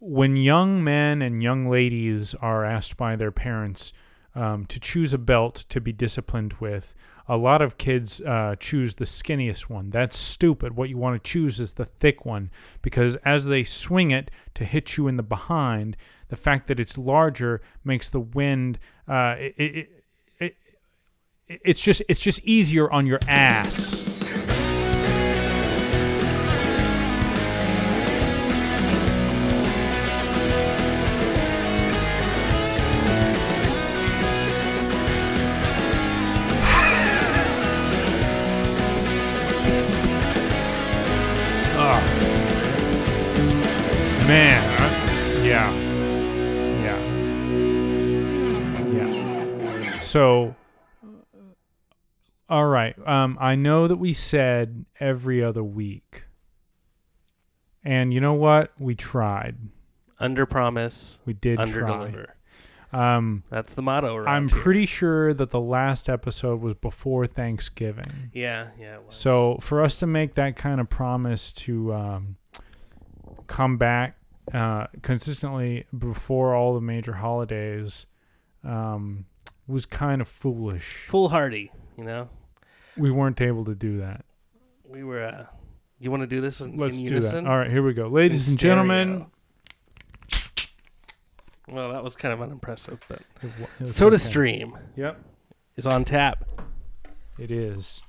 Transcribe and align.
when 0.00 0.36
young 0.36 0.82
men 0.82 1.20
and 1.20 1.42
young 1.42 1.64
ladies 1.64 2.34
are 2.34 2.64
asked 2.64 2.96
by 2.96 3.16
their 3.16 3.30
parents 3.30 3.92
um, 4.34 4.64
to 4.66 4.80
choose 4.80 5.12
a 5.12 5.18
belt 5.18 5.66
to 5.68 5.80
be 5.80 5.92
disciplined 5.92 6.54
with, 6.54 6.94
a 7.28 7.36
lot 7.36 7.62
of 7.62 7.78
kids 7.78 8.20
uh, 8.22 8.56
choose 8.58 8.94
the 8.94 9.04
skinniest 9.04 9.68
one. 9.68 9.90
That's 9.90 10.16
stupid. 10.16 10.74
What 10.74 10.88
you 10.88 10.96
want 10.96 11.22
to 11.22 11.30
choose 11.30 11.60
is 11.60 11.74
the 11.74 11.84
thick 11.84 12.24
one 12.24 12.50
because 12.82 13.16
as 13.16 13.44
they 13.44 13.62
swing 13.62 14.10
it 14.10 14.30
to 14.54 14.64
hit 14.64 14.96
you 14.96 15.06
in 15.06 15.16
the 15.16 15.22
behind, 15.22 15.96
the 16.28 16.36
fact 16.36 16.66
that 16.68 16.80
it's 16.80 16.96
larger 16.98 17.60
makes 17.84 18.08
the 18.08 18.20
wind. 18.20 18.78
Uh, 19.06 19.36
it, 19.38 19.54
it, 19.58 19.90
it, 20.40 20.56
it, 21.46 21.60
it's 21.64 21.80
just 21.80 22.02
it's 22.08 22.22
just 22.22 22.42
easier 22.44 22.90
on 22.90 23.06
your 23.06 23.20
ass. 23.28 24.09
So, 50.10 50.56
all 52.48 52.66
right. 52.66 52.96
Um, 53.06 53.38
I 53.40 53.54
know 53.54 53.86
that 53.86 53.96
we 53.96 54.12
said 54.12 54.84
every 54.98 55.40
other 55.40 55.62
week, 55.62 56.24
and 57.84 58.12
you 58.12 58.20
know 58.20 58.34
what? 58.34 58.72
We 58.80 58.96
tried. 58.96 59.56
Under 60.18 60.46
promise, 60.46 61.18
We 61.26 61.32
did 61.32 61.60
under 61.60 61.80
try. 61.80 61.92
deliver. 61.92 62.34
Um, 62.92 63.44
That's 63.50 63.74
the 63.74 63.82
motto. 63.82 64.24
I'm 64.26 64.48
here. 64.48 64.58
pretty 64.58 64.84
sure 64.84 65.32
that 65.32 65.50
the 65.50 65.60
last 65.60 66.08
episode 66.08 66.60
was 66.60 66.74
before 66.74 67.28
Thanksgiving. 67.28 68.30
Yeah, 68.32 68.70
yeah. 68.80 68.96
It 68.96 69.06
was. 69.06 69.14
So 69.14 69.58
for 69.60 69.80
us 69.80 70.00
to 70.00 70.08
make 70.08 70.34
that 70.34 70.56
kind 70.56 70.80
of 70.80 70.88
promise 70.90 71.52
to 71.52 71.94
um, 71.94 72.36
come 73.46 73.78
back 73.78 74.18
uh, 74.52 74.88
consistently 75.02 75.86
before 75.96 76.52
all 76.56 76.74
the 76.74 76.80
major 76.80 77.12
holidays 77.12 78.06
um, 78.64 79.26
was 79.70 79.86
kind 79.86 80.20
of 80.20 80.28
foolish. 80.28 81.06
foolhardy, 81.08 81.70
you 81.96 82.04
know. 82.04 82.28
We 82.96 83.10
weren't 83.10 83.40
able 83.40 83.64
to 83.66 83.74
do 83.74 83.98
that. 83.98 84.24
We 84.88 85.04
were. 85.04 85.24
Uh, 85.24 85.46
you 85.98 86.10
want 86.10 86.22
to 86.22 86.26
do 86.26 86.40
this 86.40 86.60
in, 86.60 86.76
Let's 86.76 86.96
in 86.96 87.04
do 87.04 87.10
unison? 87.14 87.44
that. 87.44 87.50
All 87.50 87.58
right, 87.58 87.70
here 87.70 87.82
we 87.82 87.92
go, 87.94 88.08
ladies 88.08 88.46
In 88.48 88.52
and 88.52 88.58
gentlemen. 88.58 89.26
Well, 91.68 91.92
that 91.92 92.02
was 92.02 92.16
kind 92.16 92.34
of 92.34 92.42
unimpressive, 92.42 92.98
but 93.08 93.20
It 93.42 93.50
wa- 93.60 93.66
it 93.78 93.82
was 93.84 93.94
Soda 93.94 94.16
okay. 94.16 94.24
Stream 94.24 94.76
Yep, 94.96 95.22
is 95.76 95.86
on 95.86 96.04
tap, 96.04 96.42
it 97.38 97.50
is. 97.52 98.02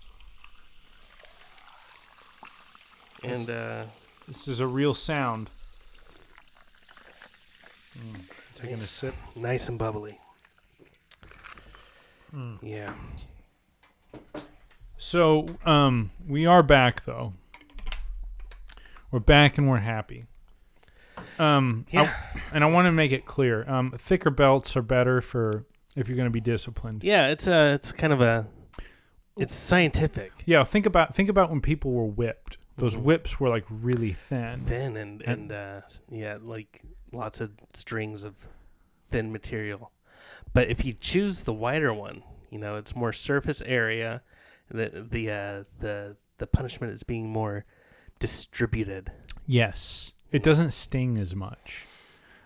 and 3.23 3.47
uh, 3.49 3.83
This 4.27 4.47
is 4.47 4.61
a 4.61 4.67
real 4.67 4.93
sound. 4.95 5.49
Mm, 7.99 8.21
taking 8.55 8.73
a 8.75 8.77
Nice. 8.79 8.89
sip. 8.89 9.13
nice 9.35 9.69
and 9.69 9.77
bubbly. 9.77 10.17
Mm. 12.33 12.59
Yeah. 12.61 12.93
So, 14.97 15.47
um, 15.65 16.11
we 16.27 16.45
are 16.45 16.63
back 16.63 17.03
though. 17.05 17.33
We're 19.09 19.19
back 19.19 19.57
and 19.57 19.69
we're 19.69 19.77
happy. 19.77 20.25
Um, 21.39 21.85
I- 21.91 22.03
Yeah. 22.03 22.13
and 22.53 22.63
I 22.63 22.67
want 22.67 22.85
to 22.85 22.91
make 22.91 23.11
it 23.11 23.25
clear. 23.25 23.67
Um, 23.69 23.91
thicker 23.91 24.29
belts 24.29 24.77
are 24.77 24.81
better 24.81 25.21
for 25.21 25.65
if 25.95 26.07
you're 26.07 26.15
going 26.15 26.27
to 26.27 26.31
be 26.31 26.39
disciplined. 26.39 27.03
Yeah, 27.03 27.27
it's 27.27 27.47
a 27.47 27.73
it's 27.73 27.91
kind 27.91 28.13
of 28.13 28.21
a 28.21 28.47
it's 29.37 29.55
scientific. 29.55 30.31
Yeah, 30.45 30.63
think 30.63 30.85
about 30.85 31.15
think 31.15 31.29
about 31.29 31.49
when 31.49 31.61
people 31.61 31.91
were 31.91 32.05
whipped. 32.05 32.57
Those 32.77 32.95
Mhm. 32.95 33.01
whips 33.03 33.39
were 33.39 33.49
like 33.49 33.65
really 33.69 34.13
thin. 34.13 34.65
Thin 34.65 34.95
and 34.95 35.21
And- 35.23 35.41
and 35.41 35.51
uh, 35.51 35.81
yeah, 36.09 36.37
like 36.41 36.81
lots 37.11 37.41
of 37.41 37.51
strings 37.73 38.23
of 38.23 38.35
thin 39.09 39.31
material. 39.31 39.91
But 40.53 40.69
if 40.69 40.85
you 40.85 40.93
choose 40.93 41.43
the 41.43 41.53
wider 41.53 41.93
one, 41.93 42.23
you 42.51 42.59
know, 42.59 42.75
it's 42.75 42.95
more 42.95 43.13
surface 43.13 43.63
area. 43.65 44.21
The 44.69 45.07
the 45.09 45.31
uh, 45.31 45.63
the 45.79 46.17
the 46.37 46.47
punishment 46.47 46.93
is 46.93 47.03
being 47.03 47.29
more 47.29 47.65
distributed. 48.19 49.11
Yes, 49.45 50.11
it 50.31 50.43
doesn't 50.43 50.71
sting 50.71 51.17
as 51.17 51.35
much. 51.35 51.87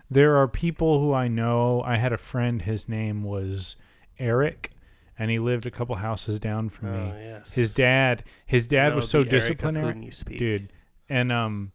There 0.09 0.37
are 0.37 0.47
people 0.47 0.99
who 0.99 1.13
I 1.13 1.27
know. 1.27 1.81
I 1.81 1.97
had 1.97 2.13
a 2.13 2.17
friend. 2.17 2.61
His 2.61 2.87
name 2.87 3.23
was 3.23 3.75
Eric, 4.19 4.71
and 5.17 5.31
he 5.31 5.39
lived 5.39 5.65
a 5.65 5.71
couple 5.71 5.95
houses 5.95 6.39
down 6.39 6.69
from 6.69 6.91
me. 6.91 7.11
Oh 7.13 7.19
yes. 7.19 7.53
His 7.53 7.73
dad, 7.73 8.23
his 8.45 8.67
dad 8.67 8.89
No, 8.89 8.97
was 8.97 9.09
so 9.09 9.23
disciplinary, 9.23 10.11
dude, 10.37 10.71
and 11.09 11.31
um, 11.31 11.71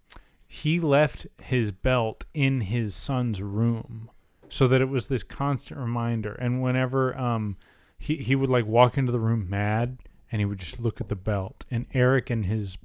he 0.47 0.81
left 0.81 1.27
his 1.43 1.73
belt 1.73 2.25
in 2.35 2.63
his 2.63 2.95
son's 2.95 3.43
room, 3.43 4.11
so 4.49 4.67
that 4.69 4.81
it 4.81 4.89
was 4.89 5.09
this 5.09 5.23
constant 5.23 5.79
reminder. 5.81 6.33
And 6.33 6.63
whenever 6.63 7.17
um, 7.19 7.57
he 8.01 8.17
he 8.17 8.35
would 8.35 8.51
like 8.51 8.67
walk 8.67 8.97
into 8.99 9.13
the 9.13 9.21
room 9.21 9.49
mad, 9.49 9.99
and 10.33 10.41
he 10.41 10.45
would 10.47 10.59
just 10.59 10.81
look 10.81 11.01
at 11.01 11.09
the 11.09 11.15
belt, 11.17 11.67
and 11.71 11.87
Eric 11.95 12.31
and 12.31 12.47
his 12.47 12.79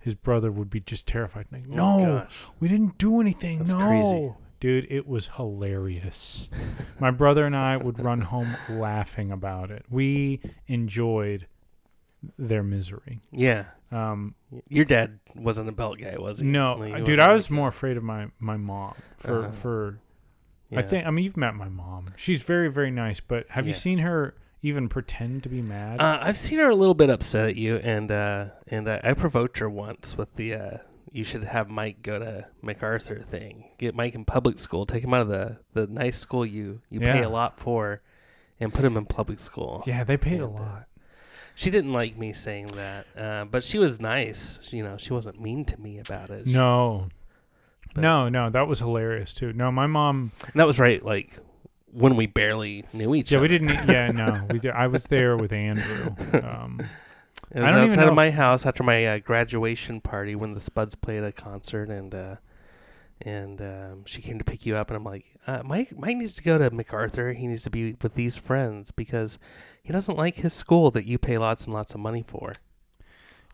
his 0.00 0.16
brother 0.16 0.50
would 0.50 0.68
be 0.70 0.80
just 0.80 1.06
terrified, 1.06 1.46
like, 1.52 1.62
Oh, 1.70 1.74
no, 1.74 2.18
gosh. 2.22 2.46
we 2.58 2.66
didn't 2.66 2.98
do 2.98 3.20
anything. 3.20 3.58
That's 3.58 3.72
no. 3.72 3.86
crazy. 3.86 4.32
Dude, 4.58 4.86
it 4.90 5.06
was 5.06 5.28
hilarious. 5.36 6.48
My 6.98 7.10
brother 7.12 7.46
and 7.46 7.54
I 7.54 7.76
would 7.76 8.00
run 8.00 8.22
home 8.22 8.56
laughing 8.68 9.30
about 9.30 9.70
it. 9.70 9.84
We 9.90 10.40
enjoyed 10.66 11.46
their 12.38 12.62
misery. 12.64 13.20
Yeah. 13.30 13.64
Um, 13.92 14.34
Your 14.68 14.84
dad 14.84 15.18
wasn't 15.36 15.68
a 15.68 15.72
belt 15.72 15.98
guy, 15.98 16.16
was 16.18 16.40
he? 16.40 16.46
no, 16.46 16.74
Like, 16.76 16.94
he 16.96 17.00
uh, 17.02 17.04
dude, 17.04 17.18
I 17.20 17.26
like 17.26 17.34
was 17.34 17.48
that. 17.48 17.54
more 17.54 17.68
afraid 17.68 17.96
of 17.96 18.02
my 18.02 18.28
my 18.40 18.56
mom 18.56 18.94
for 19.18 19.40
Uh-huh. 19.42 19.52
for. 19.52 19.98
I 20.74 20.80
think 20.82 21.06
I 21.06 21.10
mean 21.10 21.24
you've 21.26 21.36
met 21.36 21.54
my 21.54 21.68
mom. 21.68 22.12
She's 22.16 22.42
very 22.42 22.70
very 22.70 22.90
nice, 22.90 23.20
but 23.20 23.46
have 23.50 23.66
you 23.66 23.72
seen 23.74 23.98
her 23.98 24.34
even 24.62 24.88
pretend 24.88 25.42
to 25.42 25.48
be 25.48 25.60
mad? 25.62 26.00
Uh, 26.00 26.18
I've 26.22 26.38
seen 26.38 26.58
her 26.58 26.70
a 26.70 26.74
little 26.74 26.94
bit 26.94 27.10
upset 27.10 27.46
at 27.48 27.56
you, 27.56 27.76
and 27.76 28.10
uh, 28.10 28.46
and 28.68 28.88
uh, 28.88 29.00
I 29.02 29.12
provoked 29.14 29.58
her 29.58 29.68
once 29.68 30.16
with 30.16 30.34
the 30.36 30.54
uh, 30.54 30.76
you 31.10 31.24
should 31.24 31.44
have 31.44 31.68
Mike 31.68 32.02
go 32.02 32.18
to 32.18 32.46
MacArthur 32.62 33.20
thing. 33.22 33.64
Get 33.78 33.94
Mike 33.94 34.14
in 34.14 34.24
public 34.24 34.58
school, 34.58 34.86
take 34.86 35.04
him 35.04 35.12
out 35.12 35.22
of 35.22 35.28
the, 35.28 35.58
the 35.74 35.86
nice 35.86 36.18
school 36.18 36.46
you, 36.46 36.80
you 36.88 37.00
pay 37.00 37.22
a 37.22 37.28
lot 37.28 37.58
for, 37.60 38.00
and 38.58 38.72
put 38.72 38.84
him 38.84 38.96
in 38.96 39.04
public 39.04 39.38
school. 39.38 39.82
yeah, 39.86 40.04
they 40.04 40.16
paid 40.16 40.40
a 40.40 40.46
and, 40.46 40.58
uh, 40.58 40.62
lot. 40.62 40.84
She 41.54 41.70
didn't 41.70 41.92
like 41.92 42.16
me 42.16 42.32
saying 42.32 42.68
that, 42.68 43.06
uh, 43.14 43.44
but 43.44 43.62
she 43.62 43.78
was 43.78 44.00
nice. 44.00 44.58
She, 44.62 44.78
you 44.78 44.84
know, 44.84 44.96
she 44.96 45.12
wasn't 45.12 45.38
mean 45.38 45.66
to 45.66 45.78
me 45.78 45.98
about 45.98 46.30
it. 46.30 46.46
She- 46.46 46.52
No, 46.54 47.08
but- 47.94 48.00
no, 48.00 48.30
no, 48.30 48.48
that 48.48 48.66
was 48.66 48.78
hilarious 48.78 49.34
too. 49.34 49.52
No, 49.52 49.70
my 49.70 49.86
mom. 49.86 50.32
that 50.54 50.66
was 50.66 50.78
right. 50.78 51.04
Like 51.04 51.36
when 51.92 52.16
we 52.16 52.26
barely 52.26 52.84
knew 52.92 53.14
each 53.14 53.30
Yeah, 53.30 53.38
other. 53.38 53.46
Yeah, 53.46 53.60
we 53.60 53.66
didn't. 53.66 53.88
Yeah, 53.88 54.08
no, 54.08 54.46
we 54.50 54.58
did. 54.58 54.72
I 54.72 54.86
was 54.86 55.04
there 55.04 55.36
with 55.36 55.52
Andrew. 55.52 56.14
Um, 56.42 56.80
It 57.54 57.60
was 57.60 57.68
I 57.68 57.72
don't 57.72 57.84
even 57.84 57.98
outside 57.98 58.08
of 58.08 58.14
my 58.14 58.30
house 58.30 58.64
after 58.64 58.82
my 58.82 59.04
uh, 59.06 59.18
graduation 59.18 60.00
party 60.00 60.34
when 60.34 60.54
the 60.54 60.60
Spuds 60.60 60.94
played 60.94 61.22
a 61.22 61.32
concert, 61.32 61.90
and 61.90 62.14
uh, 62.14 62.36
and 63.20 63.60
um, 63.60 64.04
she 64.06 64.22
came 64.22 64.38
to 64.38 64.44
pick 64.44 64.64
you 64.64 64.74
up, 64.74 64.88
and 64.88 64.96
I'm 64.96 65.04
like, 65.04 65.26
uh, 65.46 65.62
Mike, 65.62 65.96
Mike 65.96 66.16
needs 66.16 66.34
to 66.34 66.42
go 66.42 66.56
to 66.56 66.70
MacArthur. 66.70 67.34
He 67.34 67.46
needs 67.46 67.62
to 67.62 67.70
be 67.70 67.94
with 68.00 68.14
these 68.14 68.38
friends 68.38 68.90
because 68.90 69.38
he 69.82 69.92
doesn't 69.92 70.16
like 70.16 70.36
his 70.36 70.54
school 70.54 70.90
that 70.92 71.04
you 71.04 71.18
pay 71.18 71.36
lots 71.36 71.66
and 71.66 71.74
lots 71.74 71.92
of 71.92 72.00
money 72.00 72.24
for. 72.26 72.54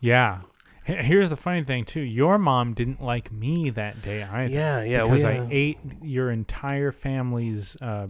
Yeah. 0.01 0.43
Here's 0.85 1.29
the 1.29 1.37
funny 1.37 1.65
thing 1.65 1.85
too. 1.85 2.01
Your 2.01 2.39
mom 2.39 2.73
didn't 2.73 3.03
like 3.03 3.31
me 3.31 3.69
that 3.71 4.01
day 4.01 4.23
either. 4.23 4.55
Yeah, 4.55 4.83
yeah, 4.83 5.03
because 5.03 5.23
we, 5.25 5.31
I 5.31 5.39
uh, 5.41 5.49
ate 5.51 5.79
your 6.01 6.31
entire 6.31 6.93
family's 6.93 7.77
uh, 7.83 8.07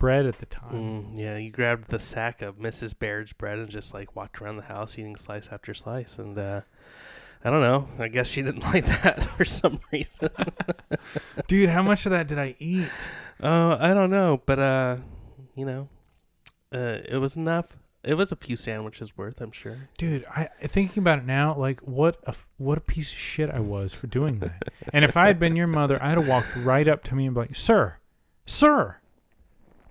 bread 0.00 0.26
at 0.26 0.38
the 0.38 0.46
time. 0.46 0.72
Mm, 1.14 1.18
yeah, 1.20 1.36
you 1.36 1.52
grabbed 1.52 1.90
the 1.90 2.00
sack 2.00 2.42
of 2.42 2.56
Mrs. 2.56 2.98
Baird's 2.98 3.32
bread 3.32 3.58
and 3.58 3.68
just 3.68 3.94
like 3.94 4.16
walked 4.16 4.42
around 4.42 4.56
the 4.56 4.62
house 4.64 4.98
eating 4.98 5.14
slice 5.14 5.48
after 5.52 5.72
slice, 5.72 6.18
and 6.18 6.36
uh, 6.36 6.62
I 7.44 7.50
don't 7.50 7.60
know. 7.60 7.88
I 8.00 8.08
guess 8.08 8.26
she 8.26 8.42
didn't 8.42 8.62
like 8.74 8.84
that 8.86 9.22
for 9.36 9.44
some 9.44 9.78
reason. 9.92 10.30
Dude, 11.46 11.68
how 11.68 11.82
much 11.82 12.06
of 12.06 12.10
that 12.10 12.26
did 12.26 12.40
I 12.40 12.56
eat? 12.58 12.90
Uh, 13.40 13.76
I 13.78 13.94
don't 13.94 14.10
know, 14.10 14.42
but 14.44 14.58
uh, 14.58 14.96
you 15.54 15.64
know, 15.64 15.88
uh, 16.74 16.98
it 17.08 17.20
was 17.20 17.36
enough. 17.36 17.66
It 18.02 18.14
was 18.14 18.32
a 18.32 18.36
few 18.36 18.56
sandwiches 18.56 19.18
worth, 19.18 19.42
I'm 19.42 19.52
sure. 19.52 19.90
Dude, 19.98 20.24
I 20.24 20.48
thinking 20.62 21.02
about 21.02 21.18
it 21.18 21.26
now, 21.26 21.54
like 21.54 21.80
what 21.80 22.16
a 22.26 22.34
what 22.56 22.78
a 22.78 22.80
piece 22.80 23.12
of 23.12 23.18
shit 23.18 23.50
I 23.50 23.60
was 23.60 23.92
for 23.92 24.06
doing 24.06 24.38
that. 24.38 24.62
and 24.94 25.04
if 25.04 25.18
I 25.18 25.26
had 25.26 25.38
been 25.38 25.54
your 25.54 25.66
mother, 25.66 26.02
I'd 26.02 26.16
have 26.16 26.26
walked 26.26 26.56
right 26.56 26.88
up 26.88 27.04
to 27.04 27.14
me 27.14 27.26
and 27.26 27.34
be 27.34 27.42
like, 27.42 27.54
"Sir, 27.54 27.98
sir, 28.46 28.99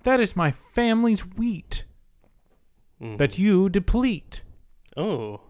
that 0.04 0.20
is 0.20 0.36
my 0.36 0.50
family's 0.50 1.22
wheat 1.26 1.84
Mm. 3.00 3.16
that 3.18 3.38
you 3.38 3.68
deplete." 3.68 4.42
oh, 4.96 5.40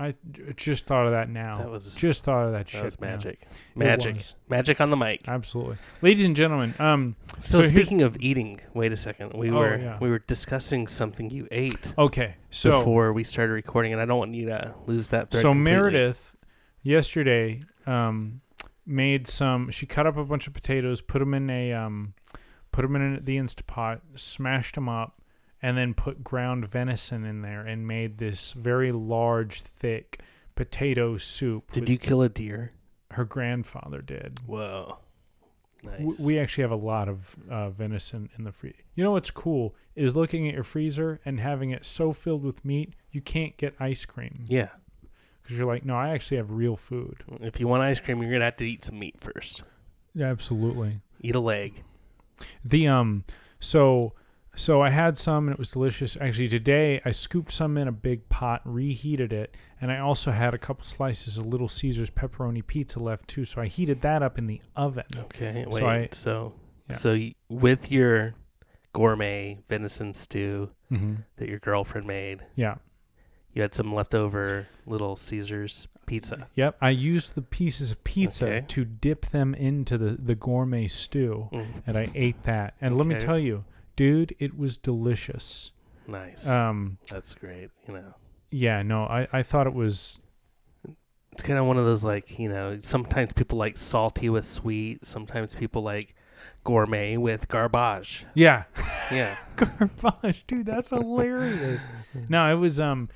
I 0.00 0.14
just 0.54 0.86
thought 0.86 1.06
of 1.06 1.12
that 1.12 1.28
now. 1.28 1.58
That 1.58 1.70
was 1.70 1.92
just 1.96 2.22
thought 2.22 2.46
of 2.46 2.52
that, 2.52 2.66
that 2.66 2.70
shit. 2.70 2.84
was 2.84 3.00
now. 3.00 3.08
magic. 3.08 3.40
Magic. 3.74 4.16
Magic 4.48 4.80
on 4.80 4.90
the 4.90 4.96
mic. 4.96 5.26
Absolutely, 5.26 5.76
ladies 6.02 6.24
and 6.24 6.36
gentlemen. 6.36 6.72
Um, 6.78 7.16
So, 7.40 7.60
so 7.62 7.68
speaking 7.68 8.00
of 8.02 8.16
eating, 8.20 8.60
wait 8.74 8.92
a 8.92 8.96
second. 8.96 9.32
We 9.34 9.50
Oh, 9.50 9.56
were 9.58 9.76
yeah. 9.76 9.98
we 10.00 10.08
were 10.08 10.20
discussing 10.20 10.86
something 10.86 11.30
you 11.30 11.48
ate 11.50 11.92
okay, 11.98 12.36
so 12.50 12.78
before 12.78 13.12
we 13.12 13.24
started 13.24 13.52
recording, 13.52 13.92
and 13.92 14.00
I 14.00 14.04
don't 14.04 14.18
want 14.18 14.34
you 14.34 14.46
to 14.46 14.74
lose 14.86 15.08
that 15.08 15.34
so 15.34 15.50
completely. 15.50 15.72
Meredith 15.72 16.36
yesterday 16.82 17.62
um 17.86 18.40
made 18.86 19.26
some. 19.26 19.70
She 19.70 19.84
cut 19.84 20.06
up 20.06 20.16
a 20.16 20.24
bunch 20.24 20.46
of 20.46 20.54
potatoes, 20.54 21.00
put 21.02 21.18
them 21.18 21.34
in 21.34 21.50
a 21.50 21.72
um, 21.74 22.14
put 22.72 22.82
them 22.82 22.96
in 22.96 23.24
the 23.24 23.36
Instapot, 23.36 24.00
smashed 24.16 24.74
them 24.74 24.88
up, 24.88 25.20
and 25.60 25.76
then 25.76 25.94
put 25.94 26.22
ground 26.22 26.68
venison 26.68 27.24
in 27.24 27.42
there 27.42 27.62
and 27.62 27.86
made 27.86 28.18
this 28.18 28.52
very 28.52 28.92
large, 28.92 29.62
thick 29.62 30.20
potato 30.54 31.16
soup. 31.16 31.72
Did 31.72 31.88
you 31.88 31.98
kill 31.98 32.22
a 32.22 32.28
deer? 32.28 32.72
Her 33.12 33.24
grandfather 33.24 34.02
did. 34.02 34.40
Whoa. 34.46 34.98
Nice. 35.82 36.18
We 36.18 36.38
actually 36.38 36.62
have 36.62 36.72
a 36.72 36.76
lot 36.76 37.08
of 37.08 37.36
uh, 37.48 37.70
venison 37.70 38.30
in 38.36 38.44
the 38.44 38.52
free. 38.52 38.74
You 38.94 39.04
know 39.04 39.12
what's 39.12 39.30
cool 39.30 39.76
is 39.94 40.16
looking 40.16 40.48
at 40.48 40.54
your 40.54 40.64
freezer 40.64 41.20
and 41.24 41.38
having 41.38 41.70
it 41.70 41.84
so 41.84 42.12
filled 42.12 42.42
with 42.42 42.64
meat 42.64 42.94
you 43.10 43.20
can't 43.20 43.56
get 43.56 43.74
ice 43.80 44.04
cream 44.04 44.44
yeah. 44.48 44.68
because 45.42 45.56
you're 45.56 45.66
like, 45.66 45.84
no, 45.84 45.94
I 45.96 46.10
actually 46.10 46.38
have 46.38 46.50
real 46.50 46.76
food. 46.76 47.24
If 47.40 47.60
you 47.60 47.68
want 47.68 47.82
ice 47.82 48.00
cream, 48.00 48.20
you're 48.22 48.32
gonna 48.32 48.46
have 48.46 48.56
to 48.56 48.68
eat 48.68 48.84
some 48.84 48.98
meat 48.98 49.16
first. 49.20 49.62
Yeah, 50.14 50.26
absolutely. 50.26 51.00
Eat 51.20 51.34
a 51.34 51.40
leg. 51.40 51.84
The 52.64 52.88
um, 52.88 53.24
so 53.60 54.14
so 54.54 54.80
I 54.80 54.90
had 54.90 55.16
some 55.16 55.46
and 55.46 55.52
it 55.54 55.58
was 55.58 55.70
delicious. 55.70 56.16
Actually, 56.20 56.48
today 56.48 57.00
I 57.04 57.10
scooped 57.12 57.52
some 57.52 57.76
in 57.78 57.86
a 57.88 57.92
big 57.92 58.28
pot, 58.28 58.60
reheated 58.64 59.32
it, 59.32 59.56
and 59.80 59.92
I 59.92 59.98
also 59.98 60.30
had 60.32 60.52
a 60.54 60.58
couple 60.58 60.84
slices 60.84 61.38
of 61.38 61.46
Little 61.46 61.68
Caesars 61.68 62.10
pepperoni 62.10 62.66
pizza 62.66 62.98
left 62.98 63.28
too. 63.28 63.44
So 63.44 63.60
I 63.62 63.66
heated 63.66 64.00
that 64.00 64.22
up 64.22 64.36
in 64.38 64.46
the 64.46 64.60
oven. 64.74 65.04
Okay. 65.16 65.64
Wait. 65.66 65.74
So 65.74 65.86
I- 65.86 66.08
so 66.12 66.52
Yeah. 66.90 66.96
so 66.96 67.18
with 67.48 67.92
your 67.92 68.34
gourmet 68.92 69.58
venison 69.68 70.14
stew 70.14 70.70
Mm-hmm. 70.90 71.16
that 71.36 71.48
your 71.50 71.58
girlfriend 71.58 72.06
made, 72.06 72.40
Yeah. 72.54 72.76
you 73.52 73.60
had 73.60 73.74
some 73.74 73.94
leftover 73.94 74.66
Little 74.86 75.16
Caesars 75.16 75.86
pizza. 76.08 76.48
Yep, 76.56 76.76
I 76.80 76.90
used 76.90 77.34
the 77.36 77.42
pieces 77.42 77.90
of 77.92 78.02
pizza 78.02 78.46
Okay. 78.46 78.64
to 78.68 78.84
dip 78.84 79.26
them 79.26 79.54
into 79.54 79.96
the, 79.98 80.10
the 80.20 80.34
gourmet 80.34 80.88
stew, 80.88 81.48
Mm, 81.52 81.66
and 81.86 81.96
I 81.98 82.08
ate 82.14 82.42
that. 82.44 82.74
And 82.80 82.96
let 82.96 83.06
me 83.06 83.14
tell 83.16 83.38
you, 83.38 83.64
dude, 83.96 84.34
it 84.38 84.56
was 84.58 84.76
delicious. 84.76 85.72
nice. 86.06 86.46
Um, 86.46 86.98
That's 87.10 87.34
great. 87.34 87.70
You 87.86 87.94
know, 87.94 88.14
yeah, 88.50 88.82
no, 88.82 89.04
I, 89.04 89.28
I 89.32 89.42
thought 89.42 89.66
it 89.66 89.74
was. 89.74 90.18
it's 91.32 91.42
kind 91.42 91.58
of 91.58 91.66
one 91.66 91.76
of 91.76 91.84
those 91.84 92.02
like 92.02 92.38
you 92.38 92.48
know. 92.48 92.78
Sometimes 92.80 93.32
people 93.32 93.58
like 93.58 93.76
salty 93.76 94.28
with 94.30 94.44
sweet. 94.44 95.04
Sometimes 95.06 95.54
people 95.54 95.82
like 95.82 96.14
gourmet 96.64 97.16
with 97.16 97.48
garbage. 97.48 98.24
Yeah, 98.34 98.64
Yeah. 99.12 99.36
garbage, 99.56 100.44
dude, 100.46 100.66
that's 100.66 100.90
hilarious. 100.90 101.84
no, 102.28 102.50
it 102.50 102.54
was. 102.56 102.80
Um, 102.80 103.08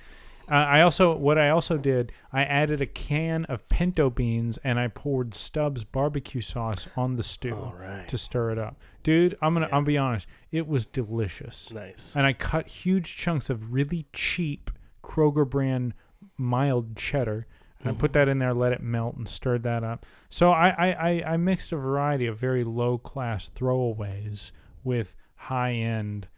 uh, 0.52 0.54
I 0.54 0.82
also 0.82 1.16
what 1.16 1.38
I 1.38 1.48
also 1.48 1.78
did, 1.78 2.12
I 2.32 2.44
added 2.44 2.80
a 2.80 2.86
can 2.86 3.44
of 3.46 3.68
pinto 3.68 4.10
beans 4.10 4.58
and 4.62 4.78
I 4.78 4.88
poured 4.88 5.34
Stubb's 5.34 5.84
barbecue 5.84 6.42
sauce 6.42 6.86
on 6.96 7.16
the 7.16 7.22
stew 7.22 7.54
right. 7.54 8.06
to 8.08 8.18
stir 8.18 8.50
it 8.50 8.58
up, 8.58 8.76
dude. 9.02 9.36
I'm 9.40 9.54
gonna. 9.54 9.68
Yeah. 9.68 9.76
I'll 9.76 9.82
be 9.82 9.96
honest, 9.98 10.26
it 10.50 10.66
was 10.68 10.84
delicious. 10.86 11.72
nice. 11.72 12.14
and 12.14 12.26
I 12.26 12.34
cut 12.34 12.66
huge 12.68 13.16
chunks 13.16 13.48
of 13.50 13.72
really 13.72 14.06
cheap 14.12 14.70
Kroger 15.02 15.48
brand 15.48 15.94
mild 16.36 16.96
cheddar. 16.96 17.46
And 17.80 17.90
I 17.90 17.98
put 17.98 18.10
Mhm. 18.10 18.14
that 18.14 18.28
in 18.28 18.38
there, 18.38 18.54
let 18.54 18.70
it 18.72 18.80
melt, 18.80 19.16
and 19.16 19.28
stirred 19.28 19.64
that 19.64 19.82
up. 19.82 20.06
So 20.30 20.52
I, 20.52 20.68
I, 20.68 20.92
I, 20.92 21.32
I 21.32 21.36
mixed 21.36 21.72
a 21.72 21.76
variety 21.76 22.26
of 22.26 22.38
very 22.38 22.62
low 22.62 22.96
class 22.96 23.48
throwaways 23.50 24.52
with 24.84 25.16
high 25.34 25.72
end, 25.72 26.28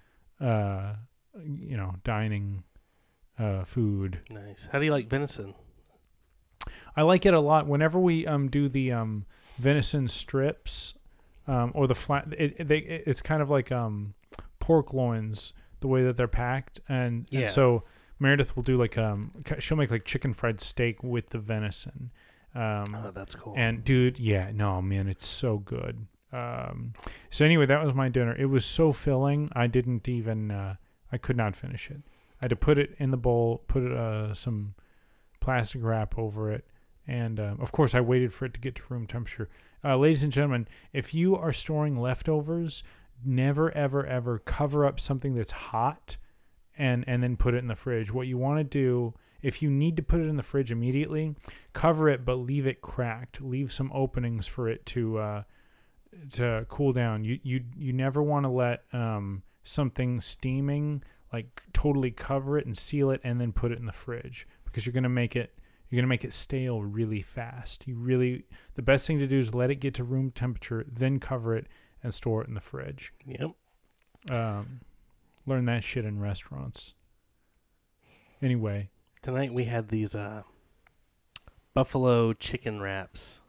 uh, 0.40 0.94
you 1.44 1.76
know, 1.76 1.96
dining 2.02 2.64
uh, 3.38 3.64
food. 3.64 4.20
Nice. 4.30 4.68
How 4.70 4.78
do 4.78 4.84
you 4.84 4.90
like 4.92 5.08
venison? 5.08 5.54
I 6.96 7.02
like 7.02 7.26
it 7.26 7.34
a 7.34 7.40
lot. 7.40 7.66
Whenever 7.66 7.98
we 7.98 8.26
um 8.26 8.48
do 8.48 8.68
the 8.68 8.92
um 8.92 9.26
venison 9.58 10.08
strips, 10.08 10.94
um 11.46 11.72
or 11.74 11.86
the 11.86 11.94
flat, 11.94 12.32
it, 12.38 12.54
it, 12.58 12.68
they, 12.68 12.78
it's 12.78 13.20
kind 13.22 13.42
of 13.42 13.50
like 13.50 13.70
um 13.72 14.14
pork 14.60 14.92
loins 14.94 15.52
the 15.80 15.88
way 15.88 16.02
that 16.04 16.16
they're 16.16 16.28
packed, 16.28 16.80
and, 16.88 17.26
and 17.32 17.48
so 17.48 17.84
Meredith 18.18 18.56
will 18.56 18.62
do 18.62 18.78
like 18.78 18.96
um 18.96 19.32
she'll 19.58 19.76
make 19.76 19.90
like 19.90 20.04
chicken 20.04 20.32
fried 20.32 20.60
steak 20.60 21.02
with 21.02 21.30
the 21.30 21.38
venison, 21.38 22.10
um 22.54 22.84
Oh, 22.94 23.10
that's 23.12 23.34
cool. 23.34 23.54
and 23.56 23.84
dude, 23.84 24.18
yeah, 24.18 24.50
no 24.54 24.80
man, 24.80 25.08
it's 25.08 25.26
so 25.26 25.58
good. 25.58 26.06
Um, 26.32 26.94
so 27.30 27.44
anyway, 27.44 27.66
that 27.66 27.84
was 27.84 27.94
my 27.94 28.08
dinner. 28.08 28.34
It 28.34 28.46
was 28.46 28.64
so 28.64 28.92
filling. 28.92 29.48
I 29.52 29.68
didn't 29.68 30.08
even. 30.08 30.50
Uh, 30.50 30.74
I 31.12 31.16
could 31.16 31.36
not 31.36 31.54
finish 31.54 31.88
it. 31.92 32.02
I 32.44 32.46
had 32.46 32.50
to 32.50 32.56
put 32.56 32.76
it 32.76 32.94
in 32.98 33.10
the 33.10 33.16
bowl, 33.16 33.64
put 33.68 33.90
uh, 33.90 34.34
some 34.34 34.74
plastic 35.40 35.82
wrap 35.82 36.18
over 36.18 36.52
it, 36.52 36.66
and 37.06 37.40
um, 37.40 37.58
of 37.58 37.72
course, 37.72 37.94
I 37.94 38.02
waited 38.02 38.34
for 38.34 38.44
it 38.44 38.52
to 38.52 38.60
get 38.60 38.74
to 38.74 38.82
room 38.90 39.06
temperature. 39.06 39.48
Uh, 39.82 39.96
ladies 39.96 40.22
and 40.22 40.30
gentlemen, 40.30 40.68
if 40.92 41.14
you 41.14 41.36
are 41.36 41.52
storing 41.52 41.98
leftovers, 41.98 42.82
never, 43.24 43.70
ever, 43.70 44.04
ever 44.04 44.38
cover 44.40 44.84
up 44.84 45.00
something 45.00 45.34
that's 45.34 45.52
hot 45.52 46.18
and 46.76 47.02
and 47.06 47.22
then 47.22 47.38
put 47.38 47.54
it 47.54 47.62
in 47.62 47.68
the 47.68 47.74
fridge. 47.74 48.12
What 48.12 48.26
you 48.26 48.36
want 48.36 48.58
to 48.58 48.64
do 48.64 49.14
if 49.40 49.62
you 49.62 49.70
need 49.70 49.96
to 49.96 50.02
put 50.02 50.20
it 50.20 50.26
in 50.26 50.36
the 50.36 50.42
fridge 50.42 50.70
immediately, 50.70 51.36
cover 51.72 52.10
it 52.10 52.26
but 52.26 52.34
leave 52.34 52.66
it 52.66 52.82
cracked. 52.82 53.40
Leave 53.40 53.72
some 53.72 53.90
openings 53.94 54.46
for 54.46 54.68
it 54.68 54.84
to 54.84 55.16
uh, 55.16 55.42
to 56.32 56.66
cool 56.68 56.92
down. 56.92 57.24
You 57.24 57.38
you 57.42 57.64
you 57.74 57.94
never 57.94 58.22
want 58.22 58.44
to 58.44 58.52
let 58.52 58.84
um, 58.92 59.44
something 59.62 60.20
steaming 60.20 61.02
like 61.34 61.62
totally 61.72 62.12
cover 62.12 62.56
it 62.56 62.64
and 62.64 62.78
seal 62.78 63.10
it 63.10 63.20
and 63.24 63.40
then 63.40 63.52
put 63.52 63.72
it 63.72 63.78
in 63.78 63.86
the 63.86 63.92
fridge 63.92 64.46
because 64.64 64.86
you're 64.86 64.92
gonna 64.92 65.08
make 65.08 65.34
it 65.34 65.58
you're 65.88 66.00
gonna 66.00 66.08
make 66.08 66.24
it 66.24 66.32
stale 66.32 66.82
really 66.82 67.22
fast. 67.22 67.88
You 67.88 67.96
really 67.96 68.44
the 68.74 68.82
best 68.82 69.04
thing 69.06 69.18
to 69.18 69.26
do 69.26 69.38
is 69.38 69.52
let 69.52 69.70
it 69.70 69.76
get 69.76 69.94
to 69.94 70.04
room 70.04 70.30
temperature, 70.30 70.86
then 70.90 71.18
cover 71.18 71.56
it 71.56 71.66
and 72.02 72.14
store 72.14 72.42
it 72.42 72.48
in 72.48 72.54
the 72.54 72.60
fridge. 72.60 73.12
yep. 73.26 73.50
Um, 74.30 74.80
learn 75.44 75.64
that 75.64 75.82
shit 75.82 76.04
in 76.04 76.20
restaurants. 76.20 76.94
Anyway, 78.40 78.90
Tonight 79.22 79.54
we 79.54 79.64
had 79.64 79.88
these 79.88 80.14
uh, 80.14 80.42
buffalo 81.72 82.34
chicken 82.34 82.80
wraps. 82.80 83.40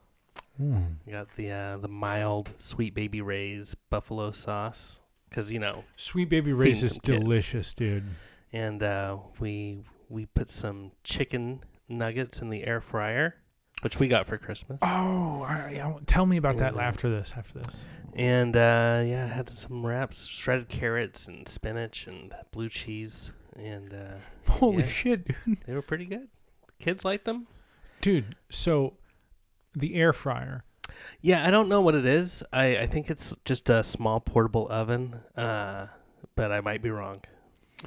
We 0.58 1.12
got 1.12 1.34
the 1.36 1.50
uh, 1.52 1.76
the 1.76 1.88
mild 1.88 2.54
sweet 2.58 2.94
baby 2.94 3.20
Ray's 3.20 3.76
buffalo 3.90 4.30
sauce 4.30 5.00
because 5.36 5.52
you 5.52 5.58
know, 5.58 5.84
Sweet 5.96 6.30
Baby 6.30 6.54
Ray's 6.54 6.82
is 6.82 6.92
kids. 6.94 7.18
delicious, 7.18 7.74
dude. 7.74 8.04
and 8.54 8.82
uh, 8.82 9.18
we 9.38 9.82
we 10.08 10.24
put 10.24 10.48
some 10.48 10.92
chicken 11.04 11.60
nuggets 11.90 12.40
in 12.40 12.48
the 12.48 12.64
air 12.64 12.80
fryer, 12.80 13.36
which 13.82 13.98
we 14.00 14.08
got 14.08 14.26
for 14.26 14.38
Christmas. 14.38 14.78
Oh, 14.80 15.42
I, 15.46 15.82
I, 15.84 15.94
tell 16.06 16.24
me 16.24 16.38
about 16.38 16.56
that 16.58 16.78
after 16.78 17.10
this. 17.10 17.34
After 17.36 17.58
this. 17.58 17.86
And 18.14 18.56
uh, 18.56 19.02
yeah, 19.06 19.28
I 19.30 19.34
had 19.34 19.50
some 19.50 19.84
wraps, 19.84 20.26
shredded 20.26 20.68
carrots 20.70 21.28
and 21.28 21.46
spinach 21.46 22.06
and 22.06 22.34
blue 22.50 22.70
cheese, 22.70 23.30
and 23.56 23.92
uh, 23.92 24.50
Holy 24.52 24.78
Yeah. 24.78 24.86
shit, 24.86 25.26
dude. 25.26 25.58
they 25.66 25.74
were 25.74 25.82
pretty 25.82 26.06
good. 26.06 26.28
Kids 26.78 27.04
liked 27.04 27.26
them. 27.26 27.46
dude. 28.00 28.36
So, 28.50 28.94
the 29.74 29.96
air 29.96 30.14
fryer. 30.14 30.64
Yeah, 31.20 31.46
I 31.46 31.50
don't 31.50 31.68
know 31.68 31.80
what 31.80 31.94
it 31.94 32.06
is. 32.06 32.42
I, 32.52 32.78
I 32.78 32.86
think 32.86 33.10
it's 33.10 33.36
just 33.44 33.70
a 33.70 33.82
small 33.82 34.20
portable 34.20 34.66
oven, 34.70 35.20
uh, 35.36 35.86
but 36.34 36.52
I 36.52 36.60
might 36.60 36.82
be 36.82 36.90
wrong. 36.90 37.20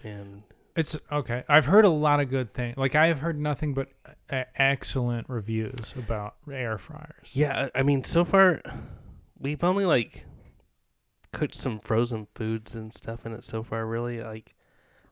And 0.03 0.43
It's 0.75 0.99
okay. 1.11 1.43
I've 1.49 1.65
heard 1.65 1.85
a 1.85 1.89
lot 1.89 2.19
of 2.19 2.29
good 2.29 2.53
things. 2.53 2.77
Like 2.77 2.95
I 2.95 3.07
have 3.07 3.19
heard 3.19 3.39
nothing 3.39 3.73
but 3.73 3.89
uh, 4.29 4.43
excellent 4.55 5.29
reviews 5.29 5.93
about 5.97 6.35
air 6.51 6.77
fryers. 6.77 7.31
yeah, 7.33 7.69
I 7.73 7.79
I 7.79 7.83
mean, 7.83 8.03
so 8.03 8.23
far 8.25 8.61
we've 9.39 9.63
only 9.63 9.85
like 9.85 10.25
cooked 11.31 11.55
some 11.55 11.79
frozen 11.79 12.27
foods 12.35 12.75
and 12.75 12.93
stuff 12.93 13.25
in 13.25 13.33
it 13.33 13.43
so 13.43 13.63
far. 13.63 13.85
Really, 13.85 14.21
like 14.21 14.55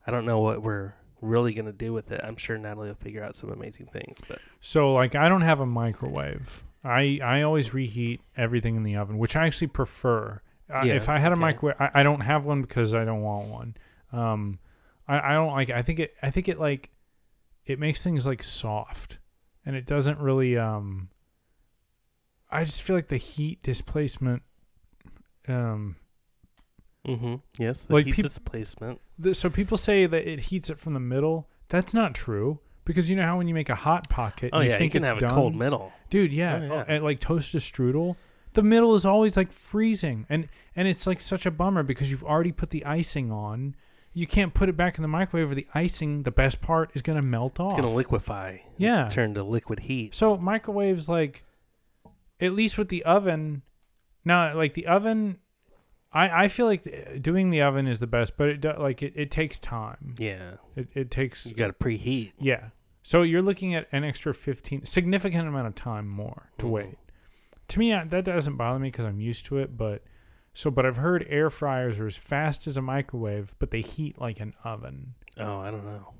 I 0.05 0.11
don't 0.11 0.25
know 0.25 0.39
what 0.39 0.61
we're 0.61 0.93
really 1.21 1.53
gonna 1.53 1.73
do 1.73 1.91
with 1.93 2.11
it. 2.11 2.21
I'm 2.23 2.35
sure 2.37 2.57
Natalie 2.57 2.89
will 2.89 2.95
figure 2.95 3.23
out 3.23 3.35
some 3.35 3.49
amazing 3.51 3.87
things. 3.87 4.19
But 4.27 4.39
So 4.59 4.93
like 4.93 5.15
I 5.15 5.27
don't 5.29 5.41
have 5.41 5.59
a 5.59 5.65
microwave. 5.65 6.63
I 6.87 7.19
I 7.23 7.41
always 7.41 7.73
reheat 7.73 8.21
everything 8.35 8.75
in 8.75 8.83
the 8.83 8.95
oven, 8.95 9.17
which 9.17 9.35
I 9.35 9.45
actually 9.45 9.67
prefer. 9.67 10.41
Uh, 10.69 10.81
Yeah, 10.85 10.93
if 10.93 11.07
I 11.09 11.17
had 11.19 11.31
a 11.31 11.35
okay. 11.35 11.41
microwave, 11.41 11.75
I, 11.79 11.89
I 11.95 12.03
don't 12.03 12.21
have 12.21 12.45
one 12.45 12.61
because 12.61 12.93
I 12.93 13.05
don't 13.05 13.21
want 13.21 13.47
one. 13.49 13.77
Um, 14.11 14.59
I, 15.07 15.31
I 15.31 15.33
don't 15.33 15.53
like. 15.53 15.69
I 15.69 15.81
think 15.81 15.99
it. 15.99 16.13
I 16.21 16.29
think 16.31 16.47
it 16.49 16.59
like 16.59 16.91
it 17.65 17.79
makes 17.79 18.03
things 18.03 18.25
like 18.25 18.43
soft, 18.43 19.19
and 19.65 19.75
it 19.75 19.85
doesn't 19.85 20.19
really. 20.19 20.57
Um, 20.57 21.09
I 22.49 22.63
just 22.63 22.81
feel 22.81 22.95
like 22.95 23.07
the 23.07 23.17
heat 23.17 23.61
displacement. 23.63 24.41
Um, 25.47 25.95
mm-hmm. 27.07 27.35
yes, 27.57 27.83
the 27.85 27.93
Like 27.93 28.05
heat 28.05 28.15
peop- 28.15 28.25
displacement. 28.25 28.99
the, 29.17 29.33
so 29.33 29.49
people 29.49 29.77
say 29.77 30.05
that 30.05 30.27
it 30.29 30.39
heats 30.41 30.69
it 30.69 30.79
from 30.79 30.93
the 30.93 30.99
middle. 30.99 31.49
That's 31.69 31.93
not 31.93 32.13
true 32.15 32.59
because 32.87 33.07
you 33.09 33.15
know 33.15 33.23
how 33.23 33.37
when 33.37 33.47
you 33.47 33.53
make 33.53 33.69
a 33.69 33.75
hot 33.75 34.09
pocket, 34.09 34.49
Oh 34.53 34.61
you 34.61 34.69
yeah, 34.69 34.77
think 34.79 34.95
you 34.95 34.99
can 35.01 35.03
it's 35.03 35.11
have 35.11 35.19
done, 35.19 35.31
a 35.31 35.35
cold 35.35 35.55
middle. 35.55 35.91
dude. 36.09 36.33
Yeah, 36.33 36.55
Oh, 36.55 36.65
yeah. 36.65 36.73
oh, 36.73 36.85
and 36.87 37.03
like 37.03 37.19
toasted 37.19 37.61
strudel, 37.61 38.15
the 38.53 38.63
middle 38.63 38.95
is 38.95 39.05
always 39.05 39.37
like 39.37 39.51
freezing, 39.51 40.25
and 40.29 40.47
and 40.75 40.87
it's 40.87 41.05
like 41.05 41.21
such 41.21 41.45
a 41.45 41.51
bummer 41.51 41.83
because 41.83 42.09
you've 42.09 42.23
already 42.23 42.51
put 42.51 42.71
the 42.71 42.83
icing 42.85 43.31
on. 43.31 43.75
You 44.13 44.25
can't 44.25 44.51
put 44.51 44.67
it 44.67 44.75
back 44.75 44.97
in 44.97 45.03
the 45.03 45.07
microwave, 45.07 45.51
or 45.51 45.55
the 45.55 45.67
icing, 45.75 46.23
the 46.23 46.31
best 46.31 46.59
part, 46.59 46.89
is 46.95 47.03
gonna 47.03 47.21
melt 47.21 47.59
off. 47.59 47.73
It's 47.73 47.81
gonna 47.81 47.93
liquefy. 47.93 48.57
Yeah. 48.77 49.09
Turn 49.09 49.35
to 49.35 49.43
liquid 49.43 49.81
heat. 49.81 50.15
So 50.15 50.35
microwaves, 50.37 51.07
like, 51.07 51.43
at 52.39 52.53
least 52.53 52.79
with 52.79 52.89
the 52.89 53.03
oven, 53.03 53.61
now 54.25 54.55
like 54.55 54.73
the 54.73 54.87
oven, 54.87 55.37
I 56.11 56.45
I 56.45 56.47
feel 56.47 56.65
like 56.65 56.87
uh, 56.87 57.19
doing 57.21 57.51
the 57.51 57.61
oven 57.61 57.85
is 57.87 57.99
the 57.99 58.07
best, 58.07 58.37
but 58.37 58.49
it 58.49 58.61
do, 58.61 58.73
like 58.79 59.03
it, 59.03 59.13
it 59.15 59.29
takes 59.29 59.59
time. 59.59 60.15
Yeah. 60.17 60.53
It 60.75 60.87
it 60.95 61.11
takes 61.11 61.45
You 61.45 61.53
got 61.55 61.67
to 61.67 61.73
preheat. 61.73 62.31
yeah. 62.39 62.69
So 63.07 63.21
you're 63.21 63.41
looking 63.41 63.73
at 63.73 63.87
an 63.93 64.03
extra 64.03 64.33
fifteen, 64.33 64.85
significant 64.85 65.47
amount 65.47 65.65
of 65.67 65.75
time 65.75 66.09
more 66.09 66.49
to 66.57 66.65
Mhm. 66.65 66.69
wait. 66.71 66.97
To 67.69 67.79
me, 67.79 67.93
I- 67.93 68.03
that 68.03 68.25
doesn't 68.25 68.57
bother 68.57 68.79
me 68.79 68.89
because 68.89 69.05
I'm 69.05 69.21
used 69.21 69.45
to 69.45 69.59
it. 69.59 69.77
But 69.77 70.03
so, 70.53 70.69
but 70.69 70.85
I've 70.85 70.97
heard 70.97 71.25
air 71.29 71.49
fryers 71.49 72.01
are 72.01 72.07
as 72.07 72.17
fast 72.17 72.67
as 72.67 72.75
a 72.75 72.81
microwave, 72.81 73.55
but 73.59 73.71
they 73.71 73.79
heat 73.79 74.19
like 74.19 74.41
an 74.41 74.53
oven. 74.65 75.13
Oh, 75.37 75.59
I 75.61 75.71
don't 75.71 75.85
know. 75.85 76.13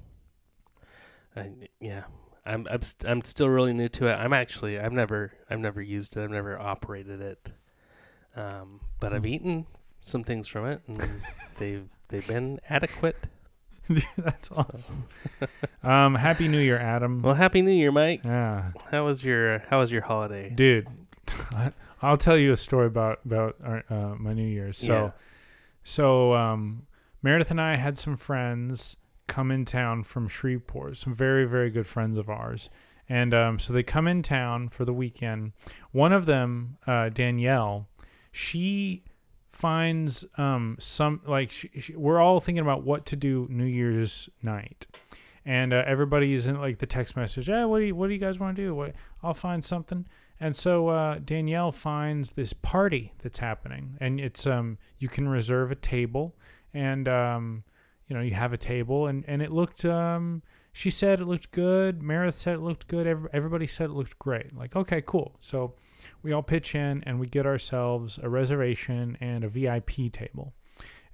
I, 1.36 1.52
yeah, 1.82 2.06
I'm 2.46 2.66
I'm 2.72 2.82
st- 2.82 3.12
I'm 3.12 3.22
still 3.26 3.50
really 3.50 3.74
new 3.74 3.90
to 3.90 4.08
it. 4.08 4.14
I'm 4.14 4.32
actually 4.32 4.80
I've 4.80 4.94
never 4.94 5.34
I've 5.50 5.60
never 5.60 5.82
used 5.82 6.16
it. 6.16 6.24
I've 6.24 6.32
never 6.32 6.58
operated 6.58 7.20
it. 7.20 7.52
Um, 8.34 8.80
but 9.02 9.12
I've 9.12 9.24
Hmm. 9.24 9.34
eaten 9.34 9.66
some 10.06 10.24
things 10.24 10.48
from 10.48 10.66
it, 10.66 10.82
and 10.88 10.98
they've 11.58 11.90
they've 12.08 12.26
been 12.30 12.62
adequate. 12.70 13.18
That's 14.18 14.52
awesome. 14.52 15.06
um, 15.84 16.16
Happy 16.16 16.48
New 16.48 16.60
Year, 16.60 16.78
Adam. 16.78 17.22
Well, 17.22 17.36
happy 17.36 17.62
New 17.62 17.72
Year, 17.72 17.92
Mike. 17.92 18.22
yeah, 18.24 18.72
How 18.92 19.06
was 19.06 19.24
your 19.24 19.60
How 19.70 19.80
was 19.80 19.92
your 19.92 20.02
holiday? 20.02 20.50
dude. 20.54 20.88
I'll 22.02 22.18
tell 22.18 22.38
you 22.38 22.52
a 22.52 22.58
story 22.58 22.88
about 22.88 23.20
about 23.26 23.56
our, 23.64 23.84
uh, 23.90 24.16
my 24.18 24.34
New 24.34 24.48
Year's. 24.48 24.78
So, 24.78 24.94
Yeah. 25.06 25.12
so 25.84 26.34
um, 26.34 26.88
Meredith 27.24 27.52
and 27.52 27.60
I 27.62 27.76
had 27.76 27.98
some 27.98 28.18
friends 28.18 28.98
come 29.28 29.52
in 29.52 29.66
town 29.66 30.04
from 30.04 30.28
Shreveport. 30.28 30.98
Some 30.98 31.14
very 31.16 31.46
very 31.46 31.70
good 31.70 31.88
friends 31.88 32.18
of 32.18 32.30
ours, 32.30 32.70
and 33.10 33.34
um, 33.34 33.60
so 33.60 33.74
they 33.74 33.84
come 33.84 34.08
in 34.08 34.22
town 34.22 34.70
for 34.70 34.86
the 34.86 34.94
weekend. 34.94 35.54
One 35.92 36.14
of 36.14 36.26
them, 36.28 36.78
uh, 36.86 37.10
Danielle, 37.10 37.88
she 38.32 39.04
finds 39.50 40.26
um 40.38 40.76
some 40.80 41.22
like 41.26 41.52
she, 41.52 41.70
she, 41.80 41.96
we're 41.96 42.20
all 42.20 42.40
thinking 42.40 42.62
about 42.62 42.84
what 42.84 43.06
to 43.08 43.16
do 43.16 43.48
New 43.50 43.66
Year's 43.66 44.30
night. 44.42 44.88
And 45.46 45.72
uh, 45.74 45.84
everybody's 45.88 46.48
in 46.48 46.60
like 46.60 46.80
the 46.80 46.86
text 46.86 47.16
message. 47.16 47.48
Yeah, 47.48 47.66
what 47.66 47.80
do 47.80 47.86
you 47.86 47.96
what 47.96 48.08
do 48.08 48.14
you 48.14 48.20
guys 48.20 48.40
want 48.40 48.56
to 48.58 48.62
do? 48.62 48.76
What, 48.76 48.96
I'll 49.24 49.34
find 49.34 49.64
something. 49.64 50.06
And 50.40 50.56
so 50.56 50.90
uh, 50.90 51.20
Danielle 51.24 51.72
finds 51.72 52.32
this 52.32 52.54
party 52.54 53.14
that's 53.20 53.40
happening, 53.40 53.98
and 54.00 54.20
it's 54.20 54.46
um 54.46 54.78
you 55.00 55.08
can 55.08 55.28
reserve 55.28 55.72
a 55.72 55.76
table, 55.76 56.36
and 56.74 57.08
um 57.08 57.64
you 58.08 58.16
know 58.16 58.22
you 58.22 58.34
have 58.34 58.54
a 58.54 58.58
table, 58.58 59.08
and 59.08 59.24
and 59.28 59.42
it 59.42 59.52
looked 59.52 59.86
um 59.86 60.44
she 60.74 60.90
said 60.90 61.20
it 61.20 61.26
looked 61.26 61.52
good. 61.52 62.04
Meredith 62.04 62.36
said 62.36 62.56
it 62.56 62.62
looked 62.62 62.88
good. 62.88 63.08
Everybody 63.34 63.66
said 63.66 63.90
it 63.90 63.94
looked 63.94 64.20
great. 64.20 64.56
Like 64.56 64.76
okay, 64.76 65.02
cool. 65.06 65.36
So 65.40 65.74
we 66.24 66.32
all 66.32 66.44
pitch 66.44 66.76
in 66.76 67.04
and 67.06 67.20
we 67.20 67.28
get 67.28 67.46
ourselves 67.46 68.20
a 68.22 68.30
reservation 68.30 69.18
and 69.20 69.44
a 69.44 69.50
VIP 69.50 70.12
table, 70.12 70.54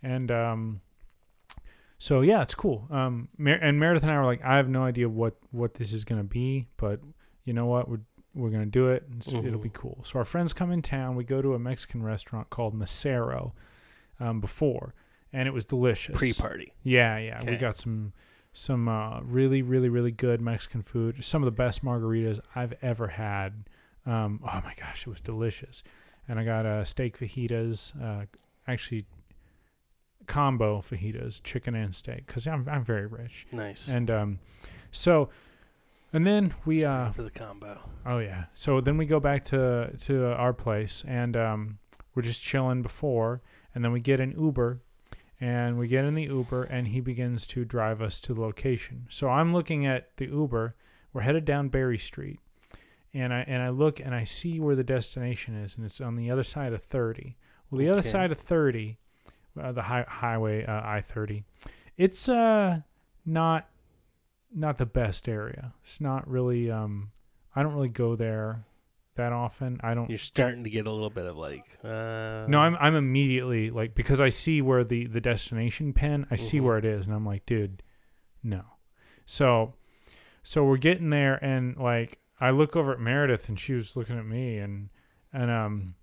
and 0.02 0.32
um 0.32 0.82
so 1.98 2.22
yeah, 2.22 2.42
it's 2.42 2.56
cool. 2.56 2.88
Um 2.92 3.30
Mer- 3.38 3.60
and 3.62 3.80
Meredith 3.80 4.04
and 4.04 4.12
I 4.12 4.18
were 4.18 4.26
like, 4.26 4.44
I 4.44 4.58
have 4.58 4.70
no 4.70 4.84
idea 4.84 5.08
what 5.10 5.36
what 5.52 5.76
this 5.76 5.94
is 5.94 6.04
gonna 6.04 6.24
be, 6.24 6.68
but 6.78 7.00
you 7.46 7.54
know 7.54 7.66
what, 7.66 7.90
we're 7.90 8.02
we're 8.36 8.50
gonna 8.50 8.66
do 8.66 8.90
it. 8.90 9.04
It's, 9.16 9.32
It'll 9.32 9.60
be 9.60 9.70
cool. 9.70 10.00
So 10.04 10.20
our 10.20 10.26
friends 10.26 10.54
come 10.54 10.72
in 10.72 10.82
town. 10.82 11.16
We 11.16 11.24
go 11.24 11.42
to 11.42 11.54
a 11.54 11.60
Mexican 11.60 12.02
restaurant 12.04 12.50
called 12.50 12.74
Macero 12.74 13.52
um, 14.20 14.42
before, 14.42 14.96
and 15.32 15.48
it 15.48 15.52
was 15.54 15.66
delicious. 15.66 16.18
Pre-party. 16.18 16.74
Yeah, 16.82 17.18
yeah. 17.20 17.44
We 17.46 17.58
got 17.58 17.76
some 17.76 18.14
some 18.52 18.88
uh, 18.88 19.22
really, 19.22 19.62
really, 19.62 19.90
really 19.90 20.12
good 20.12 20.42
Mexican 20.42 20.82
food. 20.82 21.24
Some 21.24 21.42
of 21.42 21.46
the 21.46 21.52
best 21.52 21.84
margaritas 21.84 22.40
I've 22.56 22.74
ever 22.82 23.08
had. 23.10 23.66
Um, 24.06 24.40
oh 24.44 24.62
my 24.64 24.74
gosh, 24.80 25.02
it 25.02 25.10
was 25.10 25.22
delicious. 25.22 25.84
And 26.28 26.40
I 26.40 26.44
got 26.44 26.66
uh, 26.66 26.84
steak 26.84 27.18
fajitas, 27.18 27.94
uh, 28.02 28.26
actually 28.68 29.06
combo 30.26 30.80
fajitas, 30.80 31.42
chicken 31.44 31.76
and 31.76 31.94
steak, 31.94 32.26
because 32.26 32.48
I'm 32.48 32.68
I'm 32.70 32.84
very 32.84 33.08
rich. 33.08 33.48
Nice. 33.52 33.88
And 33.88 34.10
um, 34.10 34.40
so, 34.92 35.30
and 36.14 36.26
then 36.26 36.54
we 36.66 36.86
uh, 36.86 37.12
for 37.12 37.24
the 37.24 37.32
combo. 37.32 37.80
Oh 38.06 38.20
yeah. 38.20 38.46
So 38.54 38.82
then 38.82 38.98
we 38.98 39.06
go 39.06 39.20
back 39.20 39.44
to 39.46 39.92
to 39.98 40.34
our 40.34 40.54
place 40.54 41.04
and 41.08 41.36
um, 41.36 41.80
we're 42.16 42.22
just 42.24 42.42
chilling 42.42 42.82
before, 42.82 43.42
and 43.74 43.84
then 43.84 43.92
we 43.92 44.00
get 44.00 44.20
an 44.20 44.34
Uber, 44.38 44.80
and 45.42 45.78
we 45.78 45.88
get 45.88 46.06
in 46.06 46.16
the 46.16 46.24
Uber, 46.24 46.64
and 46.64 46.88
he 46.88 47.02
begins 47.02 47.46
to 47.48 47.66
drive 47.66 48.02
us 48.02 48.22
to 48.22 48.34
the 48.34 48.42
location. 48.42 49.08
So 49.10 49.30
I'm 49.30 49.54
looking 49.54 49.86
at 49.86 50.16
the 50.18 50.28
Uber. 50.28 50.76
We're 51.12 51.22
headed 51.22 51.46
down 51.46 51.70
Berry 51.70 51.98
Street, 51.98 52.40
and 53.14 53.34
I 53.34 53.44
and 53.48 53.62
I 53.62 53.70
look 53.70 54.00
and 54.00 54.14
I 54.16 54.24
see 54.24 54.60
where 54.60 54.76
the 54.76 54.84
destination 54.84 55.56
is, 55.56 55.76
and 55.78 55.86
it's 55.86 56.02
on 56.02 56.16
the 56.16 56.32
other 56.32 56.44
side 56.44 56.74
of 56.74 56.82
30. 56.82 57.38
Well, 57.70 57.80
the 57.80 57.90
other 57.90 58.02
side 58.04 58.32
of 58.32 58.38
30, 58.40 58.98
uh, 59.60 59.72
the 59.72 59.82
high, 59.84 60.06
highway 60.08 60.64
uh, 60.66 60.82
I-30, 60.84 61.44
it's 61.98 62.30
uh 62.30 62.82
not 63.26 63.70
not 64.54 64.78
the 64.78 64.86
best 64.86 65.28
area. 65.28 65.74
It's 65.84 66.00
not 66.02 66.28
really 66.28 66.70
um 66.70 67.12
I 67.56 67.64
don't 67.64 67.74
really 67.74 67.90
go 67.90 68.16
there 68.16 68.66
that 69.16 69.32
often. 69.32 69.80
I 69.84 69.94
don't 69.94 70.10
You're 70.10 70.18
starting 70.18 70.64
to 70.64 70.70
get 70.72 70.88
a 70.88 70.92
little 70.92 71.10
bit 71.12 71.26
of 71.26 71.38
like. 71.38 71.66
Uh, 71.84 72.46
No, 72.48 72.60
I'm 72.60 72.76
I'm 72.80 72.96
immediately 72.96 73.70
like 73.70 73.94
because 73.96 74.20
I 74.22 74.30
see 74.30 74.62
where 74.62 74.84
the 74.84 75.06
the 75.08 75.22
destination 75.22 75.94
pin, 75.94 76.26
I 76.32 76.36
see 76.36 76.60
Mhm. 76.60 76.64
where 76.64 76.78
it 76.80 76.86
is 76.86 77.06
and 77.06 77.16
I'm 77.16 77.26
like, 77.26 77.46
dude, 77.46 77.84
no. 78.44 78.64
So 79.26 79.76
so 80.42 80.66
we're 80.66 80.78
getting 80.78 81.10
there 81.12 81.44
and 81.44 81.78
like 81.78 82.18
I 82.44 82.52
look 82.52 82.76
over 82.76 82.92
at 82.94 83.00
Meredith 83.00 83.48
and 83.50 83.60
she 83.60 83.74
was 83.74 83.96
looking 83.96 84.18
at 84.18 84.26
me 84.26 84.58
and 84.58 84.90
and 85.32 85.50
um 85.52 85.96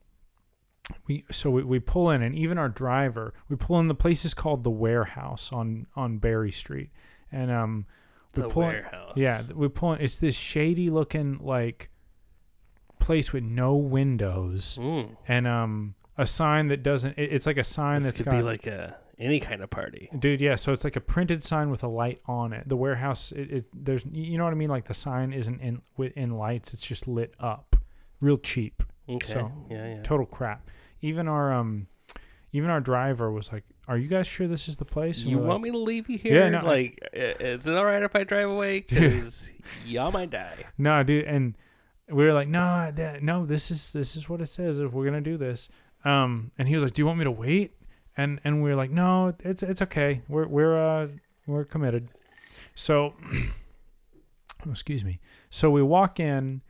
we 1.07 1.25
so 1.31 1.51
we, 1.51 1.63
we 1.63 1.79
pull 1.79 2.11
in 2.11 2.23
and 2.23 2.35
even 2.35 2.59
our 2.59 2.69
driver 2.69 3.33
we 3.49 3.57
pull 3.57 3.79
in 3.81 3.87
the 3.87 3.95
place 3.95 4.25
is 4.25 4.35
called 4.35 4.65
the 4.65 4.71
warehouse 4.71 5.53
on 5.53 5.87
on 5.95 6.19
Berry 6.19 6.51
Street 6.53 6.91
and 7.31 7.51
um 7.51 7.87
we 8.35 8.43
the 8.43 8.49
pull 8.49 8.63
in- 8.65 8.69
warehouse. 8.71 9.13
yeah, 9.17 9.43
we 9.55 9.69
pull 9.69 9.93
in, 9.95 10.01
it's 10.01 10.19
this 10.19 10.37
shady 10.37 10.89
looking 10.91 11.39
like 11.39 11.91
place 12.99 13.33
with 13.33 13.43
no 13.45 13.77
windows 13.77 14.77
Mm. 14.81 15.17
and 15.29 15.47
um 15.47 15.95
a 16.19 16.27
sign 16.27 16.69
that 16.69 16.83
doesn't 16.83 17.17
it, 17.19 17.33
it's 17.33 17.47
like 17.47 17.57
a 17.59 17.65
sign 17.65 17.97
This 18.01 18.05
that's 18.13 18.19
could 18.19 18.27
got 18.27 18.37
be 18.37 18.43
like 18.43 18.67
a 18.67 18.97
any 19.21 19.39
kind 19.39 19.63
of 19.63 19.71
party. 19.71 20.09
dude 20.19 20.41
yeah 20.41 20.55
so 20.57 20.73
it's 20.73 20.83
like 20.85 20.97
a 20.97 21.01
printed 21.01 21.43
sign 21.43 21.71
with 21.71 21.83
a 21.85 21.89
light 21.89 22.21
on 22.27 22.53
it 22.53 22.69
the 22.69 22.77
warehouse 22.77 23.33
it, 23.33 23.51
it 23.53 23.65
there's 23.75 24.05
you 24.13 24.39
know 24.39 24.45
what 24.45 24.53
i 24.53 24.57
mean 24.57 24.71
like 24.71 24.87
the 24.87 24.95
sign 24.95 25.33
isn't 25.33 25.61
in 25.61 25.81
with 25.97 26.17
in 26.17 26.37
lights 26.37 26.73
it's 26.75 26.87
just 26.87 27.07
lit 27.07 27.35
up 27.39 27.77
real 28.21 28.37
cheap 28.37 28.83
Okay. 29.09 29.27
So, 29.27 29.51
yeah, 29.69 29.87
yeah. 29.97 30.03
total 30.03 30.25
crap 30.27 30.71
even 31.01 31.27
our 31.29 31.53
um 31.53 31.87
even 32.53 32.71
our 32.71 32.81
driver 32.81 33.31
was 33.33 33.53
like 33.53 33.65
are 33.89 33.99
you 33.99 34.07
guys 34.09 34.27
sure 34.29 34.47
this 34.47 34.69
is 34.69 34.77
the 34.77 34.85
place 34.85 35.23
And 35.23 35.31
You 35.33 35.39
want 35.39 35.49
like, 35.49 35.61
me 35.63 35.71
to 35.73 35.79
leave 35.79 36.09
you 36.09 36.17
here? 36.17 36.49
no, 36.49 36.65
like, 36.65 37.01
i- 37.13 37.17
is 37.41 37.67
it 37.67 37.75
all 37.77 37.85
right 37.85 38.03
if 38.05 38.15
I 38.15 38.23
drive 38.23 38.49
away? 38.49 38.81
Because 38.89 39.51
y'all 39.85 40.13
might 40.13 40.31
die. 40.31 40.65
no 40.79 41.03
dude 41.03 41.25
and 41.25 41.57
we 42.09 42.25
were 42.25 42.33
like 42.33 42.49
no 42.49 42.91
that, 42.95 43.23
no 43.23 43.45
this 43.47 43.71
is 43.71 43.93
this 43.93 44.15
is 44.17 44.29
what 44.29 44.41
it 44.41 44.47
says 44.47 44.79
if 44.79 44.93
we're 44.93 45.05
gonna 45.05 45.21
do 45.21 45.37
this 45.37 45.69
um 46.05 46.51
and 46.59 46.69
he 46.69 46.75
was 46.75 46.83
like 46.85 46.93
do 46.93 47.03
you 47.03 47.07
want 47.07 47.19
me 47.19 47.25
to 47.25 47.31
wait 47.31 47.73
and 48.17 48.41
and 48.45 48.63
we 48.63 48.71
were 48.71 48.77
like 48.77 48.91
no 48.91 49.35
it's 49.41 49.63
it's 49.63 49.83
okay. 49.83 50.23
We're 50.29 50.47
we're 50.47 50.75
uh 50.75 51.09
we're 51.47 51.65
committed. 51.65 52.09
So 52.75 53.15
oh, 54.67 54.71
excuse 54.71 55.05
me. 55.05 55.21
So 55.51 55.71
we 55.71 55.83
walk 55.83 56.21
in. 56.21 56.63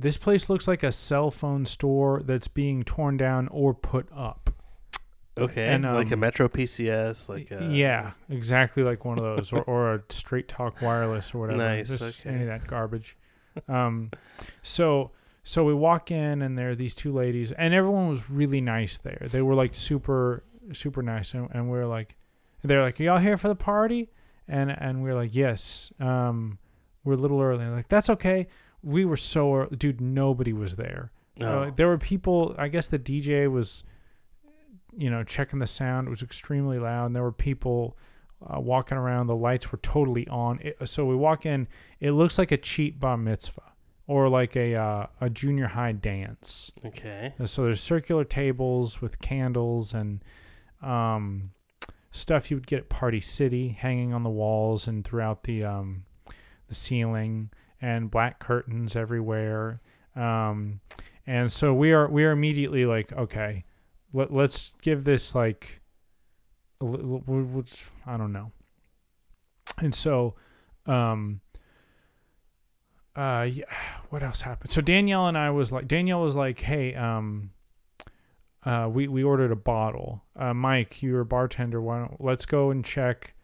This 0.00 0.16
place 0.16 0.48
looks 0.48 0.68
like 0.68 0.84
a 0.84 0.92
cell 0.92 1.32
phone 1.32 1.66
store 1.66 2.22
that's 2.24 2.46
being 2.46 2.84
torn 2.84 3.16
down 3.16 3.48
or 3.48 3.74
put 3.74 4.06
up. 4.14 4.50
Okay. 5.36 5.68
And, 5.68 5.84
like 5.84 6.10
a 6.10 6.14
um, 6.14 6.20
Metro 6.20 6.48
PCS. 6.48 7.28
Like 7.28 7.50
a, 7.50 7.64
yeah 7.72 8.12
exactly 8.28 8.82
like 8.82 9.04
one 9.04 9.18
of 9.18 9.24
those 9.24 9.52
or, 9.52 9.62
or 9.62 9.94
a 9.94 10.02
straight 10.08 10.48
talk 10.48 10.80
wireless 10.82 11.34
or 11.34 11.38
whatever. 11.38 11.58
Nice, 11.58 11.98
Just 11.98 12.26
okay. 12.26 12.34
any 12.34 12.42
of 12.42 12.48
that 12.48 12.66
garbage. 12.66 13.16
Um 13.68 14.10
so 14.62 15.12
so 15.42 15.64
we 15.64 15.74
walk 15.74 16.10
in 16.10 16.42
and 16.42 16.58
there 16.58 16.70
are 16.70 16.74
these 16.74 16.94
two 16.94 17.12
ladies 17.12 17.52
and 17.52 17.72
everyone 17.72 18.08
was 18.08 18.30
really 18.30 18.60
nice 18.60 18.98
there. 18.98 19.28
They 19.30 19.42
were 19.42 19.54
like 19.54 19.74
super 19.74 20.44
super 20.72 21.02
nice 21.02 21.34
and, 21.34 21.48
and 21.52 21.70
we 21.70 21.78
are 21.78 21.86
like 21.86 22.16
they're 22.62 22.82
like 22.82 23.00
are 23.00 23.04
y'all 23.04 23.18
here 23.18 23.36
for 23.36 23.48
the 23.48 23.54
party 23.54 24.10
and 24.46 24.70
and 24.70 25.02
we 25.02 25.10
are 25.10 25.14
like 25.14 25.34
yes 25.34 25.92
um 26.00 26.58
we're 27.04 27.14
a 27.14 27.16
little 27.16 27.40
early 27.40 27.64
They're 27.64 27.74
like 27.74 27.88
that's 27.88 28.10
okay 28.10 28.46
we 28.82 29.04
were 29.04 29.16
so 29.16 29.54
early. 29.54 29.76
dude 29.76 30.00
nobody 30.00 30.52
was 30.52 30.76
there 30.76 31.10
Oh. 31.40 31.46
uh, 31.46 31.70
there 31.70 31.86
were 31.86 31.98
people. 31.98 32.56
I 32.58 32.66
guess 32.66 32.88
the 32.88 32.98
DJ 32.98 33.48
was, 33.48 33.84
you 34.96 35.08
know, 35.08 35.22
checking 35.22 35.60
the 35.60 35.68
sound. 35.68 36.08
It 36.08 36.10
was 36.10 36.20
extremely 36.22 36.80
loud, 36.80 37.06
and 37.06 37.14
there 37.14 37.22
were 37.22 37.30
people 37.30 37.96
uh, 38.44 38.58
walking 38.60 38.98
around. 38.98 39.28
The 39.28 39.36
lights 39.36 39.70
were 39.70 39.78
totally 39.78 40.26
on. 40.26 40.58
It, 40.60 40.88
so 40.88 41.06
we 41.06 41.14
walk 41.14 41.46
in. 41.46 41.68
It 42.00 42.10
looks 42.10 42.38
like 42.38 42.50
a 42.50 42.56
cheap 42.56 42.98
bar 42.98 43.16
mitzvah 43.16 43.62
or 44.08 44.28
like 44.28 44.56
a 44.56 44.74
uh, 44.74 45.06
a 45.20 45.30
junior 45.30 45.68
high 45.68 45.92
dance. 45.92 46.72
Okay. 46.84 47.34
So 47.44 47.62
there's 47.62 47.80
circular 47.80 48.24
tables 48.24 49.00
with 49.00 49.20
candles 49.20 49.94
and 49.94 50.24
um, 50.82 51.50
stuff 52.10 52.50
you 52.50 52.56
would 52.56 52.66
get 52.66 52.80
at 52.80 52.88
Party 52.88 53.20
City, 53.20 53.68
hanging 53.68 54.12
on 54.12 54.22
the 54.22 54.30
walls 54.30 54.86
and 54.86 55.04
throughout 55.04 55.44
the 55.44 55.64
um, 55.64 56.04
the 56.68 56.74
ceiling, 56.74 57.50
and 57.80 58.10
black 58.10 58.38
curtains 58.38 58.96
everywhere. 58.96 59.80
Um, 60.16 60.80
and 61.26 61.50
so 61.50 61.74
we 61.74 61.92
are 61.92 62.08
we 62.08 62.24
are 62.24 62.32
immediately 62.32 62.86
like, 62.86 63.12
okay, 63.12 63.64
let, 64.12 64.32
let's 64.32 64.74
give 64.82 65.04
this 65.04 65.34
like, 65.34 65.80
what's 66.80 67.90
I 68.06 68.16
don't 68.16 68.32
know. 68.32 68.52
And 69.80 69.94
so, 69.94 70.34
um, 70.86 71.40
uh, 73.14 73.46
yeah, 73.50 73.64
what 74.10 74.22
else 74.22 74.40
happened? 74.40 74.70
So 74.70 74.80
Danielle 74.80 75.26
and 75.26 75.36
I 75.36 75.50
was 75.50 75.70
like, 75.70 75.86
Danielle 75.86 76.22
was 76.22 76.34
like, 76.34 76.60
hey, 76.60 76.94
um, 76.94 77.50
uh, 78.68 78.88
we 78.88 79.08
we 79.08 79.22
ordered 79.24 79.50
a 79.52 79.56
bottle. 79.56 80.22
Uh, 80.36 80.52
Mike, 80.54 81.02
you're 81.02 81.20
a 81.20 81.26
bartender. 81.26 81.80
Why 81.80 82.00
don't 82.00 82.22
let's 82.22 82.46
go 82.46 82.70
and 82.70 82.84
check, 82.84 83.34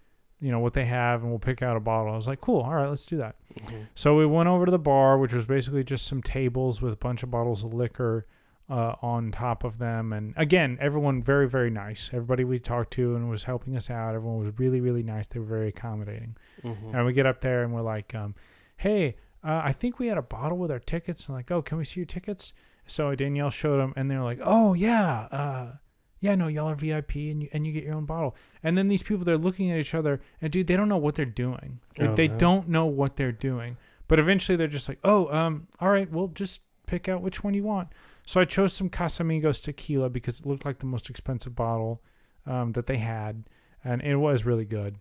you 0.41 0.51
know, 0.53 0.59
what 0.61 0.75
they 0.75 0.85
have, 0.85 1.23
and 1.23 1.31
we'll 1.31 1.39
pick 1.39 1.63
out 1.63 1.77
a 1.77 1.81
bottle. 1.81 2.13
I 2.13 2.17
was 2.17 2.27
like, 2.29 2.41
cool. 2.41 2.61
All 2.61 2.75
right, 2.75 2.89
let's 2.89 3.07
do 3.07 3.17
that. 3.19 3.37
Mhm. 3.55 3.87
So 3.95 4.17
we 4.17 4.27
went 4.27 4.49
over 4.49 4.65
to 4.67 4.71
the 4.71 4.79
bar, 4.79 5.17
which 5.19 5.33
was 5.33 5.47
basically 5.47 5.85
just 5.85 6.07
some 6.07 6.23
tables 6.23 6.83
with 6.83 6.93
a 6.93 6.97
bunch 6.97 7.23
of 7.23 7.31
bottles 7.31 7.65
of 7.65 7.73
liquor 7.73 8.27
uh, 8.69 8.95
on 9.03 9.31
top 9.31 9.63
of 9.65 9.79
them. 9.79 10.13
And 10.13 10.33
again, 10.37 10.79
everyone 10.81 11.23
very, 11.23 11.49
very 11.49 11.71
nice. 11.71 12.11
Everybody 12.15 12.45
we 12.45 12.59
talked 12.59 12.93
to 12.95 13.15
and 13.15 13.29
was 13.29 13.45
helping 13.45 13.77
us 13.77 13.91
out. 13.91 14.15
Everyone 14.15 14.43
was 14.45 14.59
really, 14.59 14.81
really 14.81 15.03
nice. 15.03 15.27
They 15.27 15.39
were 15.39 15.45
very 15.47 15.69
accommodating. 15.69 16.37
Mhm. 16.63 16.95
And 16.95 17.05
we 17.07 17.13
get 17.13 17.27
up 17.27 17.41
there 17.43 17.63
and 17.63 17.75
we're 17.75 17.83
like, 17.83 18.15
um, 18.15 18.35
hey, 18.79 19.17
uh, 19.43 19.61
I 19.65 19.73
think 19.73 19.99
we 19.99 20.07
had 20.07 20.17
a 20.17 20.23
bottle 20.23 20.57
with 20.57 20.71
our 20.71 20.79
tickets. 20.79 21.29
And 21.29 21.37
like, 21.37 21.51
oh, 21.51 21.61
can 21.61 21.77
we 21.79 21.85
see 21.85 22.01
your 22.01 22.07
tickets? 22.07 22.55
So 22.87 23.15
Danielle 23.15 23.51
showed 23.51 23.79
them 23.79 23.93
and 23.97 24.11
they're 24.11 24.23
like, 24.23 24.41
oh, 24.43 24.75
yeah. 24.75 25.29
Uh, 25.31 25.73
yeah, 26.21 26.35
no, 26.35 26.49
y'all 26.49 26.69
are 26.71 26.75
VIP 26.75 27.17
and 27.17 27.43
you, 27.43 27.49
and 27.53 27.67
you 27.67 27.73
get 27.73 27.85
your 27.85 27.95
own 27.95 28.07
bottle. 28.07 28.35
And 28.63 28.79
then 28.79 28.89
these 28.89 29.03
people, 29.03 29.25
they're 29.25 29.37
looking 29.37 29.71
at 29.71 29.79
each 29.79 29.95
other 29.95 30.21
and 30.41 30.51
dude, 30.53 30.67
they 30.67 30.77
don't 30.77 30.89
know 30.89 30.97
what 30.97 31.15
they're 31.17 31.27
doing. 31.27 31.81
Like, 31.99 32.11
Oh, 32.11 32.15
they 32.15 32.29
don't 32.29 32.69
know 32.69 32.87
what 32.87 33.17
they're 33.17 33.33
doing. 33.33 33.77
But 34.09 34.19
eventually 34.19 34.57
they're 34.57 34.67
just 34.67 34.89
like, 34.89 34.99
oh, 35.05 35.29
um, 35.35 35.69
all 35.81 35.91
right, 35.91 36.11
we'll 36.11 36.29
just 36.29 36.63
pick 36.87 37.09
out 37.09 37.23
which 37.23 37.43
one 37.43 37.55
you 37.55 37.63
want. 37.63 37.89
So 38.27 38.41
I 38.41 38.45
chose 38.47 38.73
some 38.73 38.89
Casamigos 38.89 39.63
tequila 39.63 40.09
because 40.09 40.41
it 40.41 40.47
looked 40.47 40.65
like 40.65 40.79
the 40.79 40.87
most 40.87 41.11
expensive 41.11 41.55
bottle 41.55 42.03
um, 42.47 42.73
that 42.73 42.87
they 42.87 42.99
had, 42.99 43.45
and 43.83 44.01
it 44.03 44.17
was 44.17 44.45
really 44.47 44.65
good. 44.65 44.97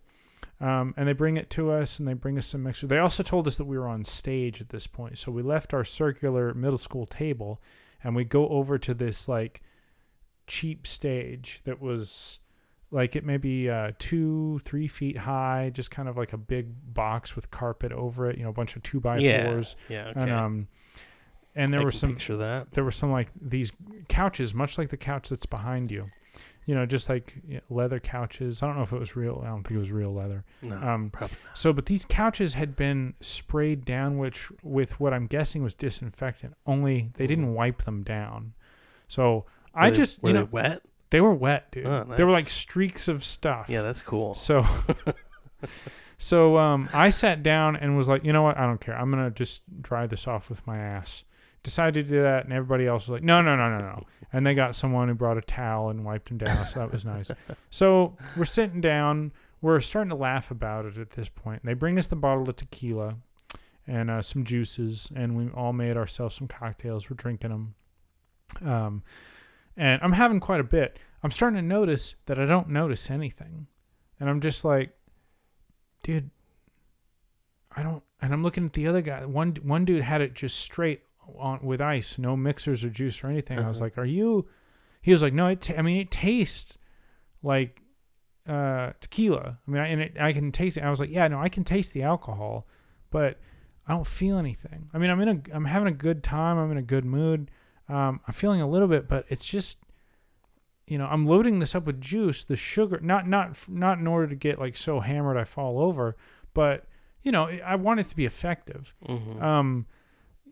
Um, 0.64 0.94
and 0.96 1.08
they 1.08 1.14
bring 1.14 1.36
it 1.36 1.50
to 1.52 1.72
us, 1.72 2.00
and 2.00 2.08
they 2.08 2.14
bring 2.14 2.38
us 2.38 2.46
some 2.46 2.66
extra. 2.66 2.88
They 2.88 3.00
also 3.00 3.22
told 3.22 3.48
us 3.48 3.58
that 3.58 3.66
we 3.66 3.78
were 3.78 3.88
on 3.88 4.04
stage 4.04 4.62
at 4.62 4.70
this 4.70 4.88
point, 4.88 5.18
so 5.18 5.32
we 5.32 5.42
left 5.42 5.74
our 5.74 5.84
circular 5.84 6.54
middle 6.54 6.78
school 6.78 7.06
table, 7.06 7.62
and 8.04 8.16
we 8.16 8.24
go 8.24 8.48
over 8.48 8.78
to 8.78 8.94
this 8.94 9.28
like 9.28 9.62
cheap 10.48 10.88
stage 10.88 11.62
that 11.66 11.82
was 11.82 12.40
like 12.92 13.16
it 13.16 13.26
maybe 13.26 13.70
uh, 13.70 13.92
two, 14.00 14.60
three 14.64 14.88
feet 14.88 15.18
high, 15.18 15.72
just 15.74 15.92
kind 15.92 16.08
of 16.08 16.16
like 16.16 16.32
a 16.32 16.38
big 16.38 16.68
box 16.94 17.36
with 17.36 17.52
carpet 17.52 17.92
over 17.92 18.30
it. 18.30 18.38
You 18.38 18.44
know, 18.44 18.50
a 18.50 18.54
bunch 18.54 18.76
of 18.76 18.84
two 18.84 19.00
by 19.00 19.18
yeah. 19.18 19.52
fours, 19.52 19.76
Yeah. 19.90 20.10
Okay. 20.10 20.22
and 20.22 20.32
um, 20.32 20.68
and 21.56 21.74
there 21.74 21.82
I 21.82 21.84
were 21.84 21.92
some 21.92 22.14
picture 22.14 22.38
that. 22.38 22.72
there 22.72 22.84
were 22.84 22.92
some 22.92 23.12
like 23.12 23.30
these 23.42 23.72
couches, 24.08 24.54
much 24.54 24.78
like 24.78 24.90
the 24.90 24.98
couch 24.98 25.30
that's 25.30 25.46
behind 25.46 25.92
you. 25.92 26.06
You 26.66 26.76
know, 26.76 26.86
just 26.86 27.10
like 27.10 27.36
you 27.48 27.56
know, 27.56 27.62
leather 27.70 28.00
couches. 28.00 28.64
I 28.64 28.68
don't 28.68 28.78
know 28.78 28.84
if 28.84 28.94
it 28.94 29.00
was 29.00 29.16
real. 29.16 29.42
I 29.44 29.48
don't 29.48 29.64
think 29.64 29.76
it 29.76 29.80
was 29.80 29.92
real 29.92 30.14
leather. 30.14 30.46
No. 30.62 30.78
Um, 30.78 31.10
probably. 31.10 31.36
so, 31.54 31.74
but 31.74 31.88
these 31.88 32.06
couches 32.06 32.54
had 32.54 32.76
been 32.76 33.16
sprayed 33.20 33.84
down, 33.86 34.18
which 34.18 34.50
with 34.62 35.00
what 35.00 35.14
I'm 35.14 35.28
guessing 35.28 35.62
was 35.64 35.74
disinfectant. 35.76 36.54
Only 36.66 37.12
they 37.16 37.28
didn't 37.28 37.54
wipe 37.54 37.82
them 37.84 38.02
down. 38.04 38.54
So 39.08 39.46
I 39.76 39.90
they- 39.90 39.98
just, 39.98 40.24
were 40.24 40.30
you 40.30 40.36
they 40.38 40.44
wet. 40.44 40.82
they 41.10 41.20
were 41.22 41.34
wet, 41.34 41.72
dude. 41.72 41.86
Oh, 41.86 42.06
They 42.16 42.24
were 42.24 42.32
like 42.32 42.50
streaks 42.50 43.08
of 43.10 43.24
stuff. 43.24 43.68
Yeah, 43.70 43.82
that's 43.82 44.02
cool. 44.02 44.34
So, 44.36 44.66
so 46.18 46.58
um, 46.58 46.90
I 46.94 47.10
sat 47.10 47.44
down 47.44 47.76
and 47.76 47.96
was 47.98 48.08
like, 48.08 48.24
you 48.24 48.34
know 48.34 48.44
what? 48.44 48.58
I 48.58 48.66
don't 48.66 48.80
care. 48.82 48.98
I'm 48.98 49.10
gonna 49.12 49.32
just 49.32 49.64
dry 49.82 50.08
this 50.08 50.28
off 50.28 50.50
with 50.50 50.66
my 50.68 50.78
ass. 50.78 51.24
Decided 51.64 52.08
to 52.08 52.14
do 52.14 52.22
that, 52.22 52.44
and 52.44 52.54
everybody 52.54 52.86
else 52.86 53.08
was 53.08 53.14
like, 53.14 53.24
no, 53.24 53.42
no, 53.42 53.56
no, 53.56 53.70
no, 53.70 53.80
no. 53.80 54.04
And 54.34 54.46
they 54.46 54.54
got 54.54 54.76
someone 54.76 55.08
who 55.08 55.14
brought 55.14 55.38
a 55.38 55.42
towel 55.42 55.90
and 55.90 56.04
wiped 56.04 56.30
him 56.30 56.38
down, 56.38 56.68
so 56.68 56.80
that 56.80 56.92
was 56.92 57.06
nice. 57.06 57.32
So 57.70 58.18
we're 58.36 58.46
sitting 58.46 58.82
down. 58.82 59.32
We're 59.62 59.80
starting 59.80 60.10
to 60.10 60.16
laugh 60.16 60.52
about 60.52 60.86
it 60.86 60.98
at 60.98 61.12
this 61.12 61.30
point. 61.30 61.62
They 61.64 61.74
bring 61.74 61.98
us 61.98 62.08
the 62.08 62.18
bottle 62.18 62.50
of 62.50 62.56
tequila 62.56 63.16
and 63.88 64.12
uh, 64.12 64.22
some 64.22 64.44
juices, 64.44 65.12
and 65.16 65.38
we 65.38 65.50
all 65.52 65.74
made 65.74 65.96
ourselves 65.96 66.36
some 66.36 66.48
cocktails. 66.48 67.10
We're 67.10 67.16
drinking 67.16 67.52
them. 67.52 67.76
Um, 68.62 69.04
and 69.78 70.02
I'm 70.04 70.12
having 70.12 70.40
quite 70.40 70.60
a 70.60 70.66
bit. 70.66 71.00
I'm 71.24 71.32
starting 71.32 71.56
to 71.56 71.66
notice 71.66 72.16
that 72.26 72.38
I 72.38 72.46
don't 72.46 72.70
notice 72.70 73.10
anything. 73.10 73.68
And 74.20 74.30
I'm 74.30 74.42
just 74.42 74.64
like, 74.64 74.96
dude, 76.04 76.30
I 77.76 77.84
don't. 77.84 78.04
And 78.22 78.34
I'm 78.34 78.44
looking 78.44 78.66
at 78.66 78.74
the 78.74 78.88
other 78.88 79.02
guy. 79.02 79.26
One 79.26 79.56
one 79.64 79.86
dude 79.86 80.04
had 80.04 80.22
it 80.22 80.34
just 80.34 80.60
straight 80.60 81.02
on 81.38 81.60
with 81.64 81.82
ice, 81.82 82.18
no 82.18 82.36
mixers 82.38 82.84
or 82.84 82.90
juice 82.90 83.24
or 83.24 83.28
anything. 83.28 83.60
I 83.60 83.68
was 83.68 83.78
Uh-huh. 83.78 83.86
like, 83.86 83.98
are 83.98 84.06
you? 84.06 84.48
He 85.02 85.12
was 85.12 85.22
like, 85.24 85.34
no. 85.34 85.48
It. 85.48 85.62
ta- 85.62 85.76
I 85.78 85.82
mean, 85.82 85.98
it 85.98 86.12
tastes 86.12 86.78
like 87.42 87.82
uh, 88.48 88.92
tequila. 89.00 89.60
I 89.68 89.72
mean, 89.72 89.82
I, 89.82 89.88
and 89.88 90.02
it, 90.02 90.18
I 90.20 90.34
can 90.34 90.52
taste 90.52 90.78
it. 90.78 90.84
I 90.84 90.90
was 90.90 91.00
like, 91.00 91.10
yeah, 91.10 91.28
no, 91.28 91.40
I 91.40 91.50
can 91.50 91.64
taste 91.64 91.94
the 91.94 92.04
alcohol, 92.04 92.68
but 93.10 93.40
I 93.88 93.92
don't 93.94 94.08
feel 94.08 94.38
anything. 94.38 94.90
I 94.94 94.98
mean, 94.98 95.10
I'm 95.10 95.20
in 95.22 95.30
a. 95.30 95.56
I'm 95.56 95.66
having 95.66 95.88
a 95.88 95.96
good 95.96 96.24
time. 96.24 96.58
I'm 96.58 96.72
in 96.72 96.78
a 96.78 96.82
good 96.82 97.06
mood. 97.06 97.52
Um, 97.90 98.22
I'm 98.28 98.34
feeling 98.34 98.62
a 98.62 98.68
little 98.68 98.88
bit, 98.88 99.08
but 99.10 99.26
it's 99.30 99.46
just 99.46 99.80
you 100.86 100.98
know, 100.98 101.06
I'm 101.06 101.26
loading 101.26 101.60
this 101.60 101.76
up 101.76 101.86
with 101.86 102.02
juice, 102.02 102.44
the 102.44 102.56
sugar, 102.58 103.00
not 103.02 103.28
not 103.28 103.58
not 103.70 104.00
in 104.00 104.08
order 104.08 104.28
to 104.28 104.36
get 104.36 104.60
like 104.60 104.76
so 104.76 105.00
hammered 105.00 105.38
I 105.38 105.46
fall 105.46 105.80
over, 105.80 106.16
but 106.54 106.86
you 107.22 107.32
know, 107.32 107.46
I 107.66 107.76
want 107.76 108.02
it 108.02 108.04
to 108.08 108.16
be 108.18 108.26
effective. 108.26 108.94
Mhm. 109.08 109.42
Um, 109.42 109.86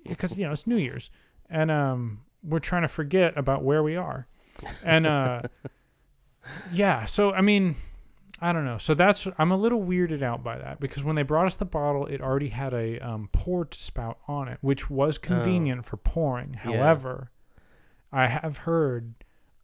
because 0.08 0.38
you 0.38 0.46
know 0.46 0.52
it's 0.52 0.68
New 0.68 0.78
Year's, 0.78 1.10
and 1.50 1.72
um, 1.72 2.22
we're 2.44 2.60
trying 2.60 2.82
to 2.84 2.88
forget 2.88 3.38
about 3.38 3.64
where 3.64 3.84
we 3.84 3.96
are, 3.96 4.28
and 4.84 5.06
uh, 5.08 5.42
yeah. 6.74 7.06
So 7.06 7.34
I 7.34 7.42
mean, 7.42 7.76
I 8.42 8.54
don't 8.54 8.66
know. 8.66 8.78
So 8.78 8.94
that's 8.94 9.28
I'm 9.38 9.52
a 9.52 9.58
little 9.58 9.82
weirded 9.82 10.22
out 10.22 10.44
by 10.44 10.58
that 10.58 10.80
because 10.80 11.04
when 11.04 11.16
they 11.16 11.24
brought 11.24 11.46
us 11.46 11.56
the 11.56 11.66
bottle, 11.66 12.08
it 12.08 12.22
already 12.22 12.50
had 12.50 12.74
a 12.74 13.00
um, 13.00 13.30
pour 13.32 13.68
spout 13.72 14.18
on 14.28 14.48
it, 14.48 14.58
which 14.62 14.90
was 14.90 15.18
convenient 15.18 15.86
for 15.86 15.98
pouring. 15.98 16.56
Yeah. 16.56 16.62
However, 16.78 17.32
I 18.12 18.28
have 18.28 18.58
heard 18.58 19.14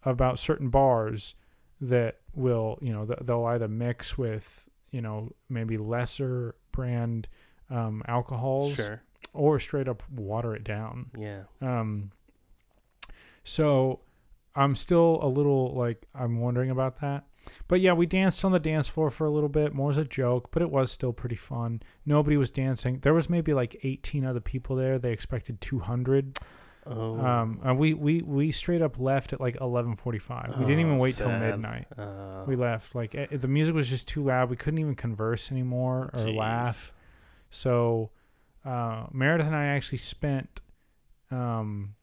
about 0.03 0.39
certain 0.39 0.69
bars 0.69 1.35
that 1.81 2.17
will, 2.33 2.77
you 2.81 2.93
know, 2.93 3.05
they'll 3.05 3.45
either 3.45 3.67
mix 3.67 4.17
with, 4.17 4.69
you 4.91 5.01
know, 5.01 5.31
maybe 5.49 5.77
lesser 5.77 6.55
brand 6.71 7.27
um, 7.69 8.01
alcohols 8.07 8.75
Sure. 8.75 9.01
Or 9.33 9.59
straight 9.59 9.87
up 9.87 10.03
water 10.09 10.55
it 10.55 10.63
down. 10.63 11.07
Yeah. 11.17 11.43
Um, 11.61 12.11
so 13.43 14.01
I'm 14.55 14.75
still 14.75 15.19
a 15.21 15.27
little 15.27 15.73
like 15.73 16.05
I'm 16.15 16.39
wondering 16.39 16.69
about 16.69 17.01
that. 17.01 17.25
But 17.69 17.79
yeah, 17.79 17.93
we 17.93 18.05
danced 18.05 18.43
on 18.43 18.51
the 18.51 18.59
dance 18.59 18.89
floor 18.89 19.09
for 19.09 19.25
a 19.25 19.29
little 19.29 19.47
bit, 19.47 19.73
more 19.73 19.89
as 19.89 19.95
a 19.97 20.03
joke, 20.03 20.49
but 20.51 20.61
it 20.61 20.69
was 20.69 20.91
still 20.91 21.13
pretty 21.13 21.37
fun. 21.37 21.81
Nobody 22.05 22.35
was 22.35 22.51
dancing. 22.51 22.99
There 22.99 23.13
was 23.13 23.29
maybe 23.29 23.53
like 23.53 23.79
18 23.83 24.25
other 24.25 24.41
people 24.41 24.75
there. 24.75 24.99
They 24.99 25.13
expected 25.13 25.61
200. 25.61 26.39
Oh. 26.85 27.17
Um, 27.19 27.59
and 27.63 27.77
we, 27.77 27.93
we 27.93 28.21
we 28.21 28.51
straight 28.51 28.81
up 28.81 28.97
left 28.99 29.31
at 29.33 29.39
like 29.41 29.55
11:45. 29.57 30.57
We 30.57 30.65
didn't 30.65 30.79
even 30.81 30.93
Oh, 30.97 31.01
wait 31.01 31.15
till 31.15 31.29
midnight. 31.29 31.87
Uh, 31.97 32.43
We 32.47 32.55
left 32.55 32.95
like 32.95 33.13
eh, 33.15 33.27
the 33.31 33.47
music 33.47 33.75
was 33.75 33.89
just 33.89 34.07
too 34.07 34.23
loud. 34.23 34.49
We 34.49 34.55
couldn't 34.55 34.79
even 34.79 34.95
converse 34.95 35.51
anymore 35.51 36.09
or 36.13 36.19
Jeez. 36.21 36.35
laugh. 36.37 36.93
So 37.49 38.09
uh, 38.65 39.07
Meredith 39.11 39.47
and 39.47 39.55
I 39.55 39.65
actually 39.67 39.99
spent 39.99 40.61
um, 41.31 41.95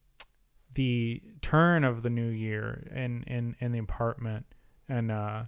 the 0.74 1.22
turn 1.40 1.84
of 1.84 2.02
the 2.02 2.10
new 2.10 2.28
year 2.28 2.86
in 2.94 3.22
in, 3.24 3.56
in 3.60 3.72
the 3.72 3.78
apartment, 3.78 4.46
and 4.88 5.10
uh, 5.10 5.44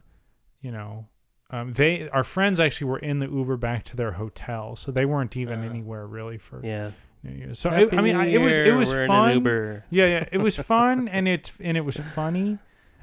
you 0.60 0.70
know. 0.70 1.08
Um, 1.48 1.74
they 1.74 2.08
our 2.08 2.24
friends 2.24 2.58
actually 2.58 2.88
were 2.88 2.98
in 2.98 3.20
the 3.20 3.28
Uber 3.28 3.56
back 3.56 3.84
to 3.84 3.96
their 3.96 4.12
hotel, 4.12 4.74
so 4.74 4.90
they 4.90 5.04
weren't 5.04 5.36
even 5.36 5.60
Uh, 5.60 5.70
anywhere 5.70 6.04
really 6.04 6.38
for 6.38 6.60
yeah. 6.64 6.90
New 7.22 7.30
Year's. 7.30 7.60
So 7.60 7.70
it, 7.70 7.94
I 7.94 8.00
mean, 8.00 8.16
I, 8.16 8.26
it 8.26 8.38
was 8.38 8.58
it 8.58 8.74
was 8.74 8.92
fun. 8.92 9.44
Yeah, 9.90 10.06
yeah, 10.06 10.28
it 10.32 10.38
was 10.38 10.56
fun 10.56 11.06
and 11.16 11.28
it's 11.28 11.52
and 11.60 11.76
it 11.76 11.82
was 11.82 11.96
funny, 11.98 12.58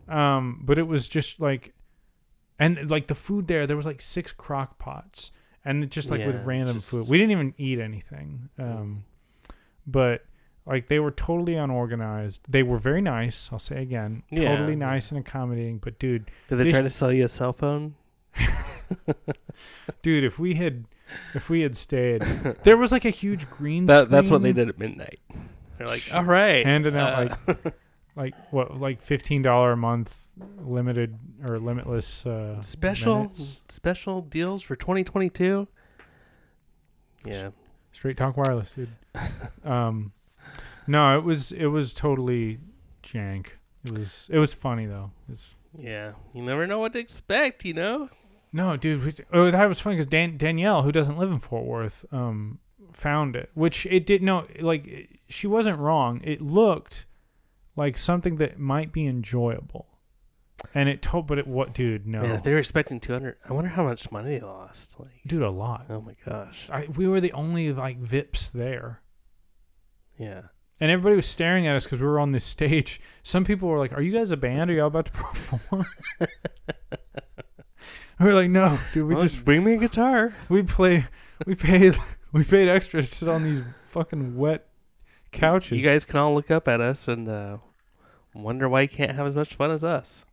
um, 0.09 0.61
but 0.61 0.77
it 0.77 0.87
was 0.87 1.07
just 1.07 1.39
like, 1.39 1.73
and 2.59 2.89
like 2.91 3.07
the 3.07 3.15
food 3.15 3.47
there, 3.47 3.65
there 3.65 3.77
was 3.77 3.85
like 3.85 4.01
six 4.01 4.33
crock 4.33 4.77
pots 4.77 5.31
and 5.65 5.89
just 5.91 6.09
like 6.11 6.19
Yeah, 6.21 6.27
with 6.27 6.45
random 6.45 6.75
just- 6.77 6.89
food. 6.91 7.09
We 7.09 7.17
didn't 7.17 7.31
even 7.31 7.53
eat 7.57 7.79
anything, 7.79 8.49
um, 8.59 9.03
but 9.87 10.25
like 10.65 10.87
they 10.87 10.99
were 10.99 11.11
totally 11.11 11.55
unorganized. 11.55 12.41
They 12.49 12.63
were 12.63 12.77
very 12.77 13.01
nice. 13.01 13.49
I'll 13.51 13.59
say 13.59 13.81
again, 13.81 14.23
Yeah. 14.31 14.55
totally 14.55 14.75
nice 14.77 15.11
and 15.11 15.19
accommodating. 15.19 15.77
But 15.79 15.99
dude, 15.99 16.31
Did 16.47 16.57
they 16.59 16.63
They 16.65 16.71
try 16.71 16.79
sh- 16.79 16.83
to 16.83 16.89
sell 16.89 17.11
you 17.11 17.25
a 17.25 17.29
cell 17.29 17.53
phone? 17.53 17.95
Dude, 20.01 20.23
if 20.23 20.39
we 20.39 20.55
had 20.55 20.85
if 21.33 21.49
we 21.49 21.61
had 21.61 21.75
stayed, 21.75 22.21
there 22.63 22.77
was 22.77 22.91
like 22.91 23.05
a 23.05 23.09
huge 23.09 23.49
green 23.49 23.85
That, 23.85 24.09
that's 24.09 24.29
what 24.29 24.41
they 24.41 24.53
did 24.53 24.69
at 24.69 24.79
midnight. 24.79 25.19
They're 25.77 25.87
like, 25.87 26.03
all 26.13 26.23
right, 26.23 26.65
Handing 26.65 26.95
out, 26.95 27.13
uh, 27.13 27.29
like 27.47 27.75
what 28.51 28.79
like 28.79 29.01
fifteen 29.01 29.41
dollar 29.41 29.73
a 29.73 29.77
month 29.77 30.31
limited 30.59 31.17
or 31.47 31.59
limitless 31.59 32.25
uh, 32.25 32.61
special 32.61 33.15
minutes. 33.17 33.61
special 33.69 34.21
deals 34.21 34.61
for 34.61 34.75
2022. 34.75 35.67
Yeah, 37.25 37.49
straight 37.91 38.17
talk 38.17 38.37
wireless, 38.37 38.73
dude. 38.73 38.89
um, 39.63 40.11
no, 40.87 41.17
it 41.17 41.23
was 41.23 41.51
it 41.51 41.67
was 41.67 41.93
totally 41.93 42.59
jank. 43.03 43.47
It 43.85 43.97
was 43.97 44.29
it 44.31 44.37
was 44.37 44.53
funny 44.53 44.85
though. 44.85 45.11
It's, 45.29 45.55
yeah. 45.75 46.13
You 46.33 46.43
never 46.43 46.67
know 46.67 46.79
what 46.79 46.93
to 46.93 46.99
expect, 46.99 47.65
you 47.65 47.73
know. 47.73 48.09
No, 48.51 48.77
dude. 48.77 49.25
Oh, 49.31 49.49
that 49.49 49.65
was 49.65 49.79
funny 49.79 49.95
because 49.95 50.05
Dan- 50.05 50.37
Danielle, 50.37 50.83
who 50.83 50.91
doesn't 50.91 51.17
live 51.17 51.31
in 51.31 51.39
Fort 51.39 51.65
Worth, 51.65 52.05
um, 52.13 52.59
found 52.91 53.35
it, 53.35 53.49
which 53.55 53.87
it 53.87 54.05
didn't. 54.05 54.25
no 54.25 54.45
like 54.61 55.19
she 55.27 55.47
wasn't 55.47 55.79
wrong. 55.79 56.21
It 56.23 56.41
looked 56.41 57.07
like 57.75 57.97
something 57.97 58.37
that 58.37 58.59
might 58.59 58.91
be 58.91 59.05
enjoyable, 59.07 59.87
and 60.73 60.87
it 60.89 61.01
told, 61.01 61.27
but 61.27 61.37
it 61.39 61.47
what, 61.47 61.73
dude? 61.73 62.05
No, 62.07 62.21
Man, 62.21 62.35
if 62.35 62.43
they 62.43 62.51
were 62.53 62.59
expecting 62.59 62.99
200, 62.99 63.37
I 63.49 63.53
wonder 63.53 63.69
how 63.69 63.83
much 63.83 64.11
money 64.11 64.37
they 64.37 64.45
lost. 64.45 64.99
Like, 64.99 65.21
dude, 65.25 65.41
a 65.41 65.49
lot. 65.49 65.85
oh 65.89 66.01
my 66.01 66.15
gosh. 66.25 66.69
I, 66.71 66.87
we 66.95 67.07
were 67.07 67.19
the 67.21 67.31
only 67.33 67.71
like 67.73 67.99
Vips 68.01 68.51
there, 68.51 69.01
Yeah. 70.17 70.43
and 70.79 70.91
everybody 70.91 71.15
was 71.15 71.25
staring 71.25 71.65
at 71.67 71.75
us 71.75 71.85
because 71.85 71.99
we 71.99 72.07
were 72.07 72.19
on 72.19 72.31
this 72.31 72.43
stage. 72.45 73.01
Some 73.23 73.43
people 73.45 73.67
were 73.69 73.79
like, 73.79 73.93
"Are 73.93 74.01
you 74.01 74.11
guys 74.11 74.31
a 74.31 74.37
band? 74.37 74.69
Are 74.69 74.73
y'all 74.73 74.87
about 74.87 75.05
to 75.05 75.11
perform?" 75.13 75.85
we 78.19 78.25
were 78.27 78.33
like, 78.33 78.49
"No, 78.49 78.79
dude. 78.93 79.07
We 79.07 79.15
Well, 79.15 79.23
just 79.23 79.43
bring 79.43 79.63
me 79.63 79.75
a 79.75 79.79
guitar. 79.79 80.33
we 80.49 80.63
play 80.63 81.05
we 81.45 81.55
paid 81.55 81.95
we 82.31 82.43
paid 82.43 82.67
extra 82.69 83.01
to 83.01 83.07
sit 83.07 83.27
on 83.27 83.43
these 83.43 83.61
fucking 83.87 84.37
wet 84.37 84.67
couches. 85.33 85.77
You 85.77 85.83
guys 85.83 86.05
can 86.05 86.19
all 86.19 86.33
look 86.33 86.49
up 86.51 86.67
at 86.67 86.79
us 86.79 87.07
and 87.07 87.27
uh, 87.27 87.57
wonder 88.33 88.69
why 88.69 88.81
you 88.81 88.87
can't 88.87 89.15
have 89.15 89.27
as 89.27 89.35
much 89.35 89.55
fun 89.55 89.71
as 89.71 89.83
us. 89.83 90.25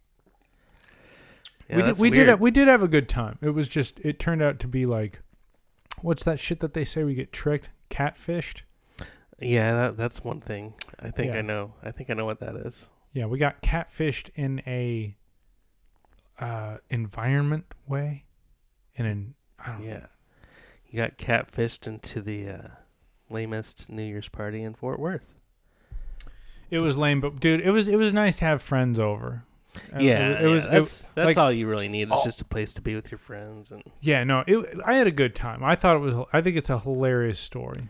Yeah, 1.68 1.76
we 1.76 1.82
did 1.82 1.98
we 1.98 2.10
did 2.10 2.28
have, 2.28 2.40
we 2.40 2.50
did 2.50 2.68
have 2.68 2.82
a 2.82 2.88
good 2.88 3.08
time. 3.08 3.38
It 3.40 3.50
was 3.50 3.68
just 3.68 4.00
it 4.00 4.18
turned 4.18 4.42
out 4.42 4.58
to 4.60 4.68
be 4.68 4.86
like 4.86 5.20
what's 6.02 6.24
that 6.24 6.38
shit 6.38 6.60
that 6.60 6.74
they 6.74 6.84
say 6.84 7.04
we 7.04 7.14
get 7.14 7.32
tricked, 7.32 7.70
catfished? 7.90 8.62
Yeah, 9.38 9.74
that, 9.74 9.96
that's 9.96 10.22
one 10.24 10.40
thing. 10.40 10.74
I 10.98 11.10
think 11.10 11.32
Yeah. 11.32 11.38
I 11.38 11.42
know. 11.42 11.74
I 11.82 11.92
think 11.92 12.10
I 12.10 12.14
know 12.14 12.24
what 12.26 12.40
that 12.40 12.56
is. 12.56 12.88
Yeah, 13.12 13.26
we 13.26 13.38
got 13.38 13.62
catfished 13.62 14.30
in 14.34 14.62
a 14.66 15.16
uh 16.38 16.78
environment 16.88 17.66
way. 17.86 18.24
In 18.96 19.06
an 19.06 19.34
I 19.58 19.72
don't 19.72 19.80
know. 19.82 19.86
Yeah. 19.88 20.06
You 20.88 20.96
got 20.96 21.18
catfished 21.18 21.86
into 21.86 22.20
the 22.20 22.48
uh, 22.48 22.68
lamest 23.30 23.88
New 23.90 24.02
Year's 24.02 24.28
party 24.28 24.62
in 24.62 24.74
Fort 24.74 24.98
Worth. 24.98 25.24
It 26.70 26.78
was 26.78 26.96
lame, 26.96 27.20
but 27.20 27.40
dude, 27.40 27.60
it 27.60 27.70
was 27.70 27.88
it 27.88 27.96
was 27.96 28.12
nice 28.12 28.36
to 28.38 28.44
have 28.44 28.62
friends 28.62 28.98
over. 28.98 29.44
Uh, 29.94 29.98
yeah, 30.00 30.30
it, 30.30 30.44
it 30.44 30.48
was 30.48 30.64
yeah, 30.64 30.70
it- 30.70 30.74
that's, 30.74 31.08
that's 31.14 31.26
like- 31.26 31.36
all 31.38 31.50
you 31.52 31.68
really 31.68 31.88
need. 31.88 32.08
It's 32.08 32.16
Oh. 32.20 32.24
just 32.24 32.40
a 32.40 32.44
place 32.44 32.72
to 32.74 32.82
be 32.82 32.94
with 32.94 33.10
your 33.10 33.18
friends 33.18 33.70
and 33.72 33.82
yeah, 34.00 34.24
no, 34.24 34.44
it, 34.46 34.66
I 34.84 34.94
had 34.94 35.06
a 35.06 35.10
good 35.12 35.34
time. 35.34 35.62
I 35.64 35.74
thought 35.74 35.96
it 35.96 36.00
was 36.00 36.14
I 36.32 36.40
think 36.40 36.56
it's 36.56 36.70
a 36.70 36.78
hilarious 36.78 37.38
story. 37.38 37.88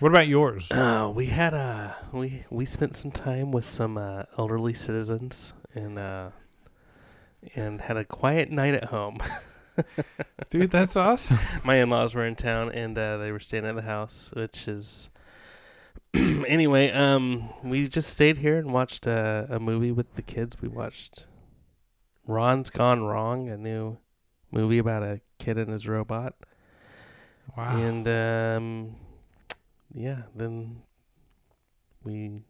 What 0.00 0.10
about 0.12 0.26
yours? 0.28 0.70
Uh, 0.72 1.10
we 1.14 1.26
had 1.26 1.54
uh 1.54 1.92
we 2.12 2.44
we 2.50 2.64
spent 2.66 2.96
some 2.96 3.10
time 3.12 3.52
with 3.52 3.64
some 3.64 3.96
uh, 3.98 4.24
elderly 4.38 4.74
citizens 4.74 5.54
and 5.74 5.98
uh 5.98 6.30
and 7.54 7.80
had 7.82 7.96
a 7.96 8.04
quiet 8.04 8.50
night 8.50 8.74
at 8.74 8.84
home. 8.84 9.18
Dude, 10.50 10.70
that's 10.70 10.96
awesome. 10.96 11.38
My 11.64 11.76
in-laws 11.76 12.14
were 12.14 12.26
in 12.26 12.36
town 12.36 12.70
and 12.72 12.96
uh, 12.96 13.18
they 13.18 13.32
were 13.32 13.40
staying 13.40 13.66
at 13.66 13.74
the 13.74 13.82
house, 13.82 14.30
which 14.34 14.68
is 14.68 15.10
anyway. 16.14 16.90
Um, 16.90 17.50
we 17.62 17.88
just 17.88 18.10
stayed 18.10 18.38
here 18.38 18.58
and 18.58 18.72
watched 18.72 19.06
uh, 19.06 19.46
a 19.48 19.58
movie 19.58 19.92
with 19.92 20.14
the 20.14 20.22
kids. 20.22 20.56
We 20.60 20.68
watched 20.68 21.26
Ron's 22.26 22.70
Gone 22.70 23.02
Wrong, 23.02 23.48
a 23.48 23.56
new 23.56 23.98
movie 24.50 24.78
about 24.78 25.02
a 25.02 25.20
kid 25.38 25.58
and 25.58 25.70
his 25.70 25.88
robot. 25.88 26.34
Wow. 27.56 27.76
And 27.76 28.08
um, 28.08 28.96
yeah, 29.94 30.22
then 30.34 30.82
we 32.04 32.42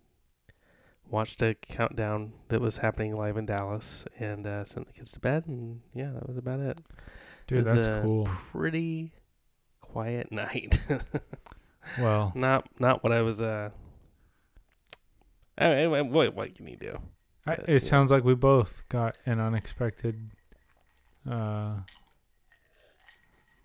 watched 1.12 1.42
a 1.42 1.54
countdown 1.54 2.32
that 2.48 2.60
was 2.60 2.78
happening 2.78 3.12
live 3.12 3.36
in 3.36 3.46
Dallas 3.46 4.06
and 4.18 4.46
uh, 4.46 4.64
sent 4.64 4.86
the 4.86 4.92
kids 4.92 5.12
to 5.12 5.20
bed. 5.20 5.46
And 5.46 5.80
yeah, 5.94 6.10
that 6.12 6.26
was 6.26 6.38
about 6.38 6.58
it. 6.58 6.78
Dude, 7.46 7.66
It's, 7.66 7.86
that's 7.86 7.88
uh, 7.88 8.00
cool. 8.02 8.28
Pretty 8.50 9.12
quiet 9.80 10.32
night. 10.32 10.80
Well, 11.98 12.32
not 12.34 12.68
not 12.78 13.02
what 13.02 13.12
I 13.12 13.22
was. 13.22 13.42
Uh, 13.42 13.70
anyway, 15.58 16.00
what 16.00 16.34
what 16.34 16.54
can 16.54 16.66
you 16.66 16.76
do? 16.76 16.98
I, 17.46 17.52
uh, 17.52 17.56
yeah. 17.58 17.74
it 17.74 17.80
sounds 17.80 18.10
like 18.10 18.24
we 18.24 18.34
both 18.34 18.88
got 18.88 19.18
an 19.26 19.40
unexpected, 19.40 20.30
uh, 21.28 21.78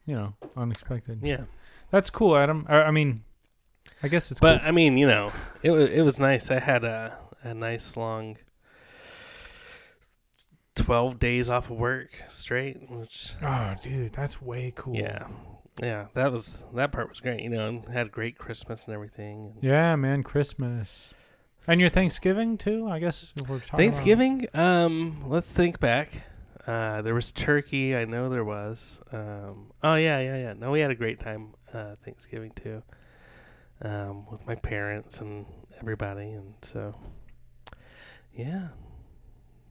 you 0.06 0.16
know, 0.16 0.34
unexpected. 0.56 1.20
Yeah, 1.22 1.44
That's 1.92 2.10
cool, 2.10 2.36
Adam. 2.36 2.66
I, 2.68 2.84
I 2.84 2.92
mean, 2.92 3.24
I 4.02 4.08
guess 4.08 4.32
it's 4.32 4.40
but 4.40 4.60
cool. 4.60 4.68
I 4.68 4.72
mean, 4.72 4.98
you 4.98 5.08
know, 5.08 5.32
it 5.62 5.72
was 5.72 5.90
it 5.90 6.02
was 6.02 6.20
nice. 6.20 6.50
I 6.50 6.60
had 6.60 6.84
a 6.84 7.16
a 7.48 7.54
nice 7.54 7.96
long. 7.98 8.38
12 10.76 11.18
days 11.18 11.50
off 11.50 11.70
of 11.72 11.78
work 11.78 12.10
straight 12.28 12.90
which 12.90 13.34
Oh, 13.42 13.74
dude, 13.82 14.14
that's 14.14 14.40
way 14.42 14.72
cool. 14.76 14.96
Yeah, 14.96 15.28
yeah, 15.82 16.06
that 16.14 16.32
was 16.32 16.66
that 16.76 16.92
part 16.92 17.10
was 17.10 17.20
great. 17.20 17.42
You 17.42 17.50
know, 17.50 17.68
and 17.68 17.88
had 17.88 18.08
a 18.08 18.10
great 18.10 18.38
Christmas 18.38 18.86
and 18.86 18.94
everything. 18.94 19.56
Yeah, 19.60 19.96
man, 19.96 20.22
Christmas. 20.24 21.14
And 21.66 21.82
your 21.82 21.90
Thanksgiving 21.90 22.58
too, 22.58 22.88
I 22.88 23.00
guess. 23.00 23.34
If 23.36 23.50
we're 23.50 23.58
talking 23.60 23.68
about- 23.70 23.78
Thanksgiving. 23.78 24.48
Um, 24.54 25.24
let's 25.28 25.52
think 25.52 25.80
back. 25.80 26.22
Uh, 26.66 27.02
there 27.02 27.16
was 27.16 27.32
turkey. 27.32 27.96
I 27.96 28.06
know 28.06 28.30
there 28.30 28.46
was. 28.46 29.00
Um, 29.12 29.72
oh 29.84 29.96
yeah, 29.96 30.20
yeah, 30.20 30.38
yeah. 30.38 30.54
No, 30.54 30.72
we 30.72 30.80
had 30.80 30.92
a 30.92 30.96
great 30.96 31.20
time 31.20 31.56
uh, 31.74 31.96
Thanksgiving 32.06 32.52
too, 32.52 32.84
um, 33.82 34.26
with 34.32 34.46
my 34.46 34.56
parents 34.56 35.22
and 35.22 35.46
everybody, 35.82 36.32
and 36.34 36.54
so 36.62 36.94
yeah, 38.38 38.68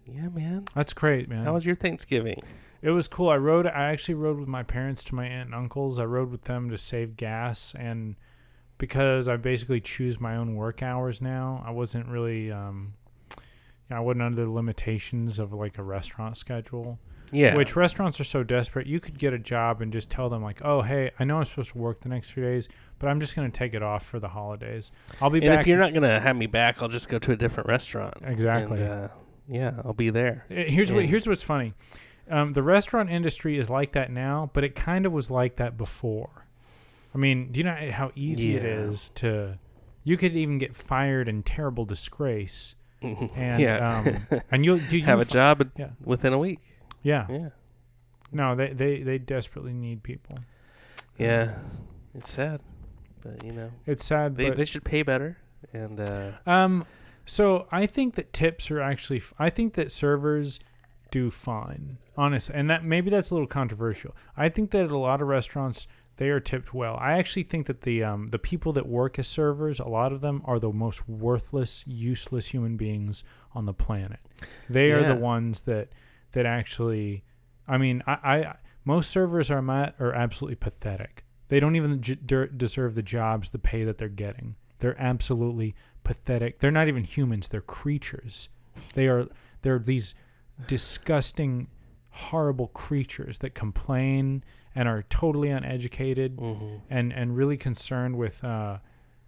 yeah, 0.05 0.29
man. 0.29 0.65
That's 0.75 0.93
great, 0.93 1.29
man. 1.29 1.45
How 1.45 1.55
was 1.55 1.65
your 1.65 1.77
Thanksgiving? 1.77 2.43
It 2.83 2.91
was 2.91 3.09
cool. 3.09 3.29
I 3.29 3.37
rode. 3.37 3.67
I 3.67 3.91
actually 3.93 4.15
rode 4.15 4.39
with 4.39 4.49
my 4.49 4.63
parents 4.63 5.03
to 5.05 5.15
my 5.15 5.27
aunt 5.27 5.47
and 5.47 5.55
uncle's. 5.55 5.99
I 5.99 6.05
rode 6.05 6.31
with 6.31 6.43
them 6.43 6.69
to 6.71 6.79
save 6.79 7.17
gas, 7.17 7.75
and 7.79 8.17
because 8.79 9.29
I 9.29 9.37
basically 9.37 9.81
choose 9.81 10.21
my 10.21 10.37
own 10.37 10.55
work 10.55 10.83
hours 10.83 11.21
now, 11.21 11.63
I 11.67 11.71
wasn't 11.71 12.09
really. 12.09 12.51
Um, 12.51 12.95
you 13.89 13.95
know, 13.95 13.97
I 13.97 14.01
wasn't 14.01 14.23
under 14.23 14.45
the 14.45 14.51
limitations 14.51 15.39
of 15.39 15.53
like 15.53 15.79
a 15.79 15.83
restaurant 15.83 16.37
schedule. 16.37 16.99
Yeah, 17.33 17.57
Which 17.57 17.75
restaurants 17.77 18.21
are 18.21 18.25
so 18.25 18.43
desperate, 18.45 18.87
you 18.87 19.01
could 19.01 19.19
get 19.19 19.33
a 19.33 19.39
job 19.39 19.83
and 19.83 19.93
just 19.93 20.11
tell 20.11 20.29
them 20.29 20.43
like, 20.43 20.61
"Oh, 20.65 20.83
hey, 20.83 21.11
I 21.19 21.25
know 21.25 21.39
I'm 21.39 21.45
supposed 21.45 21.73
to 21.73 21.79
work 21.79 22.01
the 22.01 22.09
next 22.09 22.31
few 22.31 22.43
days, 22.45 22.69
but 22.99 23.09
I'm 23.09 23.19
just 23.21 23.35
going 23.35 23.51
to 23.51 23.57
take 23.59 23.75
it 23.75 23.83
off 23.83 24.05
for 24.07 24.21
the 24.21 24.29
holidays. 24.29 24.93
I'll 25.21 25.31
be 25.31 25.39
and 25.39 25.49
back." 25.49 25.61
if 25.62 25.67
you're 25.67 25.79
not 25.79 25.93
gonna 25.95 26.21
have 26.21 26.37
me 26.37 26.47
back, 26.47 26.83
I'll 26.83 26.89
just 26.89 27.09
go 27.09 27.19
to 27.19 27.33
a 27.33 27.37
different 27.37 27.69
restaurant. 27.69 28.15
exactly. 28.23 28.81
And, 28.83 28.91
uh, 29.05 29.09
yeah, 29.49 29.73
I'll 29.85 29.93
be 29.93 30.11
there. 30.11 30.45
Uh, 30.51 30.55
Here's 30.55 30.93
what 30.93 31.05
here's 31.07 31.27
what's 31.27 31.43
funny. 31.43 31.75
Um, 32.29 32.53
the 32.55 32.62
restaurant 32.62 33.09
industry 33.11 33.57
is 33.59 33.71
like 33.71 33.93
that 33.93 34.11
now, 34.11 34.51
but 34.53 34.65
it 34.65 34.75
kind 34.75 35.07
of 35.07 35.12
was 35.12 35.31
like 35.31 35.57
that 35.57 35.77
before. 35.79 36.47
I 37.15 37.19
mean, 37.19 37.53
do 37.53 37.59
you 37.59 37.65
know 37.65 37.91
how 37.93 38.11
easy 38.17 38.57
it 38.57 38.62
Yeah. 38.65 38.69
is 38.89 39.11
to? 39.11 39.59
You 40.05 40.17
could 40.17 40.37
even 40.37 40.59
get 40.59 40.75
fired 40.75 41.29
in 41.29 41.43
terrible 41.45 41.85
disgrace, 41.85 42.75
and 43.03 43.61
yeah, 43.61 44.03
um, 44.31 44.41
and 44.51 44.65
you'll 44.65 44.79
do 44.79 44.99
you 44.99 45.05
have 45.05 45.19
a 45.19 45.23
f- 45.23 45.31
job 45.31 45.71
Yeah, 45.77 45.91
within 46.05 46.33
a 46.33 46.39
week. 46.39 46.59
Yeah. 47.03 47.27
Yeah, 47.29 47.49
No, 48.33 48.55
they 48.55 48.73
they 48.73 49.03
they 49.03 49.19
desperately 49.19 49.73
need 49.73 50.03
people. 50.03 50.39
yeah, 51.19 51.57
it's 52.15 52.31
sad, 52.31 52.61
but 53.23 53.43
you 53.45 53.53
know 53.53 53.71
It's 53.87 54.05
sad, 54.05 54.37
they 54.37 54.49
but 54.49 54.57
they 54.59 54.65
should 54.65 54.85
pay 54.85 55.03
better. 55.03 55.37
And 55.73 56.01
uh, 56.01 56.33
um, 56.47 56.85
so 57.25 57.67
I 57.73 57.87
think 57.87 58.15
that 58.15 58.33
tips 58.33 58.71
are 58.71 58.81
actually. 58.81 59.19
f- 59.19 59.33
I 59.39 59.51
think 59.51 59.75
that 59.75 59.91
servers 59.91 60.61
do 61.11 61.31
fine, 61.31 61.99
honest, 62.17 62.51
and 62.51 62.69
that 62.71 62.85
maybe 62.85 63.11
that's 63.11 63.31
a 63.31 63.35
little 63.35 63.47
controversial. 63.49 64.15
I 64.37 64.49
think 64.49 64.71
that 64.73 64.85
at 64.85 64.91
a 64.91 64.99
lot 64.99 65.21
of 65.23 65.29
restaurants 65.29 65.89
they 66.19 66.31
are 66.31 66.41
tipped 66.41 66.73
well. 66.73 66.97
I 66.99 67.13
actually 67.19 67.43
think 67.43 67.67
that 67.67 67.83
the 67.83 68.03
um 68.05 68.29
the 68.31 68.39
people 68.39 68.73
that 68.75 68.87
work 68.87 69.19
as 69.19 69.27
servers, 69.29 69.81
a 69.81 69.89
lot 69.89 70.13
of 70.13 70.21
them 70.21 70.43
are 70.45 70.59
the 70.59 70.73
most 70.73 71.09
worthless, 71.09 71.85
useless 71.87 72.49
human 72.49 72.77
beings 72.77 73.23
on 73.55 73.67
the 73.67 73.75
planet. 73.75 74.21
They 74.71 74.93
are 74.93 75.03
the 75.05 75.15
ones 75.17 75.63
that 75.63 75.89
that 76.37 76.46
actually. 76.46 77.25
I 77.66 77.79
mean, 77.79 78.03
I, 78.07 78.12
I 78.12 78.57
most 78.85 79.11
servers 79.11 79.51
are 79.51 79.61
met 79.62 79.96
are 79.99 80.12
absolutely 80.12 80.55
pathetic. 80.57 81.25
They 81.49 81.59
don't 81.61 81.75
even 81.77 82.01
j- 82.01 82.16
deserve 82.57 82.94
the 82.94 83.03
jobs, 83.03 83.51
the 83.51 83.59
pay 83.59 83.83
that 83.85 83.99
they're 83.99 84.09
getting. 84.09 84.57
They're 84.79 85.01
absolutely 85.01 85.75
pathetic. 86.05 86.59
They're 86.61 86.70
not 86.70 86.88
even 86.88 87.05
humans. 87.05 87.49
They're 87.49 87.61
creatures. 87.61 88.49
They 88.94 89.09
are. 89.09 89.27
They're 89.62 89.79
these 89.79 90.14
disgusting, 90.70 91.68
horrible 92.11 92.68
creatures 92.68 93.38
that 93.38 93.55
complain 93.55 94.44
and 94.75 94.88
are 94.88 95.03
totally 95.09 95.49
uneducated 95.51 96.37
Mm-hmm. 96.37 96.77
and 96.90 97.12
and 97.12 97.37
really 97.37 97.57
concerned 97.57 98.16
with 98.16 98.44
uh, 98.44 98.79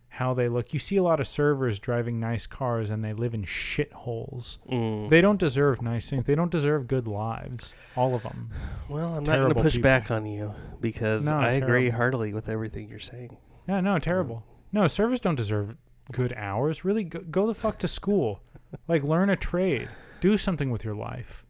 how 0.09 0.35
they 0.35 0.49
look. 0.49 0.73
You 0.73 0.79
see 0.79 0.97
a 0.97 1.03
lot 1.03 1.21
of 1.21 1.29
servers 1.29 1.79
driving 1.79 2.19
nice 2.19 2.47
cars 2.47 2.91
and 2.91 3.05
they 3.05 3.13
live 3.13 3.35
in 3.35 3.45
shitholes. 3.45 4.59
Mm. 4.71 5.09
They 5.09 5.21
don't 5.21 5.39
deserve 5.39 5.83
nice 5.83 6.11
things. 6.11 6.25
They 6.25 6.35
don't 6.35 6.51
deserve 6.51 6.89
good 6.89 7.07
lives. 7.07 7.75
All 7.97 8.15
of 8.15 8.23
them. 8.23 8.51
well, 8.89 9.15
I'm 9.15 9.25
not 9.25 9.37
going 9.37 9.55
to 9.55 9.63
push 9.63 9.75
people. 9.75 9.89
back 9.89 10.11
on 10.11 10.27
you 10.27 10.55
because 10.81 11.25
No, 11.25 11.37
I 11.37 11.51
agree 11.51 11.91
heartily 11.91 12.33
with 12.33 12.49
everything 12.49 12.89
you're 12.89 12.99
saying. 12.99 13.37
Yeah, 13.69 13.81
no, 13.81 13.99
terrible. 13.99 14.45
No, 14.73 14.87
servers 14.87 15.21
don't 15.21 15.35
deserve 15.35 15.77
good 16.11 16.33
hours. 16.37 16.85
Really, 16.85 17.05
go, 17.05 17.21
go 17.31 17.47
the 17.47 17.55
fuck 17.55 17.79
to 17.79 17.89
school. 17.89 18.41
like, 18.89 19.03
learn 19.03 19.31
a 19.31 19.37
trade. 19.37 19.89
Do 20.21 20.37
something 20.37 20.71
with 20.71 20.85
your 20.85 20.95
life. 20.95 21.45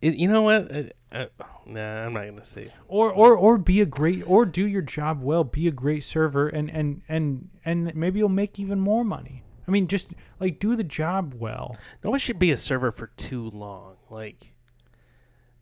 It, 0.00 0.14
you 0.14 0.28
know 0.28 0.42
what? 0.42 0.92
Uh, 1.10 1.26
nah, 1.66 2.04
I'm 2.04 2.12
not 2.12 2.22
going 2.22 2.36
to 2.36 2.44
say. 2.44 2.70
Or, 2.86 3.10
or, 3.10 3.34
or 3.36 3.56
be 3.58 3.80
a 3.80 3.86
great, 3.86 4.22
or 4.26 4.44
do 4.44 4.66
your 4.66 4.82
job 4.82 5.22
well. 5.22 5.42
Be 5.44 5.66
a 5.66 5.72
great 5.72 6.04
server, 6.04 6.48
and 6.48 6.70
and 6.70 7.02
and 7.08 7.48
and 7.64 7.94
maybe 7.94 8.18
you'll 8.18 8.28
make 8.28 8.58
even 8.58 8.78
more 8.78 9.04
money. 9.04 9.42
I 9.66 9.70
mean, 9.70 9.86
just 9.86 10.12
like 10.38 10.58
do 10.58 10.76
the 10.76 10.84
job 10.84 11.34
well. 11.38 11.76
No 12.04 12.10
one 12.10 12.18
should 12.18 12.38
be 12.38 12.50
a 12.50 12.56
server 12.56 12.92
for 12.92 13.06
too 13.16 13.50
long. 13.50 13.96
Like, 14.10 14.52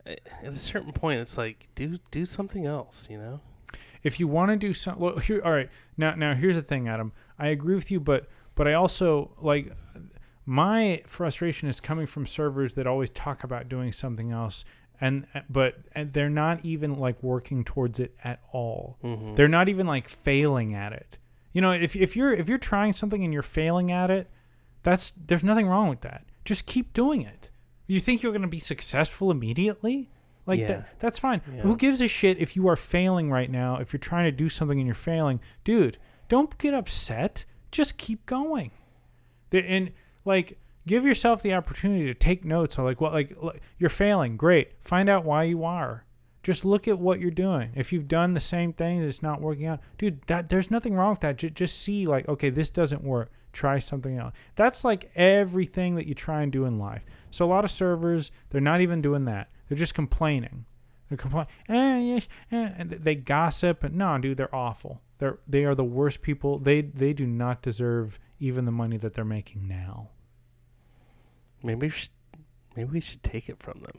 at 0.04 0.20
a 0.44 0.56
certain 0.56 0.92
point, 0.92 1.20
it's 1.20 1.38
like 1.38 1.68
do 1.74 1.98
do 2.10 2.24
something 2.24 2.66
else. 2.66 3.08
You 3.08 3.18
know? 3.18 3.40
if 4.06 4.20
you 4.20 4.28
want 4.28 4.52
to 4.52 4.56
do 4.56 4.72
something 4.72 5.02
well 5.02 5.18
here 5.18 5.40
all 5.44 5.50
right 5.50 5.68
now 5.96 6.14
now 6.14 6.32
here's 6.32 6.54
the 6.54 6.62
thing 6.62 6.88
adam 6.88 7.12
i 7.40 7.48
agree 7.48 7.74
with 7.74 7.90
you 7.90 7.98
but 7.98 8.28
but 8.54 8.68
i 8.68 8.72
also 8.72 9.34
like 9.40 9.72
my 10.44 11.02
frustration 11.06 11.68
is 11.68 11.80
coming 11.80 12.06
from 12.06 12.24
servers 12.24 12.74
that 12.74 12.86
always 12.86 13.10
talk 13.10 13.42
about 13.42 13.68
doing 13.68 13.90
something 13.90 14.30
else 14.30 14.64
and 15.00 15.26
but 15.50 15.74
and 15.94 16.12
they're 16.12 16.30
not 16.30 16.64
even 16.64 16.98
like 16.98 17.22
working 17.22 17.64
towards 17.64 18.00
it 18.00 18.14
at 18.24 18.40
all. 18.52 18.98
Mm-hmm. 19.04 19.34
they're 19.34 19.48
not 19.48 19.68
even 19.68 19.86
like 19.86 20.08
failing 20.08 20.74
at 20.74 20.92
it. 20.92 21.18
You 21.52 21.60
know 21.60 21.72
if, 21.72 21.94
if 21.96 22.16
you're 22.16 22.32
if 22.32 22.48
you're 22.48 22.58
trying 22.58 22.92
something 22.92 23.22
and 23.24 23.32
you're 23.32 23.42
failing 23.42 23.90
at 23.90 24.10
it 24.10 24.28
that's 24.82 25.10
there's 25.12 25.42
nothing 25.44 25.66
wrong 25.66 25.88
with 25.88 26.02
that. 26.02 26.24
Just 26.44 26.66
keep 26.66 26.92
doing 26.92 27.22
it. 27.22 27.50
You 27.86 27.98
think 28.00 28.22
you're 28.22 28.32
going 28.32 28.42
to 28.42 28.48
be 28.48 28.58
successful 28.58 29.30
immediately? 29.30 30.10
Like 30.46 30.60
Yeah. 30.60 30.66
that, 30.68 31.00
that's 31.00 31.18
fine. 31.18 31.40
Yeah. 31.52 31.62
who 31.62 31.76
gives 31.76 32.00
a 32.00 32.06
shit 32.08 32.38
if 32.38 32.54
you 32.54 32.68
are 32.68 32.76
failing 32.76 33.30
right 33.32 33.50
now 33.50 33.78
if 33.78 33.92
you're 33.92 33.98
trying 33.98 34.24
to 34.26 34.32
do 34.32 34.48
something 34.48 34.78
and 34.78 34.86
you're 34.86 34.94
failing? 34.94 35.40
Dude 35.64 35.98
don't 36.28 36.56
get 36.58 36.74
upset. 36.74 37.44
Just 37.70 37.98
keep 37.98 38.26
going. 38.26 38.70
And 39.52 39.92
like 40.24 40.58
give 40.86 41.04
yourself 41.04 41.42
the 41.42 41.54
opportunity 41.54 42.06
to 42.06 42.14
take 42.14 42.44
notes 42.44 42.78
on 42.78 42.84
like 42.84 43.00
what 43.00 43.12
like 43.12 43.36
you're 43.78 43.90
failing. 43.90 44.36
Great. 44.36 44.82
Find 44.82 45.08
out 45.08 45.24
why 45.24 45.44
you 45.44 45.64
are. 45.64 46.04
Just 46.42 46.64
look 46.64 46.86
at 46.86 47.00
what 47.00 47.18
you're 47.18 47.30
doing. 47.30 47.72
If 47.74 47.92
you've 47.92 48.06
done 48.06 48.34
the 48.34 48.40
same 48.40 48.72
thing 48.72 49.02
that's 49.02 49.22
not 49.22 49.40
working 49.40 49.66
out 49.66 49.80
dude 49.98 50.22
that 50.28 50.48
there's 50.48 50.70
nothing 50.70 50.94
wrong 50.94 51.10
with 51.10 51.20
that. 51.20 51.38
Ju- 51.38 51.50
just 51.50 51.78
see 51.80 52.06
like 52.06 52.28
okay 52.28 52.50
this 52.50 52.70
doesn't 52.70 53.02
work. 53.02 53.30
Try 53.52 53.78
something 53.78 54.16
else. 54.16 54.34
That's 54.54 54.84
like 54.84 55.10
everything 55.16 55.96
that 55.96 56.06
you 56.06 56.14
try 56.14 56.42
and 56.42 56.52
do 56.52 56.64
in 56.64 56.78
life. 56.78 57.04
So 57.30 57.44
a 57.44 57.48
lot 57.48 57.64
of 57.64 57.70
servers 57.70 58.30
they're 58.50 58.60
not 58.60 58.80
even 58.80 59.02
doing 59.02 59.24
that. 59.24 59.50
They're 59.68 59.78
just 59.78 59.94
complaining. 59.94 60.66
They're 61.08 61.18
complaining 61.18 61.48
eh, 61.68 62.20
eh, 62.52 62.70
and 62.78 62.90
they 62.90 63.14
gossip 63.16 63.82
and 63.82 63.96
no 63.96 64.18
dude 64.18 64.36
they're 64.36 64.54
awful. 64.54 65.02
They're 65.18 65.38
they 65.48 65.64
are 65.64 65.74
the 65.74 65.84
worst 65.84 66.22
people. 66.22 66.58
They 66.58 66.82
they 66.82 67.12
do 67.12 67.26
not 67.26 67.62
deserve 67.62 68.20
even 68.38 68.66
the 68.66 68.72
money 68.72 68.98
that 68.98 69.14
they're 69.14 69.24
making 69.24 69.66
now 69.66 70.10
Maybe 71.62 71.86
we 71.86 71.90
should, 71.90 72.10
maybe 72.76 72.90
we 72.90 73.00
should 73.00 73.22
take 73.22 73.48
it 73.48 73.62
from 73.62 73.80
them. 73.80 73.98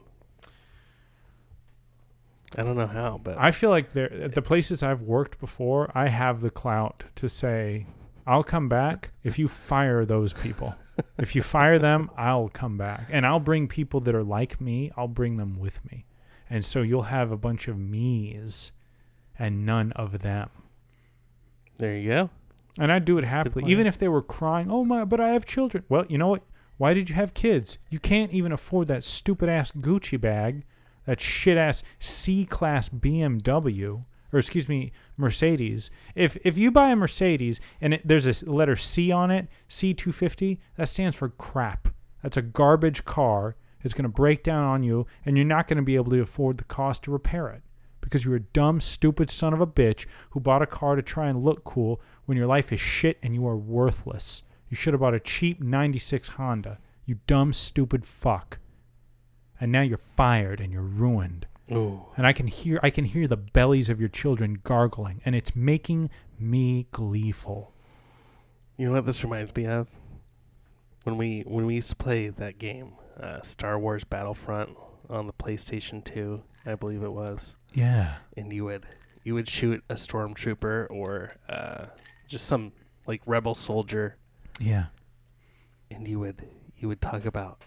I 2.58 2.64
don't 2.64 2.78
know 2.78 2.88
how, 2.88 3.20
but 3.22 3.38
I 3.38 3.52
feel 3.52 3.70
like 3.70 3.92
there 3.92 4.12
at 4.12 4.34
the 4.34 4.42
places 4.42 4.82
I've 4.82 5.02
worked 5.02 5.40
before, 5.40 5.92
I 5.94 6.08
have 6.08 6.42
the 6.42 6.50
clout 6.50 7.06
to 7.16 7.28
say, 7.28 7.88
I'll 8.26 8.44
come 8.44 8.70
back 8.70 9.12
if 9.24 9.38
you 9.38 9.48
fire 9.48 10.06
those 10.06 10.34
people. 10.34 10.76
if 11.18 11.36
you 11.36 11.42
fire 11.42 11.78
them, 11.78 12.10
I'll 12.18 12.50
come 12.50 12.78
back. 12.78 13.10
And 13.12 13.26
I'll 13.26 13.40
bring 13.40 13.68
people 13.68 14.00
that 14.02 14.16
are 14.16 14.24
like 14.24 14.62
me, 14.62 14.92
I'll 14.96 15.08
bring 15.10 15.38
them 15.38 15.60
with 15.60 15.84
me. 15.92 16.06
And 16.50 16.64
so 16.64 16.82
you'll 16.82 17.04
have 17.04 17.32
a 17.32 17.38
bunch 17.38 17.68
of 17.68 17.78
me's 17.78 18.72
and 19.38 19.66
none 19.66 19.92
of 19.94 20.20
them. 20.20 20.50
there 21.78 21.96
you 21.98 22.10
go. 22.10 22.30
And 22.80 22.92
I'd 22.92 23.06
do 23.06 23.18
it 23.18 23.22
That's 23.22 23.34
happily, 23.34 23.72
even 23.72 23.88
if 23.88 23.98
they 23.98 24.08
were 24.08 24.22
crying, 24.22 24.70
oh 24.72 24.86
my, 24.86 25.04
but 25.04 25.20
I 25.20 25.30
have 25.30 25.46
children. 25.46 25.84
Well, 25.90 26.06
you 26.08 26.18
know 26.18 26.28
what? 26.30 26.44
Why 26.78 26.94
did 26.94 27.10
you 27.10 27.16
have 27.16 27.34
kids? 27.34 27.80
You 27.90 28.00
can't 28.00 28.32
even 28.32 28.52
afford 28.52 28.88
that 28.88 29.04
stupid 29.04 29.50
ass 29.50 29.72
Gucci 29.72 30.20
bag, 30.20 30.64
that 31.06 31.20
shit 31.20 31.58
ass 31.58 31.84
C 32.00 32.46
class 32.46 32.90
BMW, 32.90 34.06
or 34.32 34.40
excuse 34.40 34.70
me, 34.70 34.92
Mercedes. 35.16 35.90
If 36.14 36.38
if 36.46 36.58
you 36.58 36.72
buy 36.72 36.90
a 36.90 36.96
Mercedes 36.96 37.60
and 37.82 37.96
it, 37.96 38.02
there's 38.06 38.44
a 38.44 38.52
letter 38.52 38.76
C 38.76 39.12
on 39.12 39.32
it, 39.32 39.48
C250, 39.70 40.60
that 40.76 40.90
stands 40.90 41.16
for 41.16 41.30
crap. 41.30 41.88
That's 42.22 42.38
a 42.38 42.42
garbage 42.42 43.06
car. 43.06 43.56
It's 43.82 43.94
going 43.94 44.04
to 44.04 44.10
break 44.10 44.44
down 44.44 44.64
on 44.64 44.84
you, 44.84 45.08
and 45.26 45.38
you're 45.38 45.46
not 45.46 45.68
going 45.68 45.78
to 45.78 45.84
be 45.84 45.96
able 45.96 46.12
to 46.12 46.22
afford 46.22 46.58
the 46.58 46.64
cost 46.66 47.04
to 47.04 47.12
repair 47.12 47.48
it 47.50 47.64
because 48.02 48.26
you're 48.26 48.36
a 48.36 48.40
dumb, 48.40 48.80
stupid 48.80 49.30
son 49.30 49.54
of 49.54 49.62
a 49.62 49.68
bitch 49.68 50.06
who 50.32 50.40
bought 50.40 50.62
a 50.62 50.68
car 50.68 50.96
to 50.96 51.02
try 51.02 51.28
and 51.28 51.44
look 51.44 51.64
cool 51.64 52.02
when 52.26 52.38
your 52.38 52.48
life 52.48 52.72
is 52.72 52.80
shit 52.80 53.18
and 53.22 53.34
you 53.34 53.48
are 53.48 53.58
worthless. 53.58 54.44
You 54.70 54.76
should 54.76 54.94
have 54.94 55.02
bought 55.02 55.14
a 55.14 55.20
cheap 55.20 55.62
96 55.62 56.30
Honda. 56.30 56.80
You 57.06 57.20
dumb, 57.28 57.54
stupid 57.54 58.06
fuck. 58.06 58.60
And 59.60 59.72
now 59.72 59.82
you're 59.82 59.98
fired 59.98 60.60
and 60.60 60.72
you're 60.74 60.82
ruined. 60.82 61.48
Ooh. 61.72 62.06
And 62.16 62.26
I 62.26 62.34
can 62.34 62.48
hear 62.48 62.80
I 62.84 62.90
can 62.90 63.06
hear 63.06 63.28
the 63.28 63.38
bellies 63.38 63.90
of 63.90 64.00
your 64.00 64.10
children 64.10 64.60
gargling 64.64 65.22
and 65.26 65.36
it's 65.36 65.56
making 65.56 66.10
me 66.40 66.88
gleeful. 66.92 67.74
You 68.78 68.88
know 68.88 68.94
what 68.94 69.06
this 69.06 69.24
reminds 69.24 69.56
me 69.56 69.66
of? 69.66 69.88
When 71.04 71.18
we 71.18 71.42
when 71.48 71.66
we 71.66 71.76
used 71.76 71.90
to 71.90 71.96
play 71.96 72.30
that 72.30 72.58
game, 72.60 72.94
uh, 73.20 73.42
Star 73.42 73.80
Wars 73.80 74.04
Battlefront 74.04 74.78
on 75.10 75.26
the 75.28 75.34
PlayStation 75.34 76.04
2, 76.04 76.42
I 76.66 76.76
believe 76.76 77.02
it 77.04 77.12
was, 77.12 77.56
Yeah. 77.74 78.18
and 78.36 78.52
you 78.54 78.66
would 78.66 78.86
you 79.24 79.34
would 79.34 79.48
shoot 79.50 79.84
a 79.90 79.96
stormtrooper 79.96 80.88
or 80.90 81.36
uh, 81.50 81.86
just 82.28 82.46
some 82.46 82.72
like 83.08 83.22
rebel 83.26 83.56
soldier, 83.56 84.18
Yeah. 84.60 84.86
and 85.92 86.08
you 86.08 86.20
would 86.20 86.48
you 86.78 86.88
would 86.88 87.02
talk 87.02 87.26
about 87.26 87.66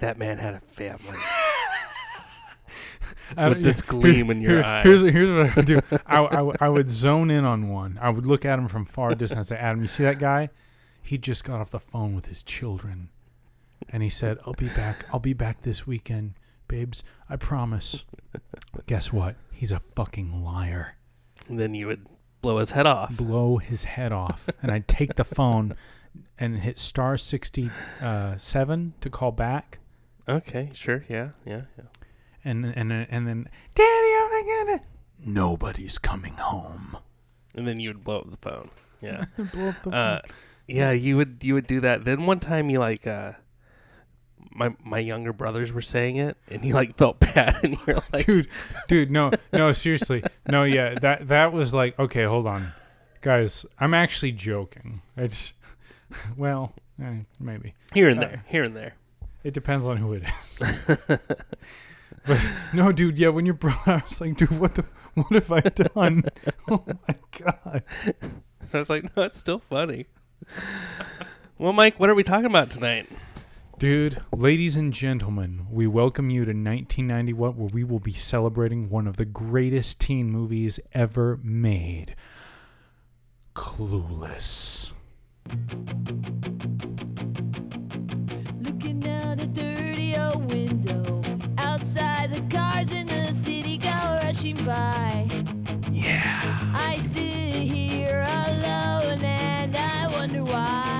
that 0.00 0.18
man 0.18 0.38
had 0.38 0.54
a 0.54 0.60
family. 0.60 1.16
With 3.36 3.62
this 3.62 3.80
gleam 3.82 4.30
in 4.30 4.40
your 4.40 4.64
eye. 4.64 4.82
Here's 4.82 5.02
here's 5.02 5.30
what 5.30 5.50
I 5.50 5.54
would 5.54 5.66
do. 5.66 5.80
I 6.06 6.52
I 6.60 6.68
would 6.68 6.90
zone 6.90 7.30
in 7.30 7.44
on 7.44 7.68
one. 7.68 7.98
I 8.00 8.10
would 8.10 8.26
look 8.26 8.44
at 8.44 8.58
him 8.58 8.66
from 8.68 8.84
far 8.84 9.14
distance 9.14 9.50
and 9.50 9.58
say, 9.58 9.62
"Adam, 9.62 9.80
you 9.82 9.88
see 9.88 10.02
that 10.02 10.18
guy? 10.18 10.50
He 11.02 11.16
just 11.16 11.44
got 11.44 11.60
off 11.60 11.70
the 11.70 11.78
phone 11.80 12.14
with 12.14 12.26
his 12.26 12.42
children, 12.42 13.08
and 13.88 14.02
he 14.02 14.10
said, 14.10 14.38
"I'll 14.46 14.54
be 14.54 14.68
back. 14.68 15.06
I'll 15.12 15.20
be 15.20 15.32
back 15.32 15.62
this 15.62 15.86
weekend, 15.86 16.34
babes. 16.68 17.04
I 17.28 17.36
promise." 17.36 18.04
Guess 18.86 19.12
what? 19.12 19.36
He's 19.52 19.72
a 19.72 19.80
fucking 19.80 20.42
liar. 20.44 20.96
and 21.48 21.58
then 21.58 21.74
you 21.74 21.86
would 21.86 22.06
blow 22.42 22.58
his 22.58 22.72
head 22.72 22.86
off. 22.86 23.16
Blow 23.16 23.58
his 23.58 23.84
head 23.84 24.12
off, 24.12 24.48
and 24.62 24.70
I'd 24.72 24.88
take 24.88 25.14
the 25.14 25.24
phone 25.24 25.76
and 26.38 26.58
hit 26.58 26.78
star 26.78 27.16
sixty 27.16 27.70
uh, 28.00 28.36
to 28.36 29.10
call 29.10 29.32
back. 29.32 29.78
Okay, 30.28 30.70
sure, 30.74 31.04
yeah, 31.08 31.30
yeah, 31.44 31.62
yeah. 31.76 31.84
And 32.44 32.64
and 32.64 32.90
then- 32.90 33.06
and 33.10 33.26
then, 33.26 33.48
Daddy, 33.74 33.88
oh 33.88 34.64
my 34.66 34.72
god, 34.74 34.86
nobody's 35.24 35.98
coming 35.98 36.34
home. 36.34 36.96
And 37.54 37.66
then 37.66 37.80
you 37.80 37.90
would 37.90 38.04
blow 38.04 38.20
up 38.20 38.30
the 38.30 38.36
phone. 38.36 38.70
Yeah. 39.00 39.24
Blow 39.36 39.68
up 39.70 39.82
the 39.82 39.90
phone. 39.90 39.94
uh, 39.94 40.20
yeah, 40.68 40.90
you 40.92 41.16
would 41.16 41.38
you 41.42 41.54
would 41.54 41.66
do 41.66 41.80
that. 41.80 42.04
Then 42.04 42.26
one 42.26 42.38
time 42.38 42.70
you 42.70 42.78
like 42.78 43.06
uh 43.06 43.32
my 44.52 44.74
my 44.84 44.98
younger 44.98 45.32
brothers 45.32 45.72
were 45.72 45.82
saying 45.82 46.16
it 46.16 46.36
and 46.48 46.64
you 46.64 46.74
like 46.74 46.96
felt 46.96 47.18
bad 47.34 47.58
and 47.64 47.76
you're 47.86 47.96
like 48.12 48.26
dude, 48.26 48.48
dude, 48.88 49.10
no, 49.10 49.30
no, 49.52 49.72
seriously, 49.72 50.22
no, 50.48 50.64
yeah, 50.64 50.94
that 51.00 51.26
that 51.28 51.52
was 51.52 51.72
like, 51.74 51.98
okay, 51.98 52.24
hold 52.24 52.46
on, 52.46 52.72
guys, 53.20 53.64
I'm 53.78 53.94
actually 53.94 54.32
joking. 54.32 55.02
It's, 55.16 55.54
well, 56.36 56.74
eh, 57.02 57.18
maybe 57.38 57.74
here 57.94 58.08
and 58.08 58.18
uh, 58.18 58.26
there, 58.26 58.44
here 58.46 58.64
and 58.64 58.76
there. 58.76 58.94
it 59.44 59.54
depends 59.54 59.86
on 59.86 59.96
who 59.96 60.12
it 60.14 60.22
is. 60.22 60.58
but 62.26 62.46
no, 62.72 62.92
dude, 62.92 63.18
yeah, 63.18 63.28
when 63.28 63.46
your 63.46 63.54
brother, 63.54 63.78
I 63.86 64.02
was 64.04 64.20
like, 64.20 64.36
dude, 64.36 64.58
what 64.58 64.74
the, 64.74 64.84
what 65.14 65.32
have 65.32 65.52
I 65.52 65.60
done? 65.60 66.24
oh 66.70 66.84
my 66.86 67.14
god, 67.38 67.82
I 68.72 68.78
was 68.78 68.90
like, 68.90 69.16
no, 69.16 69.24
it's 69.24 69.38
still 69.38 69.58
funny. 69.58 70.06
well, 71.58 71.72
Mike, 71.72 71.98
what 71.98 72.10
are 72.10 72.14
we 72.14 72.24
talking 72.24 72.46
about 72.46 72.70
tonight? 72.70 73.08
dude, 73.80 74.20
ladies 74.30 74.76
and 74.76 74.92
gentlemen, 74.92 75.66
we 75.70 75.86
welcome 75.86 76.28
you 76.28 76.44
to 76.44 76.50
1991, 76.50 77.56
where 77.56 77.70
we 77.72 77.82
will 77.82 77.98
be 77.98 78.12
celebrating 78.12 78.90
one 78.90 79.06
of 79.06 79.16
the 79.16 79.24
greatest 79.24 79.98
teen 79.98 80.30
movies 80.30 80.78
ever 80.92 81.40
made, 81.42 82.14
Clueless. 83.54 84.92
Looking 88.60 89.06
out 89.08 89.40
a 89.40 89.46
dirty 89.46 90.16
old 90.16 90.50
window. 90.50 91.22
Outside, 91.58 92.30
the 92.30 92.42
cars 92.54 92.92
in 93.00 93.06
the 93.06 93.32
city 93.44 93.78
go 93.78 93.88
rushing 93.88 94.64
by. 94.64 95.28
Yeah. 95.90 96.72
I 96.74 96.98
sit 96.98 97.22
here 97.22 98.20
alone 98.20 99.24
and 99.24 99.76
I 99.76 100.08
wonder 100.12 100.44
why. 100.44 100.99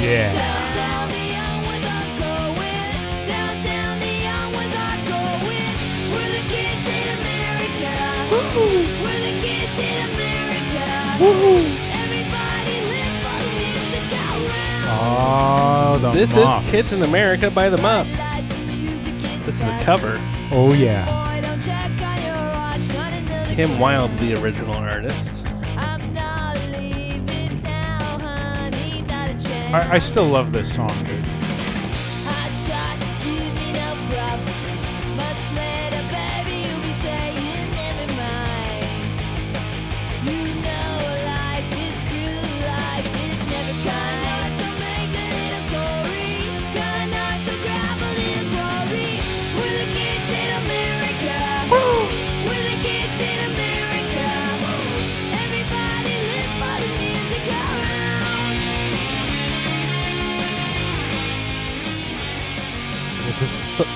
Around. 0.00 0.40
Oh, 14.88 15.98
the 16.00 16.10
This 16.12 16.36
Muffs. 16.36 16.64
is 16.64 16.70
Kids 16.70 16.92
in 16.92 17.02
America 17.02 17.50
by 17.50 17.68
the 17.68 17.78
Muffs. 17.78 18.18
Lights, 18.18 18.58
music, 18.60 19.14
it's 19.16 19.38
This 19.46 19.62
is 19.62 19.68
a 19.68 19.80
cover. 19.82 20.18
Oh 20.50 20.72
yeah. 20.72 21.04
Boy, 21.04 21.40
don't 21.42 21.62
check 21.62 21.90
on 22.02 22.22
your 22.22 22.52
watch. 22.52 22.88
Got 22.88 23.12
another 23.12 23.54
Kim. 23.54 23.78
Wilde, 23.78 24.16
the 24.18 24.40
original 24.42 24.74
artist. 24.74 25.39
I, 29.72 29.94
I 29.94 29.98
still 30.00 30.26
love 30.26 30.52
this 30.52 30.74
song, 30.74 30.88
dude. 31.06 31.29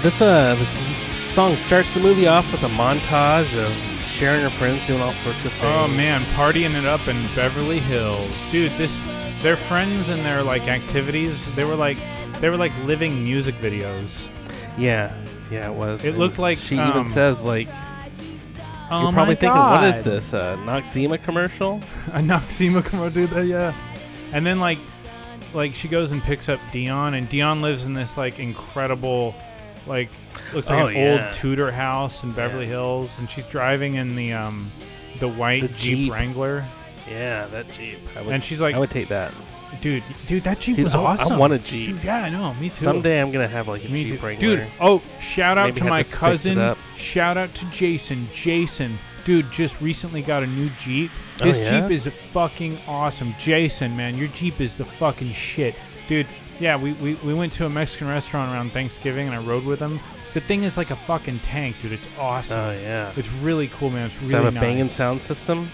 This 0.03 0.21
uh 0.21 0.55
this 0.55 1.33
song 1.35 1.57
starts 1.57 1.93
the 1.93 2.01
movie 2.01 2.27
off 2.27 2.51
with 2.53 2.63
a 2.63 2.69
montage 2.69 3.57
of 3.61 4.05
sharing 4.05 4.43
her 4.43 4.51
friends 4.51 4.87
doing 4.87 5.01
all 5.01 5.11
sorts 5.11 5.45
of 5.45 5.53
things. 5.53 5.65
Oh 5.65 5.89
man, 5.89 6.21
partying 6.37 6.75
it 6.75 6.87
up 6.87 7.09
in 7.09 7.23
Beverly 7.35 7.81
Hills, 7.81 8.51
dude. 8.51 8.73
This, 8.73 9.03
their 9.43 9.57
friends 9.57 10.09
and 10.09 10.25
their 10.25 10.43
like 10.43 10.69
activities. 10.69 11.49
They 11.51 11.65
were 11.65 11.77
like, 11.77 11.99
they 12.41 12.51
were 12.51 12.57
like 12.57 12.73
living 12.85 13.23
music 13.23 13.55
videos. 13.57 14.29
Yeah, 14.79 15.15
yeah, 15.51 15.71
it 15.71 15.75
was. 15.75 16.05
It 16.05 16.11
And 16.11 16.19
looked 16.19 16.39
like, 16.39 16.59
she 16.59 16.79
um, 16.79 16.91
even 16.91 17.07
says 17.07 17.45
like 17.45 17.69
Oh 18.91 19.03
you're 19.03 19.13
probably 19.13 19.35
thinking, 19.35 19.59
what 19.59 19.83
is 19.85 20.05
this? 20.05 20.33
A 20.35 20.59
Noxzema 20.61 21.23
commercial? 21.23 21.77
a 22.09 22.21
Noxzema 22.21 23.13
do 23.13 23.27
that, 23.29 23.47
yeah. 23.47 23.73
And 24.33 24.45
then 24.45 24.61
like, 24.61 24.79
like 25.55 25.75
she 25.75 25.89
goes 25.89 26.13
and 26.13 26.23
picks 26.23 26.49
up 26.49 26.61
Dionne, 26.71 27.17
and 27.17 27.29
Dionne 27.29 27.63
lives 27.63 27.87
in 27.87 27.95
this 27.95 28.17
like 28.19 28.39
incredible, 28.39 29.35
like 29.87 30.09
looks 30.53 30.71
like 30.71 30.83
Oh, 30.83 30.87
an 30.89 30.97
yeah. 30.97 31.25
old 31.25 31.33
Tudor 31.33 31.71
house 31.71 32.23
in 32.23 32.33
Beverly 32.33 32.65
Yeah. 32.65 32.71
Hills, 32.73 33.19
and 33.19 33.29
she's 33.31 33.47
driving 33.47 33.95
in 33.95 34.15
the 34.17 34.33
um, 34.33 34.71
the 35.21 35.29
white 35.29 35.63
The 35.63 35.69
Jeep, 35.69 35.99
Jeep. 35.99 36.13
Wrangler, 36.13 36.65
Yeah, 37.11 37.47
that 37.49 37.69
Jeep. 37.71 37.99
I 38.17 38.23
would, 38.23 38.33
and 38.35 38.43
she's 38.45 38.61
like, 38.61 38.75
I 38.75 38.79
would 38.79 38.91
take 38.91 39.09
that. 39.09 39.33
dude, 39.81 40.03
dude, 40.27 40.45
that 40.45 40.61
Jeep 40.61 40.77
Dude, 40.77 40.85
was 40.85 40.95
I, 40.95 41.17
I 41.17 41.37
want 41.37 41.53
a 41.53 41.59
Jeep. 41.59 41.87
Dude, 41.87 42.05
yeah, 42.05 42.25
I 42.25 42.29
know, 42.31 42.55
me 42.55 42.69
too. 42.69 42.75
Someday 42.77 43.21
I'm 43.21 43.31
gonna 43.33 43.49
have 43.49 43.69
like 43.69 43.85
a 43.85 43.89
Me 43.89 44.05
Jeep 44.05 44.21
too. 44.21 44.27
Wrangler. 44.27 44.57
Dude, 44.57 44.67
oh, 44.81 45.03
shout 45.21 45.59
out 45.59 45.67
Maybe 45.67 45.79
to 45.79 45.85
my 45.85 46.03
to 46.03 46.11
cousin. 46.11 46.77
Shout 46.97 47.37
out 47.37 47.55
to 47.55 47.67
Jason. 47.71 48.27
Jason, 48.33 48.99
dude, 49.25 49.51
just 49.53 49.81
recently 49.81 50.23
got 50.23 50.43
a 50.43 50.47
new 50.47 50.69
Jeep. 50.79 51.11
Oh, 51.41 51.45
His 51.45 51.59
yeah? 51.61 51.81
Jeep 51.81 51.91
is 51.91 52.07
fucking 52.07 52.79
awesome. 52.87 53.35
Jason, 53.39 53.97
man, 53.97 54.17
your 54.17 54.29
Jeep 54.29 54.61
is 54.61 54.77
the 54.77 54.85
fucking 54.85 55.33
shit. 55.33 55.75
Dude, 56.07 56.27
yeah, 56.61 56.77
we, 56.77 56.93
we, 56.95 57.15
we 57.17 57.35
went 57.35 57.53
to 57.55 57.67
a 57.67 57.71
Mexican 57.71 58.09
restaurant 58.09 58.51
around 58.53 58.71
Thanksgiving 58.73 59.27
and 59.27 59.35
I 59.37 59.43
rode 59.43 59.65
with 59.65 59.81
him. 59.81 59.99
The 60.33 60.41
thing 60.41 60.65
is 60.65 60.77
like 60.77 60.91
a 60.91 60.97
fucking 60.97 61.41
tank, 61.41 61.77
dude. 61.81 61.93
It's 61.93 62.09
awesome. 62.19 62.59
Oh 62.61 62.73
yeah. 62.73 63.13
it's 63.17 63.31
really 63.33 63.69
cool, 63.69 63.91
man. 63.91 64.07
It's 64.07 64.17
Does 64.19 64.33
really 64.33 64.35
it 64.35 64.45
have 64.45 64.53
a 64.53 64.55
nice. 64.55 64.63
banging 64.63 64.85
sound 64.87 65.23
system? 65.23 65.71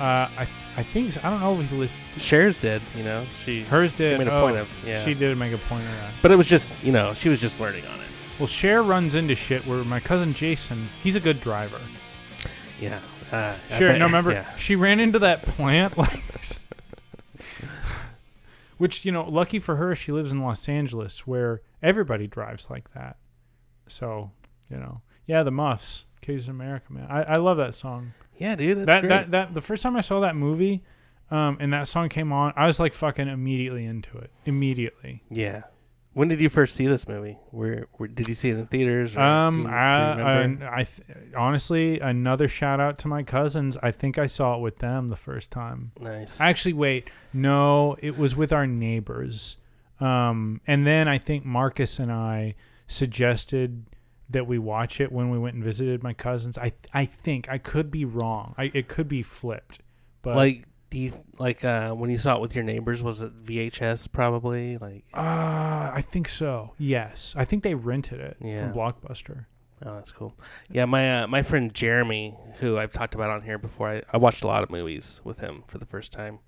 Uh, 0.00 0.28
I, 0.36 0.48
I 0.76 0.82
think 0.82 1.12
so. 1.12 1.20
I 1.22 1.30
don't 1.30 1.40
know 1.40 1.60
if 1.60 1.70
he 1.70 1.76
list 1.76 1.96
Cher's 2.18 2.58
did, 2.58 2.82
you 2.96 3.04
know. 3.04 3.26
She 3.44 3.62
hers 3.62 3.92
did. 3.92 4.18
made 4.18 4.26
a 4.26 4.34
oh, 4.34 4.42
point 4.42 4.56
of- 4.56 4.68
yeah. 4.84 4.98
She 4.98 5.14
did 5.14 5.36
make 5.38 5.52
a 5.52 5.58
point 5.58 5.84
of 5.84 5.90
that. 5.92 6.12
But 6.22 6.30
it 6.32 6.36
was 6.36 6.46
just, 6.46 6.82
you 6.82 6.90
know, 6.92 7.14
she 7.14 7.28
was 7.28 7.40
just 7.40 7.60
learning 7.60 7.86
on 7.86 8.00
it. 8.00 8.06
Well, 8.38 8.46
Cher 8.48 8.82
runs 8.82 9.14
into 9.14 9.34
shit 9.34 9.64
where 9.66 9.84
my 9.84 10.00
cousin 10.00 10.32
Jason, 10.34 10.88
he's 11.02 11.14
a 11.14 11.20
good 11.20 11.40
driver. 11.40 11.80
Yeah. 12.80 12.98
Uh, 13.30 13.54
I 13.70 13.78
Sure. 13.78 13.88
bet- 13.90 13.98
No, 14.00 14.06
remember 14.06 14.32
Yeah. 14.32 14.56
she 14.56 14.74
ran 14.74 14.98
into 14.98 15.20
that 15.20 15.42
plant, 15.46 15.96
like, 15.98 16.18
which 18.82 19.04
you 19.04 19.12
know, 19.12 19.22
lucky 19.22 19.60
for 19.60 19.76
her, 19.76 19.94
she 19.94 20.10
lives 20.10 20.32
in 20.32 20.42
Los 20.42 20.68
Angeles, 20.68 21.24
where 21.24 21.62
everybody 21.84 22.26
drives 22.26 22.68
like 22.68 22.90
that. 22.94 23.16
So, 23.86 24.32
you 24.68 24.76
know, 24.76 25.02
yeah, 25.24 25.44
the 25.44 25.52
Muffs, 25.52 26.06
Kids 26.20 26.48
in 26.48 26.50
America, 26.50 26.92
man. 26.92 27.06
I, 27.08 27.22
I 27.22 27.36
love 27.36 27.58
that 27.58 27.76
song. 27.76 28.12
Yeah, 28.36 28.56
dude. 28.56 28.78
That's 28.78 28.86
that 28.86 29.00
great. 29.02 29.08
that 29.08 29.30
that 29.30 29.54
the 29.54 29.60
first 29.60 29.84
time 29.84 29.94
I 29.94 30.00
saw 30.00 30.18
that 30.18 30.34
movie, 30.34 30.82
um, 31.30 31.58
and 31.60 31.72
that 31.72 31.86
song 31.86 32.08
came 32.08 32.32
on, 32.32 32.54
I 32.56 32.66
was 32.66 32.80
like 32.80 32.92
fucking 32.92 33.28
immediately 33.28 33.84
into 33.84 34.18
it. 34.18 34.32
Immediately. 34.46 35.22
Yeah. 35.30 35.62
When 36.14 36.28
did 36.28 36.40
you 36.42 36.48
first 36.50 36.76
see 36.76 36.86
this 36.86 37.08
movie? 37.08 37.38
Where, 37.52 37.86
where 37.92 38.08
did 38.08 38.28
you 38.28 38.34
see 38.34 38.50
it 38.50 38.58
in 38.58 38.66
theaters? 38.66 39.16
Or 39.16 39.20
Um, 39.20 39.56
do 39.56 39.62
you, 39.62 39.66
do 39.66 39.72
I. 39.72 40.66
I, 40.76 40.80
I 40.80 40.84
th- 40.84 41.08
honestly, 41.36 42.00
another 42.00 42.48
shout 42.48 42.80
out 42.80 42.98
to 42.98 43.08
my 43.08 43.22
cousins. 43.22 43.78
I 43.82 43.92
think 43.92 44.18
I 44.18 44.26
saw 44.26 44.56
it 44.56 44.60
with 44.60 44.78
them 44.80 45.08
the 45.08 45.16
first 45.16 45.50
time. 45.50 45.92
nice. 46.00 46.38
Actually, 46.40 46.74
wait, 46.74 47.10
no, 47.32 47.96
it 48.00 48.18
was 48.18 48.36
with 48.36 48.52
our 48.52 48.66
neighbors. 48.66 49.56
Um, 50.00 50.60
and 50.66 50.86
then 50.86 51.08
I 51.08 51.16
think 51.16 51.44
Marcus 51.46 51.98
and 51.98 52.12
I 52.12 52.56
suggested 52.88 53.84
that 54.30 54.46
we 54.46 54.58
watch 54.58 55.00
it 55.00 55.12
when 55.12 55.30
we 55.30 55.38
went 55.38 55.54
and 55.54 55.64
visited 55.64 56.02
my 56.02 56.12
cousins. 56.12 56.56
I 56.58 56.72
I 56.94 57.04
think 57.04 57.48
I 57.48 57.58
could 57.58 57.90
be 57.90 58.04
wrong. 58.04 58.54
I 58.56 58.70
it 58.74 58.88
could 58.88 59.08
be 59.08 59.22
flipped, 59.22 59.80
but 60.22 60.36
like, 60.36 60.64
do 60.92 60.98
you 60.98 61.12
like 61.38 61.64
uh, 61.64 61.92
when 61.92 62.10
you 62.10 62.18
saw 62.18 62.36
it 62.36 62.42
with 62.42 62.54
your 62.54 62.64
neighbors? 62.64 63.02
Was 63.02 63.22
it 63.22 63.44
VHS? 63.46 64.12
Probably. 64.12 64.76
Like, 64.76 65.04
uh, 65.14 65.90
I 65.94 66.02
think 66.06 66.28
so. 66.28 66.74
Yes, 66.76 67.34
I 67.34 67.46
think 67.46 67.62
they 67.62 67.74
rented 67.74 68.20
it 68.20 68.36
Yeah. 68.42 68.60
from 68.60 68.74
Blockbuster. 68.78 69.46
oh, 69.86 69.94
that's 69.94 70.12
cool. 70.12 70.34
Yeah, 70.70 70.84
my 70.84 71.22
uh, 71.22 71.26
my 71.26 71.42
friend 71.42 71.72
Jeremy, 71.72 72.36
who 72.58 72.76
I've 72.76 72.92
talked 72.92 73.14
about 73.14 73.30
on 73.30 73.40
here 73.40 73.56
before, 73.56 73.88
I, 73.88 74.02
I 74.12 74.18
watched 74.18 74.44
a 74.44 74.46
lot 74.46 74.62
of 74.62 74.68
movies 74.68 75.22
with 75.24 75.38
him 75.38 75.62
for 75.66 75.78
the 75.78 75.86
first 75.86 76.12
time. 76.12 76.40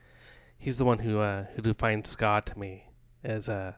He's 0.58 0.76
the 0.76 0.84
one 0.84 0.98
who 0.98 1.20
uh, 1.20 1.46
who 1.56 1.62
defined 1.62 2.06
ska 2.06 2.42
to 2.44 2.58
me 2.58 2.90
as 3.24 3.48
uh, 3.48 3.72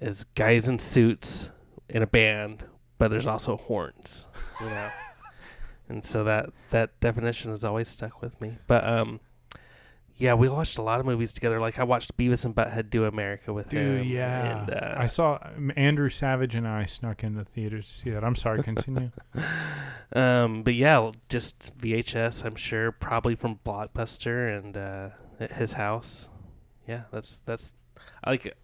as 0.00 0.24
guys 0.24 0.70
in 0.70 0.78
suits 0.78 1.50
in 1.90 2.02
a 2.02 2.06
band, 2.06 2.64
but 2.96 3.08
there's 3.10 3.26
also 3.26 3.58
horns, 3.58 4.26
you 4.60 4.66
know. 4.68 4.88
and 5.90 6.02
so 6.02 6.24
that 6.24 6.48
that 6.70 6.98
definition 7.00 7.50
has 7.50 7.62
always 7.62 7.88
stuck 7.88 8.22
with 8.22 8.40
me. 8.40 8.56
But 8.66 8.86
um, 8.86 9.20
yeah, 10.16 10.34
we 10.34 10.48
watched 10.48 10.78
a 10.78 10.82
lot 10.82 11.00
of 11.00 11.06
movies 11.06 11.32
together. 11.32 11.58
Like 11.58 11.78
I 11.78 11.84
watched 11.84 12.16
Beavis 12.16 12.44
and 12.44 12.54
Butthead 12.54 12.88
Do 12.88 13.04
America 13.04 13.52
with 13.52 13.72
him. 13.72 13.98
Dude, 13.98 14.06
yeah. 14.06 14.60
And, 14.62 14.70
uh, 14.70 14.94
I 14.96 15.06
saw 15.06 15.38
um, 15.42 15.72
Andrew 15.76 16.08
Savage 16.08 16.54
and 16.54 16.68
I 16.68 16.84
snuck 16.84 17.24
into 17.24 17.44
theaters 17.44 17.86
to 17.88 17.92
see 17.92 18.10
that. 18.10 18.22
I'm 18.24 18.36
sorry, 18.36 18.62
continue. 18.62 19.10
Um, 20.12 20.62
but 20.62 20.74
yeah, 20.74 21.10
just 21.28 21.76
VHS. 21.78 22.44
I'm 22.44 22.54
sure 22.54 22.92
probably 22.92 23.34
from 23.34 23.58
Blockbuster 23.66 24.56
and 24.56 24.76
uh, 24.76 25.08
at 25.40 25.50
his 25.52 25.72
house. 25.72 26.28
Yeah, 26.86 27.04
that's 27.10 27.40
that's 27.46 27.74
I 28.22 28.30
like. 28.30 28.56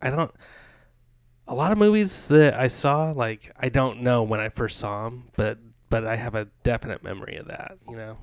I 0.00 0.08
don't. 0.08 0.32
A 1.46 1.54
lot 1.54 1.72
of 1.72 1.78
movies 1.78 2.28
that 2.28 2.54
I 2.54 2.68
saw, 2.68 3.10
like 3.10 3.52
I 3.60 3.68
don't 3.68 4.00
know 4.00 4.22
when 4.22 4.40
I 4.40 4.48
first 4.48 4.78
saw 4.78 5.04
them, 5.04 5.24
but 5.36 5.58
but 5.90 6.06
I 6.06 6.16
have 6.16 6.34
a 6.34 6.46
definite 6.62 7.02
memory 7.02 7.36
of 7.36 7.48
that. 7.48 7.76
You 7.86 7.96
know, 7.96 8.18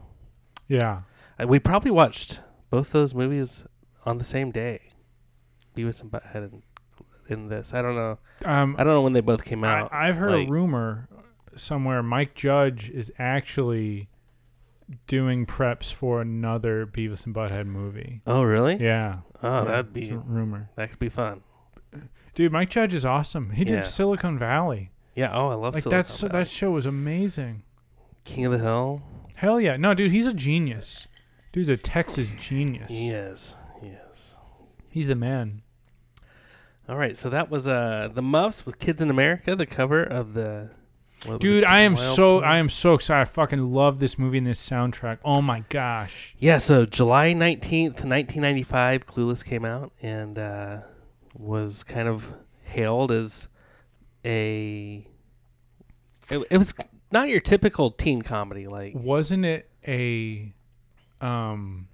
yeah. 0.67 1.01
We 1.45 1.59
probably 1.59 1.91
watched 1.91 2.39
both 2.69 2.91
those 2.91 3.13
movies 3.13 3.65
on 4.05 4.17
the 4.17 4.23
same 4.23 4.51
day. 4.51 4.81
Beavis 5.75 6.01
and 6.01 6.09
Butthead 6.11 6.35
and 6.51 6.63
in 7.29 7.49
this. 7.49 7.73
I 7.73 7.81
don't 7.81 7.95
know. 7.95 8.17
Um, 8.45 8.75
I 8.79 8.83
don't 8.83 8.93
know 8.93 9.01
when 9.01 9.13
they 9.13 9.21
both 9.21 9.43
came 9.43 9.63
out. 9.63 9.91
I, 9.93 10.07
I've 10.09 10.17
heard 10.17 10.31
like- 10.31 10.47
a 10.47 10.51
rumor 10.51 11.09
somewhere 11.55 12.01
Mike 12.03 12.33
Judge 12.35 12.89
is 12.89 13.11
actually 13.19 14.09
doing 15.07 15.45
preps 15.45 15.93
for 15.93 16.21
another 16.21 16.85
Beavis 16.85 17.25
and 17.25 17.35
Butthead 17.35 17.65
movie. 17.65 18.21
oh, 18.25 18.43
really? 18.43 18.75
Yeah. 18.77 19.17
Oh, 19.43 19.59
yeah, 19.59 19.63
that'd 19.65 19.93
be 19.93 20.09
a 20.09 20.17
rumor. 20.17 20.69
that 20.75 20.89
could 20.89 20.99
be 20.99 21.09
fun. 21.09 21.41
Dude, 22.35 22.51
Mike 22.51 22.69
Judge 22.69 22.93
is 22.95 23.05
awesome. 23.05 23.51
He 23.51 23.61
Yeah. 23.63 23.75
did 23.75 23.85
Silicon 23.85 24.39
Valley. 24.39 24.91
Yeah. 25.15 25.31
Oh, 25.33 25.49
I 25.49 25.55
love 25.55 25.73
Like 25.73 25.83
Silicon 25.83 25.97
that's 25.97 26.21
Valley. 26.21 26.31
that 26.43 26.47
show 26.49 26.71
was 26.71 26.85
amazing. 26.85 27.63
King 28.23 28.45
of 28.45 28.51
the 28.53 28.59
Hill. 28.59 29.01
Hell 29.35 29.59
yeah. 29.59 29.75
No, 29.77 29.93
dude, 29.93 30.11
he's 30.11 30.27
a 30.27 30.33
genius. 30.33 31.06
Dude's 31.57 31.69
a 31.69 31.77
Texas 31.77 32.31
genius. 32.37 32.91
He 32.91 33.09
is. 33.09 33.55
He 33.81 33.87
is. 33.87 34.35
He's 34.91 35.07
the 35.07 35.15
man. 35.15 35.63
All 36.87 36.97
right. 36.97 37.17
So 37.17 37.31
that 37.31 37.49
was 37.49 37.67
uh 37.67 38.09
the 38.13 38.21
Muffs 38.21 38.63
with 38.63 38.77
Kids 38.77 39.01
in 39.01 39.09
America, 39.09 39.55
the 39.55 39.65
cover 39.65 40.03
of 40.03 40.35
the 40.35 40.69
what 41.25 41.39
Dude, 41.41 41.63
it, 41.63 41.67
I 41.67 41.81
am 41.81 41.95
so 41.95 42.13
Song? 42.13 42.43
I 42.43 42.57
am 42.57 42.69
so 42.69 42.93
excited. 42.93 43.21
I 43.21 43.25
fucking 43.25 43.71
love 43.73 43.97
this 43.97 44.19
movie 44.19 44.37
and 44.37 44.45
this 44.45 44.63
soundtrack. 44.69 45.17
Oh 45.25 45.41
my 45.41 45.61
gosh. 45.69 46.35
Yeah, 46.37 46.59
so 46.59 46.85
July 46.85 47.33
19th, 47.33 48.05
1995, 48.05 49.07
Clueless 49.07 49.43
came 49.43 49.65
out 49.65 49.91
and 49.99 50.37
uh, 50.37 50.81
was 51.33 51.83
kind 51.83 52.07
of 52.07 52.35
hailed 52.65 53.11
as 53.11 53.47
a. 54.23 55.07
It, 56.29 56.47
it 56.51 56.57
was 56.59 56.75
not 57.11 57.29
your 57.29 57.39
typical 57.39 57.89
teen 57.89 58.21
comedy. 58.21 58.67
Like, 58.67 58.93
Wasn't 58.93 59.43
it 59.43 59.71
a 59.87 60.53
um 61.21 61.87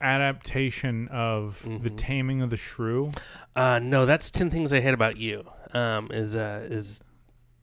adaptation 0.00 1.08
of 1.08 1.62
The 1.62 1.90
Mhm. 1.90 1.96
Taming 1.96 2.42
of 2.42 2.50
the 2.50 2.56
Shrew? 2.56 3.12
uh, 3.56 3.78
no, 3.82 4.04
that's 4.06 4.30
10 4.30 4.50
Things 4.50 4.72
I 4.72 4.80
Hate 4.80 4.92
About 4.94 5.16
You. 5.16 5.44
Um, 5.72 6.08
is 6.12 6.34
uh, 6.34 6.66
is 6.70 7.02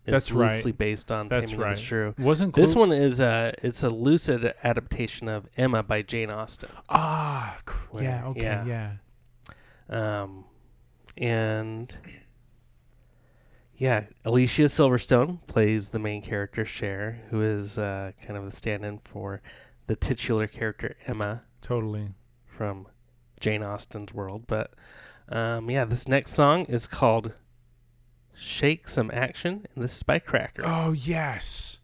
it's 0.05 0.11
That's 0.11 0.31
right. 0.31 0.53
loosely 0.53 0.71
based 0.71 1.11
on 1.11 1.27
That's 1.27 1.51
Taming 1.51 1.61
of 1.61 1.67
right. 1.67 1.75
the 1.75 1.81
Shrew. 1.81 2.15
Wasn't 2.17 2.53
This 2.55 2.73
one 2.75 2.91
is 2.93 3.19
uh, 3.19 3.51
it's 3.61 3.83
a 3.83 3.89
lucid 3.89 4.53
adaptation 4.63 5.27
of 5.27 5.47
Emma 5.57 5.83
by 5.83 6.01
Jane 6.01 6.29
Austen. 6.29 6.69
Ah, 6.89 7.57
Where- 7.91 8.03
yeah, 8.03 8.25
okay, 8.27 8.41
yeah. 8.65 8.93
yeah. 9.89 10.23
Um, 10.23 10.45
and 11.17 11.95
yeah, 13.77 14.05
Alicia 14.25 14.63
Silverstone 14.63 15.45
plays 15.47 15.89
the 15.89 15.99
main 15.99 16.21
character 16.21 16.65
Cher, 16.65 17.19
who 17.29 17.41
is 17.41 17.77
uh, 17.77 18.11
kind 18.25 18.37
of 18.37 18.45
the 18.45 18.51
stand-in 18.55 18.99
for 18.99 19.41
the 19.85 19.95
titular 19.95 20.47
character 20.47 20.95
Emma 21.05 21.43
Totally. 21.61 22.09
from 22.45 22.87
Jane 23.39 23.63
Austen's 23.63 24.13
world. 24.13 24.45
But 24.47 24.73
um, 25.29 25.69
yeah, 25.69 25.85
this 25.85 26.07
next 26.07 26.31
song 26.31 26.65
is 26.65 26.87
called 26.87 27.33
"Shake 28.33 28.87
Some 28.87 29.11
Action," 29.13 29.65
and 29.75 29.83
this 29.83 29.97
is 29.97 30.03
by 30.03 30.19
Cracker. 30.19 30.63
Oh 30.65 30.91
yes. 30.91 31.79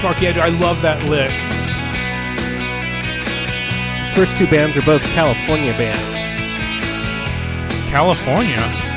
Fuck 0.00 0.22
yeah, 0.22 0.32
dude, 0.32 0.44
I 0.44 0.48
love 0.48 0.80
that 0.82 1.08
lick. 1.08 1.32
These 3.98 4.10
first 4.14 4.36
two 4.38 4.46
bands 4.46 4.76
are 4.76 4.82
both 4.82 5.02
California 5.02 5.72
bands. 5.72 6.18
California. 7.90 8.87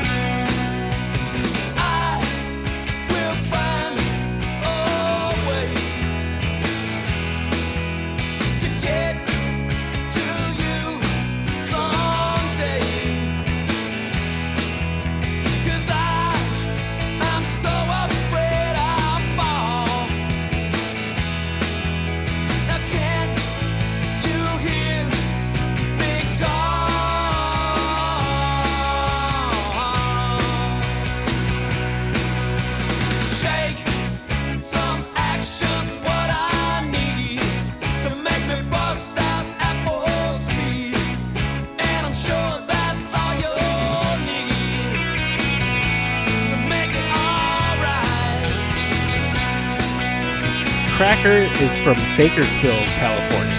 Is 51.62 51.78
from 51.84 51.96
Bakersfield, 52.18 52.86
California. 52.98 53.56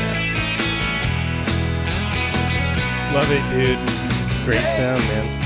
Love 3.14 3.30
it, 3.30 3.44
dude. 3.54 3.78
Great 4.44 4.60
sound, 4.60 5.00
man. 5.04 5.41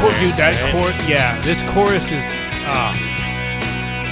Chor- 0.00 0.12
dude, 0.20 0.34
that 0.36 0.60
right? 0.62 0.72
chord, 0.72 0.94
yeah. 1.08 1.40
This 1.42 1.62
chorus 1.62 2.10
is, 2.12 2.24
ah, 2.66 2.92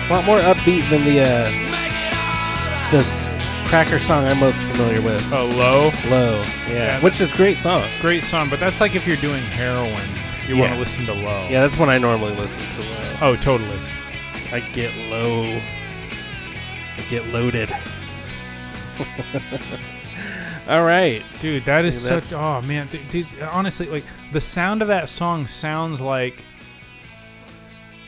A 0.09 0.13
lot 0.13 0.25
more 0.25 0.39
upbeat 0.39 0.89
than 0.91 1.05
the 1.05 1.21
uh, 1.21 1.51
make 1.51 1.93
it 1.93 2.15
alright. 2.15 2.91
this 2.93 3.29
Cracker 3.69 3.99
song 3.99 4.25
I'm 4.27 4.39
most 4.39 4.61
familiar 4.63 5.01
with. 5.01 5.25
uh, 5.33 5.43
low. 5.45 5.91
Low, 6.11 6.43
yeah, 6.69 6.71
Yeah, 6.71 7.01
which 7.01 7.21
is 7.21 7.33
great 7.33 7.59
song. 7.59 7.89
Great 8.01 8.23
song, 8.23 8.49
but 8.51 8.61
that's 8.61 8.81
like 8.81 8.95
if 8.95 9.07
you're 9.07 9.17
doing 9.17 9.43
heroin, 9.43 10.07
you 10.47 10.57
want 10.59 10.73
to 10.73 10.79
listen 10.79 11.07
to 11.07 11.13
low. 11.15 11.49
Yeah, 11.49 11.63
that's 11.63 11.77
when 11.79 11.89
I 11.89 11.97
normally 11.99 12.35
listen 12.35 12.63
to 12.63 12.81
Low. 12.83 13.17
Oh, 13.23 13.37
totally. 13.37 13.79
I 14.53 14.61
get 14.73 14.95
low. 15.09 15.45
I 16.97 17.01
get 17.09 17.27
loaded. 17.29 17.75
All 20.69 20.85
right. 20.85 21.23
Dude, 21.41 21.65
that 21.67 21.85
is 21.85 21.95
Dude, 22.09 22.23
such. 22.23 22.33
Oh 22.33 22.63
man, 22.63 22.87
dude, 22.89 23.07
dude, 23.09 23.27
honestly, 23.43 23.87
like 23.87 24.05
the 24.33 24.41
sound 24.41 24.83
of 24.83 24.89
that 24.89 25.09
song 25.09 25.47
sounds 25.47 26.01
like. 26.01 26.45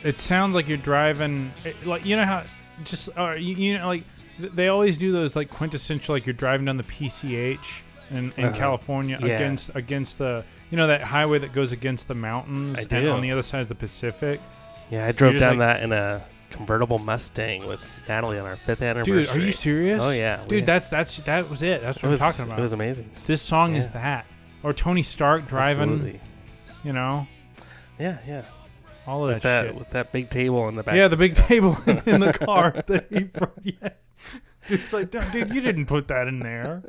It 0.03 0.19
sounds 0.19 0.55
like 0.55 0.69
you're 0.69 0.77
driving, 0.79 1.53
like 1.85 2.05
you 2.05 2.17
know 2.17 2.25
how, 2.25 2.45
just 2.85 3.09
uh, 3.19 3.33
you, 3.33 3.55
you 3.57 3.79
know, 3.79 3.89
like 3.89 4.05
they 4.39 4.69
always 4.69 4.97
do 4.99 5.11
those 5.11 5.35
like 5.35 5.51
quintessential, 5.51 6.15
like 6.15 6.27
you're 6.27 6.33
driving 6.35 6.67
down 6.67 6.77
the 6.77 6.85
PCH 6.85 7.83
in, 8.11 8.33
in 8.37 8.45
Uh-huh. 8.47 8.57
California 8.57 9.19
Yeah. 9.21 9.35
against 9.35 9.71
against 9.75 10.19
the 10.19 10.45
you 10.71 10.77
know 10.77 10.87
that 10.87 11.03
highway 11.03 11.39
that 11.41 11.53
goes 11.53 11.73
against 11.73 12.07
the 12.09 12.15
mountains 12.15 12.85
and 12.85 13.09
on 13.09 13.21
the 13.21 13.33
other 13.33 13.43
side 13.43 13.61
is 13.61 13.69
the 13.69 13.75
Pacific. 13.75 14.41
Yeah, 14.91 15.07
I 15.07 15.13
drove 15.13 15.39
down 15.41 15.59
like- 15.59 15.79
that 15.79 15.83
in 15.83 15.93
a 15.93 16.25
convertible 16.51 16.99
Mustang 16.99 17.67
with 17.67 17.81
Natalie 18.09 18.39
on 18.39 18.47
our 18.47 18.57
fifth 18.57 18.83
anniversary. 18.83 19.25
Dude, 19.25 19.29
are 19.37 19.39
you 19.39 19.51
serious? 19.53 20.03
Oh 20.03 20.11
yeah, 20.11 20.45
dude. 20.47 20.67
That's 20.67 20.89
that's 20.89 21.17
that 21.19 21.49
was 21.51 21.63
it. 21.63 21.83
That's 21.83 22.03
what 22.03 22.13
I'm 22.13 22.19
talking 22.19 22.45
about. 22.45 22.59
It 22.59 22.63
was 22.63 22.73
amazing. 22.73 23.11
this 23.27 23.43
song 23.43 23.77
is 23.77 23.89
that, 23.89 24.27
or 24.63 24.73
Tony 24.73 25.03
Stark 25.03 25.47
driving. 25.49 25.91
Absolutely. 25.93 26.21
You 26.85 26.93
know, 26.93 27.27
Yeah, 27.99 28.19
yeah. 28.27 28.43
all 29.07 29.25
of 29.29 29.35
With 29.35 29.43
that, 29.43 29.63
that 29.63 29.69
shit. 29.71 29.79
with 29.79 29.91
that 29.91 30.13
big 30.13 30.31
table 30.31 30.69
in 30.69 30.77
the 30.77 30.83
back. 30.83 30.95
Yeah, 30.95 31.09
the 31.09 31.17
big 31.17 31.35
table 31.35 31.77
in, 31.87 32.21
the 32.21 32.33
car 32.33 32.71
that 32.87 33.07
he 33.11 33.25
brought. 33.25 33.53
Yeah. 33.63 33.89
It's 34.69 34.93
like, 34.93 35.11
"Dude, 35.11 35.31
dude, 35.33 35.51
you 35.51 35.61
didn't 35.61 35.87
put 35.87 36.09
that 36.09 36.27
in 36.29 36.41
there, 36.41 36.83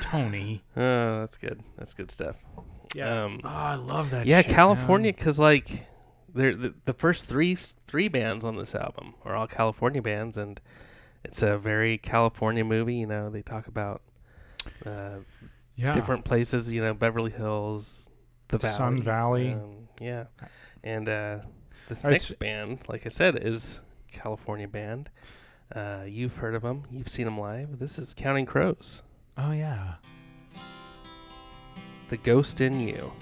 Tony. 0.00 0.62
Oh, 0.76 1.20
that's 1.20 1.36
good. 1.36 1.62
That's 1.78 1.94
good 1.94 2.10
stuff. 2.10 2.36
Yeah. 2.94 3.24
Um, 3.24 3.40
oh, 3.44 3.48
I 3.48 3.74
love 3.74 4.10
that. 4.10 4.26
yeah, 4.26 4.42
shit, 4.42 4.52
California, 4.54 5.12
because 5.12 5.38
like, 5.38 5.86
they're 6.36 6.54
the, 6.54 6.74
the 6.84 6.92
first 6.94 7.26
three 7.26 7.54
three 7.56 8.08
bands 8.08 8.44
on 8.44 8.56
this 8.56 8.74
album 8.74 9.14
are 9.24 9.34
all 9.34 9.46
California 9.46 10.02
bands, 10.02 10.36
and 10.36 10.60
it's 11.24 11.42
a 11.42 11.58
very 11.58 11.98
California 11.98 12.64
movie. 12.64 12.96
You 12.96 13.06
know, 13.06 13.30
they 13.30 13.42
talk 13.42 13.66
about 13.66 14.02
uh, 14.84 15.16
Yeah. 15.74 15.92
different 15.92 16.24
places. 16.24 16.72
You 16.72 16.82
know, 16.82 16.94
Beverly 16.94 17.30
Hills, 17.32 18.08
the 18.48 18.58
Valley, 18.58 18.72
Sun 18.74 18.98
Valley. 19.02 19.52
um, 19.54 19.88
yeah, 20.00 20.24
and 20.84 21.08
uh, 21.08 21.38
this 21.88 22.04
I 22.04 22.10
next 22.10 22.30
s- 22.30 22.36
band, 22.36 22.80
like 22.88 23.06
I 23.06 23.08
said, 23.08 23.36
is 23.40 23.80
California 24.12 24.68
band. 24.68 25.10
Uh, 25.74 26.04
you've 26.06 26.36
heard 26.36 26.54
of 26.54 26.62
them. 26.62 26.84
You've 26.92 27.08
seen 27.08 27.24
them 27.24 27.38
live. 27.40 27.78
This 27.80 27.98
is 27.98 28.14
Counting 28.14 28.46
Crows. 28.46 29.02
Oh 29.36 29.50
yeah. 29.52 29.94
The 32.08 32.16
Ghost 32.16 32.60
in 32.60 32.78
You. 32.80 33.12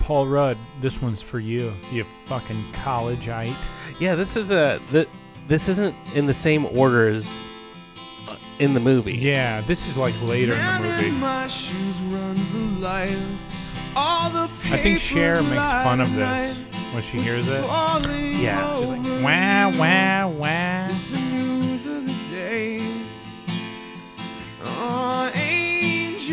Paul 0.00 0.26
Rudd, 0.26 0.58
this 0.80 1.00
one's 1.00 1.22
for 1.22 1.38
you, 1.38 1.72
you 1.92 2.04
fucking 2.26 2.62
collegeite. 2.72 3.54
Yeah, 4.00 4.14
this 4.14 4.36
is 4.36 4.50
a 4.50 4.80
th- 4.90 5.08
this 5.46 5.68
isn't 5.68 5.94
in 6.14 6.26
the 6.26 6.34
same 6.34 6.66
order 6.66 7.08
as 7.08 7.46
uh, 8.28 8.36
in 8.58 8.74
the 8.74 8.80
movie. 8.80 9.14
Yeah, 9.14 9.60
this 9.62 9.86
is 9.88 9.96
like 9.96 10.14
later 10.22 10.52
in 10.52 10.58
the 10.58 10.64
Man 10.64 10.82
movie. 10.82 11.10
my 11.12 11.46
shoes 11.48 11.96
runs 12.12 12.52
the 12.52 12.58
light. 12.80 13.16
All 13.96 14.30
the 14.30 14.44
I 14.72 14.78
think 14.78 14.98
Cher 14.98 15.42
makes 15.42 15.72
fun 15.72 16.00
of 16.00 16.12
this 16.14 16.60
when 16.92 17.02
she 17.02 17.18
hears 17.18 17.48
it. 17.48 17.64
Yeah, 17.64 18.78
She's 18.78 18.88
like, 18.88 19.00
over 19.00 19.22
wah, 19.22 19.68
you. 19.70 19.78
wah, 19.78 20.28
wah. 20.28 20.86
It's 20.88 21.04
the 21.10 21.20
news 21.34 21.86
of 21.86 22.06
the 22.06 22.14
day. 22.34 22.80
Oh, 24.64 25.30
angels 25.34 26.32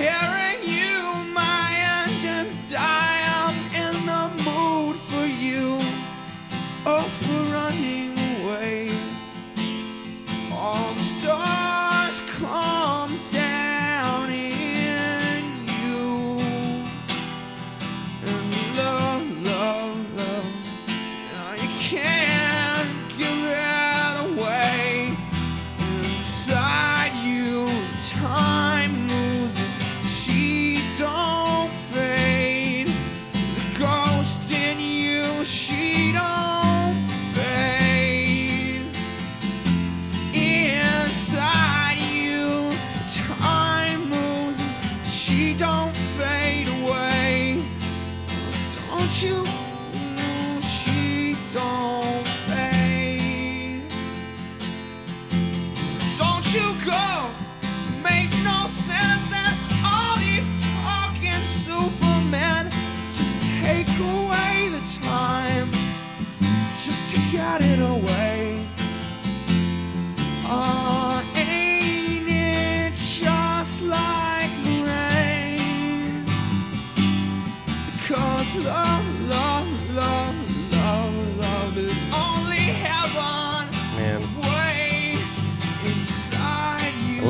hearing 0.00 0.39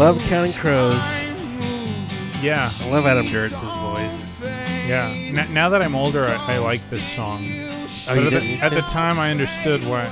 love 0.00 0.18
Counting 0.28 0.52
Crows. 0.54 1.32
Yeah, 2.42 2.70
I 2.80 2.88
love 2.90 3.04
Adam 3.04 3.26
Duritz' 3.26 3.60
voice. 3.94 4.40
yeah. 4.42 5.10
N- 5.10 5.52
now 5.52 5.68
that 5.68 5.82
I'm 5.82 5.94
older, 5.94 6.24
I, 6.24 6.54
I 6.54 6.58
like 6.58 6.88
this 6.88 7.02
song. 7.14 7.40
Oh, 8.08 8.14
at, 8.16 8.30
the, 8.30 8.58
at 8.62 8.70
the 8.72 8.80
time, 8.82 9.18
I 9.18 9.30
understood 9.30 9.84
what. 9.84 10.06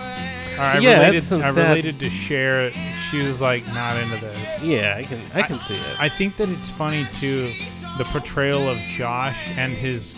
I 0.58 0.78
Yeah, 0.80 0.98
related. 0.98 1.22
that's 1.22 1.32
I 1.32 1.52
sad. 1.52 1.68
related 1.70 1.98
to 2.00 2.10
Cher. 2.10 2.70
She 3.10 3.22
was 3.24 3.40
like 3.40 3.64
not 3.68 3.96
into 3.96 4.16
this. 4.20 4.62
Yeah, 4.62 4.96
I 4.98 5.04
can 5.04 5.20
I 5.32 5.40
can 5.42 5.58
see 5.60 5.76
it. 5.76 6.00
I 6.00 6.08
think 6.10 6.36
that 6.36 6.48
it's 6.50 6.68
funny 6.68 7.06
too, 7.10 7.50
the 7.96 8.04
portrayal 8.04 8.68
of 8.68 8.76
Josh 8.78 9.56
and 9.56 9.72
his 9.72 10.14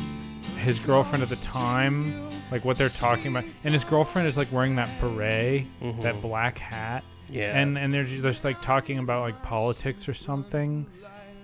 his 0.59 0.79
girlfriend 0.81 1.23
at 1.23 1.29
the 1.29 1.37
time, 1.37 2.29
like 2.51 2.65
what 2.65 2.77
they're 2.79 2.89
talking 2.89 3.29
about, 3.29 3.45
and 3.65 3.73
his 3.75 3.85
girlfriend 3.85 4.27
is 4.27 4.37
like 4.39 4.51
wearing 4.51 4.77
that 4.77 4.89
beret, 5.01 5.67
Mhm. 5.83 6.03
that 6.03 6.21
black 6.23 6.59
hat, 6.59 7.05
yeah, 7.31 7.59
and 7.59 7.79
and 7.79 7.93
they're 7.93 8.05
just 8.05 8.45
like 8.45 8.61
talking 8.63 8.99
about 8.99 9.23
like 9.23 9.43
politics 9.43 10.09
or 10.09 10.15
something, 10.15 10.87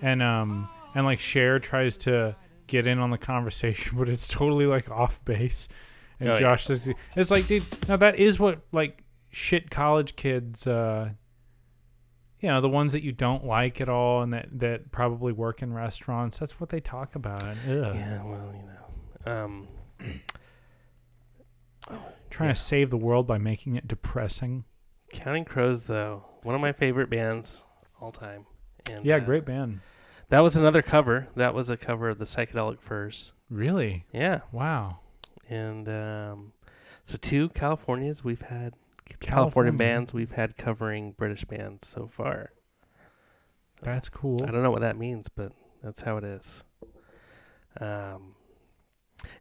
and 0.02 0.22
um 0.22 0.68
and 0.94 1.04
like 1.06 1.20
Cher 1.20 1.58
tries 1.58 1.96
to 1.98 2.34
get 2.66 2.86
in 2.86 2.98
on 2.98 3.10
the 3.10 3.18
conversation, 3.18 3.96
but 3.98 4.08
it's 4.08 4.28
totally 4.28 4.66
like 4.66 4.90
off 4.90 5.24
base, 5.24 5.68
and 6.20 6.28
Oh, 6.28 6.32
yeah. 6.34 6.40
Josh 6.40 6.68
is 6.70 6.90
it's 7.16 7.30
like 7.30 7.46
dude, 7.46 7.64
now 7.88 7.96
that 7.96 8.18
is 8.18 8.38
what 8.40 8.60
like 8.72 9.02
shit 9.30 9.70
college 9.70 10.16
kids 10.16 10.66
uh 10.66 11.10
you 12.40 12.48
know 12.48 12.60
the 12.62 12.68
ones 12.70 12.94
that 12.94 13.02
you 13.02 13.12
don't 13.12 13.44
like 13.44 13.80
at 13.82 13.88
all 13.88 14.22
and 14.22 14.32
that 14.32 14.48
that 14.60 14.90
probably 14.92 15.30
work 15.32 15.60
in 15.62 15.74
restaurants 15.74 16.38
that's 16.38 16.58
what 16.58 16.70
they 16.70 16.80
talk 16.80 17.14
about 17.16 17.42
Ugh. 17.42 17.56
yeah. 17.66 18.22
Well, 18.24 18.54
you 18.54 18.62
know, 19.26 19.44
um, 19.44 19.68
trying 22.30 22.48
Yeah. 22.48 22.54
to 22.54 22.60
save 22.60 22.90
the 22.90 22.96
world 22.96 23.26
by 23.26 23.38
making 23.38 23.74
it 23.76 23.86
depressing 23.86 24.64
Counting 25.16 25.44
Crows 25.44 25.84
though, 25.84 26.24
one 26.42 26.54
of 26.54 26.60
my 26.60 26.72
favorite 26.72 27.10
bands 27.10 27.64
all 28.00 28.12
time. 28.12 28.46
And, 28.90 29.04
yeah 29.04 29.16
uh, 29.16 29.20
great 29.20 29.44
band 29.44 29.80
That 30.28 30.40
was 30.40 30.56
another 30.56 30.82
cover. 30.82 31.28
That 31.34 31.54
was 31.54 31.70
a 31.70 31.76
cover 31.76 32.08
of 32.08 32.18
the 32.18 32.24
Psychedelic 32.24 32.80
Furs. 32.80 33.32
really 33.50 34.04
Yeah, 34.12 34.40
wow 34.52 34.98
and 35.48 35.88
um, 35.88 36.52
so 37.04 37.16
two 37.20 37.48
Californias 37.50 38.24
we've 38.24 38.42
had 38.42 38.74
California. 39.04 39.18
California 39.18 39.72
bands 39.72 40.14
we've 40.14 40.32
had 40.32 40.56
covering 40.56 41.12
British 41.12 41.44
bands 41.44 41.86
so 41.86 42.08
far. 42.08 42.50
that's 43.82 44.08
cool 44.08 44.42
I 44.42 44.50
don't 44.50 44.62
know 44.62 44.70
what 44.70 44.80
that 44.80 44.96
means, 44.96 45.28
but 45.28 45.52
that's 45.82 46.02
how 46.02 46.16
it 46.16 46.24
is. 46.24 46.64
Um, 47.80 48.34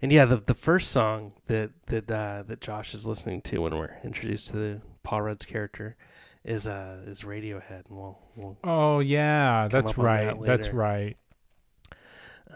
and 0.01 0.11
yeah, 0.11 0.26
the 0.26 0.38
the 0.38 0.53
first 0.53 0.91
song 0.91 1.32
that 1.47 1.71
that 1.88 2.09
uh, 2.11 2.43
that 2.47 2.61
Josh 2.61 2.93
is 2.93 3.07
listening 3.07 3.41
to 3.43 3.59
when 3.59 3.76
we're 3.76 3.97
introduced 4.03 4.49
to 4.49 4.57
the 4.57 4.82
Paul 5.06 5.22
Rudd's 5.22 5.45
character 5.45 5.95
is 6.43 6.68
uh 6.68 6.97
is 7.08 7.22
Radiohead, 7.22 7.88
and 7.88 7.97
we'll 7.97 8.20
we'll 8.36 8.58
oh 8.64 8.99
yeah 8.99 9.68
that's 9.70 9.97
right 9.97 10.38
that 10.38 10.45
that's 10.45 10.70
right 10.70 11.16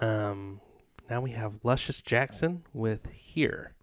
um 0.02 0.60
now 1.10 1.22
we 1.22 1.32
have 1.32 1.54
Luscious 1.64 2.02
Jackson 2.02 2.64
with 2.74 3.10
Here. 3.12 3.74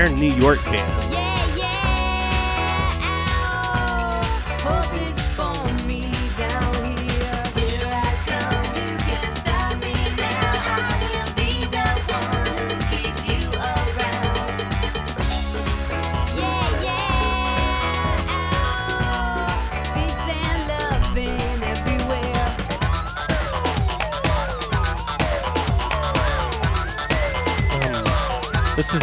They're 0.00 0.08
New 0.08 0.34
York 0.34 0.64
band. 0.64 1.09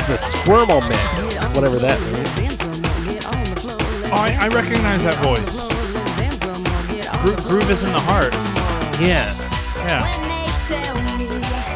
The 0.08 0.16
Squirmel 0.18 0.82
Mix, 0.82 1.36
whatever 1.54 1.78
that 1.80 2.00
means. 2.02 2.62
Oh, 4.10 4.16
I, 4.16 4.38
I 4.40 4.48
recognize 4.48 5.04
that 5.04 5.16
voice. 5.22 5.68
Gro- 7.22 7.36
groove 7.50 7.70
is 7.70 7.84
in 7.84 7.92
the 7.92 8.00
heart. 8.00 8.32
Yeah. 9.02 9.28
Yeah. 9.86 10.06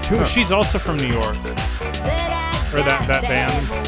Who- 0.07 0.23
She's 0.25 0.51
also 0.51 0.79
from 0.79 0.95
New 0.97 1.07
York. 1.07 1.35
Or 2.73 2.79
that, 2.83 3.03
that 3.07 3.23
band. 3.23 3.80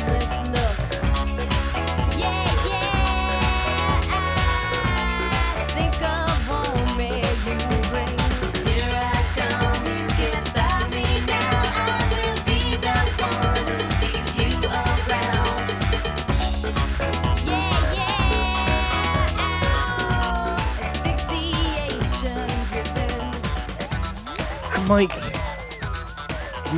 Like 24.93 25.09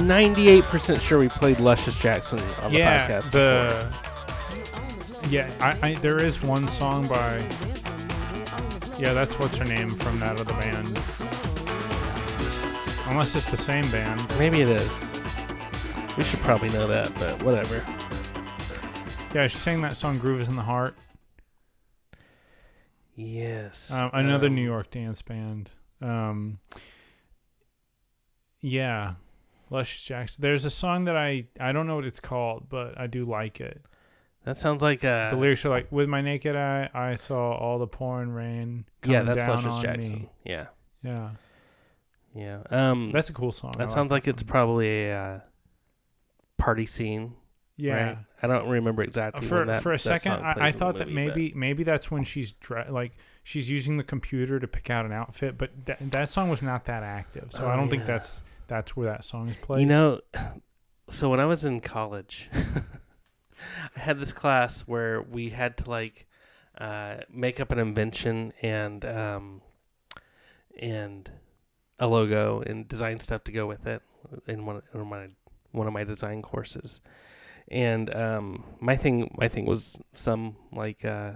98% 0.01 0.99
sure 1.01 1.19
we 1.19 1.27
played 1.29 1.59
Luscious 1.59 1.97
Jackson 1.97 2.39
on 2.61 2.71
the 2.71 2.79
yeah, 2.79 3.07
podcast. 3.09 3.31
the 3.31 3.93
yeah, 5.29 5.51
I, 5.59 5.89
I 5.89 5.93
there 5.95 6.21
is 6.21 6.41
one 6.43 6.67
song 6.67 7.07
by 7.07 7.37
yeah, 8.97 9.13
that's 9.13 9.37
what's 9.39 9.57
her 9.57 9.65
name 9.65 9.89
from 9.89 10.19
that 10.19 10.39
other 10.39 10.53
band. 10.55 10.87
Unless 13.09 13.35
it's 13.35 13.49
the 13.49 13.57
same 13.57 13.89
band. 13.91 14.25
Maybe 14.39 14.61
it 14.61 14.69
is. 14.69 15.13
We 16.17 16.23
should 16.23 16.39
probably 16.39 16.69
know 16.69 16.87
that, 16.87 17.13
but 17.15 17.43
whatever. 17.43 17.83
Yeah, 19.33 19.47
she 19.47 19.57
sang 19.57 19.81
that 19.81 19.97
song 19.97 20.17
"Groove 20.17 20.39
Is 20.41 20.47
in 20.47 20.55
the 20.55 20.61
Heart." 20.63 20.95
Yes. 23.15 23.91
Um, 23.91 24.09
another 24.13 24.47
Um, 24.47 24.55
New 24.55 24.63
York 24.63 24.89
dance 24.91 25.21
band. 25.21 25.71
Um, 26.01 26.59
yeah, 28.61 29.15
Luscious 29.69 30.03
Jackson. 30.03 30.41
There's 30.41 30.65
a 30.65 30.69
song 30.69 31.05
that 31.05 31.17
I 31.17 31.45
I 31.59 31.71
don't 31.71 31.87
know 31.87 31.95
what 31.95 32.05
it's 32.05 32.19
called, 32.19 32.67
but 32.69 32.99
I 32.99 33.07
do 33.07 33.25
like 33.25 33.61
it. 33.61 33.81
That 34.43 34.57
sounds 34.57 34.83
like 34.83 35.03
uh, 35.03 35.29
the 35.29 35.35
lyrics 35.35 35.65
are 35.65 35.69
like, 35.69 35.91
"With 35.91 36.07
my 36.07 36.21
naked 36.21 36.55
eye, 36.55 36.89
I 36.93 37.15
saw 37.15 37.53
all 37.53 37.79
the 37.79 37.87
pouring 37.87 38.29
rain 38.29 38.85
yeah, 39.05 39.23
that's 39.23 39.37
down 39.37 39.55
Luscious 39.55 39.73
on 39.73 39.81
Jackson. 39.81 40.15
me." 40.15 40.29
Yeah, 40.43 40.65
Yeah, 41.01 41.29
yeah. 42.35 42.59
Um, 42.69 43.11
that's 43.11 43.29
a 43.29 43.33
cool 43.33 43.51
song. 43.51 43.73
I 43.77 43.85
that 43.85 43.91
sounds 43.91 44.11
like 44.11 44.27
it's 44.27 44.43
probably 44.43 45.07
a 45.07 45.19
uh, 45.19 45.39
party 46.57 46.85
scene. 46.85 47.33
Yeah. 47.77 47.93
right? 48.07 48.17
I 48.41 48.47
don't 48.47 48.67
remember 48.69 49.03
exactly. 49.03 49.45
For 49.45 49.65
that, 49.65 49.81
for 49.83 49.93
a 49.93 49.99
second, 49.99 50.33
I, 50.33 50.67
I 50.67 50.71
thought 50.71 50.97
that 50.99 51.07
movie, 51.09 51.27
but- 51.29 51.35
maybe 51.35 51.53
maybe 51.55 51.83
that's 51.83 52.09
when 52.11 52.23
she's 52.23 52.51
dre- 52.53 52.89
like 52.89 53.13
she's 53.43 53.69
using 53.69 53.97
the 53.97 54.03
computer 54.03 54.59
to 54.59 54.67
pick 54.67 54.89
out 54.89 55.05
an 55.05 55.11
outfit, 55.11 55.57
but 55.57 55.71
that 55.85 56.11
that 56.11 56.29
song 56.29 56.49
was 56.49 56.61
not 56.61 56.85
that 56.85 57.03
active, 57.03 57.51
so 57.51 57.65
Oh, 57.65 57.69
I 57.69 57.75
don't 57.75 57.89
think 57.89 58.05
that's 58.05 58.41
that's 58.67 58.95
where 58.95 59.07
that 59.07 59.23
song 59.23 59.49
is 59.49 59.57
played. 59.57 59.81
You 59.81 59.87
know, 59.87 60.21
so 61.09 61.29
when 61.29 61.39
I 61.39 61.45
was 61.45 61.65
in 61.65 61.81
college, 61.81 62.49
I 63.95 63.99
had 63.99 64.19
this 64.19 64.33
class 64.33 64.81
where 64.81 65.21
we 65.21 65.49
had 65.49 65.77
to 65.77 65.89
like 65.89 66.27
uh, 66.77 67.17
make 67.29 67.59
up 67.59 67.71
an 67.71 67.79
invention 67.79 68.53
and 68.61 69.03
um, 69.05 69.61
and 70.79 71.29
a 71.99 72.07
logo 72.07 72.61
and 72.61 72.87
design 72.87 73.19
stuff 73.19 73.43
to 73.45 73.51
go 73.51 73.65
with 73.65 73.87
it 73.87 74.01
in 74.47 74.65
one 74.65 74.81
in 74.93 75.07
my 75.07 75.27
one 75.71 75.87
of 75.87 75.93
my 75.93 76.03
design 76.03 76.41
courses. 76.41 77.01
And 77.69 78.13
um, 78.15 78.63
my 78.79 78.95
thing 78.95 79.33
my 79.37 79.47
thing 79.47 79.65
was 79.65 79.99
some 80.13 80.55
like 80.71 81.03
uh, 81.03 81.31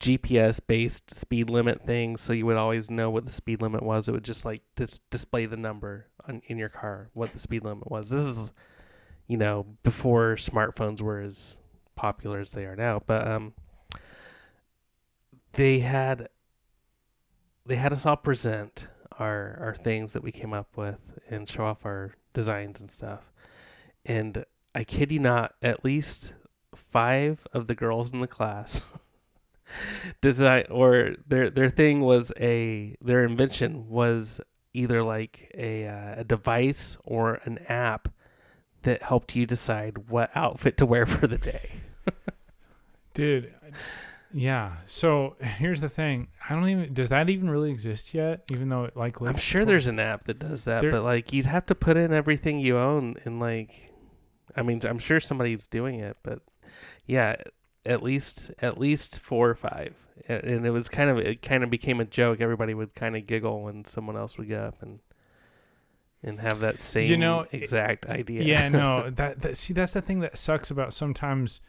GPS 0.00 0.60
based 0.64 1.10
speed 1.10 1.50
limit 1.50 1.84
thing, 1.86 2.16
so 2.16 2.32
you 2.32 2.46
would 2.46 2.56
always 2.56 2.90
know 2.90 3.10
what 3.10 3.26
the 3.26 3.32
speed 3.32 3.60
limit 3.60 3.82
was. 3.82 4.08
It 4.08 4.12
would 4.12 4.24
just 4.24 4.44
like 4.44 4.62
dis- 4.76 5.00
display 5.10 5.46
the 5.46 5.56
number 5.56 6.06
on, 6.26 6.40
in 6.46 6.56
your 6.56 6.68
car, 6.68 7.10
what 7.12 7.32
the 7.32 7.38
speed 7.38 7.64
limit 7.64 7.90
was. 7.90 8.10
This 8.10 8.20
is, 8.20 8.52
you 9.26 9.36
know, 9.36 9.66
before 9.82 10.36
smartphones 10.36 11.00
were 11.00 11.20
as 11.20 11.58
popular 11.94 12.40
as 12.40 12.52
they 12.52 12.64
are 12.64 12.76
now. 12.76 13.02
But 13.04 13.26
um, 13.26 13.54
they 15.52 15.80
had 15.80 16.28
they 17.66 17.76
had 17.76 17.92
us 17.92 18.06
all 18.06 18.16
present 18.16 18.86
our 19.18 19.58
our 19.60 19.74
things 19.74 20.12
that 20.12 20.22
we 20.22 20.32
came 20.32 20.54
up 20.54 20.76
with 20.76 21.00
and 21.28 21.48
show 21.48 21.66
off 21.66 21.84
our 21.84 22.14
designs 22.32 22.80
and 22.80 22.90
stuff. 22.90 23.32
And 24.06 24.44
I 24.74 24.84
kid 24.84 25.10
you 25.12 25.18
not, 25.18 25.54
at 25.62 25.84
least 25.84 26.32
five 26.74 27.46
of 27.52 27.66
the 27.66 27.74
girls 27.74 28.12
in 28.12 28.20
the 28.20 28.26
class 28.26 28.82
design 30.20 30.64
or 30.70 31.14
their 31.26 31.50
their 31.50 31.68
thing 31.70 32.00
was 32.00 32.32
a 32.40 32.96
their 33.02 33.24
invention 33.24 33.88
was 33.88 34.40
either 34.74 35.02
like 35.02 35.50
a 35.56 35.86
uh, 35.86 36.20
a 36.20 36.24
device 36.24 36.96
or 37.04 37.40
an 37.44 37.58
app 37.68 38.08
that 38.82 39.02
helped 39.02 39.34
you 39.34 39.44
decide 39.46 40.08
what 40.08 40.30
outfit 40.36 40.76
to 40.78 40.86
wear 40.86 41.04
for 41.06 41.26
the 41.26 41.38
day. 41.38 41.70
dude. 43.14 43.52
Yeah. 44.32 44.76
So 44.86 45.36
here's 45.40 45.80
the 45.80 45.88
thing. 45.88 46.28
I 46.48 46.54
don't 46.54 46.68
even. 46.68 46.92
Does 46.92 47.08
that 47.08 47.30
even 47.30 47.48
really 47.48 47.70
exist 47.70 48.12
yet? 48.12 48.42
Even 48.52 48.68
though 48.68 48.84
it 48.84 48.96
like. 48.96 49.20
I'm 49.22 49.36
sure 49.36 49.64
tw- 49.64 49.66
there's 49.66 49.86
an 49.86 49.98
app 49.98 50.24
that 50.24 50.38
does 50.38 50.64
that, 50.64 50.82
There- 50.82 50.90
but 50.90 51.02
like 51.02 51.32
you'd 51.32 51.46
have 51.46 51.64
to 51.66 51.74
put 51.74 51.96
in 51.96 52.12
everything 52.12 52.58
you 52.58 52.76
own 52.78 53.16
and 53.24 53.40
like 53.40 53.87
I 54.58 54.62
mean, 54.62 54.80
I'm 54.84 54.98
sure 54.98 55.20
somebody's 55.20 55.66
doing 55.66 56.00
it, 56.00 56.16
but 56.22 56.40
yeah, 57.06 57.36
at 57.86 58.02
least 58.02 58.50
at 58.60 58.78
least 58.78 59.20
four 59.20 59.48
or 59.50 59.54
five. 59.54 59.94
And 60.28 60.66
it 60.66 60.70
was 60.70 60.88
kind 60.88 61.08
of 61.10 61.18
it 61.18 61.42
kind 61.42 61.62
of 61.64 61.70
became 61.70 62.00
a 62.00 62.04
joke. 62.04 62.40
Everybody 62.40 62.74
would 62.74 62.94
kind 62.94 63.16
of 63.16 63.26
giggle 63.26 63.62
when 63.62 63.84
someone 63.84 64.16
else 64.16 64.36
would 64.36 64.48
get 64.48 64.60
up 64.60 64.82
and 64.82 64.98
and 66.22 66.40
have 66.40 66.60
that 66.60 66.80
same 66.80 67.08
you 67.08 67.16
know, 67.16 67.40
it- 67.52 67.62
exact 67.62 68.06
idea. 68.06 68.42
Yeah. 68.42 68.68
No. 68.68 69.10
That, 69.14 69.40
that. 69.42 69.56
See, 69.56 69.72
that's 69.72 69.92
the 69.94 70.02
thing 70.02 70.20
that 70.20 70.36
sucks 70.36 70.70
about 70.70 70.92
sometimes, 70.92 71.60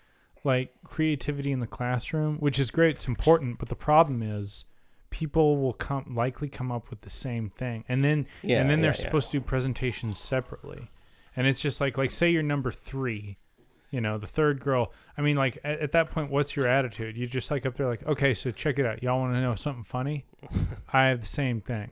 like 0.44 0.74
creativity 0.84 1.52
in 1.52 1.60
the 1.60 1.68
classroom, 1.68 2.38
which 2.38 2.58
is 2.60 2.72
great. 2.72 2.96
It's 2.96 3.08
important, 3.08 3.60
but 3.60 3.70
the 3.70 3.76
problem 3.76 4.22
is. 4.24 4.66
People 5.12 5.58
will 5.58 5.74
come 5.74 6.14
likely 6.16 6.48
come 6.50 6.72
up 6.72 6.92
with 6.92 7.02
the 7.02 7.10
same 7.10 7.50
thing, 7.50 7.84
and 7.90 8.06
then 8.06 8.28
Yeah, 8.44 8.62
and 8.62 8.70
then 8.70 8.82
they're 8.82 8.92
yeah, 8.92 8.96
yeah. 9.00 9.06
supposed 9.06 9.32
to 9.32 9.40
do 9.40 9.42
presentations 9.44 10.20
separately, 10.20 10.88
and 11.36 11.48
it's 11.48 11.60
just 11.60 11.80
like 11.82 11.98
like 11.98 12.12
say 12.12 12.30
you're 12.30 12.44
number 12.44 12.72
three, 12.72 13.38
you 13.92 14.02
know, 14.02 14.18
the 14.18 14.28
third 14.28 14.60
girl. 14.60 14.92
I 15.18 15.22
mean, 15.22 15.36
like 15.36 15.58
at, 15.64 15.80
at 15.80 15.92
that 15.94 16.10
point, 16.10 16.32
what's 16.32 16.56
your 16.56 16.68
attitude? 16.68 17.18
you're 17.18 17.28
just 17.28 17.52
like 17.52 17.66
up 17.66 17.76
there, 17.76 17.88
like, 17.88 18.06
okay, 18.06 18.34
so 18.34 18.52
check 18.52 18.80
it 18.80 18.86
out. 18.86 19.02
Y'all 19.04 19.20
want 19.20 19.34
to 19.36 19.42
know 19.42 19.56
something 19.56 19.84
funny? 19.84 20.26
I 20.94 21.06
have 21.08 21.22
the 21.22 21.26
same 21.28 21.62
thing, 21.62 21.92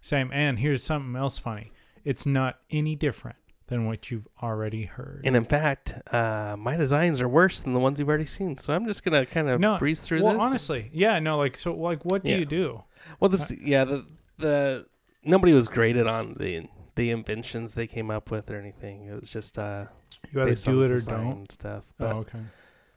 same. 0.00 0.30
And 0.32 0.58
here's 0.58 0.82
something 0.82 1.16
else 1.16 1.38
funny. 1.38 1.72
It's 2.04 2.26
not 2.26 2.58
any 2.70 2.96
different 2.96 3.36
than 3.68 3.86
what 3.86 4.10
you've 4.10 4.26
already 4.42 4.84
heard. 4.84 5.22
And 5.24 5.36
in 5.36 5.44
fact, 5.44 5.94
uh, 6.12 6.56
my 6.58 6.76
designs 6.76 7.20
are 7.20 7.28
worse 7.28 7.60
than 7.62 7.72
the 7.72 7.80
ones 7.80 7.98
you've 7.98 8.08
already 8.08 8.26
seen. 8.26 8.58
So 8.58 8.74
I'm 8.74 8.86
just 8.86 9.04
gonna 9.04 9.24
kind 9.24 9.48
of 9.48 9.60
no, 9.60 9.78
breeze 9.78 10.00
through 10.00 10.18
this. 10.18 10.24
well, 10.24 10.34
this. 10.34 10.42
honestly, 10.42 10.90
yeah, 10.92 11.18
no, 11.20 11.38
like 11.38 11.56
so, 11.56 11.74
like, 11.74 12.04
what 12.04 12.24
do 12.24 12.32
Yeah. 12.32 12.38
you 12.38 12.44
do? 12.44 12.84
Well, 13.20 13.28
this 13.28 13.50
yeah 13.50 13.84
the 13.84 14.04
the 14.38 14.86
nobody 15.24 15.52
was 15.52 15.68
graded 15.68 16.06
on 16.06 16.34
the 16.34 16.68
the 16.94 17.10
inventions 17.10 17.74
they 17.74 17.86
came 17.86 18.10
up 18.10 18.30
with 18.30 18.50
or 18.50 18.56
anything. 18.58 19.06
It 19.06 19.18
was 19.20 19.28
just 19.28 19.58
uh, 19.58 19.86
You 20.30 20.42
either 20.42 20.54
do 20.54 20.82
it 20.82 20.92
or 20.92 21.00
don't. 21.00 21.30
and 21.32 21.52
stuff. 21.52 21.84
Oh, 22.00 22.06
okay. 22.06 22.40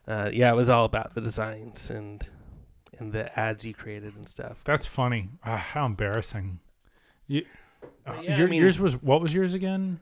uh, 0.08 0.30
yeah, 0.34 0.52
it 0.52 0.56
was 0.56 0.70
all 0.70 0.86
about 0.86 1.14
the 1.16 1.22
designs 1.22 1.90
and 1.90 2.28
and 2.98 3.12
the 3.12 3.38
ads 3.38 3.66
you 3.66 3.74
created 3.74 4.16
and 4.16 4.28
stuff. 4.28 4.58
That's 4.64 4.86
funny. 4.86 5.30
Ah, 5.44 5.58
how 5.58 5.86
embarrassing. 5.86 6.60
You, 7.28 7.46
uh, 8.08 8.22
yeah, 8.22 8.38
I 8.38 8.46
mean- 8.46 8.62
yours 8.62 8.80
was 8.80 9.02
what 9.02 9.22
was 9.22 9.34
yours 9.34 9.54
again? 9.54 10.00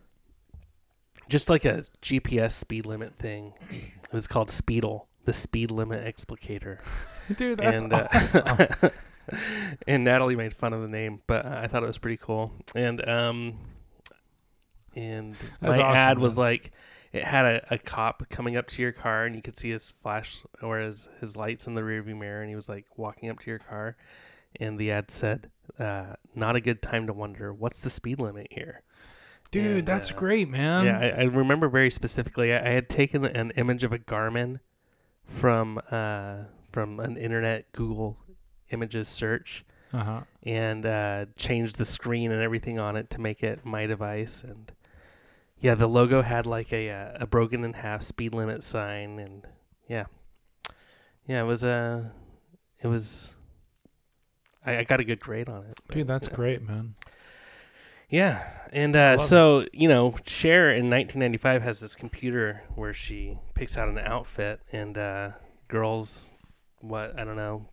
Just 1.30 1.50
like 1.50 1.64
a 1.66 1.84
GPS 2.02 2.52
speed 2.52 2.86
limit 2.86 3.16
thing. 3.18 3.54
It 3.72 4.12
was 4.14 4.28
called 4.28 4.50
Speedle, 4.50 5.06
the 5.26 5.32
speed 5.34 5.72
limit 5.72 6.04
explicator. 6.06 6.80
Dude, 7.38 7.60
that's 7.60 7.82
and 7.82 7.94
uh, 7.94 8.08
awesome. 8.14 8.92
and 9.88 10.04
Natalie 10.04 10.36
made 10.36 10.54
fun 10.54 10.74
of 10.74 10.82
the 10.82 10.88
name, 10.90 11.22
but 11.26 11.46
I 11.46 11.68
thought 11.68 11.82
it 11.82 11.88
was 11.88 11.98
pretty 11.98 12.18
cool. 12.18 12.52
And 12.76 13.08
um, 13.08 13.58
and 14.96 15.34
That's 15.62 15.78
my 15.78 15.84
awesome, 15.84 15.96
ad 16.10 16.20
was 16.20 16.38
man. 16.38 16.46
like 16.46 16.72
it 17.12 17.24
had 17.24 17.46
a, 17.46 17.74
a 17.76 17.78
cop 17.78 18.28
coming 18.30 18.58
up 18.58 18.68
to 18.68 18.82
your 18.82 18.92
car, 18.92 19.26
and 19.26 19.36
you 19.36 19.42
could 19.42 19.58
see 19.58 19.70
his 19.72 19.92
flash 20.02 20.42
or 20.62 20.80
his 20.80 21.08
his 21.20 21.36
lights 21.36 21.68
in 21.68 21.76
the 21.76 21.82
rearview 21.82 22.18
mirror, 22.18 22.42
and 22.42 22.50
he 22.50 22.56
was 22.56 22.68
like 22.70 22.86
walking 22.98 23.30
up 23.30 23.40
to 23.40 23.50
your 23.50 23.60
car, 23.60 23.96
and 24.60 24.78
the 24.80 24.92
ad 24.92 25.12
said, 25.12 25.50
uh, 25.80 26.16
"Not 26.36 26.56
a 26.56 26.62
good 26.62 26.82
time 26.82 27.08
to 27.08 27.14
wonder 27.14 27.54
what's 27.54 27.82
the 27.82 27.90
speed 27.90 28.20
limit 28.20 28.48
here." 28.52 28.82
Dude, 29.52 29.78
And, 29.80 29.86
that's 29.88 30.12
uh, 30.12 30.16
great, 30.16 30.50
man. 30.50 30.86
yeah, 30.86 30.98
I, 30.98 31.22
I 31.22 31.24
remember 31.26 31.70
very 31.70 31.92
specifically. 31.92 32.52
I, 32.54 32.66
I 32.66 32.70
had 32.70 32.90
taken 32.90 33.24
an 33.26 33.52
image 33.52 33.84
of 33.84 33.94
a 33.94 34.00
Garmin 34.00 34.60
from 35.28 35.80
uh, 35.92 36.38
from 36.72 37.00
an 37.00 37.18
internet 37.18 37.72
Google 37.72 38.18
images 38.72 39.08
search 39.08 39.64
Uh 39.94 40.04
huh. 40.04 40.22
and 40.42 40.84
uh, 40.88 41.26
changed 41.36 41.78
the 41.78 41.86
screen 41.86 42.32
and 42.32 42.42
everything 42.42 42.80
on 42.80 42.96
it 42.96 43.12
to 43.12 43.22
make 43.22 43.44
it 43.44 43.64
my 43.64 43.86
device. 43.86 44.44
And 44.44 44.72
yeah, 45.64 45.76
the 45.76 45.88
logo 45.88 46.22
had 46.22 46.46
like 46.46 46.74
a 46.74 46.90
uh, 46.90 47.12
a 47.22 47.26
broken 47.26 47.64
in 47.64 47.72
half 47.72 48.02
speed 48.02 48.36
limit 48.36 48.64
sign, 48.64 49.18
and 49.18 49.48
yeah, 49.88 50.06
yeah, 51.26 51.40
it 51.42 51.46
was 51.46 51.64
Uh, 51.64 52.10
it 52.82 52.88
was. 52.88 53.34
I, 54.66 54.80
I 54.80 54.84
got 54.84 55.00
a 55.00 55.06
good 55.06 55.22
grade 55.22 55.48
on 55.48 55.64
it. 55.64 55.80
but, 55.88 55.96
Dude, 55.96 56.08
that's 56.08 56.28
you 56.28 56.32
know. 56.32 56.36
great, 56.36 56.62
man. 56.62 56.96
Yeah, 58.10 58.44
and 58.74 58.94
uh, 58.94 59.18
so 59.18 59.66
you 59.72 59.88
know, 59.88 60.16
Cher 60.26 60.70
in 60.70 60.90
1995 60.90 61.62
has 61.64 61.80
this 61.80 61.96
computer 61.96 62.64
where 62.76 62.94
she 62.94 63.40
picks 63.54 63.78
out 63.78 63.88
an 63.88 63.98
outfit, 64.00 64.60
and 64.74 64.98
uh, 64.98 65.30
girls, 65.70 66.34
what 66.82 67.18
I 67.18 67.24
don't 67.24 67.38
know, 67.38 67.70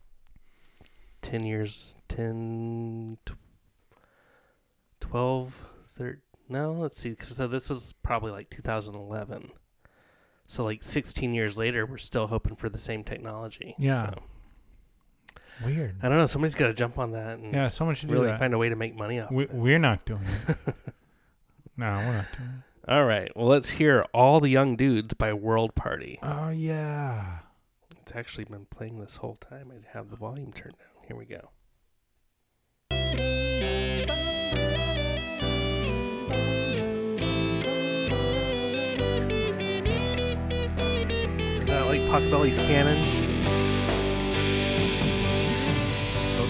ten 1.22 1.44
years, 1.44 1.96
10, 2.08 3.18
tw- 3.26 3.32
12, 5.00 5.64
13, 5.88 6.20
No, 6.50 6.72
let's 6.72 6.98
see. 6.98 7.14
So 7.22 7.46
this 7.46 7.68
was 7.68 7.94
probably 8.02 8.32
like 8.32 8.50
2011. 8.50 9.52
So 10.46 10.64
like 10.64 10.82
16 10.82 11.32
years 11.32 11.56
later, 11.56 11.86
we're 11.86 11.96
still 11.96 12.26
hoping 12.26 12.56
for 12.56 12.68
the 12.68 12.78
same 12.78 13.04
technology. 13.04 13.76
Yeah. 13.78 14.10
So, 14.10 14.22
Weird. 15.64 15.96
I 16.02 16.08
don't 16.08 16.18
know. 16.18 16.26
Somebody's 16.26 16.54
got 16.54 16.66
to 16.68 16.74
jump 16.74 16.98
on 16.98 17.12
that 17.12 17.38
and 17.38 17.52
Yeah, 17.52 17.68
someone 17.68 17.94
should 17.94 18.08
do 18.08 18.20
really 18.20 18.36
find 18.38 18.52
a 18.54 18.58
way 18.58 18.68
to 18.68 18.76
make 18.76 18.96
money 18.96 19.20
off. 19.20 19.30
We, 19.30 19.44
of 19.44 19.50
it. 19.50 19.56
we're 19.56 19.78
not 19.78 20.04
doing 20.04 20.24
it. 20.48 20.56
no, 21.76 21.86
we're 21.86 22.12
not 22.12 22.32
doing 22.36 22.48
it. 22.48 22.90
All 22.90 23.04
right. 23.04 23.30
Well, 23.36 23.46
let's 23.46 23.70
hear 23.70 24.04
All 24.12 24.40
the 24.40 24.48
Young 24.48 24.74
Dudes 24.74 25.14
by 25.14 25.32
World 25.32 25.74
Party. 25.74 26.18
Oh 26.22 26.48
yeah. 26.48 27.38
It's 28.00 28.12
actually 28.16 28.44
been 28.44 28.66
playing 28.66 28.98
this 28.98 29.16
whole 29.16 29.36
time. 29.36 29.70
I 29.70 29.96
have 29.96 30.10
the 30.10 30.16
volume 30.16 30.52
turned 30.52 30.76
down. 30.78 31.06
Here 31.06 31.16
we 31.16 31.26
go. 31.26 31.50
Pocketbelly's 42.10 42.58
Cannon? 42.58 42.98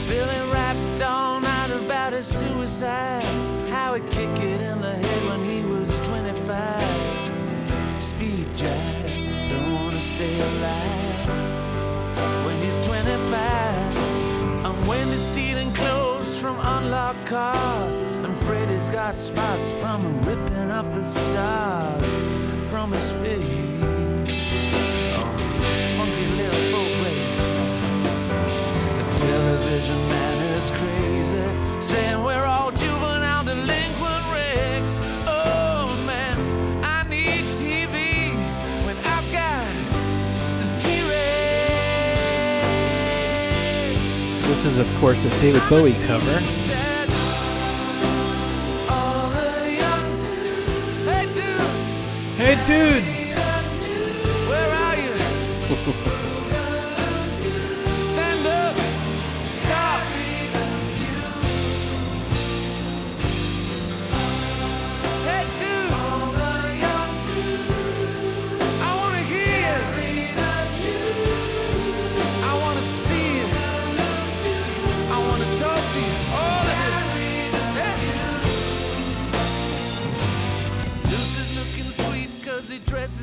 Billy 0.09 0.41
rapped 0.51 1.03
all 1.03 1.39
night 1.39 1.71
about 1.71 2.15
his 2.15 2.27
suicide. 2.27 3.23
How 3.69 3.93
he'd 3.93 4.11
kick 4.11 4.31
it 4.39 4.63
in 4.63 4.81
the 4.81 4.95
head 4.95 5.29
when 5.29 5.45
he 5.45 5.63
was 5.63 5.99
25. 6.01 6.83
Speed 8.01 8.49
jive, 8.55 9.51
don't 9.51 9.75
wanna 9.75 10.01
stay 10.01 10.41
alive. 10.41 11.29
When 12.47 12.63
you're 12.63 12.83
25, 12.83 14.65
I'm 14.65 14.83
Wendy 14.87 15.19
stealing 15.19 15.75
clothes 15.75 16.39
from 16.39 16.59
unlocked 16.59 17.27
cars. 17.27 17.99
And 17.99 18.35
Freddy's 18.39 18.89
got 18.89 19.19
spots 19.19 19.69
from 19.69 20.25
ripping 20.25 20.71
off 20.71 20.91
the 20.95 21.03
stars 21.05 22.15
from 22.71 22.93
his 22.93 23.11
face. 23.11 23.70
Television 29.21 30.09
man 30.09 30.39
is 30.57 30.71
crazy, 30.71 31.45
saying 31.79 32.25
we're 32.25 32.43
all 32.43 32.71
juvenile 32.71 33.45
delinquent 33.45 34.25
wrecks. 34.33 34.99
Oh 35.27 35.95
man, 36.07 36.39
I 36.83 37.03
need 37.07 37.45
TV 37.53 38.33
when 38.87 38.97
I've 38.97 39.31
got 39.31 39.75
the 40.61 40.67
T-Rex. 40.81 41.19
This 44.49 44.65
is, 44.65 44.79
of 44.79 44.89
course, 45.01 45.27
a 45.27 45.31
David 45.43 45.63
Bowie 45.69 45.93
cover. 45.93 46.41
All 48.89 49.29
the 49.29 49.71
young 49.83 50.17
hey 52.39 52.57
dudes, 52.65 53.10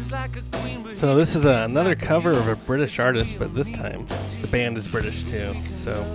So 0.07 1.15
this 1.15 1.35
is 1.35 1.43
a, 1.43 1.65
another 1.65 1.93
cover 1.93 2.31
of 2.31 2.47
a 2.47 2.55
British 2.55 2.97
artist, 2.97 3.37
but 3.37 3.53
this 3.53 3.69
time 3.69 4.07
the 4.39 4.47
band 4.47 4.77
is 4.77 4.87
British 4.87 5.23
too. 5.23 5.53
So 5.71 6.11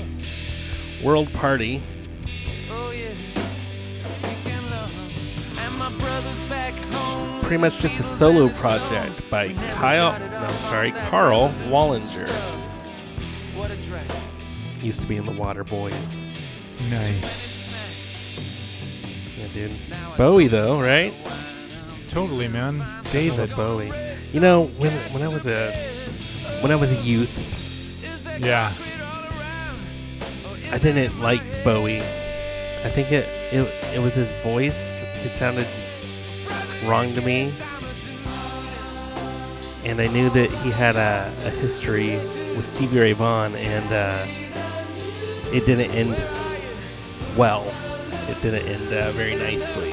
World 1.05 1.31
Party. 1.35 1.83
Oh 2.71 2.91
yeah, 2.91 3.11
we 4.23 4.51
can 4.51 4.71
love 4.71 4.91
'em. 4.91 5.59
And 5.59 5.77
my 5.77 5.91
brother's 5.99 6.43
back 6.45 6.73
home. 6.87 7.41
Pretty 7.41 7.59
much 7.59 7.81
just 7.81 8.01
a 8.01 8.03
solo 8.03 8.49
project 8.49 9.29
by 9.29 9.53
Kyle, 9.75 10.19
no, 10.19 10.49
sorry, 10.69 10.93
Karl 10.93 11.53
Wallinger. 11.67 12.29
What 13.55 13.71
a 13.71 13.77
drag. 13.83 14.11
Used 14.81 15.03
to 15.03 15.07
be 15.07 15.17
in 15.17 15.27
the 15.27 15.33
Waterboys. 15.33 16.33
Nice. 16.89 17.53
Yeah, 19.39 19.49
dude. 19.53 19.77
Bowie 20.17 20.47
though, 20.47 20.81
right? 20.81 21.13
Totally, 22.13 22.47
man. 22.47 22.85
David. 23.11 23.51
Bowie. 23.57 23.91
You 24.33 24.41
know, 24.41 24.67
when 24.77 24.93
when 25.15 25.23
I 25.23 25.29
was 25.29 25.47
a 25.47 25.73
when 26.61 26.71
I 26.71 26.77
was 26.77 26.93
a 26.93 26.97
youth, 26.97 27.31
Yeah. 28.39 28.71
I 30.71 30.79
didn't 30.79 31.19
like 31.21 31.43
Bowie. 31.65 32.03
I 32.03 32.91
think 32.91 33.13
it 33.13 33.25
it, 33.51 33.95
it 33.95 33.99
was 33.99 34.15
his 34.15 34.31
voice. 34.43 35.01
It 35.25 35.33
sounded 35.33 35.67
wrong 36.85 37.15
to 37.15 37.23
me. 37.23 37.55
And 39.85 39.99
I 39.99 40.07
knew 40.09 40.29
that 40.31 40.53
he 40.63 40.71
had 40.71 40.97
a, 40.97 41.33
a 41.47 41.51
history 41.51 42.17
with 42.57 42.67
Stevie 42.67 43.01
Ray 43.01 43.13
Vaughan, 43.15 43.57
and 43.57 43.91
uh, 43.91 44.27
it 45.51 45.65
didn't 45.65 45.91
end 45.93 46.15
well. 47.39 47.65
It 48.29 48.41
didn't 48.43 48.69
end 48.69 48.93
uh, 48.93 49.13
very 49.13 49.35
nicely. 49.35 49.93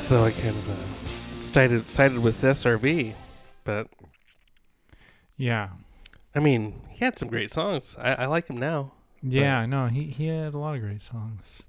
So 0.00 0.24
I 0.24 0.32
kind 0.32 0.48
of 0.48 0.70
uh, 0.70 1.42
sided, 1.42 1.88
sided 1.88 2.18
with 2.18 2.40
SRV. 2.42 3.14
But, 3.64 3.86
Yeah. 5.36 5.68
I 6.34 6.40
mean, 6.40 6.80
he 6.88 7.04
had 7.04 7.16
some 7.18 7.28
great 7.28 7.50
songs. 7.50 7.96
I, 7.98 8.14
I 8.14 8.26
like 8.26 8.48
him 8.48 8.56
now. 8.56 8.92
Yeah, 9.22 9.66
no, 9.66 9.86
he 9.86 10.04
he 10.04 10.28
had 10.28 10.54
a 10.54 10.58
lot 10.58 10.76
of 10.76 10.80
great 10.80 11.02
songs. 11.02 11.62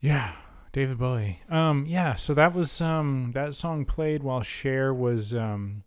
Yeah, 0.00 0.32
David 0.72 0.98
Bowie. 0.98 1.40
Um, 1.48 1.86
yeah, 1.86 2.14
so 2.16 2.34
that 2.34 2.52
was 2.52 2.80
um 2.80 3.30
that 3.34 3.54
song 3.54 3.84
played 3.84 4.22
while 4.22 4.42
Cher 4.42 4.92
was 4.92 5.32
um 5.34 5.84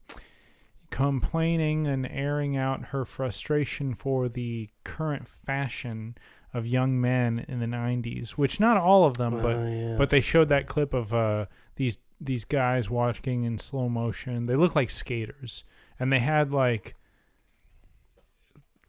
complaining 0.89 1.85
and 1.85 2.07
airing 2.09 2.55
out 2.55 2.87
her 2.87 3.03
frustration 3.03 3.93
for 3.93 4.29
the 4.29 4.69
current 4.85 5.27
fashion 5.27 6.15
of 6.53 6.65
young 6.65 6.99
men 6.99 7.43
in 7.47 7.59
the 7.59 7.65
90s, 7.65 8.31
which 8.31 8.59
not 8.59 8.77
all 8.77 9.05
of 9.05 9.17
them, 9.17 9.41
but 9.41 9.55
Oh, 9.55 9.95
but 9.97 10.09
they 10.09 10.21
showed 10.21 10.49
that 10.49 10.65
clip 10.67 10.93
of 10.93 11.13
uh, 11.13 11.45
these 11.75 11.97
these 12.19 12.45
guys 12.45 12.89
walking 12.89 13.43
in 13.43 13.57
slow 13.59 13.89
motion. 13.89 14.45
They 14.47 14.55
look 14.55 14.75
like 14.75 14.89
skaters, 14.89 15.63
and 15.99 16.11
they 16.11 16.19
had 16.19 16.51
like 16.51 16.95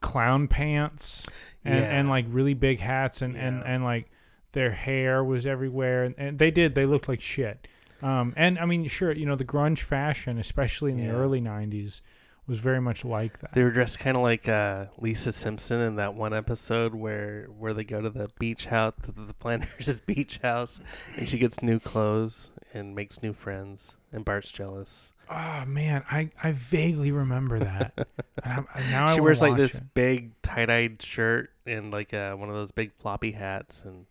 clown 0.01 0.49
pants 0.49 1.29
and, 1.65 1.75
Yeah. 1.81 1.91
and 1.99 2.09
like 2.09 2.27
really 2.29 2.55
big 2.55 2.81
hats, 2.81 3.21
and, 3.21 3.37
and, 3.37 3.59
Yeah. 3.59 3.73
and 3.75 3.85
like 3.85 4.11
their 4.53 4.71
hair 4.71 5.23
was 5.23 5.45
everywhere, 5.47 6.05
and, 6.05 6.15
and 6.19 6.39
they 6.39 6.51
did. 6.51 6.75
They 6.75 6.87
looked 6.87 7.09
like 7.09 7.21
shit. 7.21 7.69
Um, 8.01 8.33
and 8.37 8.59
I 8.59 8.65
mean, 8.65 8.87
sure, 8.87 9.11
you 9.13 9.27
know, 9.27 9.35
the 9.37 9.45
grunge 9.45 9.81
fashion, 9.81 10.39
especially 10.39 10.93
in 10.93 10.99
Yeah. 10.99 11.09
the 11.09 11.15
early 11.19 11.41
'90s, 11.41 12.01
was 12.49 12.59
very 12.59 12.81
much 12.81 13.05
like 13.05 13.39
that. 13.41 13.53
They 13.53 13.63
were 13.63 13.71
dressed 13.71 13.99
kind 14.01 14.17
of 14.17 14.23
like 14.23 14.49
uh, 14.49 14.87
Lisa 14.99 15.33
Simpson 15.33 15.81
in 15.81 15.97
that 15.97 16.15
one 16.15 16.35
episode 16.35 16.95
where 16.95 17.47
where 17.59 17.75
they 17.75 17.85
go 17.85 18.01
to 18.01 18.11
the 18.11 18.29
beach 18.39 18.67
house, 18.67 18.95
the, 19.03 19.13
the 19.13 19.35
Flanders' 19.35 20.01
beach 20.07 20.39
house, 20.43 20.81
and 21.17 21.29
she 21.29 21.39
gets 21.39 21.63
new 21.63 21.79
clothes 21.79 22.51
and 22.75 22.95
makes 22.95 23.23
new 23.23 23.33
friends, 23.33 23.97
and 24.13 24.25
Bart's 24.25 24.51
jealous. 24.51 25.13
Oh 25.31 25.65
man, 25.67 26.03
I, 26.11 26.31
I 26.43 26.53
vaguely 26.53 27.13
remember 27.13 27.59
that. 27.59 27.93
and 28.45 28.67
I'm, 28.75 28.91
now 28.91 29.07
I 29.07 29.15
she 29.15 29.21
wears 29.21 29.43
like 29.43 29.57
this 29.57 29.75
it. 29.77 29.95
big 29.95 30.41
tie-dyed 30.43 31.03
shirt 31.03 31.51
and 31.67 31.91
like 31.91 32.15
uh, 32.15 32.35
one 32.35 32.49
of 32.49 32.55
those 32.55 32.71
big 32.73 32.93
floppy 32.95 33.33
hats, 33.33 33.85
and 33.85 34.07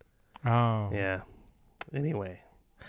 Oh, 0.45 0.89
yeah. 0.93 1.21
Anyway, 1.93 2.39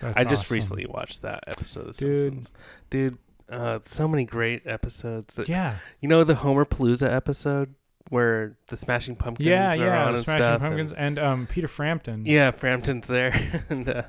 that's 0.00 0.16
I 0.16 0.24
just 0.24 0.44
awesome. 0.44 0.54
recently 0.56 0.86
watched 0.86 1.22
that 1.22 1.44
episode 1.46 1.88
of 1.88 1.96
The 1.96 2.04
Dude. 2.04 2.18
Simpsons. 2.18 2.52
Dude, 2.90 3.18
uh, 3.50 3.78
so 3.84 4.08
many 4.08 4.24
great 4.24 4.66
episodes. 4.66 5.34
That, 5.34 5.48
Yeah, 5.48 5.76
You 6.00 6.08
know 6.08 6.24
the 6.24 6.34
Homerpalooza 6.34 7.10
episode 7.10 7.74
where 8.10 8.56
the 8.68 8.76
Smashing 8.76 9.16
Pumpkins 9.16 9.46
yeah, 9.46 9.72
are 9.72 9.76
yeah. 9.76 10.04
The 10.04 10.08
and 10.10 10.18
Smashing 10.18 10.58
Pumpkins 10.60 10.92
and- 10.92 11.18
and, 11.18 11.26
um, 11.26 11.46
Peter 11.46 11.68
Frampton. 11.68 12.24
Yeah, 12.26 12.50
Frampton's 12.50 13.06
there, 13.08 13.64
and 13.70 13.88
uh, 13.88 14.02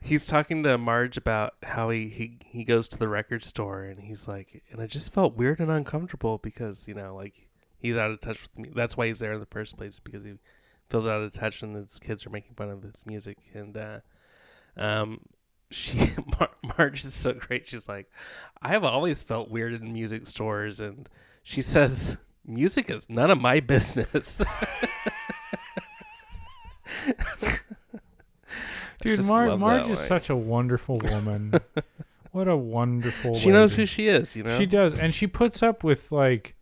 he's 0.00 0.26
talking 0.26 0.62
to 0.62 0.78
Marge 0.78 1.16
about 1.16 1.54
how 1.62 1.90
he, 1.90 2.08
he 2.08 2.38
he 2.44 2.64
goes 2.64 2.88
to 2.88 2.98
the 2.98 3.08
record 3.08 3.42
store 3.44 3.84
and 3.84 4.00
he's 4.00 4.26
like, 4.28 4.62
and 4.70 4.80
I 4.80 4.86
just 4.86 5.12
felt 5.12 5.36
weird 5.36 5.60
and 5.60 5.70
uncomfortable 5.70 6.38
because 6.38 6.88
you 6.88 6.94
know 6.94 7.14
like 7.14 7.48
he's 7.78 7.96
out 7.96 8.10
of 8.10 8.20
touch 8.20 8.42
with 8.42 8.58
me. 8.58 8.72
That's 8.74 8.96
why 8.96 9.06
he's 9.08 9.18
there 9.18 9.32
in 9.32 9.40
the 9.40 9.46
first 9.46 9.76
place 9.76 10.00
because 10.00 10.24
he 10.24 10.34
feels 10.88 11.06
out 11.06 11.22
of 11.22 11.32
touch 11.32 11.62
and 11.62 11.76
his 11.76 11.98
kids 11.98 12.26
are 12.26 12.30
making 12.30 12.54
fun 12.54 12.70
of 12.70 12.82
his 12.82 13.04
music 13.06 13.38
and 13.54 13.76
uh, 13.76 13.98
um. 14.76 15.20
She 15.70 15.98
Mar- 16.38 16.50
Marge 16.78 17.04
is 17.04 17.14
so 17.14 17.32
great. 17.32 17.68
She's 17.68 17.88
like, 17.88 18.10
I 18.60 18.68
have 18.68 18.84
always 18.84 19.22
felt 19.22 19.50
weird 19.50 19.72
in 19.74 19.92
music 19.92 20.26
stores, 20.26 20.80
and 20.80 21.08
she 21.42 21.62
says, 21.62 22.16
"Music 22.46 22.90
is 22.90 23.08
none 23.08 23.30
of 23.30 23.40
my 23.40 23.60
business." 23.60 24.42
Dude, 29.00 29.24
Mar- 29.24 29.56
Marge 29.56 29.88
is 29.88 29.98
such 29.98 30.28
a 30.28 30.36
wonderful 30.36 30.98
woman. 30.98 31.54
what 32.32 32.48
a 32.48 32.56
wonderful. 32.56 33.34
she 33.34 33.50
knows 33.50 33.74
who 33.74 33.86
she 33.86 34.08
is, 34.08 34.36
you 34.36 34.42
know. 34.42 34.58
She 34.58 34.66
does, 34.66 34.92
and 34.92 35.14
she 35.14 35.26
puts 35.26 35.62
up 35.62 35.82
with 35.82 36.12
like 36.12 36.56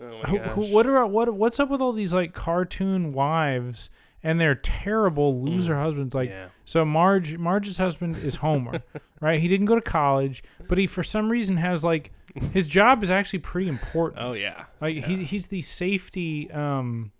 Oh 0.00 0.08
my 0.22 0.28
who, 0.28 0.38
who, 0.38 0.62
what 0.72 0.86
are 0.86 1.06
what 1.06 1.32
what's 1.34 1.60
up 1.60 1.68
with 1.68 1.80
all 1.80 1.92
these 1.92 2.12
like 2.12 2.32
cartoon 2.32 3.12
wives 3.12 3.90
and 4.22 4.40
their 4.40 4.54
terrible 4.54 5.42
loser 5.42 5.76
husbands? 5.76 6.14
Like, 6.14 6.30
Mm. 6.30 6.32
yeah. 6.32 6.48
so 6.64 6.84
Marge 6.84 7.36
Marge's 7.38 7.78
husband 7.78 8.16
is 8.16 8.36
Homer, 8.36 8.82
right? 9.20 9.40
He 9.40 9.48
didn't 9.48 9.66
go 9.66 9.74
to 9.74 9.80
college, 9.80 10.42
but 10.68 10.78
he 10.78 10.86
for 10.86 11.02
some 11.02 11.30
reason 11.30 11.56
has 11.56 11.82
like 11.84 12.12
his 12.52 12.66
job 12.66 13.02
is 13.02 13.10
actually 13.10 13.40
pretty 13.40 13.68
important. 13.68 14.22
Oh 14.24 14.32
yeah. 14.32 14.64
like 14.80 14.96
he 15.04 15.24
he's 15.24 15.48
the 15.48 15.62
safety 15.62 16.50
um 16.50 17.12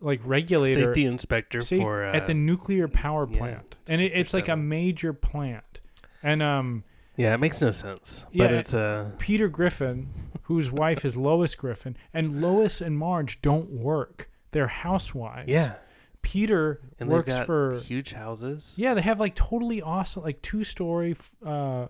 like 0.00 0.20
regulator 0.24 0.86
Safety 0.86 1.04
inspector 1.04 1.60
safe- 1.60 1.82
for 1.82 2.04
uh, 2.04 2.12
at 2.12 2.26
the 2.26 2.34
nuclear 2.34 2.88
power 2.88 3.28
yeah, 3.30 3.38
plant, 3.38 3.76
and 3.88 4.00
it, 4.00 4.12
it's 4.14 4.34
like 4.34 4.48
a 4.48 4.56
major 4.56 5.12
plant, 5.12 5.80
and 6.22 6.42
um. 6.42 6.84
Yeah, 7.14 7.34
it 7.34 7.38
makes 7.40 7.60
no 7.60 7.72
sense. 7.72 8.24
Yeah, 8.32 8.46
but 8.46 8.54
it's 8.54 8.72
uh 8.74 9.10
Peter 9.18 9.46
Griffin, 9.46 10.08
whose 10.44 10.72
wife 10.72 11.04
is 11.04 11.14
Lois 11.14 11.54
Griffin, 11.54 11.94
and 12.14 12.40
Lois 12.40 12.80
and 12.80 12.96
Marge 12.98 13.42
don't 13.42 13.68
work. 13.70 14.30
They're 14.50 14.66
housewives. 14.66 15.48
yeah. 15.50 15.74
Peter 16.22 16.80
And 16.98 17.08
works 17.10 17.36
for 17.38 17.78
huge 17.80 18.12
houses. 18.12 18.74
yeah. 18.76 18.94
They 18.94 19.02
have 19.02 19.20
like 19.20 19.34
totally 19.34 19.82
awesome, 19.82 20.22
like 20.22 20.40
two 20.42 20.64
story, 20.64 21.16
uh, 21.44 21.86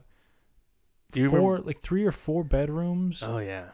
four 1.11 1.23
remember- 1.25 1.59
like 1.59 1.81
three 1.81 2.05
or 2.05 2.13
four 2.13 2.43
bedrooms, 2.45 3.23
Oh 3.23 3.39
yeah. 3.39 3.67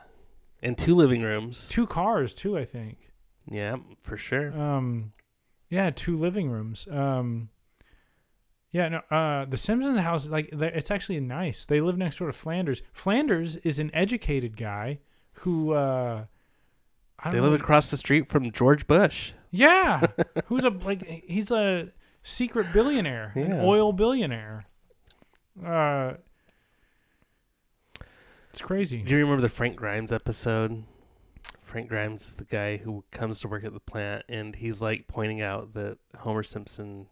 And 0.63 0.77
two 0.77 0.95
living 0.97 1.23
rooms. 1.23 1.69
two 1.69 1.87
cars 1.87 2.35
too. 2.35 2.59
I 2.59 2.65
think. 2.65 3.13
Yeah, 3.51 3.77
for 4.01 4.17
sure. 4.17 4.53
Um, 4.59 5.13
yeah, 5.71 5.91
two 5.91 6.17
living 6.17 6.51
rooms. 6.51 6.87
Um, 6.91 7.49
yeah, 8.71 8.89
no. 8.89 8.99
Uh, 9.11 9.45
the 9.47 9.57
Simpsons 9.57 9.99
house, 9.99 10.29
like, 10.29 10.51
it's 10.53 10.91
actually 10.91 11.21
nice. 11.21 11.65
They 11.65 11.81
live 11.81 11.97
next 11.97 12.19
door 12.19 12.27
to 12.27 12.33
Flanders. 12.35 12.83
Flanders 12.93 13.57
is 13.59 13.79
an 13.79 13.91
educated 13.95 14.57
guy 14.59 14.99
who, 15.33 15.73
uh, 15.73 16.25
They 17.25 17.41
live 17.41 17.51
know, 17.53 17.57
across 17.57 17.91
the 17.91 17.97
street 17.97 18.29
from 18.29 18.51
George 18.53 18.87
Bush. 18.87 19.33
Yeah, 19.51 20.07
who's 20.47 20.65
a 20.65 20.71
like 20.71 21.03
he's 21.27 21.51
a 21.51 21.89
secret 22.23 22.73
billionaire, 22.73 23.33
an 23.35 23.53
oil 23.55 23.93
billionaire. 23.93 24.67
Uh, 25.65 26.15
it's 28.51 28.61
crazy. 28.63 29.03
Do 29.03 29.11
you 29.13 29.19
remember 29.19 29.43
the 29.43 29.49
Frank 29.49 29.77
Grimes 29.77 30.13
episode? 30.13 30.85
Frank 31.63 31.89
Grimes, 31.89 32.35
the 32.35 32.45
guy 32.45 32.79
who 32.79 33.05
comes 33.11 33.41
to 33.41 33.49
work 33.49 33.65
at 33.65 33.75
the 33.75 33.81
plant, 33.81 34.25
and 34.29 34.55
he's 34.57 34.81
like 34.81 35.07
pointing 35.07 35.43
out 35.43 35.75
that 35.75 35.99
Homer 36.19 36.43
Simpson 36.43 37.07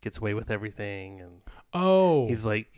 gets 0.00 0.18
away 0.18 0.32
with 0.34 0.50
everything, 0.50 1.20
and 1.20 1.42
Oh, 1.72 2.26
he's 2.28 2.46
like 2.46 2.68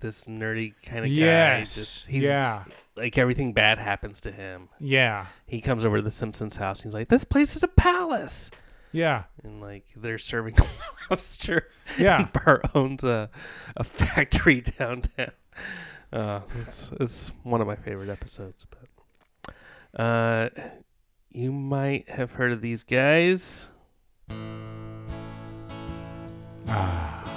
this 0.00 0.24
nerdy 0.26 0.74
kind 0.84 1.00
of 1.00 1.04
guy. 1.06 1.10
yes, 1.10 1.74
Just, 1.74 2.06
he's 2.06 2.22
yeah, 2.24 2.64
like 2.96 3.16
everything 3.18 3.52
bad 3.52 3.78
happens 3.78 4.20
to 4.22 4.32
him. 4.32 4.68
yeah, 4.78 5.26
He 5.46 5.60
comes 5.60 5.84
over 5.84 5.96
to 5.96 6.02
the 6.02 6.10
Simpsons 6.10 6.56
house. 6.56 6.80
And 6.82 6.90
he's 6.90 6.94
like, 6.94 7.08
"This 7.08 7.24
place 7.24 7.54
is 7.56 7.62
a 7.62 7.68
palace," 7.68 8.50
yeah, 8.92 9.24
and 9.44 9.60
like 9.60 9.84
they're 9.96 10.18
serving 10.18 10.56
lobster. 11.10 11.68
yeah. 11.98 12.20
And 12.22 12.32
Bart 12.44 12.62
owns 12.74 13.04
a 13.04 13.30
a 13.76 13.84
factory 13.84 14.60
downtown. 14.78 15.30
Uh, 16.12 16.40
it's 16.60 16.90
it's 17.00 17.28
one 17.44 17.60
of 17.60 17.66
my 17.66 17.76
favorite 17.76 18.08
episodes. 18.08 18.66
But 18.68 20.00
uh, 20.02 20.48
you 21.30 21.52
might 21.52 22.08
have 22.08 22.32
heard 22.32 22.52
of 22.52 22.60
these 22.60 22.82
guys. 22.82 23.68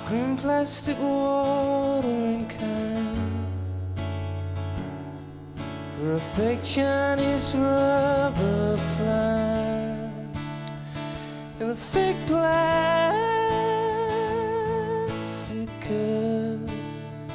Green 0.07 0.35
plastic 0.37 0.99
watering 0.99 2.47
can 2.49 3.47
for 5.97 6.15
a 6.15 6.19
fake 6.19 6.61
Chinese 6.61 7.55
rubber 7.55 8.77
plant 8.97 10.35
and 11.59 11.71
a 11.71 11.75
fake 11.75 12.17
plastic 12.27 12.49
cup. 15.81 16.59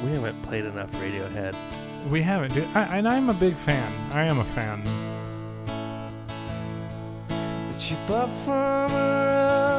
We 0.03 0.11
haven't 0.11 0.41
played 0.43 0.65
enough 0.65 0.91
Radiohead. 0.91 1.55
We 2.09 2.21
haven't, 2.21 2.53
dude. 2.53 2.67
I, 2.75 2.97
and 2.97 3.07
I'm 3.07 3.29
a 3.29 3.33
big 3.33 3.55
fan. 3.55 3.91
I 4.13 4.23
am 4.25 4.39
a 4.39 4.45
fan. 4.45 4.83
that 7.79 7.91
you 7.91 7.97
bought 8.07 8.29
from 8.45 8.91
a 8.91 9.78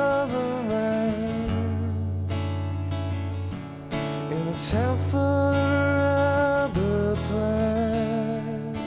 town 4.68 4.96
full 5.10 5.54
of 5.54 6.76
rubber 6.76 7.16
plants 7.28 8.82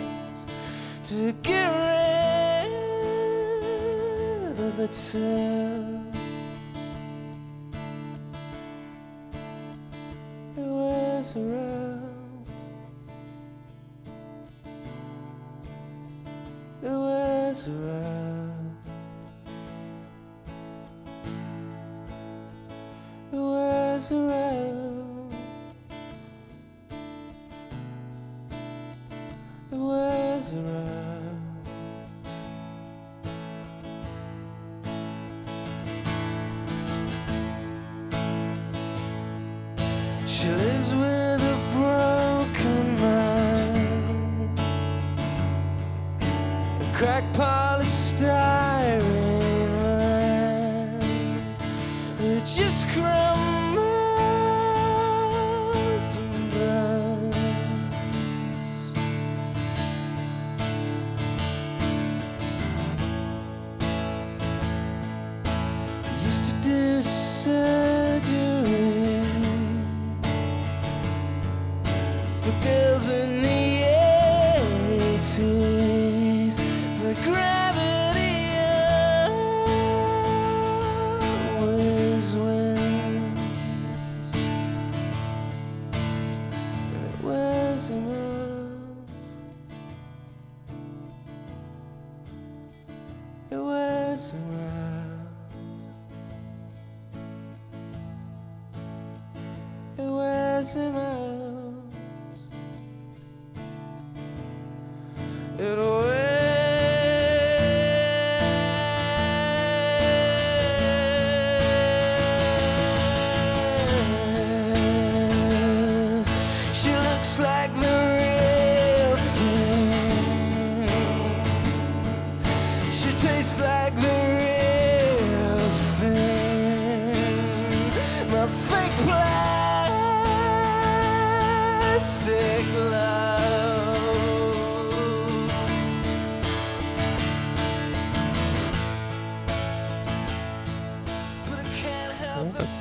to 1.03 1.33
get 1.41 1.67
rid 2.61 2.69
of 4.59 4.79
itself. 4.79 6.05
It 10.55 10.61
was 10.61 11.35
around. 11.35 12.45
It 16.83 16.89
was 16.91 17.67
around. 17.67 18.77
It 23.31 23.37
was 23.37 24.11
around. 24.11 24.62
Was 30.55 31.02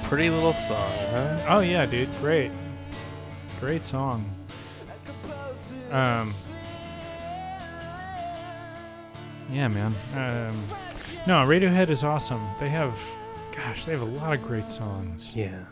Pretty 0.08 0.30
little 0.30 0.52
song, 0.52 0.92
huh? 1.10 1.38
Oh 1.48 1.60
yeah, 1.60 1.86
dude, 1.86 2.10
great, 2.20 2.50
great 3.60 3.84
song. 3.84 4.28
Um, 5.90 6.32
yeah, 9.50 9.68
man. 9.68 9.92
Um, 10.14 10.56
no, 11.26 11.44
Radiohead 11.46 11.90
is 11.90 12.02
awesome. 12.04 12.42
They 12.58 12.70
have, 12.70 12.98
gosh, 13.54 13.84
they 13.84 13.92
have 13.92 14.00
a 14.02 14.06
lot 14.06 14.32
of 14.32 14.42
great 14.42 14.70
songs. 14.70 15.36
Yeah. 15.36 15.64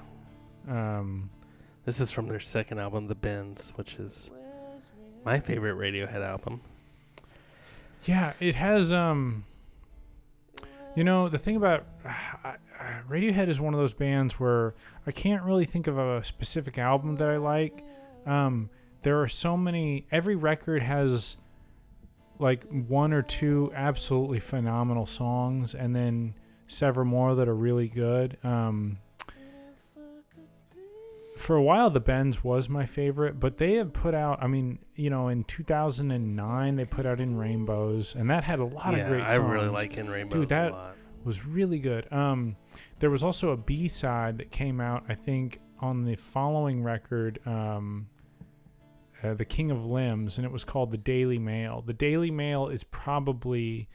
Um, 0.68 1.30
This 1.86 1.98
is 2.00 2.10
from 2.10 2.28
their 2.28 2.40
second 2.40 2.78
album, 2.78 3.04
The 3.06 3.14
Bends, 3.14 3.72
which 3.76 3.96
is 3.96 4.30
my 5.24 5.40
favorite 5.40 5.76
Radiohead 5.76 6.22
album. 6.22 6.60
yeah, 8.04 8.34
it 8.40 8.54
has. 8.56 8.92
Um, 8.92 9.44
you 10.96 11.04
know, 11.04 11.28
the 11.28 11.38
thing 11.38 11.56
about 11.56 11.86
uh, 12.04 12.52
Radiohead 13.08 13.48
is 13.48 13.60
one 13.60 13.74
of 13.74 13.80
those 13.80 13.94
bands 13.94 14.40
where 14.40 14.74
I 15.06 15.10
can't 15.10 15.42
really 15.42 15.64
think 15.64 15.86
of 15.86 15.98
a 15.98 16.24
specific 16.24 16.78
album 16.78 17.16
that 17.16 17.28
I 17.28 17.36
like. 17.36 17.84
Um, 18.26 18.70
there 19.02 19.20
are 19.20 19.28
so 19.28 19.56
many. 19.56 20.06
Every 20.10 20.36
record 20.36 20.82
has 20.82 21.36
like 22.38 22.64
one 22.64 23.12
or 23.12 23.22
two 23.22 23.70
absolutely 23.74 24.40
phenomenal 24.40 25.06
songs, 25.06 25.74
and 25.74 25.94
then 25.94 26.34
several 26.66 27.06
more 27.06 27.34
that 27.34 27.48
are 27.48 27.54
really 27.54 27.88
good. 27.88 28.36
Um, 28.42 28.96
for 31.40 31.56
a 31.56 31.62
while, 31.62 31.90
the 31.90 32.00
Bends 32.00 32.44
was 32.44 32.68
my 32.68 32.86
favorite, 32.86 33.40
but 33.40 33.58
they 33.58 33.74
have 33.74 33.92
put 33.92 34.14
out. 34.14 34.42
I 34.42 34.46
mean, 34.46 34.78
you 34.94 35.10
know, 35.10 35.28
in 35.28 35.44
2009 35.44 36.76
they 36.76 36.84
put 36.84 37.06
out 37.06 37.20
In 37.20 37.36
Rainbows, 37.36 38.14
and 38.14 38.30
that 38.30 38.44
had 38.44 38.58
a 38.58 38.64
lot 38.66 38.92
yeah, 38.92 38.98
of 38.98 39.08
great 39.08 39.26
songs. 39.28 39.40
I 39.40 39.42
really 39.52 39.68
like 39.68 39.96
In 39.96 40.08
Rainbows 40.08 40.40
Dude, 40.40 40.48
that- 40.50 40.72
a 40.72 40.74
lot. 40.74 40.96
was 41.24 41.46
really 41.46 41.78
good. 41.78 42.10
Um, 42.12 42.56
there 42.98 43.10
was 43.10 43.24
also 43.24 43.50
a 43.50 43.56
B 43.56 43.88
side 43.88 44.38
that 44.38 44.50
came 44.50 44.80
out, 44.80 45.04
I 45.08 45.14
think, 45.14 45.60
on 45.80 46.04
the 46.04 46.16
following 46.16 46.82
record, 46.82 47.38
um, 47.46 48.08
uh, 49.22 49.34
"The 49.34 49.44
King 49.44 49.70
of 49.70 49.84
Limbs," 49.84 50.36
and 50.38 50.44
it 50.44 50.52
was 50.52 50.64
called 50.64 50.90
"The 50.90 50.98
Daily 50.98 51.38
Mail." 51.38 51.82
The 51.82 51.94
Daily 51.94 52.30
Mail 52.30 52.68
is 52.68 52.84
probably 52.84 53.88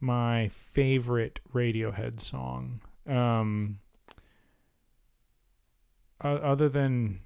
my 0.00 0.48
favorite 0.48 1.40
Radiohead 1.54 2.20
song. 2.20 2.80
Um, 3.06 3.78
o- 6.24 6.36
other 6.36 6.68
than 6.68 7.20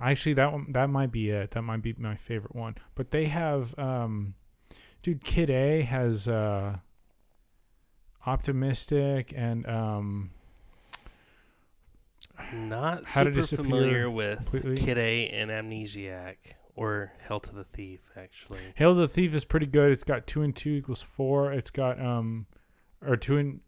actually 0.00 0.34
that 0.34 0.52
one 0.52 0.66
that 0.70 0.90
might 0.90 1.10
be 1.10 1.30
it 1.30 1.50
that 1.52 1.62
might 1.62 1.80
be 1.82 1.94
my 1.98 2.14
favorite 2.14 2.54
one 2.54 2.74
but 2.94 3.10
they 3.10 3.24
have 3.26 3.76
um 3.78 4.34
dude 5.02 5.24
kid 5.24 5.48
a 5.48 5.80
has 5.82 6.28
uh 6.28 6.76
optimistic 8.26 9.32
and 9.36 9.66
um 9.66 10.30
Not 12.52 13.08
How 13.08 13.24
super 13.32 13.62
familiar 13.62 14.10
with 14.10 14.38
completely. 14.38 14.76
Kid 14.76 14.98
A 14.98 15.28
and 15.28 15.50
Amnesiac 15.50 16.36
or 16.74 17.12
Hell 17.20 17.38
to 17.40 17.54
the 17.54 17.64
Thief, 17.64 18.00
actually. 18.16 18.58
Hail 18.74 18.94
to 18.94 19.00
the 19.00 19.08
Thief 19.08 19.34
is 19.34 19.44
pretty 19.44 19.66
good. 19.66 19.90
It's 19.92 20.04
got 20.04 20.26
two 20.26 20.42
and 20.42 20.54
two 20.56 20.70
equals 20.70 21.02
four. 21.02 21.52
It's 21.52 21.70
got 21.70 22.00
um, 22.00 22.46
or 23.06 23.16
two 23.16 23.36
and 23.38 23.60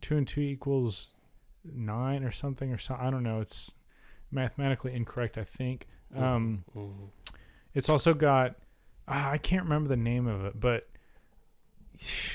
two 0.00 0.16
and 0.16 0.26
two 0.26 0.40
equals 0.40 1.14
nine 1.64 2.24
or 2.24 2.30
something 2.30 2.72
or 2.72 2.78
so. 2.78 2.96
I 2.98 3.10
don't 3.10 3.22
know. 3.22 3.40
It's 3.40 3.74
mathematically 4.30 4.94
incorrect. 4.94 5.36
I 5.38 5.44
think. 5.44 5.86
Um, 6.14 6.64
Mhm. 6.76 7.10
it's 7.74 7.88
also 7.88 8.14
got 8.14 8.56
ah, 9.08 9.30
I 9.30 9.38
can't 9.38 9.64
remember 9.64 9.88
the 9.88 9.96
name 9.96 10.26
of 10.26 10.44
it, 10.44 10.58
but 10.60 10.88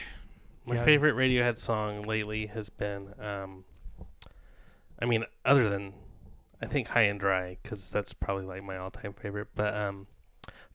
My 0.67 0.75
yeah. 0.75 0.85
favorite 0.85 1.15
Radiohead 1.15 1.59
song 1.59 2.01
lately 2.03 2.47
has 2.47 2.69
been, 2.71 3.13
um, 3.21 3.65
I 4.99 5.05
mean, 5.05 5.23
other 5.43 5.69
than 5.69 5.93
I 6.61 6.65
think 6.65 6.87
High 6.87 7.03
and 7.03 7.19
Dry, 7.19 7.57
because 7.61 7.91
that's 7.91 8.13
probably 8.13 8.45
like 8.45 8.63
my 8.63 8.77
all-time 8.77 9.13
favorite. 9.13 9.49
But 9.53 9.75
um, 9.75 10.07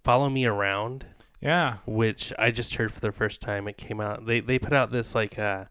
Follow 0.05 0.29
Me 0.31 0.45
Around, 0.47 1.07
Yeah. 1.41 1.79
which 1.87 2.33
I 2.39 2.51
just 2.53 2.77
heard 2.77 2.93
for 2.93 3.01
the 3.01 3.11
first 3.11 3.41
time. 3.41 3.67
It 3.67 3.77
came 3.77 4.01
out. 4.01 4.27
They 4.27 4.39
they 4.41 4.59
put 4.61 4.73
out 4.73 4.93
this 4.93 5.15
like 5.15 5.39
uh, 5.39 5.65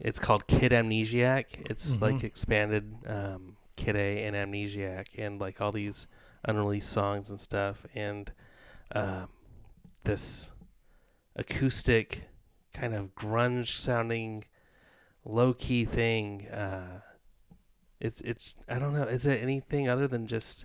it's 0.00 0.18
called 0.18 0.46
Kid 0.46 0.72
Amnesiac. 0.72 1.70
It's 1.70 1.96
Mhm. 1.96 2.00
like 2.00 2.24
expanded 2.24 2.94
um, 3.06 3.56
Kid 3.76 3.96
A 3.96 4.24
and 4.24 4.34
Amnesiac, 4.36 5.06
and 5.18 5.40
like 5.40 5.60
all 5.60 5.72
these 5.72 6.06
unreleased 6.44 6.90
songs 6.90 7.30
and 7.30 7.40
stuff, 7.40 7.84
and 7.94 8.32
um, 8.92 9.28
this 10.04 10.50
acoustic 11.36 12.24
kind 12.72 12.94
of 12.94 13.14
grunge 13.14 13.76
sounding 13.78 14.44
low 15.24 15.52
key 15.52 15.84
thing. 15.84 16.46
Uh, 16.48 17.00
it's 18.00 18.20
it's 18.22 18.56
I 18.68 18.78
don't 18.78 18.94
know. 18.94 19.04
Is 19.04 19.26
it 19.26 19.42
anything 19.42 19.88
other 19.88 20.06
than 20.06 20.26
just 20.26 20.64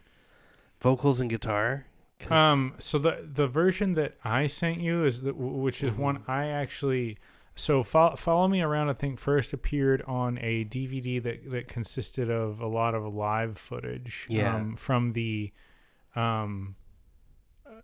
vocals 0.82 1.20
and 1.22 1.30
guitar? 1.30 1.86
Um. 2.30 2.76
So 2.80 3.00
the 3.00 3.20
the 3.30 3.48
version 3.48 3.96
that 3.96 4.16
I 4.24 4.48
sent 4.48 4.80
you 4.80 5.04
is 5.04 5.22
the, 5.22 5.34
which 5.34 5.84
is 5.84 5.92
one 5.92 6.20
Mhm. 6.20 6.30
I 6.30 6.46
actually. 6.48 7.18
So 7.56 7.84
follow, 7.84 8.16
follow 8.16 8.48
me 8.48 8.62
around. 8.62 8.90
I 8.90 8.94
think 8.94 9.20
first 9.20 9.54
appeared 9.54 10.02
on 10.04 10.38
a 10.40 10.66
DVD 10.66 11.22
that 11.22 11.52
that 11.52 11.68
consisted 11.68 12.30
of 12.30 12.60
a 12.60 12.68
lot 12.68 12.96
of 12.96 13.14
live 13.14 13.58
footage. 13.58 14.26
Yeah. 14.30 14.56
Um, 14.56 14.76
from 14.76 15.14
the, 15.14 15.52
um, 16.16 16.76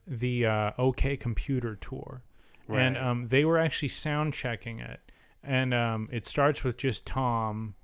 the 0.07 0.45
uh, 0.45 0.71
OK 0.77 1.17
Computer 1.17 1.75
tour. 1.75 2.23
and 2.79 2.97
um, 2.97 3.27
they 3.27 3.45
were 3.45 3.57
actually 3.57 3.87
sound 3.87 4.33
checking 4.33 4.79
it 4.79 4.99
and 5.43 5.73
um, 5.73 6.09
it 6.11 6.25
starts 6.25 6.63
with 6.63 6.77
just 6.77 7.05
tom 7.05 7.75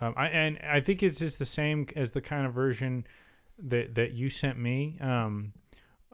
um, 0.00 0.14
I, 0.16 0.26
and 0.28 0.58
i 0.64 0.80
think 0.80 1.02
it's 1.02 1.20
just 1.20 1.38
the 1.38 1.44
same 1.44 1.86
as 1.94 2.12
the 2.12 2.20
kind 2.20 2.46
of 2.46 2.52
version 2.52 3.06
that, 3.58 3.94
that 3.94 4.12
you 4.12 4.30
sent 4.30 4.58
me 4.58 4.96
um, 5.00 5.52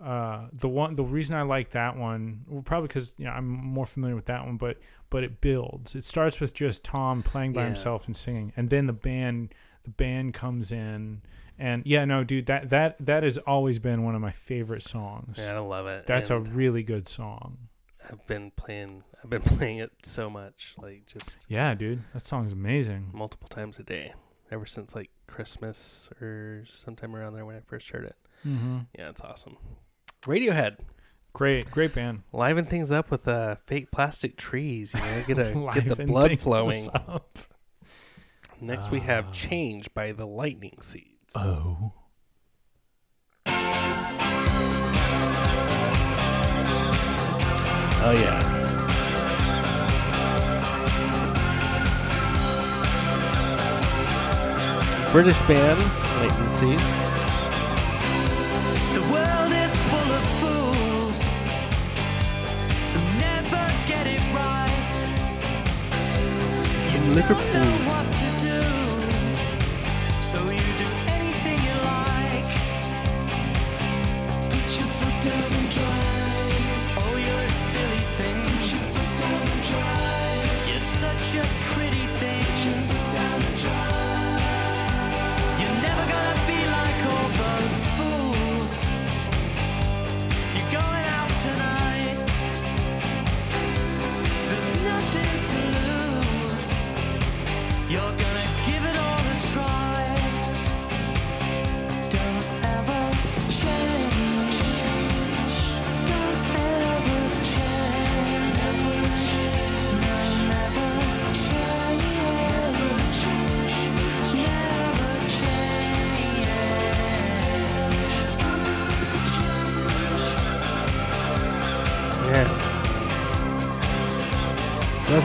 uh, 0.02 0.46
the 0.52 0.68
one 0.68 0.94
the 0.94 1.02
reason 1.04 1.34
i 1.34 1.42
like 1.42 1.70
that 1.70 1.96
one 1.96 2.44
well, 2.46 2.62
probably 2.62 2.86
because 2.88 3.14
you 3.18 3.24
know, 3.24 3.30
i'm 3.32 3.46
more 3.48 3.86
familiar 3.86 4.14
with 4.14 4.26
that 4.26 4.44
one 4.46 4.56
but 4.56 4.78
but 5.10 5.24
it 5.24 5.40
builds 5.40 5.94
it 5.94 6.04
starts 6.04 6.40
with 6.40 6.54
just 6.54 6.84
tom 6.84 7.22
playing 7.22 7.52
by 7.52 7.62
Yeah. 7.62 7.66
himself 7.68 8.06
and 8.06 8.14
singing 8.14 8.52
and 8.56 8.70
then 8.70 8.86
the 8.86 8.92
band 8.92 9.54
the 9.84 9.90
band 9.90 10.34
comes 10.34 10.70
in 10.72 11.22
and 11.58 11.82
yeah 11.86 12.04
no 12.04 12.22
dude 12.24 12.46
that 12.46 12.68
that 12.70 12.96
that 13.04 13.22
has 13.24 13.38
always 13.38 13.78
been 13.80 14.04
one 14.04 14.14
of 14.14 14.20
my 14.20 14.30
favorite 14.32 14.82
songs 14.84 15.36
yeah, 15.38 15.56
I 15.56 15.58
love 15.58 15.86
it. 15.86 16.06
that's 16.06 16.30
a 16.30 16.38
really 16.38 16.82
good 16.82 17.08
song 17.08 17.58
I've 18.10 18.26
been 18.26 18.50
playing. 18.52 19.02
I've 19.22 19.28
been 19.28 19.42
playing 19.58 19.78
it 19.80 19.90
so 20.02 20.30
much, 20.30 20.74
like 20.78 21.04
just 21.04 21.44
Yeah, 21.46 21.74
dude, 21.74 22.02
that 22.14 22.20
song's 22.20 22.52
amazing. 22.54 23.10
multiple 23.12 23.48
times 23.50 23.78
a 23.78 23.82
day, 23.82 24.14
ever 24.50 24.64
since 24.64 24.94
like 24.94 25.10
Christmas 25.26 26.08
or 26.18 26.64
sometime 26.66 27.14
around 27.14 27.34
there 27.34 27.44
when 27.44 27.54
I 27.56 27.60
first 27.66 27.90
heard 27.90 28.06
it. 28.06 28.16
Mm-hmm. 28.46 28.78
Yeah, 28.98 29.10
it's 29.10 29.20
awesome. 29.20 29.58
Radiohead 30.22 30.76
Great, 31.34 31.70
great 31.70 31.94
band. 31.94 32.22
liven 32.32 32.64
things 32.66 32.90
up 32.90 33.10
with 33.10 33.28
uh, 33.28 33.56
fake 33.66 33.90
plastic 33.92 34.36
trees. 34.36 34.92
You 34.94 35.00
know, 35.00 35.22
get 35.26 35.38
a 35.38 35.70
get 35.74 35.84
the 35.84 35.90
Liven 35.90 36.06
blood 36.06 36.30
things 36.30 36.42
flowing. 36.42 36.88
up. 36.94 37.38
Next, 38.60 38.90
we 38.90 38.98
have 39.00 39.26
Ah. 39.28 39.32
"Change" 39.32 39.92
by 39.94 40.10
the 40.12 40.26
Lightning 40.26 40.78
Seeds. 40.80 41.32
Oh. 41.36 41.92
Oh 48.00 48.12
yeah. 48.12 48.54
British 55.12 55.40
band, 55.42 55.80
Lightning 56.20 56.50
Seeds. 56.50 56.97
Liverpool. 67.18 67.87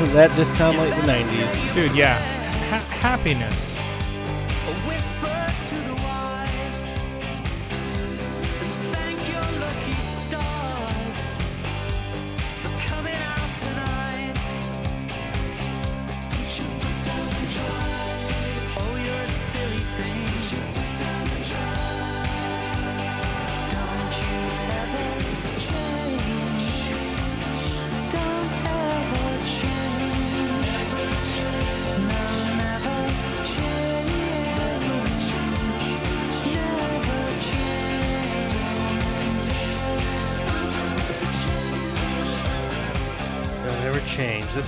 That 0.08 0.32
just 0.36 0.56
sound 0.58 0.78
like 0.78 0.90
the 0.96 1.02
'90s. 1.02 1.74
Dude, 1.74 1.96
yeah. 1.96 2.18
Ha- 2.70 2.98
happiness. 3.00 3.76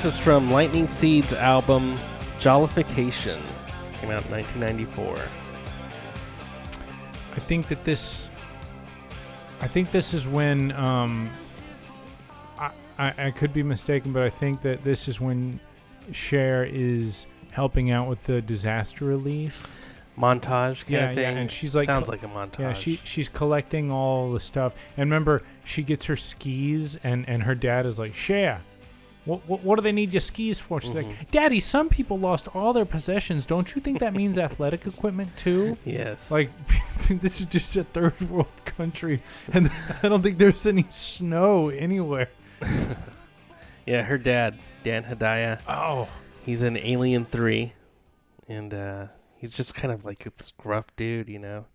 Is 0.05 0.19
from 0.19 0.51
Lightning 0.51 0.87
Seed's 0.87 1.33
album 1.33 1.97
Jollification. 2.39 3.39
Came 3.93 4.11
out 4.11 4.23
in 4.25 4.31
1994. 4.31 5.17
I 7.33 7.39
think 7.39 7.67
that 7.69 7.83
this. 7.83 8.29
I 9.61 9.67
think 9.67 9.91
this 9.91 10.13
is 10.13 10.27
when. 10.27 10.71
Um, 10.73 11.29
I, 12.59 12.71
I, 12.99 13.13
I 13.17 13.31
could 13.31 13.53
be 13.53 13.63
mistaken, 13.63 14.13
but 14.13 14.23
I 14.23 14.29
think 14.29 14.61
that 14.61 14.83
this 14.83 15.07
is 15.07 15.19
when 15.19 15.59
Cher 16.11 16.63
is 16.63 17.25
helping 17.51 17.89
out 17.91 18.07
with 18.07 18.23
the 18.25 18.41
disaster 18.41 19.05
relief. 19.05 19.75
Montage 20.17 20.81
kind 20.83 20.89
Yeah, 20.89 21.09
of 21.09 21.17
yeah, 21.17 21.29
thing. 21.29 21.37
and 21.39 21.51
she's 21.51 21.75
like- 21.75 21.87
sounds 21.87 22.07
like 22.07 22.23
a 22.23 22.27
montage. 22.27 22.59
Yeah, 22.59 22.73
she 22.73 22.99
she's 23.03 23.27
collecting 23.27 23.91
all 23.91 24.31
the 24.31 24.39
stuff. 24.39 24.73
And 24.95 25.09
remember, 25.09 25.41
she 25.65 25.83
gets 25.83 26.05
her 26.05 26.15
skis, 26.15 26.95
and 27.03 27.27
and 27.27 27.43
her 27.43 27.55
dad 27.55 27.85
is 27.85 27.99
like, 27.99 28.13
Cher, 28.15 28.61
what, 29.25 29.41
what 29.47 29.63
what 29.63 29.75
do 29.75 29.81
they 29.81 29.91
need 29.91 30.13
your 30.13 30.19
skis 30.21 30.59
for? 30.59 30.79
She's 30.81 30.93
Mm-hmm. 30.93 31.09
like, 31.09 31.31
Daddy, 31.31 31.59
some 31.59 31.89
people 31.89 32.17
lost 32.17 32.47
all 32.55 32.71
their 32.73 32.85
possessions. 32.85 33.45
Don't 33.45 33.75
you 33.75 33.81
think 33.81 33.99
that 33.99 34.13
means 34.13 34.37
athletic 34.37 34.85
equipment 34.87 35.35
too? 35.37 35.77
yes. 35.83 36.31
Like, 36.31 36.49
this 37.09 37.39
is 37.41 37.45
just 37.47 37.75
a 37.77 37.83
third 37.83 38.19
world 38.29 38.47
country, 38.65 39.21
and 39.51 39.69
I 40.03 40.09
don't 40.09 40.21
think 40.21 40.37
there's 40.37 40.65
any 40.67 40.85
snow 40.89 41.69
anywhere. 41.69 42.29
yeah, 43.85 44.01
her 44.03 44.17
dad, 44.17 44.57
Dan 44.83 45.03
Hedaya, 45.03 45.59
Oh, 45.67 46.07
he's 46.45 46.61
an 46.61 46.77
Alien 46.77 47.25
3. 47.25 47.73
And 48.47 48.73
uh, 48.73 49.07
he's 49.37 49.53
just 49.53 49.73
kind 49.73 49.91
of 49.93 50.05
like 50.05 50.27
this 50.37 50.53
gruff 50.57 50.85
dude, 50.95 51.29
you 51.29 51.39
know. 51.39 51.65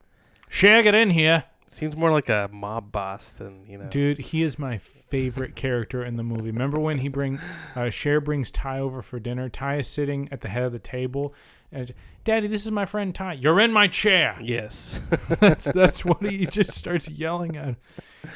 Shag 0.48 0.86
it 0.86 0.94
in 0.94 1.11
here. 1.11 1.44
Seems 1.72 1.96
more 1.96 2.10
like 2.10 2.28
a 2.28 2.50
mob 2.52 2.90
boss 2.90 3.32
than, 3.32 3.64
you 3.64 3.78
know. 3.78 3.86
Dude, 3.86 4.18
he 4.18 4.42
is 4.42 4.58
my 4.58 4.76
favorite 4.76 5.54
character 5.54 6.04
in 6.04 6.16
the 6.16 6.24
movie. 6.24 6.50
Remember 6.50 6.80
when 6.80 6.98
he 6.98 7.06
bring 7.06 7.38
uh, 7.76 7.90
Cher 7.90 8.20
brings 8.20 8.50
Ty 8.50 8.80
over 8.80 9.02
for 9.02 9.20
dinner? 9.20 9.48
Ty 9.48 9.76
is 9.76 9.86
sitting 9.86 10.28
at 10.32 10.40
the 10.40 10.48
head 10.48 10.64
of 10.64 10.72
the 10.72 10.80
table, 10.80 11.32
and 11.70 11.94
Daddy, 12.24 12.48
this 12.48 12.66
is 12.66 12.72
my 12.72 12.86
friend 12.86 13.14
Ty. 13.14 13.34
You're 13.34 13.60
in 13.60 13.72
my 13.72 13.86
chair. 13.86 14.36
Yes. 14.42 14.98
that's 15.40 15.66
that's 15.66 16.04
what 16.04 16.20
he 16.28 16.44
just 16.44 16.72
starts 16.72 17.08
yelling 17.08 17.56
at. 17.56 17.76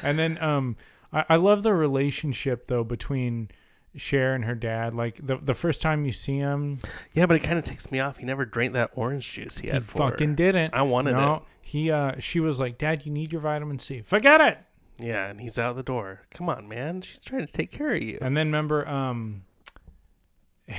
And 0.01 0.17
then 0.17 0.41
um, 0.41 0.77
I, 1.11 1.25
I 1.31 1.35
love 1.35 1.63
the 1.63 1.73
relationship 1.73 2.67
though 2.67 2.85
between 2.85 3.49
Cher 3.97 4.33
and 4.33 4.45
her 4.45 4.55
dad. 4.55 4.93
Like 4.93 5.25
the 5.25 5.37
the 5.37 5.53
first 5.53 5.81
time 5.81 6.05
you 6.05 6.11
see 6.11 6.37
him, 6.37 6.79
yeah, 7.13 7.25
but 7.25 7.35
it 7.35 7.43
kind 7.43 7.59
of 7.59 7.65
takes 7.65 7.91
me 7.91 7.99
off. 7.99 8.17
He 8.17 8.25
never 8.25 8.45
drank 8.45 8.73
that 8.73 8.91
orange 8.95 9.31
juice 9.31 9.59
he 9.59 9.67
he 9.67 9.73
had 9.73 9.83
her. 9.83 9.87
fucking 9.89 10.35
didn't. 10.35 10.73
I 10.73 10.81
wanted 10.83 11.13
no, 11.13 11.35
it. 11.35 11.41
he 11.61 11.91
uh, 11.91 12.19
she 12.19 12.39
was 12.39 12.59
like, 12.59 12.77
Dad, 12.77 13.05
you 13.05 13.11
need 13.11 13.31
your 13.31 13.41
vitamin 13.41 13.79
C. 13.79 14.01
Forget 14.01 14.41
it. 14.41 14.59
Yeah, 14.97 15.27
and 15.27 15.41
he's 15.41 15.59
out 15.59 15.75
the 15.75 15.83
door. 15.83 16.21
Come 16.31 16.49
on, 16.49 16.67
man. 16.67 17.01
She's 17.01 17.21
trying 17.23 17.45
to 17.45 17.51
take 17.51 17.71
care 17.71 17.93
of 17.93 18.01
you. 18.01 18.17
And 18.21 18.35
then 18.37 18.47
remember, 18.47 18.87
um, 18.87 19.43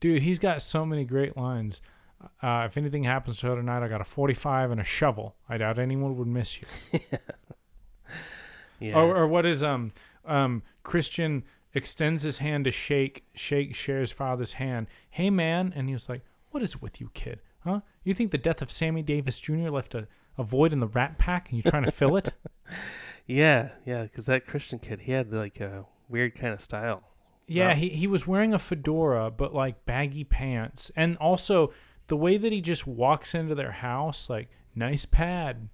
dude, 0.00 0.22
he's 0.22 0.38
got 0.38 0.60
so 0.60 0.84
many 0.84 1.04
great 1.04 1.36
lines. 1.36 1.80
Uh, 2.42 2.64
if 2.66 2.76
anything 2.76 3.04
happens 3.04 3.38
to 3.40 3.48
her 3.48 3.56
tonight, 3.56 3.84
I 3.84 3.88
got 3.88 4.00
a 4.00 4.04
45 4.04 4.70
and 4.72 4.80
a 4.80 4.84
shovel. 4.84 5.36
I 5.48 5.58
doubt 5.58 5.78
anyone 5.78 6.16
would 6.16 6.26
miss 6.26 6.60
you. 6.60 7.00
yeah. 8.80 8.96
Or, 8.96 9.16
or 9.16 9.28
what 9.28 9.46
is 9.46 9.62
um 9.62 9.92
um 10.24 10.62
Christian 10.82 11.44
extends 11.74 12.22
his 12.22 12.38
hand 12.38 12.64
to 12.64 12.70
shake 12.70 13.24
shake 13.34 13.74
Cher's 13.74 14.12
father's 14.12 14.54
hand. 14.54 14.86
Hey 15.10 15.30
man, 15.30 15.72
and 15.76 15.88
he 15.88 15.92
was 15.94 16.08
like, 16.08 16.22
"What 16.50 16.62
is 16.62 16.80
with 16.80 17.00
you, 17.00 17.10
kid? 17.14 17.40
Huh? 17.64 17.80
You 18.04 18.14
think 18.14 18.30
the 18.30 18.38
death 18.38 18.62
of 18.62 18.70
Sammy 18.70 19.02
Davis 19.02 19.40
Jr. 19.40 19.70
left 19.70 19.94
a, 19.94 20.06
a 20.38 20.42
void 20.44 20.72
in 20.72 20.80
the 20.80 20.86
Rat 20.88 21.18
Pack, 21.18 21.50
and 21.50 21.62
you're 21.62 21.70
trying 21.70 21.84
to 21.84 21.90
fill 21.90 22.16
it? 22.16 22.32
yeah, 23.26 23.70
yeah, 23.86 24.02
because 24.04 24.26
that 24.26 24.46
Christian 24.46 24.78
kid, 24.78 25.00
he 25.02 25.12
had 25.12 25.32
like 25.32 25.60
a 25.60 25.84
weird 26.08 26.34
kind 26.34 26.52
of 26.52 26.60
style. 26.60 27.02
Yeah, 27.46 27.68
Wow. 27.68 27.74
he, 27.74 27.88
he 27.90 28.06
was 28.06 28.26
wearing 28.26 28.54
a 28.54 28.58
fedora, 28.58 29.30
but 29.30 29.54
like 29.54 29.84
baggy 29.86 30.24
pants. 30.24 30.90
And 30.96 31.16
also 31.18 31.72
the 32.06 32.16
way 32.16 32.36
that 32.36 32.52
he 32.52 32.60
just 32.60 32.86
walks 32.86 33.34
into 33.34 33.54
their 33.54 33.72
house, 33.72 34.28
like, 34.30 34.48
nice 34.74 35.04
pad. 35.04 35.68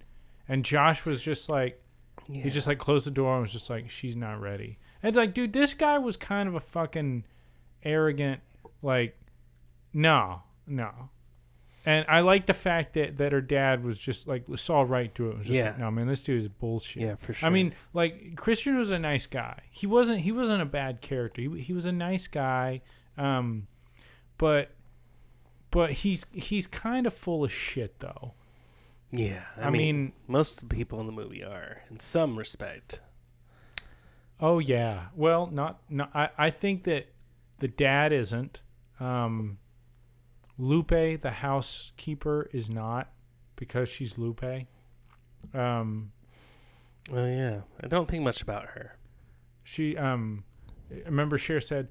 And 0.47 0.65
Josh 0.65 1.05
was 1.05 1.21
just 1.21 1.49
like, 1.49 1.81
Yeah. 2.27 2.43
he 2.43 2.49
just 2.49 2.67
like 2.67 2.77
closed 2.77 3.07
the 3.07 3.11
door 3.11 3.33
and 3.33 3.41
was 3.41 3.53
just 3.53 3.69
like, 3.69 3.89
she's 3.89 4.15
not 4.17 4.39
ready. 4.41 4.79
And 5.03 5.09
it's 5.09 5.17
like, 5.17 5.33
dude, 5.33 5.53
this 5.53 5.73
guy 5.73 5.97
was 5.97 6.15
kind 6.17 6.47
of 6.47 6.55
a 6.55 6.59
fucking 6.59 7.25
arrogant, 7.83 8.41
like, 8.81 9.17
no, 9.93 10.43
no. 10.67 11.09
And 11.83 12.05
I 12.07 12.19
like 12.19 12.45
the 12.45 12.53
fact 12.53 12.93
that, 12.93 13.17
that 13.17 13.31
her 13.31 13.41
dad 13.41 13.83
was 13.83 13.97
just 13.97 14.27
like, 14.27 14.43
saw 14.55 14.83
right 14.83 15.13
through 15.13 15.31
it. 15.31 15.37
Was 15.39 15.47
just 15.47 15.57
Yeah. 15.57 15.65
like, 15.71 15.79
no, 15.79 15.89
man, 15.89 16.05
this 16.07 16.21
dude 16.21 16.39
is 16.39 16.47
bullshit. 16.47 17.01
yeah, 17.01 17.15
for 17.15 17.33
sure. 17.33 17.47
I 17.47 17.51
mean, 17.51 17.73
like 17.93 18.35
Christian 18.35 18.77
was 18.77 18.91
a 18.91 18.99
nice 18.99 19.25
guy. 19.25 19.61
He 19.71 19.87
wasn't. 19.87 20.19
He 20.19 20.31
wasn't 20.31 20.61
a 20.61 20.65
bad 20.65 21.01
character. 21.01 21.41
He, 21.41 21.59
he 21.61 21.73
was 21.73 21.87
a 21.87 21.91
nice 21.91 22.27
guy. 22.27 22.81
Um, 23.17 23.65
but 24.37 24.69
but 25.71 25.91
he's 25.91 26.27
he's 26.33 26.67
kind 26.67 27.07
of 27.07 27.13
full 27.15 27.43
of 27.43 27.51
shit 27.51 27.99
though. 27.99 28.35
yeah. 29.11 29.41
I, 29.57 29.63
I, 29.63 29.69
mean, 29.71 29.81
mean, 29.81 30.13
most 30.27 30.61
of 30.61 30.69
the 30.69 30.75
people 30.75 30.99
in 30.99 31.07
the 31.07 31.11
movie 31.11 31.43
are, 31.43 31.81
in 31.89 31.99
some 31.99 32.37
respect. 32.37 32.99
Oh 34.41 34.59
yeah. 34.59 35.07
Well, 35.15 35.47
not 35.51 35.81
not. 35.89 36.09
I 36.15 36.29
I 36.37 36.49
think 36.49 36.83
that 36.85 37.11
the 37.59 37.67
dad 37.67 38.11
isn't. 38.11 38.63
Um, 38.99 39.57
Lupe, 40.57 40.89
the 41.21 41.31
housekeeper, 41.31 42.49
is 42.53 42.69
not 42.69 43.11
because 43.55 43.89
she's 43.89 44.17
Lupe. 44.17 44.43
Um, 45.53 46.11
Oh 47.11 47.25
yeah, 47.25 47.61
I 47.83 47.87
don't 47.87 48.07
think 48.07 48.23
much 48.23 48.41
about 48.43 48.65
her. 48.67 48.95
she 49.63 49.97
um 49.97 50.43
remember 51.05 51.37
Cher 51.37 51.59
said 51.59 51.87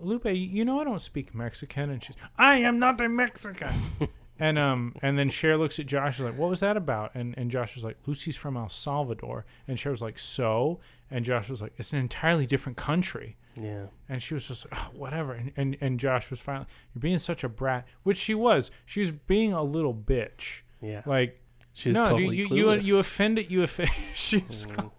Lupe 0.00 0.26
you 0.26 0.64
know 0.64 0.80
I 0.80 0.84
don't 0.84 1.02
speak 1.02 1.34
Mexican 1.34 1.90
and 1.90 2.02
she 2.02 2.12
I 2.38 2.58
am 2.58 2.78
not 2.78 3.00
a 3.00 3.08
Mexican 3.08 3.74
and 4.38 4.56
um 4.58 4.94
and 5.02 5.18
then 5.18 5.30
Cher 5.30 5.56
looks 5.56 5.78
at 5.80 5.86
Josh 5.86 6.20
and 6.20 6.28
like 6.28 6.38
what 6.38 6.48
was 6.48 6.60
that 6.60 6.76
about 6.76 7.14
and 7.16 7.36
and 7.36 7.50
Josh 7.50 7.74
was 7.74 7.82
like 7.82 7.96
Lupe's 8.06 8.36
from 8.36 8.56
El 8.56 8.68
Salvador 8.68 9.46
and 9.66 9.78
Cher 9.78 9.90
was 9.90 10.00
like 10.02 10.18
so 10.18 10.78
and 11.10 11.24
Josh 11.24 11.48
was 11.48 11.62
like 11.62 11.72
it's 11.76 11.92
an 11.92 11.98
entirely 11.98 12.46
different 12.46 12.76
country 12.76 13.36
Yeah, 13.54 13.86
and 14.08 14.22
she 14.22 14.34
was 14.34 14.48
just 14.48 14.66
like 14.66 14.78
oh, 14.80 14.90
whatever 14.94 15.32
and, 15.32 15.52
and 15.56 15.76
and 15.80 16.00
Josh 16.00 16.30
was 16.30 16.40
finally 16.40 16.66
you're 16.94 17.00
being 17.00 17.18
such 17.18 17.44
a 17.44 17.48
brat 17.48 17.86
which 18.02 18.16
she 18.16 18.34
was 18.34 18.70
she 18.84 19.00
was 19.00 19.12
being 19.12 19.52
a 19.52 19.62
little 19.62 19.94
bitch 19.94 20.62
yeah. 20.80 21.02
like 21.06 21.40
she 21.72 21.90
was 21.90 21.96
no 21.96 22.04
totally 22.06 22.36
you, 22.36 22.46
you, 22.48 22.72
you 22.72 22.80
you 22.80 22.98
offended 22.98 23.50
you 23.50 23.62
offended 23.62 23.94
she 24.14 24.44
was 24.48 24.66
Mm. 24.66 24.90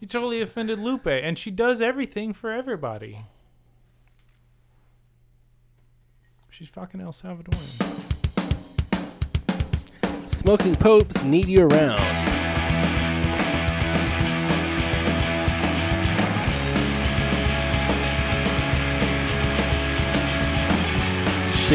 you 0.00 0.08
totally 0.08 0.40
offended 0.40 0.78
Lupe, 0.78 1.06
and 1.06 1.38
she 1.38 1.50
does 1.50 1.80
everything 1.80 2.32
for 2.32 2.50
everybody. 2.50 3.24
She's 6.50 6.68
fucking 6.68 7.00
El 7.00 7.12
Salvadorian. 7.12 7.78
Smoking 10.28 10.74
popes 10.74 11.24
need 11.24 11.46
you 11.46 11.66
around. 11.66 12.31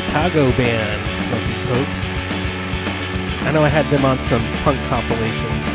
Chicago 0.02 0.52
band, 0.52 1.18
Smoking 1.18 1.62
Popes. 1.66 3.48
I 3.48 3.52
know 3.52 3.64
I 3.64 3.68
had 3.68 3.84
them 3.88 4.06
on 4.06 4.20
some 4.20 4.44
punk 4.62 4.80
compilations. 4.90 5.67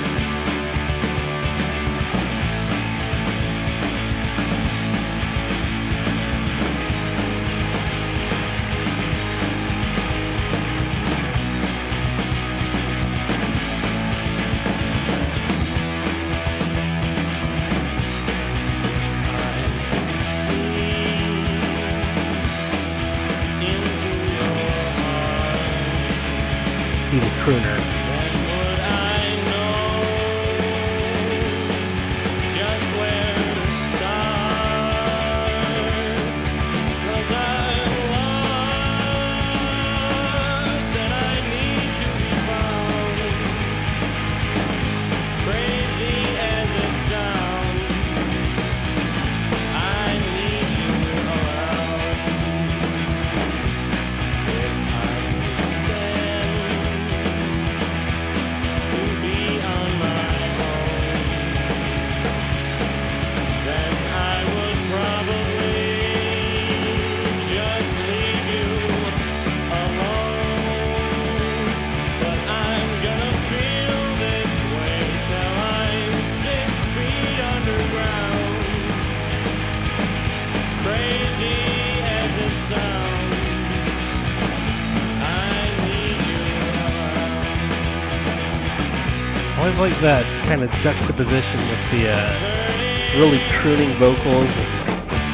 Like 89.83 89.99
that 89.99 90.23
kind 90.47 90.63
of 90.63 90.71
juxtaposition 90.79 91.59
with 91.67 91.83
the 91.91 92.07
uh, 92.07 93.19
really 93.19 93.43
crooning 93.59 93.91
vocals 93.99 94.47
and 94.55 94.71
this 95.11 95.27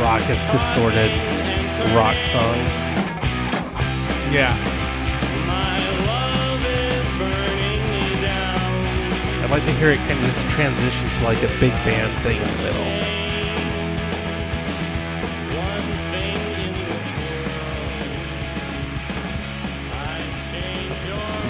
raucous, 0.00 0.40
distorted 0.48 1.12
rock 1.92 2.16
song. 2.32 2.56
Yeah. 4.32 4.56
My 5.44 5.76
love 6.08 6.64
is 6.64 7.04
burning 7.20 7.84
me 7.92 8.16
down. 8.24 9.44
I'd 9.44 9.52
like 9.52 9.66
to 9.68 9.72
hear 9.76 9.90
it 9.90 10.00
kind 10.08 10.16
of 10.16 10.24
just 10.24 10.48
transition 10.48 11.10
to 11.10 11.24
like 11.24 11.42
a 11.44 11.52
big 11.60 11.76
band 11.84 12.16
thing 12.24 12.40
in 12.40 12.48
the 12.48 12.62
middle. 12.64 12.80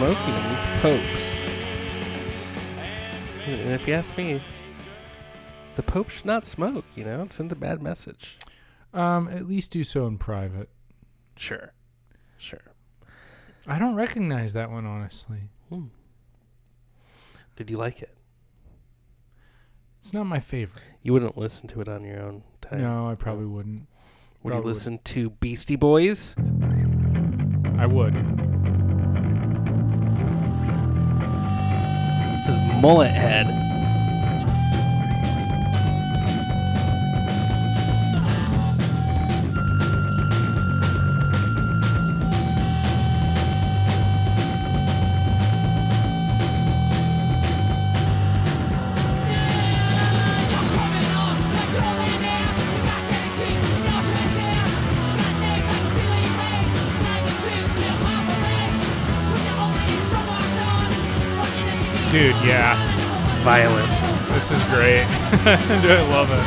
One 0.00 0.16
thing 0.82 1.33
if 3.84 3.88
you 3.88 3.94
ask 3.96 4.16
me, 4.16 4.40
the 5.76 5.82
Pope 5.82 6.08
should 6.08 6.24
not 6.24 6.42
smoke, 6.42 6.86
you 6.94 7.04
know? 7.04 7.20
It 7.20 7.34
sends 7.34 7.52
a 7.52 7.56
bad 7.56 7.82
message. 7.82 8.38
Um, 8.94 9.28
at 9.28 9.46
least 9.46 9.72
do 9.72 9.84
so 9.84 10.06
in 10.06 10.16
private. 10.16 10.70
Sure. 11.36 11.74
Sure. 12.38 12.62
I 13.66 13.78
don't 13.78 13.94
recognize 13.94 14.54
that 14.54 14.70
one 14.70 14.86
honestly. 14.86 15.50
Did 17.56 17.68
you 17.68 17.76
like 17.76 18.00
it? 18.00 18.16
It's 19.98 20.14
not 20.14 20.24
my 20.24 20.40
favorite. 20.40 20.84
You 21.02 21.12
wouldn't 21.12 21.36
listen 21.36 21.68
to 21.68 21.82
it 21.82 21.88
on 21.88 22.04
your 22.04 22.22
own 22.22 22.42
time. 22.62 22.80
No, 22.80 23.10
I 23.10 23.16
probably 23.16 23.44
wouldn't. 23.44 23.86
Would 24.42 24.48
you 24.48 24.50
probably 24.52 24.72
listen 24.72 24.98
to 25.04 25.28
Beastie 25.28 25.76
Boys? 25.76 26.34
I 27.76 27.84
would. 27.84 28.14
This 32.32 32.48
is 32.48 32.82
Mullet 32.82 33.10
Head. 33.10 33.73
Yeah. 62.46 62.74
Violence. 63.42 64.18
This 64.28 64.50
is 64.50 64.62
great. 64.64 65.04
I 65.46 66.02
love 66.10 66.30
it. 66.30 66.44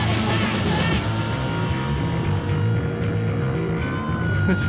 This- 4.48 4.66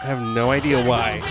I 0.00 0.06
have 0.06 0.20
no 0.20 0.50
idea 0.50 0.84
why, 0.84 1.20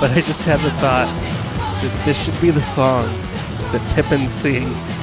but 0.00 0.10
I 0.12 0.20
just 0.22 0.44
had 0.46 0.60
the 0.60 0.70
thought 0.80 1.08
that 1.82 2.02
this 2.06 2.22
should 2.24 2.40
be 2.40 2.50
the 2.50 2.62
song 2.62 3.04
that 3.72 3.82
Pippin 3.94 4.26
sings 4.28 4.97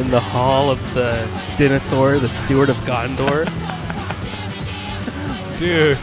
in 0.00 0.10
the 0.10 0.20
hall 0.20 0.70
of 0.70 0.94
the 0.94 1.28
Denethor, 1.58 2.18
the 2.18 2.30
steward 2.30 2.70
of 2.70 2.76
Gondor. 2.78 3.44
Dude. 5.58 5.98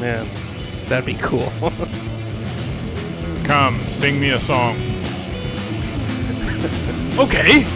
Man, 0.00 0.26
that'd 0.88 1.04
be 1.04 1.12
cool. 1.14 1.52
Come, 3.44 3.78
sing 3.92 4.18
me 4.18 4.30
a 4.30 4.40
song. 4.40 4.76
okay. 7.18 7.66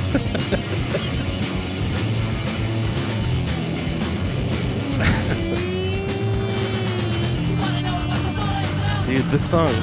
Dude, 9.06 9.22
this 9.26 9.50
song, 9.50 9.74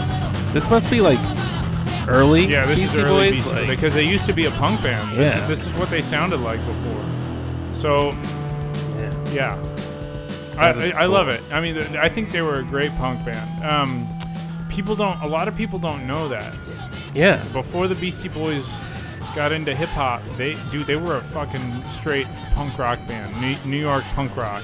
this 0.52 0.68
must 0.68 0.90
be 0.90 1.00
like 1.00 1.20
early. 2.08 2.46
Yeah, 2.46 2.66
this 2.66 2.80
Beastie 2.80 2.98
is 3.00 3.04
early 3.04 3.32
Boys, 3.32 3.46
BC 3.46 3.54
like- 3.56 3.68
because 3.68 3.94
they 3.94 4.04
used 4.04 4.26
to 4.26 4.34
be 4.34 4.46
a 4.46 4.52
punk 4.52 4.82
band. 4.84 5.18
This, 5.18 5.34
Yeah. 5.36 5.42
is, 5.44 5.48
this 5.48 5.68
is 5.68 5.74
what 5.80 5.90
they 5.90 6.02
sounded 6.02 6.40
like 6.42 6.60
before. 6.66 7.04
So, 7.74 8.12
yeah. 8.98 9.14
yeah. 9.32 9.64
I, 10.58 10.72
That 10.74 10.78
is 10.78 10.92
I, 10.94 11.02
I 11.02 11.06
love 11.06 11.28
cool. 11.28 11.36
it. 11.36 11.44
I 11.54 11.62
mean, 11.62 11.76
th- 11.76 11.92
I 11.96 12.10
think 12.10 12.32
they 12.32 12.42
were 12.42 12.60
a 12.60 12.64
great 12.64 12.92
punk 12.98 13.24
band. 13.26 13.64
Um, 13.64 14.08
people 14.70 14.96
don't, 14.96 15.20
a 15.22 15.28
lot 15.28 15.48
of 15.48 15.56
people 15.56 15.80
don't 15.80 16.06
know 16.06 16.28
that. 16.28 16.54
yeah, 17.14 17.44
Before 17.54 17.88
the 17.88 17.96
Beastie 17.96 18.30
Boys 18.30 18.78
got 19.36 19.52
into 19.54 19.74
hip 19.74 19.90
hop, 19.90 20.22
they, 20.38 20.56
dude, 20.72 20.88
they 20.88 20.98
were 20.98 21.18
a 21.18 21.22
fucking 21.22 21.84
straight 21.90 22.28
punk 22.54 22.78
rock 22.78 23.00
band. 23.08 23.40
New, 23.42 23.56
New 23.66 23.80
York 23.80 24.04
punk 24.14 24.36
rock. 24.36 24.64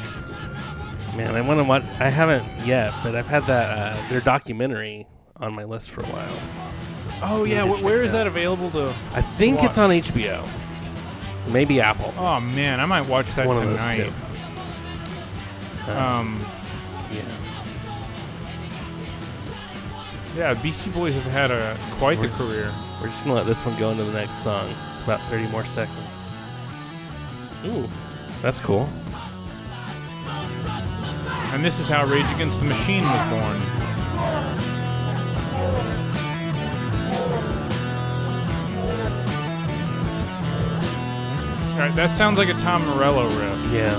man, 1.15 1.35
I 1.35 1.41
want 1.41 1.59
to 1.59 1.63
watch. 1.63 1.83
I 1.99 2.09
haven't 2.09 2.45
yet, 2.65 2.93
but 3.03 3.15
I've 3.15 3.27
had 3.27 3.43
that 3.45 3.77
uh, 3.95 4.09
their 4.09 4.19
documentary 4.21 5.07
on 5.37 5.55
my 5.55 5.63
list 5.63 5.89
for 5.91 6.01
a 6.01 6.07
while. 6.07 6.66
Oh, 7.23 7.43
yeah. 7.45 7.65
Wh- 7.65 7.83
where 7.83 8.03
is 8.03 8.11
that 8.11 8.27
available 8.27 8.69
to? 8.71 8.93
I 9.13 9.21
think 9.21 9.63
it's 9.63 9.77
on 9.77 9.89
HBO, 9.89 10.47
maybe 11.51 11.81
Apple. 11.81 12.13
Oh, 12.17 12.39
man. 12.39 12.79
I 12.79 12.85
might 12.85 13.07
watch 13.07 13.33
that 13.35 13.47
One 13.47 13.57
of 13.57 13.63
those 13.63 13.79
tonight. 13.79 13.95
two. 15.85 15.91
Uh, 15.91 15.95
Um, 15.99 16.45
yeah, 17.13 17.21
yeah, 20.35 20.53
Beastie 20.55 20.91
Boys 20.91 21.15
have 21.15 21.23
had 21.25 21.49
a 21.51 21.75
quite 21.97 22.19
the 22.21 22.27
career. 22.29 22.71
we're 23.01 23.07
just 23.07 23.23
gonna 23.23 23.35
let 23.35 23.45
this 23.45 23.65
one 23.65 23.75
go 23.79 23.89
into 23.89 24.03
the 24.03 24.11
next 24.13 24.35
song. 24.43 24.69
It's 24.91 25.01
about 25.01 25.21
30 25.29 25.47
more 25.47 25.65
seconds. 25.65 26.29
Ooh, 27.65 27.87
that's 28.41 28.59
cool. 28.59 28.87
And 31.53 31.63
this 31.63 31.79
is 31.79 31.87
how 31.87 32.05
Rage 32.05 32.29
Against 32.35 32.59
the 32.59 32.65
Machine 32.67 33.01
was 33.03 33.29
born. 33.29 33.86
Right, 41.77 41.95
that 41.95 42.11
sounds 42.11 42.39
like 42.39 42.49
a 42.49 42.53
Tom 42.53 42.83
Morello 42.87 43.27
riff. 43.27 43.71
Yeah. 43.71 43.93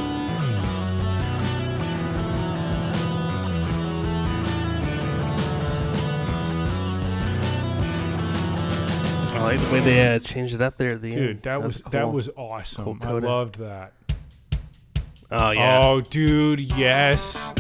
I 9.33 9.43
like 9.43 9.61
the 9.61 9.73
way 9.73 9.81
they 9.81 10.09
uh, 10.09 10.19
changed 10.19 10.57
it 10.57 10.61
up 10.61 10.77
there 10.77 10.95
at 10.95 11.03
the 11.03 11.13
end. 11.13 11.17
Dude, 11.17 11.43
that 11.43 11.63
was 11.63 11.81
that 11.83 12.03
cool. 12.03 12.11
was 12.11 12.29
awesome. 12.37 12.99
I 13.01 13.13
loved 13.13 13.61
that. 13.61 13.93
Oh 15.31 15.51
yeah. 15.53 15.81
Oh, 15.81 16.01
dude, 16.01 16.61
yes. 16.77 17.55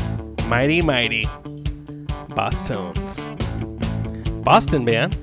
Mighty 0.46 0.82
Mighty. 0.82 1.26
Bosstones. 2.34 3.22
Boston 4.42 4.84
band. 4.84 5.16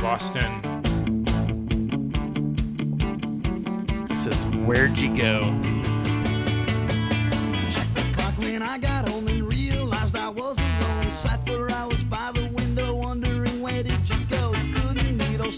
Boston. 0.00 0.77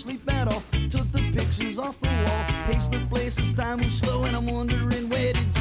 Sleep 0.00 0.32
at 0.32 0.46
all. 0.52 0.62
Took 0.88 1.10
the 1.12 1.32
pictures 1.36 1.78
off 1.78 2.00
the 2.00 2.08
wall, 2.08 2.44
paced 2.66 2.92
the 2.92 3.04
place 3.10 3.34
time 3.52 3.78
was 3.78 3.94
slow, 3.98 4.24
and 4.24 4.36
I'm 4.36 4.46
wondering 4.46 5.08
where 5.08 5.32
did 5.32 5.44
you 5.56 5.59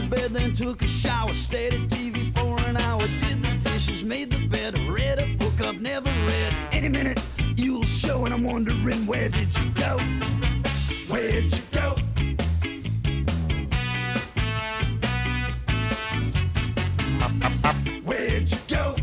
to 0.00 0.08
bed, 0.08 0.30
then 0.32 0.52
took 0.52 0.82
a 0.82 0.86
shower. 0.86 1.34
Stayed 1.34 1.74
at 1.74 1.80
TV 1.88 2.34
for 2.34 2.58
an 2.68 2.76
hour. 2.76 3.00
Did 3.00 3.42
the 3.42 3.58
dishes, 3.62 4.02
made 4.02 4.30
the 4.30 4.46
bed. 4.48 4.78
Read 4.88 5.18
a 5.18 5.26
book 5.36 5.60
I've 5.60 5.80
never 5.80 6.10
read. 6.26 6.54
Any 6.72 6.88
minute, 6.88 7.20
you'll 7.56 7.84
show, 7.84 8.24
and 8.24 8.34
I'm 8.34 8.44
wondering 8.44 9.06
where 9.06 9.28
did 9.28 9.56
you 9.58 9.70
go? 9.70 9.98
Where'd 11.08 11.44
you 11.44 11.62
go? 11.72 11.96
Where'd 18.04 18.50
you 18.50 18.58
go? 18.68 18.94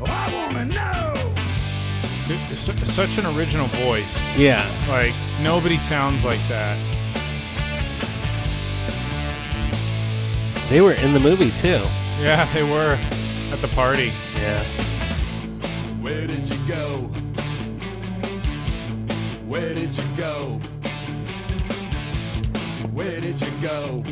Oh, 0.00 0.06
I 0.06 0.34
wanna 0.34 0.64
know. 0.66 1.34
Dude, 2.26 2.58
such 2.86 3.18
an 3.18 3.26
original 3.36 3.66
voice. 3.68 4.36
Yeah. 4.36 4.66
Like 4.88 5.14
nobody 5.42 5.78
sounds 5.78 6.24
like 6.24 6.40
that. 6.48 6.97
They 10.68 10.80
were 10.82 10.92
in 10.92 11.14
the 11.14 11.20
movie 11.20 11.50
too. 11.50 11.82
Yeah, 12.20 12.44
they 12.52 12.62
were 12.62 12.98
at 13.52 13.58
the 13.60 13.68
party. 13.68 14.12
Yeah. 14.36 14.62
Where 16.02 16.26
did 16.26 16.48
you 16.48 16.58
go? 16.68 16.98
Where 19.46 19.72
did 19.72 19.96
you 19.96 20.04
go? 20.16 20.60
Where 22.92 23.18
did 23.20 23.40
you 23.40 23.50
go? 23.62 24.04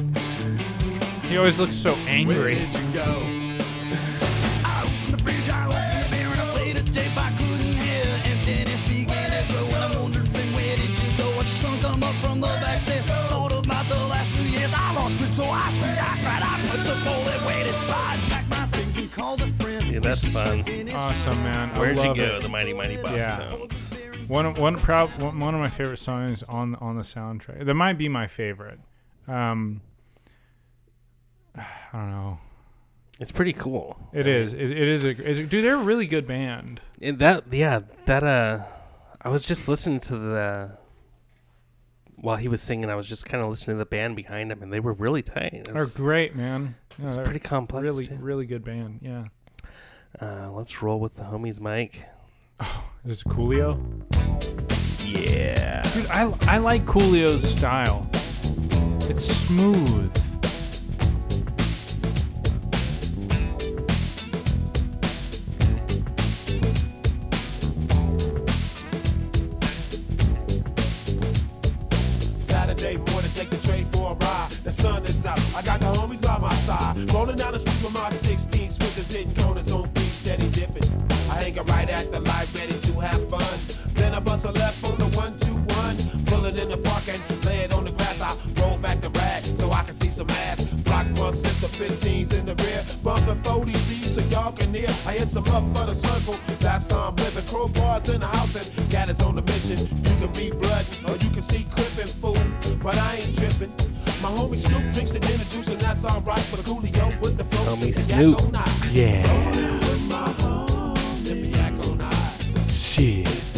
He 1.29 1.37
always 1.37 1.61
looks 1.61 1.75
so 1.77 1.93
Where 1.95 2.09
angry. 2.09 2.55
did 2.55 2.73
you 2.75 2.93
go? 2.95 3.46
Yeah, 19.97 20.01
that's 20.11 20.25
fun. 20.33 20.65
Awesome, 20.95 21.43
man. 21.45 21.71
I 21.75 21.79
Where'd 21.79 21.97
you 21.97 22.03
love 22.03 22.17
go? 22.17 22.37
it. 22.37 22.43
The 22.43 22.49
Mighty 22.49 22.73
Mighty 22.73 23.01
Boss 23.01 23.19
Yeah. 23.19 23.37
Tones. 23.49 23.95
One 24.29 24.45
of- 24.45 24.59
one 24.59 24.77
proud 24.77 25.09
one, 25.23 25.39
one 25.39 25.55
of 25.55 25.61
my 25.61 25.71
favorite 25.71 25.99
songs 25.99 26.43
on 26.43 26.75
on 26.77 26.97
the 26.97 27.03
soundtrack. 27.03 27.65
That 27.65 27.75
might 27.75 27.97
be 27.97 28.09
my 28.09 28.27
favorite. 28.27 28.79
Um, 29.29 29.81
I 31.57 31.65
don't 31.93 32.11
know. 32.11 32.39
It's 33.21 33.33
pretty 33.33 33.55
cool. 33.55 33.97
It 34.13 34.27
is. 34.27 34.53
It, 34.53 34.71
it 34.71 34.89
is 34.89 35.05
a. 35.05 35.11
It's 35.11 35.39
a 35.39 35.45
dude, 35.45 35.65
they're 35.65 35.77
a 35.77 35.79
really 35.83 36.07
good 36.07 36.27
band. 36.27 36.81
And 37.01 37.19
that 37.21 37.45
yeah, 37.53 37.81
that 38.05 38.23
uh 38.23 38.65
I 39.23 39.29
was 39.31 39.45
just 39.45 39.67
listening 39.69 40.01
to 40.01 40.19
the 40.19 40.71
while 42.17 42.37
he 42.37 42.49
was 42.49 42.61
singing, 42.61 42.91
I 42.91 42.95
was 42.95 43.07
just 43.07 43.27
kind 43.27 43.43
of 43.43 43.49
listening 43.51 43.77
to 43.77 43.79
the 43.79 43.87
band 43.87 44.17
behind 44.17 44.51
him, 44.51 44.63
and 44.63 44.73
they 44.73 44.81
were 44.81 44.93
really 44.93 45.23
tight. 45.23 45.69
They're 45.73 45.87
great, 45.95 46.35
man. 46.35 46.75
Yeah, 46.99 47.05
it's 47.05 47.17
pretty 47.17 47.39
complex. 47.41 47.85
really, 47.85 48.07
too. 48.07 48.17
really 48.17 48.47
good 48.47 48.65
band. 48.65 49.01
Yeah. 49.03 49.25
Uh, 50.21 50.51
let's 50.53 50.83
roll 50.83 50.99
with 50.99 51.15
the 51.15 51.23
homies, 51.23 51.61
Mike. 51.61 52.05
Is 53.05 53.21
it 53.23 53.29
Coolio? 53.29 53.79
Yeah. 55.05 55.83
Dude, 55.93 56.07
I 56.07 56.33
I 56.43 56.59
like 56.59 56.83
Coolio's 56.83 57.49
style. 57.49 58.09
It's 59.11 59.25
smooth. 59.25 60.13
Saturday 72.39 72.97
morning, 72.97 73.31
take 73.35 73.51
the 73.51 73.59
train 73.67 73.85
for 73.87 74.13
a 74.13 74.15
ride. 74.15 74.51
The 74.65 74.73
sun 74.73 75.05
is 75.07 75.25
out. 75.27 75.39
I 75.55 75.63
got 75.63 75.81
the 75.81 75.87
homies 75.87 76.23
by 76.23 76.39
my 76.39 76.55
side. 76.57 76.97
Rolling 77.13 77.37
down 77.37 77.53
the 77.53 77.59
street 77.59 77.83
with 77.83 77.93
my 77.93 78.09
16 78.11 78.71
swingers 78.71 79.11
hitting 79.11 79.35
corners 79.35 79.71
on 79.71 79.89
beach, 79.91 79.96
steady 80.37 80.51
dipping. 80.51 80.89
I 81.31 81.43
hang 81.43 81.59
out 81.59 81.69
right 81.69 81.89
at 81.89 82.11
the 82.11 82.21
light, 82.21 82.49
ready 82.55 82.79
to 82.79 83.01
have 83.01 83.29
fun. 83.29 83.59
Then 83.95 84.13
I 84.15 84.21
bust 84.21 84.45
a 84.45 84.53
left 84.53 84.85
on 84.85 84.99
the 84.99 85.07
121. 85.17 86.25
Pull 86.27 86.45
it 86.47 86.63
in 86.63 86.69
the 86.69 86.77
park 86.77 87.09
and 87.09 87.21
lay 87.45 87.65
it 87.65 87.73
on 87.73 87.85
the 87.85 87.93
grass. 87.93 88.21
I 88.21 88.35
roll 88.61 88.77
back 88.79 89.01
the 89.01 89.11
rag 89.11 89.45
so 89.45 89.73
I 89.73 89.83
can 89.85 89.95
see 89.95 90.09
some 90.09 90.29
ass. 90.31 90.65
Block 90.85 91.07
one 91.17 91.33
sister, 91.33 91.69
15s 91.69 92.33
in 92.39 92.47
the 92.47 92.55
rear. 92.65 92.85
Bumping 93.03 93.43
40 93.45 93.73
these 93.89 94.15
so 94.15 94.21
y'all 94.33 94.53
can 94.53 94.73
hear. 94.75 94.91
I 95.07 95.13
hit 95.15 95.29
some 95.29 95.49
up 95.49 95.65
for 95.75 95.87
the 95.87 95.95
circle. 95.95 96.37
That's 96.61 96.91
how 96.91 97.09
I'm 97.09 97.17
living. 97.17 97.45
Crowbars 97.45 98.13
in 98.13 98.21
the 98.21 98.27
house 98.27 98.55
and 98.57 98.91
got 98.91 99.09
on 99.21 99.37
the 99.37 99.43
mission. 99.43 99.79
You 100.05 100.15
can 100.21 100.33
be 100.33 100.51
blood 100.51 100.87
or 101.09 101.17
you 101.17 101.31
can 101.31 101.43
see 101.43 101.65
crippin' 101.75 102.09
fool. 102.09 102.39
But 102.83 102.99
I 102.99 103.17
ain't 103.17 103.37
tripping. 103.37 103.96
My 104.23 104.31
homie 104.31 104.57
Snoop 104.57 104.93
drinks 104.95 105.13
the 105.13 105.21
dinner 105.21 105.45
juice 105.45 105.69
and 105.69 105.81
that's 105.81 106.05
alright 106.05 106.41
for 106.41 106.57
the 106.57 106.63
coolio 106.63 107.21
with 107.21 107.37
the 107.37 107.45
flow. 107.45 107.77
Homie 107.77 107.95
Snoop. 107.95 108.41
Yeah. 108.91 109.23
With 109.81 110.03
my 110.09 110.29
homies, 110.39 111.23
sippin' 111.23 111.55
yak 111.55 111.73
on 111.87 112.01
ice. 112.01 112.73
Shit. 112.75 113.56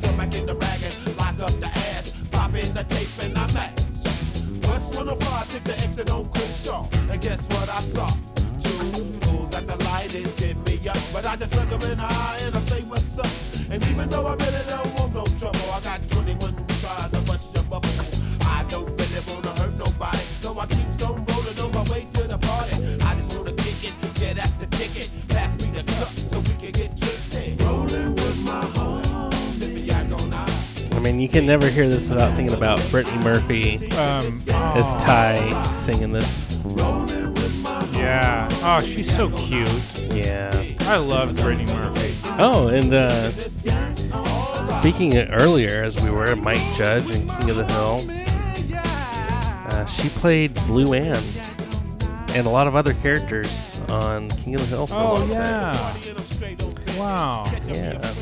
Jump 0.00 0.16
back 0.16 0.34
in 0.34 0.46
the 0.46 0.54
rag 0.54 0.82
and 0.82 1.16
lock 1.16 1.38
up 1.40 1.52
the 1.60 1.66
ass. 1.66 2.16
Pop 2.30 2.54
in 2.54 2.72
the 2.74 2.84
tape 2.84 3.08
and 3.22 3.36
I 3.36 3.52
match. 3.52 3.78
West 4.66 4.94
105 4.94 5.52
took 5.52 5.64
the 5.64 5.78
exit 5.80 6.10
on 6.10 6.28
Crenshaw. 6.30 6.88
And 7.10 7.20
guess 7.20 7.48
what 7.48 7.68
I 7.68 7.80
saw? 7.80 8.08
Two 8.62 8.92
fools 9.22 9.54
at 9.54 9.66
the 9.66 9.76
light 9.84 10.14
is 10.14 10.38
hit 10.38 10.56
me 10.66 10.88
up. 10.88 10.98
But 11.12 11.26
I 11.26 11.36
just 11.36 11.54
look 11.54 11.68
them 11.68 11.82
in 11.90 12.00
eye 12.00 12.38
and 12.42 12.54
I 12.54 12.60
say, 12.60 12.82
What's 12.82 13.18
up? 13.18 13.26
And 13.70 13.82
even 13.86 14.08
though 14.08 14.26
I 14.26 14.34
really 14.34 14.64
don't 14.68 14.89
I 31.00 31.02
mean, 31.02 31.18
you 31.18 31.30
can 31.30 31.46
never 31.46 31.66
hear 31.70 31.88
this 31.88 32.06
without 32.06 32.36
thinking 32.36 32.54
about 32.54 32.78
Brittany 32.90 33.16
Murphy 33.24 33.76
Um. 33.92 34.26
as 34.76 35.02
Ty 35.02 35.72
singing 35.72 36.12
this. 36.12 36.62
Yeah. 37.94 38.48
Oh, 38.62 38.82
she's 38.84 39.10
so 39.10 39.30
cute. 39.30 39.66
Yeah. 40.12 40.50
I 40.80 40.98
love 40.98 41.34
Brittany 41.36 41.64
Murphy. 41.72 42.14
Oh, 42.38 42.68
and 42.68 42.92
uh, 42.92 43.30
speaking 44.66 45.16
earlier, 45.16 45.82
as 45.82 45.98
we 45.98 46.10
were 46.10 46.26
at 46.26 46.36
Mike 46.38 46.60
Judge 46.76 47.10
and 47.10 47.30
King 47.30 47.48
of 47.50 47.56
the 47.56 47.64
Hill, 47.66 48.04
uh, 49.70 49.86
she 49.86 50.10
played 50.10 50.54
Luanne 50.68 51.24
and 52.34 52.46
a 52.46 52.50
lot 52.50 52.66
of 52.66 52.76
other 52.76 52.92
characters 52.92 53.80
on 53.88 54.28
King 54.32 54.54
of 54.56 54.60
the 54.60 54.66
Hill 54.66 54.86
Oh 54.90 55.20
time. 55.20 55.30
yeah. 55.30 55.96
And 55.96 56.18
I'm 56.18 56.24
straight 56.24 56.62
on 56.62 56.74
Wow. 56.98 57.50
Yeah. 57.66 58.12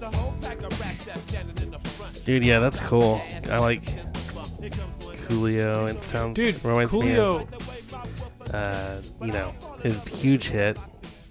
Was 0.00 0.12
my 0.12 0.12
intent. 0.12 0.12
There's 0.12 0.12
a 0.12 0.16
whole 0.16 0.34
pack 0.40 0.58
of 0.58 0.80
rats 0.80 1.04
that's 1.04 1.22
standing 1.22 1.56
in 1.62 1.70
the 1.70 1.78
front. 1.78 2.24
Dude, 2.24 2.44
yeah, 2.44 2.58
that's 2.58 2.80
cool. 2.80 3.20
I 3.50 3.58
like 3.58 3.82
Coolio. 5.28 5.88
It 5.90 6.02
sounds 6.02 6.36
Dude, 6.36 6.62
reminds 6.64 6.92
Coolio, 6.92 7.38
me 7.38 7.56
of 8.48 8.54
uh, 8.54 9.00
you 9.20 9.32
know 9.32 9.54
his 9.82 10.00
huge 10.00 10.48
hit, 10.48 10.78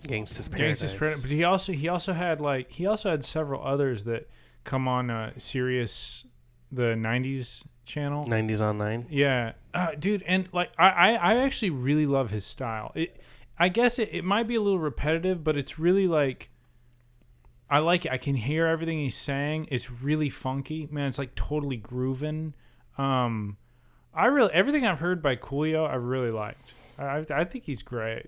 Gangsta's 0.04 0.48
Paradise. 0.48 0.82
Gangsta's 0.82 0.96
Paradise, 0.96 1.22
but 1.22 1.32
he 1.32 1.44
also 1.44 1.74
he 1.74 1.88
also 1.88 2.14
had 2.14 2.42
like 2.42 2.72
he 2.72 2.86
also 2.86 3.10
had 3.10 3.24
several 3.24 3.64
others 3.64 4.04
that 4.06 4.30
come 4.64 4.88
on 4.88 5.10
uh, 5.10 5.32
Sirius, 5.38 6.26
the 6.72 6.94
'90s 6.96 7.66
channel. 7.86 8.26
90s 8.26 8.62
on 8.62 8.78
nine. 8.78 9.08
Yeah, 9.10 9.54
uh, 9.74 9.92
dude, 9.98 10.24
and 10.24 10.50
like 10.54 10.72
I, 10.78 10.90
I, 10.90 11.14
I 11.14 11.38
actually 11.38 11.72
really 11.72 12.06
love 12.06 12.32
his 12.32 12.46
style. 12.46 12.92
It, 12.96 13.20
I 13.60 13.70
guess 13.70 13.98
it, 13.98 14.10
it 14.12 14.24
might 14.24 14.48
be 14.48 14.56
a 14.56 14.62
little 14.62 14.80
repetitive, 14.80 15.44
but 15.44 15.58
it's 15.58 15.80
really 15.80 16.08
like 16.08 16.50
I 17.70 17.80
like 17.80 18.06
it. 18.06 18.12
I 18.12 18.18
can 18.18 18.36
hear 18.36 18.66
everything 18.66 19.00
he's 19.00 19.16
saying. 19.18 19.68
It's 19.72 19.92
really 19.92 20.30
funky, 20.30 20.88
man. 20.90 21.08
It's 21.10 21.20
like 21.20 21.36
totally 21.36 21.78
grooving. 21.78 22.54
Um, 22.98 23.58
I 24.14 24.28
really 24.28 24.52
everything 24.54 24.86
I've 24.86 25.00
heard 25.00 25.22
by 25.22 25.36
Coolio, 25.36 25.88
I 25.88 25.96
really 25.96 26.32
liked. 26.32 26.74
I, 26.98 27.04
I, 27.04 27.24
I 27.32 27.44
think 27.44 27.66
he's 27.66 27.84
great. 27.84 28.28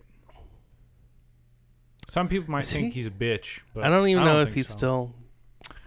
Some 2.08 2.28
people 2.28 2.52
might 2.52 2.62
Is 2.62 2.74
think 2.74 2.88
he? 2.88 2.92
he's 2.92 3.08
a 3.08 3.12
bitch, 3.12 3.62
but 3.74 3.84
I 3.84 3.90
don't 3.90 4.08
even 4.08 4.26
know 4.26 4.42
if 4.42 4.54
he's 4.54 4.68
so. 4.68 4.78
still. 4.78 5.14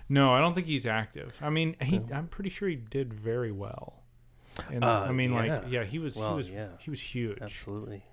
No, 0.08 0.32
I 0.34 0.40
don't 0.40 0.54
think 0.54 0.66
he's 0.66 0.86
active. 0.86 1.38
I 1.42 1.50
mean, 1.50 1.74
he. 1.80 2.00
I'm 2.12 2.28
pretty 2.28 2.50
sure 2.50 2.68
he 2.68 2.76
did 2.76 3.12
very 3.12 3.50
well. 3.52 4.02
And 4.70 4.84
Uh, 4.84 5.06
I 5.08 5.12
mean, 5.12 5.32
yeah. 5.32 5.38
like, 5.38 5.62
yeah, 5.68 5.84
he 5.84 5.98
was. 5.98 6.16
Well, 6.16 6.30
he 6.30 6.34
was. 6.36 6.50
yeah. 6.50 6.68
He 6.78 6.90
was 6.90 7.00
huge. 7.00 7.38
Absolutely. 7.40 8.04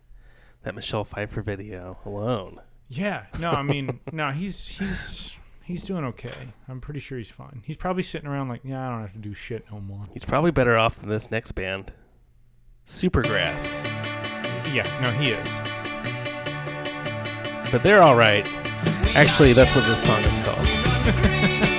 That 0.64 0.76
Michelle 0.76 1.04
Pfeiffer 1.04 1.42
video 1.42 1.98
alone. 2.06 2.60
Yeah. 2.90 3.26
No, 3.40 3.52
I 3.52 3.64
mean, 3.64 4.00
no, 4.12 4.32
he's 4.32 4.68
he's 4.68 5.40
he's 5.64 5.84
doing 5.84 6.04
okay. 6.06 6.34
I'm 6.68 6.82
pretty 6.82 7.00
sure 7.00 7.18
he's 7.18 7.32
fine. 7.32 7.64
He's 7.66 7.78
probably 7.78 8.04
sitting 8.04 8.28
around 8.28 8.50
like, 8.50 8.62
yeah, 8.64 8.88
I 8.88 8.92
don't 8.92 9.02
have 9.02 9.14
to 9.14 9.20
do 9.20 9.34
shit 9.34 9.66
no 9.72 9.80
more. 9.80 10.02
He's 10.12 10.26
probably 10.26 10.52
better 10.52 10.78
off 10.78 11.00
than 11.00 11.10
this 11.10 11.32
next 11.32 11.54
band, 11.54 11.94
Supergrass. 12.86 13.86
Yeah. 14.74 14.88
No, 15.02 15.12
he 15.12 15.32
is. 15.32 15.56
But 17.72 17.84
they're 17.84 18.02
all 18.02 18.16
right. 18.16 18.48
Actually, 19.16 19.54
that's 19.54 19.76
what 19.76 19.86
this 19.86 20.04
song 20.04 20.22
is 20.22 20.38
called. 20.46 21.76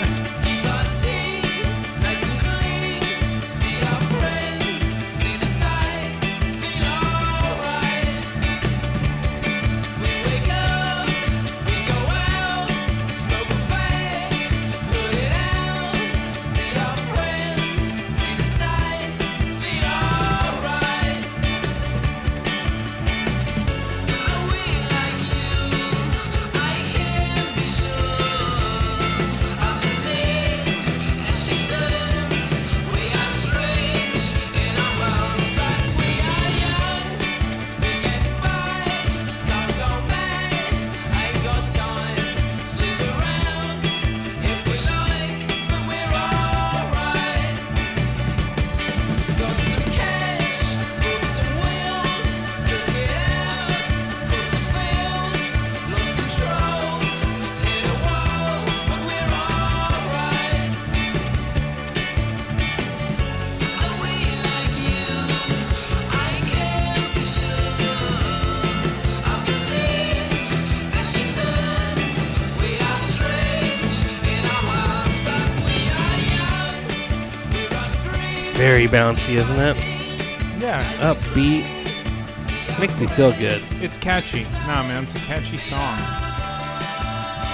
bouncy, 78.90 79.36
isn't 79.36 79.58
it? 79.58 79.76
Yeah. 80.60 80.82
Upbeat. 80.98 81.64
Makes 82.78 82.98
me 82.98 83.06
feel 83.08 83.32
good. 83.32 83.62
It's 83.82 83.96
catchy. 83.96 84.44
Nah, 84.66 84.82
man, 84.82 85.02
it's 85.04 85.14
a 85.14 85.18
catchy 85.20 85.58
song. 85.58 85.98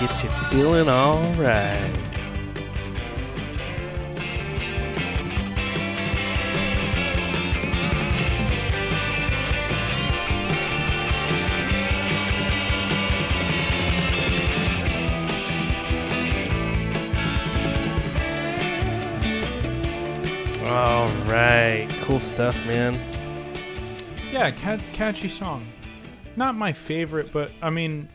Get 0.01 0.23
you 0.23 0.31
feeling 0.51 0.89
alright. 0.89 1.99
All 1.99 2.16
stuff, 22.37 22.67
man. 22.67 22.95
Yeah, 24.31 24.51
cat, 24.51 24.79
catchy 24.93 25.27
song. 25.27 25.67
Not 26.37 26.55
my 26.55 26.71
favorite, 26.71 27.33
but 27.33 27.51
I 27.63 27.71
mean, 27.71 28.11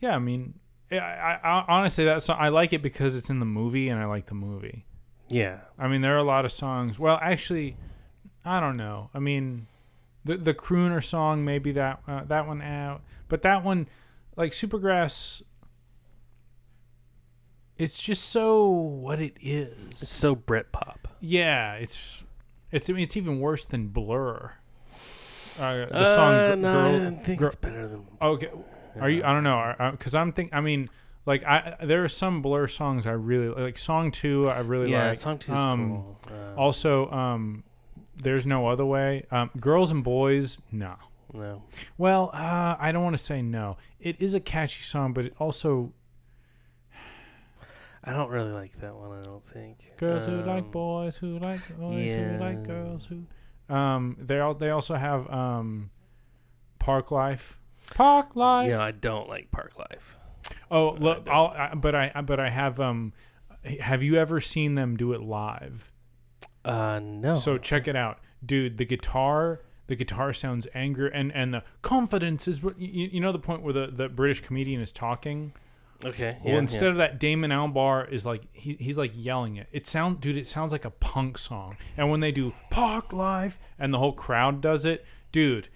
yeah, 0.00 0.14
I 0.14 0.18
mean, 0.18 0.52
I, 0.92 0.96
I, 0.96 1.40
I 1.42 1.64
honestly 1.66 2.04
that 2.04 2.22
song 2.22 2.36
I 2.38 2.50
like 2.50 2.74
it 2.74 2.82
because 2.82 3.16
it's 3.16 3.30
in 3.30 3.40
the 3.40 3.46
movie 3.46 3.88
and 3.88 3.98
I 3.98 4.04
like 4.04 4.26
the 4.26 4.34
movie. 4.34 4.84
Yeah, 5.30 5.60
I 5.78 5.88
mean, 5.88 6.02
there 6.02 6.14
are 6.14 6.18
a 6.18 6.24
lot 6.24 6.44
of 6.44 6.52
songs. 6.52 6.98
Well, 6.98 7.18
actually, 7.22 7.78
I 8.44 8.60
don't 8.60 8.76
know. 8.76 9.08
I 9.14 9.18
mean, 9.18 9.66
the 10.26 10.36
the 10.36 10.52
crooner 10.52 11.02
song 11.02 11.42
maybe 11.42 11.72
that 11.72 12.02
uh, 12.06 12.24
that 12.24 12.46
one 12.46 12.60
out, 12.60 13.00
but 13.30 13.40
that 13.44 13.64
one, 13.64 13.88
like 14.36 14.52
Supergrass, 14.52 15.40
it's 17.78 18.02
just 18.02 18.24
so 18.24 18.68
what 18.68 19.20
it 19.20 19.38
is. 19.40 19.72
it's 19.88 20.06
so 20.06 20.36
Britpop. 20.36 20.96
Yeah, 21.20 21.76
it's 21.76 22.24
it's 22.72 22.88
I 22.88 22.92
mean, 22.92 23.02
it's 23.04 23.16
even 23.16 23.40
worse 23.40 23.64
than 23.64 23.88
Blur. 23.88 24.52
Uh, 25.58 25.86
the 25.86 25.94
Uh, 25.94 26.04
song 26.14 26.60
no, 26.60 26.72
Girl, 26.72 27.06
I 27.18 27.24
think 27.24 27.38
Girl- 27.40 27.46
it's 27.48 27.56
better 27.56 27.88
than. 27.88 28.06
Okay, 28.22 28.48
are 29.00 29.10
you? 29.10 29.24
I 29.24 29.32
don't 29.32 29.42
know, 29.44 29.74
because 29.92 30.14
I'm 30.14 30.32
think. 30.32 30.50
I 30.54 30.60
mean, 30.60 30.88
like 31.26 31.42
I 31.44 31.76
there 31.82 32.04
are 32.04 32.08
some 32.08 32.42
Blur 32.42 32.68
songs 32.68 33.06
I 33.06 33.12
really 33.12 33.48
like. 33.48 33.76
Song 33.78 34.10
two, 34.10 34.48
I 34.48 34.60
really 34.60 34.90
Yeah, 34.92 35.08
like. 35.08 35.18
song 35.18 35.38
two 35.38 35.52
is 35.52 35.58
um, 35.58 35.88
cool. 35.88 36.18
Uh, 36.30 36.54
Also, 36.60 37.10
um, 37.10 37.64
there's 38.16 38.46
no 38.46 38.68
other 38.68 38.84
way. 38.86 39.24
Um, 39.30 39.50
girls 39.60 39.90
and 39.90 40.02
boys, 40.04 40.60
no. 40.70 40.94
no. 41.32 41.62
Well, 41.98 42.30
uh, 42.32 42.76
I 42.78 42.90
don't 42.92 43.02
want 43.04 43.16
to 43.16 43.22
say 43.22 43.42
no. 43.42 43.76
It 44.00 44.20
is 44.20 44.34
a 44.34 44.40
catchy 44.40 44.82
song, 44.82 45.12
but 45.12 45.26
it 45.26 45.34
also 45.40 45.92
I 48.04 48.12
don't 48.12 48.30
really 48.30 48.52
like 48.52 48.80
that 48.80 48.94
one. 48.94 49.18
I 49.18 49.22
don't 49.22 49.46
think. 49.46 49.92
girls 49.96 50.26
who 50.26 50.42
like 50.42 50.64
Um, 50.64 50.70
boys, 50.70 51.16
who 51.16 51.38
like 51.38 51.60
boys, 51.78 52.14
who 52.14 52.38
like 52.38 52.62
girls, 52.62 53.06
who. 53.06 53.24
Um, 53.74 54.16
they 54.18 54.40
all 54.40 54.54
they 54.54 54.70
also 54.70 54.94
have 54.94 55.28
um, 55.30 55.90
Parklife. 56.78 57.56
Park 57.94 58.36
Life. 58.36 58.68
Yeah, 58.68 58.82
I 58.82 58.90
don't 58.90 59.28
like 59.28 59.50
Parklife. 59.50 60.16
Oh, 60.70 60.90
I 60.90 60.98
look. 60.98 61.28
I'll, 61.28 61.46
I, 61.48 61.74
but 61.74 61.94
I 61.94 62.20
but 62.22 62.40
I 62.40 62.50
have 62.50 62.80
um, 62.80 63.12
have 63.80 64.02
you 64.02 64.16
ever 64.16 64.40
seen 64.40 64.74
them 64.74 64.96
do 64.96 65.12
it 65.12 65.20
live? 65.20 65.90
Uh, 66.64 67.00
no. 67.02 67.34
So 67.34 67.58
check 67.58 67.88
it 67.88 67.96
out, 67.96 68.18
dude. 68.44 68.78
The 68.78 68.84
guitar, 68.84 69.62
the 69.86 69.96
guitar 69.96 70.32
sounds 70.32 70.66
anger, 70.74 71.06
and 71.06 71.32
and 71.32 71.52
the 71.52 71.64
confidence 71.82 72.46
is 72.46 72.62
what 72.62 72.78
you, 72.78 73.08
you 73.12 73.20
know 73.20 73.32
the 73.32 73.38
point 73.38 73.62
where 73.62 73.72
the 73.72 73.86
the 73.88 74.08
British 74.08 74.40
comedian 74.40 74.80
is 74.80 74.92
talking. 74.92 75.52
Okay. 76.04 76.38
Well, 76.44 76.54
yeah, 76.54 76.58
instead 76.60 76.82
yeah. 76.82 76.90
of 76.90 76.96
that, 76.98 77.18
Damon 77.18 77.50
Albarn 77.50 78.12
is 78.12 78.24
like 78.24 78.42
he, 78.52 78.74
he's 78.74 78.96
like 78.96 79.12
yelling 79.14 79.56
it. 79.56 79.68
It 79.72 79.86
sound, 79.86 80.20
dude. 80.20 80.36
It 80.36 80.46
sounds 80.46 80.70
like 80.70 80.84
a 80.84 80.90
punk 80.90 81.38
song. 81.38 81.76
And 81.96 82.10
when 82.10 82.20
they 82.20 82.30
do 82.30 82.52
Parklife 82.70 83.58
and 83.78 83.92
the 83.92 83.98
whole 83.98 84.12
crowd 84.12 84.60
does 84.60 84.84
it, 84.84 85.04
dude, 85.32 85.68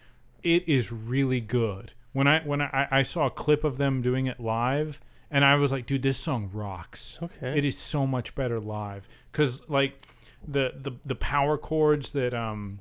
it 0.42 0.68
is 0.68 0.92
really 0.92 1.40
good. 1.40 1.92
When 2.12 2.26
I 2.26 2.40
when 2.40 2.60
I, 2.60 2.88
I 2.90 3.02
saw 3.02 3.26
a 3.26 3.30
clip 3.30 3.64
of 3.64 3.78
them 3.78 4.00
doing 4.00 4.26
it 4.26 4.38
live, 4.38 5.00
and 5.30 5.44
I 5.44 5.56
was 5.56 5.72
like, 5.72 5.86
dude, 5.86 6.02
this 6.02 6.18
song 6.18 6.50
rocks. 6.52 7.18
Okay. 7.20 7.58
It 7.58 7.64
is 7.64 7.76
so 7.76 8.06
much 8.06 8.34
better 8.34 8.60
live 8.60 9.08
because 9.32 9.68
like 9.68 10.00
the 10.46 10.72
the 10.76 10.92
the 11.04 11.14
power 11.14 11.58
chords 11.58 12.12
that 12.12 12.34
um 12.34 12.80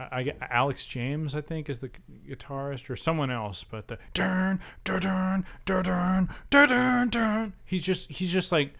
I, 0.00 0.20
I, 0.20 0.34
Alex 0.50 0.84
James, 0.86 1.34
I 1.34 1.40
think, 1.40 1.68
is 1.68 1.80
the 1.80 1.90
guitarist 2.28 2.88
or 2.90 2.96
someone 2.96 3.30
else, 3.30 3.64
but 3.64 3.88
the 3.88 3.98
turn, 4.14 4.60
turn, 4.84 5.44
turn, 5.66 6.28
turn, 6.50 7.10
turn. 7.10 7.52
He's 7.64 7.84
just 7.84 8.10
he's 8.10 8.32
just 8.32 8.52
like 8.52 8.74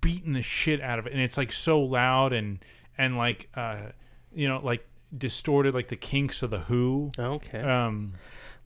beating 0.00 0.32
the 0.32 0.42
shit 0.42 0.80
out 0.80 0.98
of 0.98 1.06
it, 1.06 1.12
and 1.12 1.22
it's 1.22 1.36
like 1.36 1.52
so 1.52 1.80
loud 1.80 2.32
and 2.32 2.58
and 2.98 3.16
like 3.16 3.48
uh, 3.54 3.90
you 4.34 4.48
know 4.48 4.60
like 4.62 4.86
distorted, 5.16 5.74
like 5.74 5.88
the 5.88 5.96
Kinks 5.96 6.42
of 6.42 6.50
the 6.50 6.60
Who. 6.60 7.10
Okay. 7.18 7.60
Um, 7.60 8.14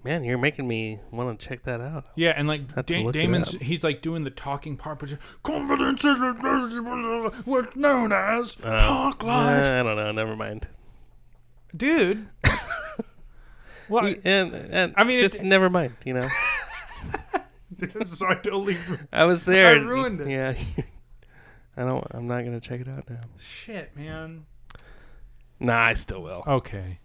Man, 0.06 0.22
you're 0.22 0.38
making 0.38 0.68
me 0.68 1.00
want 1.10 1.40
to 1.40 1.48
check 1.48 1.62
that 1.62 1.80
out. 1.80 2.04
Yeah, 2.14 2.32
and 2.36 2.46
like 2.46 2.86
da- 2.86 3.10
Damon's, 3.10 3.54
he's 3.54 3.82
like 3.82 4.02
doing 4.02 4.22
the 4.22 4.30
talking 4.30 4.76
part, 4.76 5.00
but 5.00 5.16
confidence 5.42 6.04
is 6.04 6.20
what's 7.44 7.74
known 7.74 8.12
as 8.12 8.56
uh, 8.62 8.86
talk 8.86 9.24
life. 9.24 9.64
I 9.64 9.82
don't 9.82 9.96
know. 9.96 10.12
Never 10.12 10.36
mind 10.36 10.68
dude. 11.77 12.27
Well, 13.89 14.05
And, 14.24 14.53
and 14.53 14.94
I 14.97 15.05
mean, 15.05 15.19
it- 15.20 15.23
just 15.23 15.44
never 15.44 15.70
mind. 15.70 15.94
You 16.05 16.15
know, 16.15 16.28
so 18.09 18.27
I 18.27 18.35
totally 18.35 18.77
I 19.12 19.24
was 19.27 19.44
there. 19.44 19.69
I 19.69 19.73
ruined 19.78 20.20
it. 20.23 20.28
Yeah. 20.28 20.55
I 21.77 21.85
don't. 21.85 22.05
I'm 22.11 22.27
not 22.27 22.43
gonna 22.44 22.59
check 22.59 22.81
it 22.81 22.89
out 22.89 23.09
now. 23.09 23.20
shit, 23.39 23.97
man. 23.97 24.44
Nah, 25.61 25.81
I 25.82 25.93
still 25.93 26.20
will. 26.20 26.43
Okay. 26.48 26.98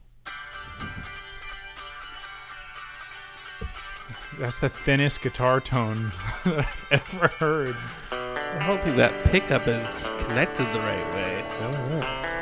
That's 4.40 4.58
the 4.58 4.70
thinnest 4.70 5.22
guitar 5.22 5.60
tone 5.60 6.12
that 6.46 6.58
I've 6.58 6.88
ever 6.92 7.28
heard. 7.28 7.76
I 8.12 8.64
don't 8.66 8.98
that 8.98 9.14
pickup 9.26 9.68
is 9.68 10.10
connected 10.28 10.66
the 10.74 10.80
right 10.80 11.14
way. 11.14 11.44
I 11.44 11.72
don't 11.72 11.90
know. 11.90 12.41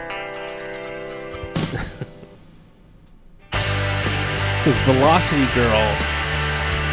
Says 4.63 4.77
Velocity 4.79 5.45
Girl, 5.55 5.79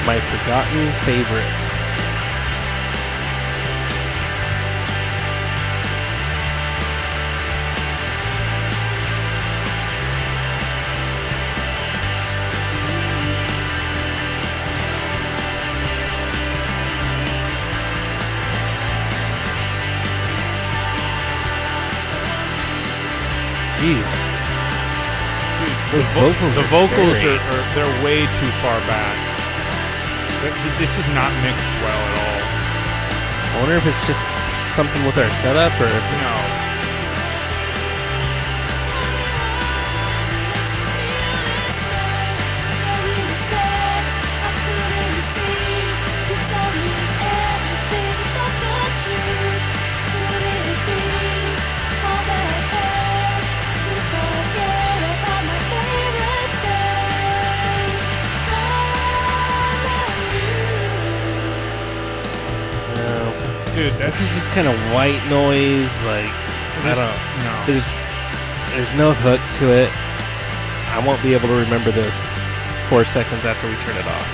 my 0.06 0.20
forgotten 0.30 0.92
favorite. 1.02 1.50
Jeez. 23.76 24.25
The, 25.96 26.02
vo- 26.12 26.28
vocals 26.32 26.54
the 26.54 26.60
are 26.60 26.68
vocals 26.68 27.16
very- 27.22 27.38
are, 27.38 27.56
are 27.56 27.74
they're 27.74 27.94
way 28.04 28.26
too 28.36 28.50
far 28.60 28.78
back. 28.84 29.16
Th- 30.42 30.52
th- 30.52 30.76
This 30.78 30.98
is 31.00 31.08
not 31.16 31.32
mixed 31.40 31.72
well 31.80 31.96
at 31.96 32.14
all. 32.20 32.40
I 33.56 33.60
wonder 33.64 33.76
if 33.80 33.86
it's 33.86 34.04
just 34.06 34.20
something 34.76 35.00
with 35.08 35.16
our 35.16 35.30
setup 35.40 35.72
or 35.80 35.86
if 35.88 35.96
it's 35.96 36.20
No. 36.20 36.36
Dude, 63.90 63.98
This 64.00 64.20
is 64.20 64.34
just 64.34 64.48
kind 64.50 64.66
of 64.66 64.74
white 64.92 65.22
noise. 65.30 65.92
Like 66.04 66.26
I 66.82 66.94
don't. 66.94 67.44
no. 67.46 67.54
There's 67.66 67.86
there's 68.74 68.98
no 68.98 69.12
hook 69.14 69.40
to 69.58 69.70
it. 69.70 69.90
I 70.90 71.02
won't 71.06 71.22
be 71.22 71.34
able 71.34 71.48
to 71.48 71.54
remember 71.54 71.90
this 71.92 72.14
four 72.88 73.04
seconds 73.04 73.44
after 73.44 73.68
we 73.68 73.74
turn 73.84 73.96
it 73.96 74.06
off. 74.06 74.26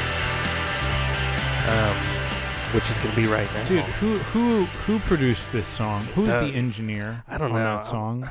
Um, 1.68 2.74
which 2.74 2.88
is 2.90 2.98
gonna 2.98 3.14
be 3.14 3.26
right 3.26 3.52
now. 3.54 3.64
Dude, 3.66 3.84
who 3.84 4.14
who 4.16 4.64
who 4.64 4.98
produced 5.00 5.52
this 5.52 5.66
song? 5.68 6.02
Who's 6.14 6.34
Uh, 6.34 6.40
the 6.44 6.54
engineer 6.54 7.22
I 7.28 7.36
don't 7.38 7.52
on 7.52 7.58
know. 7.58 7.76
that 7.76 7.84
song? 7.84 8.28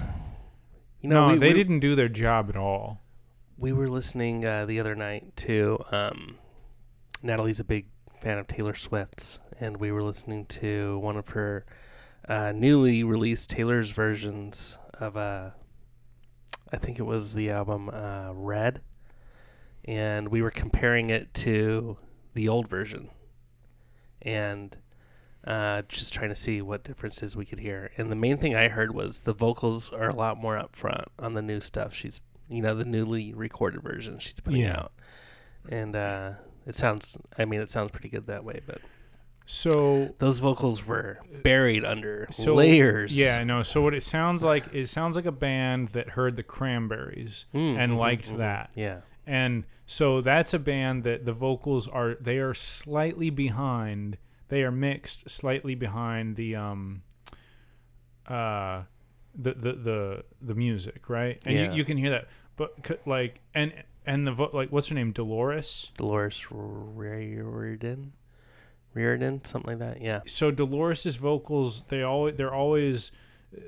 you 1.01 1.09
know, 1.09 1.27
no, 1.27 1.33
we, 1.33 1.39
they 1.39 1.47
we, 1.49 1.53
didn't 1.53 1.79
do 1.79 1.95
their 1.95 2.09
job 2.09 2.49
at 2.49 2.55
all. 2.55 3.01
We 3.57 3.73
were 3.73 3.87
listening 3.89 4.43
uh, 4.43 4.65
the 4.65 4.79
other 4.79 4.95
night 4.95 5.35
to 5.37 5.77
um, 5.91 6.37
Natalie's 7.21 7.59
a 7.59 7.63
big 7.63 7.85
fan 8.15 8.39
of 8.39 8.47
Taylor 8.47 8.73
Swift's, 8.73 9.39
and 9.61 9.77
we 9.77 9.91
were 9.91 10.03
listening 10.03 10.45
to 10.47 10.99
one 10.99 11.15
of 11.15 11.29
her 11.29 11.65
uh, 12.27 12.51
newly 12.53 13.03
released 13.03 13.49
Taylor's 13.49 13.91
versions 13.91 14.77
of 14.99 15.15
uh, 15.15 15.51
I 16.73 16.77
think 16.77 16.99
it 16.99 17.03
was 17.03 17.33
the 17.33 17.49
album 17.51 17.89
uh, 17.89 18.31
Red, 18.33 18.81
and 19.85 20.27
we 20.29 20.41
were 20.41 20.51
comparing 20.51 21.09
it 21.09 21.33
to 21.35 21.97
the 22.33 22.47
old 22.49 22.67
version, 22.67 23.09
and 24.21 24.75
uh, 25.45 25.81
just 25.89 26.13
trying 26.13 26.29
to 26.29 26.35
see 26.35 26.61
what 26.61 26.83
differences 26.83 27.35
we 27.35 27.45
could 27.45 27.59
hear. 27.59 27.91
And 27.97 28.11
the 28.11 28.15
main 28.15 28.37
thing 28.37 28.55
I 28.55 28.67
heard 28.67 28.93
was 28.93 29.23
the 29.23 29.33
vocals 29.33 29.91
are 29.91 30.09
a 30.09 30.15
lot 30.15 30.37
more 30.37 30.57
up 30.57 30.75
front 30.75 31.05
on 31.19 31.33
the 31.33 31.41
new 31.41 31.59
stuff. 31.59 31.93
She's 31.93 32.21
you 32.49 32.61
know 32.61 32.75
the 32.75 32.85
newly 32.85 33.33
recorded 33.33 33.81
version 33.81 34.19
she's 34.19 34.39
putting 34.39 34.61
Yeah. 34.61 34.79
out, 34.81 34.91
and 35.69 35.95
uh, 35.95 36.31
it 36.65 36.75
sounds. 36.75 37.17
I 37.37 37.45
mean, 37.45 37.59
it 37.61 37.69
sounds 37.69 37.91
pretty 37.91 38.09
good 38.09 38.27
that 38.27 38.43
way, 38.43 38.61
but 38.65 38.79
So 39.53 40.15
those 40.19 40.39
vocals 40.39 40.85
were 40.87 41.19
buried 41.43 41.83
under 41.83 42.25
so 42.31 42.55
layers. 42.55 43.11
Yeah, 43.17 43.37
I 43.37 43.43
know. 43.43 43.63
So 43.63 43.81
what 43.81 43.93
it 43.93 44.01
sounds 44.01 44.45
like 44.45 44.73
it 44.73 44.87
sounds 44.87 45.17
like 45.17 45.25
a 45.25 45.31
band 45.31 45.89
that 45.89 46.11
heard 46.11 46.37
the 46.37 46.43
Cranberries 46.43 47.45
Mm, 47.53 47.75
and 47.77 47.91
mhm, 47.91 47.99
liked 47.99 48.29
mhm. 48.31 48.37
that. 48.37 48.71
Yeah. 48.75 49.01
And 49.27 49.65
so 49.85 50.21
that's 50.21 50.53
a 50.53 50.59
band 50.59 51.03
that 51.03 51.25
the 51.25 51.33
vocals 51.33 51.89
are 51.89 52.15
they 52.15 52.37
are 52.37 52.53
slightly 52.53 53.29
behind. 53.29 54.17
They 54.47 54.63
are 54.63 54.71
mixed 54.71 55.29
slightly 55.29 55.75
behind 55.75 56.37
the 56.37 56.55
um 56.55 57.01
uh 58.27 58.83
the 59.35 59.53
the 59.53 59.73
the, 59.73 60.23
the 60.41 60.55
music, 60.55 61.09
right? 61.09 61.41
And 61.45 61.57
Yeah. 61.57 61.71
you, 61.71 61.79
you 61.79 61.83
can 61.83 61.97
hear 61.97 62.11
that. 62.11 62.29
But 62.55 63.05
like 63.05 63.41
and 63.53 63.73
and 64.05 64.25
the 64.25 64.31
vo- 64.31 64.49
like 64.53 64.69
what's 64.71 64.87
her 64.87 64.95
name? 64.95 65.11
Dolores. 65.11 65.91
Dolores 65.97 66.47
Reardon, 66.49 68.13
Reardon, 68.93 69.43
something 69.43 69.79
like 69.79 69.79
that. 69.79 70.01
Yeah. 70.01 70.21
So 70.25 70.51
Dolores's 70.51 71.15
vocals 71.15 71.83
they 71.83 72.03
always 72.03 72.35
they're 72.35 72.53
always 72.53 73.11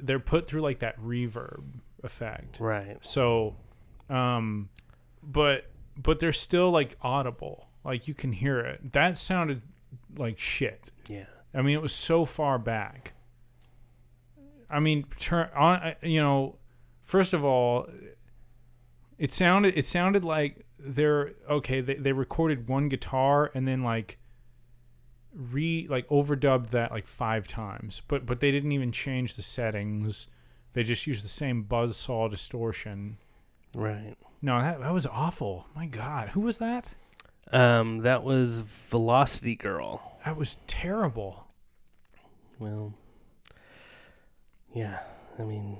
they're 0.01 0.19
put 0.19 0.47
through 0.47 0.61
like 0.61 0.79
that 0.79 0.99
reverb 0.99 1.63
effect. 2.03 2.59
Right. 2.59 2.97
So, 3.01 3.55
um, 4.09 4.69
but 5.21 5.65
but 5.97 6.19
they're 6.19 6.33
still 6.33 6.71
like 6.71 6.95
audible. 7.01 7.67
Like 7.83 8.07
you 8.07 8.13
can 8.13 8.31
hear 8.31 8.59
it. 8.59 8.93
That 8.93 9.17
sounded 9.17 9.61
like 10.17 10.39
shit. 10.39 10.91
Yeah. 11.07 11.25
I 11.53 11.61
mean, 11.61 11.75
it 11.75 11.81
was 11.81 11.93
so 11.93 12.25
far 12.25 12.57
back. 12.57 13.13
I 14.69 14.79
mean, 14.79 15.05
turn 15.19 15.49
on. 15.55 15.93
You 16.01 16.19
know, 16.21 16.55
first 17.01 17.33
of 17.33 17.43
all, 17.43 17.87
it 19.17 19.31
sounded 19.31 19.77
it 19.77 19.85
sounded 19.85 20.23
like 20.23 20.65
they're 20.79 21.33
okay. 21.49 21.81
They 21.81 21.95
they 21.95 22.11
recorded 22.11 22.67
one 22.67 22.89
guitar 22.89 23.51
and 23.53 23.67
then 23.67 23.83
like 23.83 24.17
re 25.35 25.87
like 25.89 26.07
overdubbed 26.09 26.69
that 26.69 26.91
like 26.91 27.07
five 27.07 27.47
times, 27.47 28.01
but 28.07 28.25
but 28.25 28.39
they 28.39 28.51
didn't 28.51 28.71
even 28.71 28.91
change 28.91 29.35
the 29.35 29.41
settings. 29.41 30.27
They 30.73 30.83
just 30.83 31.05
used 31.07 31.23
the 31.23 31.29
same 31.29 31.63
buzz 31.63 31.97
saw 31.97 32.27
distortion. 32.27 33.17
Right. 33.75 34.15
No, 34.41 34.59
that 34.59 34.79
that 34.81 34.93
was 34.93 35.05
awful. 35.07 35.67
My 35.75 35.85
God, 35.85 36.29
who 36.29 36.41
was 36.41 36.57
that? 36.57 36.95
Um, 37.51 37.99
that 37.99 38.23
was 38.23 38.61
Velocity 38.89 39.55
Girl. 39.55 40.17
That 40.25 40.37
was 40.37 40.57
terrible. 40.67 41.47
Well. 42.59 42.93
Yeah. 44.73 44.99
I 45.37 45.43
mean, 45.43 45.77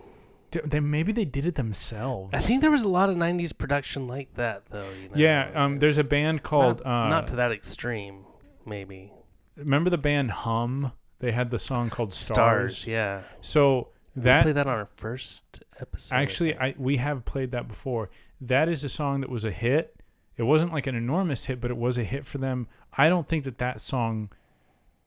D- 0.52 0.60
They 0.66 0.80
maybe 0.80 1.12
they 1.12 1.26
did 1.26 1.46
it 1.46 1.56
themselves. 1.56 2.30
I 2.34 2.40
think 2.40 2.62
there 2.62 2.70
was 2.72 2.84
a 2.84 2.90
lot 2.90 3.10
of 3.10 3.16
'90s 3.16 3.58
production 3.58 4.08
like 4.08 4.34
that, 4.36 4.66
though. 4.68 4.86
You 5.02 5.10
know? 5.10 5.16
Yeah, 5.16 5.50
um, 5.56 5.78
there's 5.80 5.98
a 5.98 6.04
band 6.04 6.44
called. 6.44 6.84
not, 6.86 7.06
uh, 7.06 7.10
not 7.10 7.28
to 7.30 7.36
that 7.38 7.52
extreme, 7.52 8.26
maybe. 8.66 9.12
Remember 9.56 9.90
the 9.90 9.98
band 9.98 10.32
Hum? 10.32 10.92
They 11.20 11.32
had 11.32 11.50
the 11.50 11.60
song 11.60 11.90
called 11.90 12.12
Stars. 12.14 12.78
Stars. 12.78 12.88
Yeah. 12.88 13.22
So 13.42 13.90
we 14.16 14.24
that 14.24 14.44
played 14.44 14.56
that 14.56 14.68
on 14.68 14.74
our 14.74 14.90
first 14.96 15.64
episode. 15.80 16.16
Actually. 16.16 16.56
I 16.58 16.76
we 16.78 16.98
have 16.98 17.26
played 17.26 17.52
that 17.52 17.68
before. 17.68 18.10
That 18.42 18.68
is 18.68 18.84
a 18.84 18.90
song 18.90 19.22
that 19.22 19.30
was 19.30 19.46
a 19.46 19.52
hit. 19.52 19.96
It 20.36 20.44
wasn't 20.44 20.74
like 20.74 20.88
an 20.88 20.96
enormous 20.96 21.46
hit, 21.46 21.62
but 21.62 21.72
it 21.72 21.78
was 21.78 21.98
a 21.98 22.04
hit 22.04 22.26
for 22.26 22.40
them. 22.40 22.68
I 22.98 23.08
don't 23.08 23.28
think 23.28 23.44
that 23.46 23.58
that 23.60 23.80
song. 23.80 24.30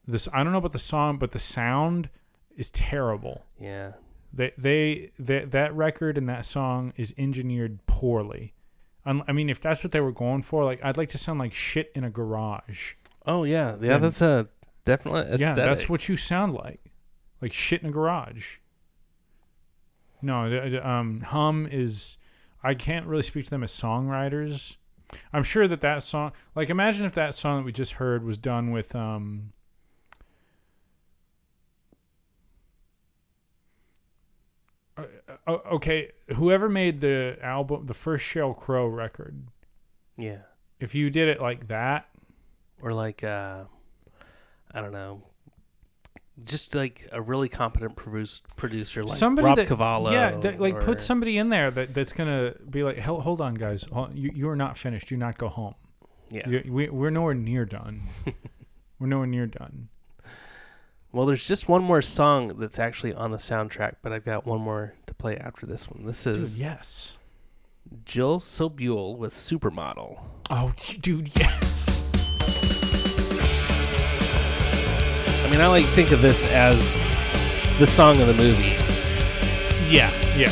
This 0.06 0.28
I 0.32 0.42
don't 0.42 0.52
know 0.52 0.58
about 0.58 0.72
the 0.72 0.78
song, 0.78 1.18
but 1.18 1.32
the 1.32 1.38
sound 1.38 2.08
is 2.56 2.70
terrible. 2.70 3.44
yeah. 3.60 3.92
They 4.32 4.52
they 4.58 5.12
that 5.18 5.52
that 5.52 5.74
record 5.74 6.18
and 6.18 6.28
that 6.28 6.44
song 6.44 6.92
is 6.96 7.14
engineered 7.16 7.84
poorly. 7.86 8.54
I 9.04 9.32
mean, 9.32 9.48
if 9.48 9.60
that's 9.60 9.84
what 9.84 9.92
they 9.92 10.00
were 10.00 10.12
going 10.12 10.42
for, 10.42 10.64
like 10.64 10.84
I'd 10.84 10.96
like 10.96 11.10
to 11.10 11.18
sound 11.18 11.38
like 11.38 11.52
shit 11.52 11.92
in 11.94 12.02
a 12.02 12.10
garage. 12.10 12.94
Oh 13.26 13.44
yeah, 13.44 13.72
yeah. 13.80 13.92
Then- 13.94 14.02
that's 14.02 14.22
a 14.22 14.48
definitely 14.84 15.36
Yeah, 15.38 15.52
that's 15.54 15.88
what 15.88 16.08
you 16.08 16.16
sound 16.16 16.54
like, 16.54 16.80
like 17.40 17.52
shit 17.52 17.82
in 17.82 17.88
a 17.88 17.92
garage. 17.92 18.58
No, 20.22 20.80
um, 20.82 21.20
hum 21.20 21.68
is. 21.70 22.18
I 22.62 22.74
can't 22.74 23.06
really 23.06 23.22
speak 23.22 23.44
to 23.44 23.50
them 23.50 23.62
as 23.62 23.70
songwriters. 23.70 24.76
I'm 25.32 25.44
sure 25.44 25.68
that 25.68 25.80
that 25.82 26.02
song, 26.02 26.32
like, 26.56 26.68
imagine 26.68 27.06
if 27.06 27.12
that 27.12 27.34
song 27.34 27.58
that 27.58 27.64
we 27.64 27.72
just 27.72 27.92
heard 27.94 28.24
was 28.24 28.38
done 28.38 28.72
with, 28.72 28.96
um, 28.96 29.52
uh, 34.96 35.04
uh, 35.46 35.52
okay, 35.72 36.10
whoever 36.34 36.68
made 36.68 37.00
the 37.00 37.38
album, 37.42 37.86
the 37.86 37.94
first 37.94 38.24
Sheryl 38.24 38.56
Crow 38.56 38.86
record, 38.88 39.46
yeah. 40.16 40.38
if 40.80 40.94
you 40.94 41.10
did 41.10 41.28
it 41.28 41.40
like 41.40 41.68
that, 41.68 42.08
Or 42.82 42.92
like 42.92 43.24
uh, 43.24 43.64
I 44.72 44.80
don't 44.80 44.92
know, 44.92 45.22
just 46.44 46.74
like 46.74 47.08
a 47.12 47.20
really 47.22 47.48
competent 47.48 47.96
produce, 47.96 48.42
producer 48.56 49.02
like 49.04 49.16
somebody 49.16 49.46
Rob 49.46 49.56
that 49.56 49.68
Cavallo. 49.68 50.10
yeah 50.12 50.32
d- 50.36 50.50
like 50.58 50.74
or- 50.74 50.80
put 50.82 51.00
somebody 51.00 51.38
in 51.38 51.48
there 51.48 51.70
that 51.70 51.94
that's 51.94 52.12
gonna 52.12 52.52
be 52.68 52.82
like 52.82 52.98
hold, 52.98 53.22
hold 53.22 53.40
on 53.40 53.54
guys 53.54 53.86
you 54.12 54.30
you 54.34 54.48
are 54.50 54.56
not 54.56 54.76
finished 54.76 55.08
do 55.08 55.16
not 55.16 55.38
go 55.38 55.48
home 55.48 55.74
Yeah. 56.30 56.46
You- 56.48 56.70
we, 56.70 56.88
we're 56.90 57.10
nowhere 57.10 57.32
near 57.34 57.64
done 57.64 58.02
we're 58.98 59.06
nowhere 59.06 59.26
near 59.26 59.46
done 59.46 59.88
Well, 61.12 61.24
there's 61.24 61.46
just 61.46 61.66
one 61.70 61.82
more 61.82 62.02
song 62.02 62.58
that's 62.58 62.78
actually 62.78 63.14
on 63.14 63.30
the 63.30 63.38
soundtrack, 63.38 63.94
but 64.02 64.12
I've 64.12 64.24
got 64.26 64.44
one 64.44 64.60
more 64.60 64.92
to 65.06 65.14
play 65.14 65.38
after 65.38 65.64
this 65.64 65.88
one. 65.90 66.04
This 66.04 66.22
dude 66.24 66.36
is 66.36 66.58
yes 66.60 67.16
Jill 68.04 68.40
Sobule 68.40 69.16
with 69.16 69.32
Supermodel. 69.32 70.20
oh 70.50 70.72
dude 71.00 71.30
yes 71.38 72.02
Mean, 75.56 75.64
I 75.64 75.68
like 75.68 75.86
think 75.86 76.10
of 76.10 76.20
this 76.20 76.44
as 76.48 77.00
the 77.78 77.86
song 77.86 78.20
of 78.20 78.26
the 78.26 78.34
movie. 78.34 78.76
yeah 79.88 80.12
yeah 80.36 80.50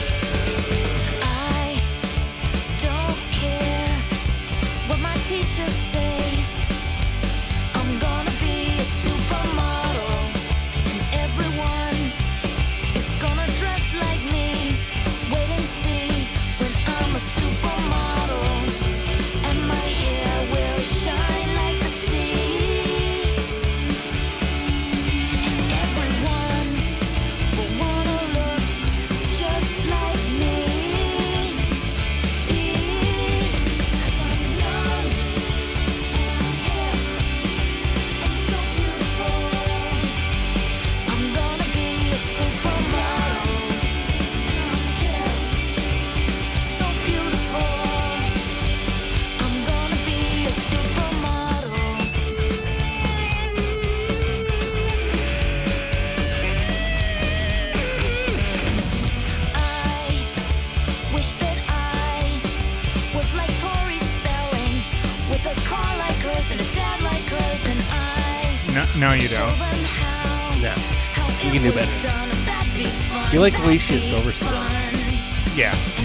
like 73.44 73.58
Alicia 73.58 73.98
Silverstone. 73.98 75.54
yeah 75.54 76.03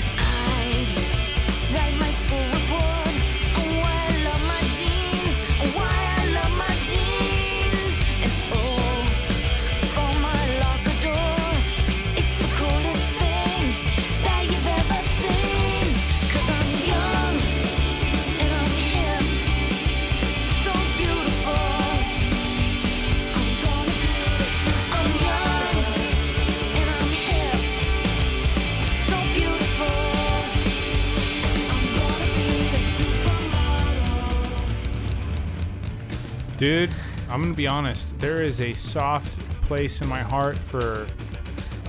be 37.60 37.68
honest 37.68 38.18
there 38.19 38.41
is 38.41 38.61
a 38.61 38.73
soft 38.73 39.38
place 39.64 40.02
in 40.02 40.07
my 40.07 40.22
heart 40.22 40.57
for 40.57 41.06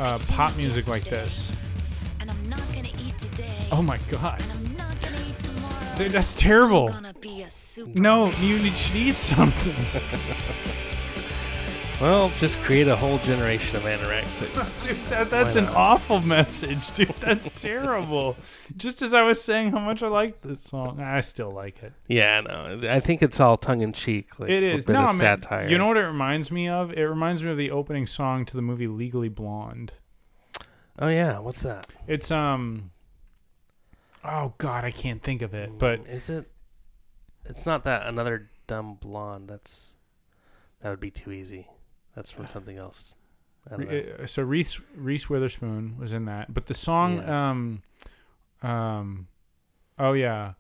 uh, 0.00 0.18
pop 0.26 0.56
music 0.56 0.88
like 0.88 1.04
this 1.04 1.52
And 2.20 2.28
I'm 2.28 2.50
not 2.50 2.58
gonna 2.74 2.88
eat 3.06 3.16
today. 3.20 3.68
oh 3.70 3.80
my 3.80 3.98
god 4.10 4.42
And 4.42 4.50
I'm 4.50 4.76
not 4.76 5.00
gonna 5.00 5.14
eat 5.28 5.38
tomorrow. 5.38 5.96
Dude, 5.96 6.10
that's 6.10 6.34
terrible 6.34 6.88
I'm 6.88 6.94
gonna 6.94 7.14
be 7.20 7.42
a 7.42 7.50
super. 7.50 8.00
no 8.00 8.32
you 8.40 8.58
need, 8.58 8.74
should 8.74 8.96
eat 8.96 9.14
something 9.14 9.76
Well, 12.00 12.30
just 12.38 12.56
create 12.60 12.88
a 12.88 12.96
whole 12.96 13.18
generation 13.18 13.76
of 13.76 13.82
anorexics. 13.82 14.86
Dude, 14.88 14.96
that, 15.10 15.28
that's 15.28 15.54
Why 15.54 15.60
an 15.60 15.66
not? 15.66 15.76
awful 15.76 16.20
message, 16.20 16.90
dude. 16.92 17.08
That's 17.20 17.50
terrible. 17.60 18.36
Just 18.76 19.02
as 19.02 19.12
I 19.12 19.22
was 19.22 19.42
saying 19.42 19.72
how 19.72 19.80
much 19.80 20.02
I 20.02 20.08
like 20.08 20.40
this 20.40 20.62
song, 20.62 20.98
I 21.00 21.20
still 21.20 21.50
like 21.50 21.82
it. 21.82 21.92
yeah, 22.08 22.40
no, 22.40 22.80
I 22.88 23.00
think 23.00 23.22
it's 23.22 23.38
all 23.38 23.58
tongue 23.58 23.82
in 23.82 23.92
cheek. 23.92 24.40
Like 24.40 24.48
it 24.48 24.62
a 24.62 24.76
bit 24.78 24.88
No, 24.88 25.00
of 25.04 25.06
man. 25.08 25.42
satire. 25.42 25.68
You 25.68 25.76
know 25.76 25.88
what 25.88 25.98
it 25.98 26.06
reminds 26.06 26.50
me 26.50 26.68
of? 26.68 26.90
It 26.92 27.02
reminds 27.04 27.44
me 27.44 27.50
of 27.50 27.58
the 27.58 27.70
opening 27.70 28.06
song 28.06 28.46
to 28.46 28.56
the 28.56 28.62
movie 28.62 28.86
Legally 28.86 29.28
Blonde. 29.28 29.92
Oh 30.98 31.08
yeah, 31.08 31.38
what's 31.38 31.60
that? 31.62 31.86
It's 32.06 32.30
um. 32.30 32.92
Oh 34.24 34.54
God, 34.56 34.84
I 34.84 34.90
can't 34.90 35.22
think 35.22 35.42
of 35.42 35.52
it. 35.52 35.78
But 35.78 36.00
is 36.08 36.30
it? 36.30 36.50
It's 37.44 37.66
not 37.66 37.84
that 37.84 38.06
another 38.06 38.48
dumb 38.66 38.94
blonde. 38.94 39.48
That's 39.48 39.96
that 40.80 40.88
would 40.88 41.00
be 41.00 41.10
too 41.10 41.30
easy. 41.32 41.68
That's 42.20 42.30
from 42.30 42.46
something 42.46 42.76
else. 42.76 43.14
I 43.66 43.76
don't 43.76 43.90
know. 43.90 44.02
uh, 44.22 44.26
so 44.26 44.42
Reese 44.42 44.78
Reese 44.94 45.30
Witherspoon 45.30 45.96
was 45.98 46.12
in 46.12 46.26
that. 46.26 46.52
But 46.52 46.66
the 46.66 46.74
song, 46.74 47.16
Yeah. 47.18 47.50
um, 47.50 47.82
um, 48.62 49.28
oh 49.98 50.12
yeah, 50.12 50.52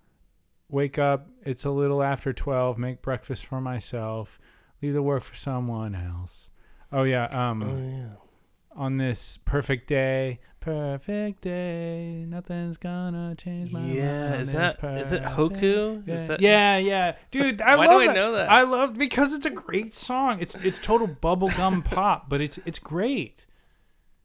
wake 0.70 0.98
up. 0.98 1.28
It's 1.42 1.64
a 1.64 1.70
little 1.70 2.02
after 2.02 2.32
twelve. 2.32 2.78
Make 2.78 3.02
breakfast 3.02 3.46
for 3.46 3.60
myself. 3.60 4.38
Leave 4.82 4.94
the 4.94 5.02
work 5.02 5.22
for 5.22 5.34
someone 5.34 5.94
else. 5.94 6.48
Oh 6.92 7.02
yeah. 7.02 7.24
Um, 7.26 7.62
Oh 7.62 7.78
yeah. 7.78 8.80
on 8.82 8.96
this 8.96 9.36
perfect 9.38 9.86
day, 9.86 10.40
perfect 10.60 11.40
day, 11.40 12.24
nothing's 12.28 12.76
gonna 12.76 13.34
change 13.36 13.72
my 13.72 13.80
Yeah, 13.86 14.30
mind. 14.30 14.42
is 14.42 14.52
that 14.52 14.82
is 14.84 15.12
it. 15.12 15.22
Hoku? 15.22 16.06
Yeah, 16.06 16.14
Is 16.14 16.26
that 16.28 16.40
yeah, 16.40 16.76
yeah, 16.76 17.16
dude. 17.30 17.60
I 17.62 17.76
Why 17.76 17.86
love 17.86 17.96
do 17.96 18.02
I 18.02 18.06
that. 18.08 18.14
know 18.14 18.32
that? 18.32 18.50
I 18.50 18.62
love 18.62 18.96
because 18.98 19.32
it's 19.32 19.46
a 19.46 19.50
great 19.50 19.94
song. 19.94 20.38
It's 20.40 20.54
it's 20.56 20.78
total 20.78 21.08
bubblegum 21.08 21.84
pop, 21.90 22.28
but 22.28 22.40
it's 22.40 22.58
it's 22.66 22.78
great. 22.78 23.46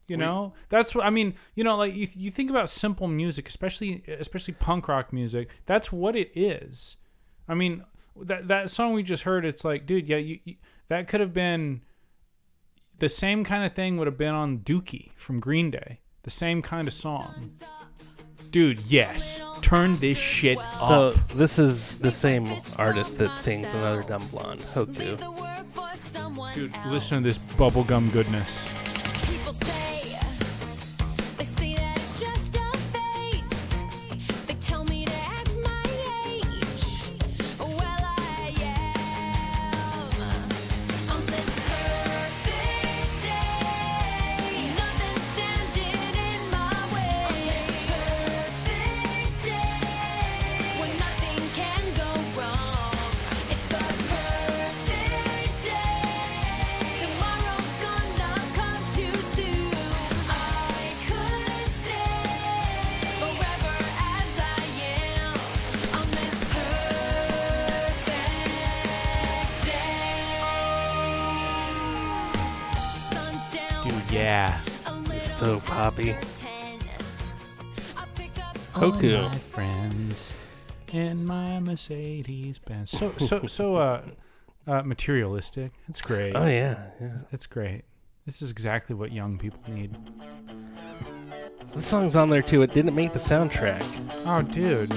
You 0.08 0.16
We- 0.16 0.24
know, 0.24 0.52
that's 0.68 0.94
what 0.94 1.04
I 1.04 1.10
mean. 1.10 1.34
You 1.54 1.64
know, 1.64 1.76
like 1.76 1.94
you, 1.94 2.06
you 2.16 2.30
think 2.30 2.50
about 2.50 2.68
simple 2.68 3.08
music, 3.08 3.48
especially 3.48 4.02
especially 4.06 4.54
punk 4.54 4.88
rock 4.88 5.12
music. 5.12 5.50
That's 5.66 5.90
what 5.90 6.14
it 6.14 6.30
is. 6.36 6.98
I 7.48 7.54
mean, 7.54 7.82
that 8.20 8.46
that 8.48 8.70
song 8.70 8.92
we 8.92 9.02
just 9.02 9.24
heard. 9.24 9.44
It's 9.44 9.64
like, 9.64 9.84
dude, 9.86 10.06
yeah, 10.06 10.18
you, 10.18 10.38
you, 10.44 10.56
that 10.88 11.08
could 11.08 11.20
have 11.20 11.32
been 11.32 11.82
the 12.98 13.08
same 13.08 13.42
kind 13.42 13.64
of 13.64 13.72
thing. 13.72 13.96
Would 13.96 14.06
have 14.06 14.16
been 14.16 14.34
on 14.34 14.58
Dookie 14.60 15.10
from 15.16 15.40
Green 15.40 15.70
Day. 15.70 16.00
The 16.26 16.30
same 16.30 16.60
kind 16.60 16.88
of 16.88 16.92
song. 16.92 17.52
Dude, 18.50 18.80
yes. 18.80 19.42
Turn 19.60 19.96
this 19.98 20.18
shit 20.18 20.58
So 20.66 21.08
up. 21.08 21.28
this 21.28 21.56
is 21.60 21.96
the 21.98 22.10
same 22.10 22.50
artist 22.78 23.18
that 23.18 23.36
sings 23.36 23.72
another 23.72 24.02
dumb 24.02 24.26
blonde, 24.32 24.60
Hoku. 24.74 25.16
Dude, 26.52 26.74
listen 26.88 27.18
to 27.18 27.22
this 27.22 27.38
bubblegum 27.38 28.10
goodness. 28.10 28.66
So 75.36 75.60
poppy. 75.60 76.14
All 78.74 78.90
Hoku. 78.90 79.22
my 79.28 79.36
friends 79.36 80.32
in 80.94 81.26
my 81.26 81.60
Mercedes 81.60 82.58
Benz. 82.58 82.88
So 82.88 83.12
so 83.18 83.46
so 83.46 83.76
uh, 83.76 84.00
uh 84.66 84.82
materialistic. 84.82 85.72
It's 85.90 86.00
great. 86.00 86.34
Oh 86.34 86.46
yeah, 86.46 86.86
yeah. 86.98 87.18
It's 87.32 87.46
great. 87.46 87.82
This 88.24 88.40
is 88.40 88.50
exactly 88.50 88.96
what 88.96 89.12
young 89.12 89.36
people 89.36 89.60
need. 89.68 89.94
The 91.68 91.82
song's 91.82 92.16
on 92.16 92.30
there 92.30 92.40
too. 92.40 92.62
It 92.62 92.72
didn't 92.72 92.94
make 92.94 93.12
the 93.12 93.18
soundtrack, 93.18 93.84
Oh, 94.24 94.40
dude. 94.40 94.88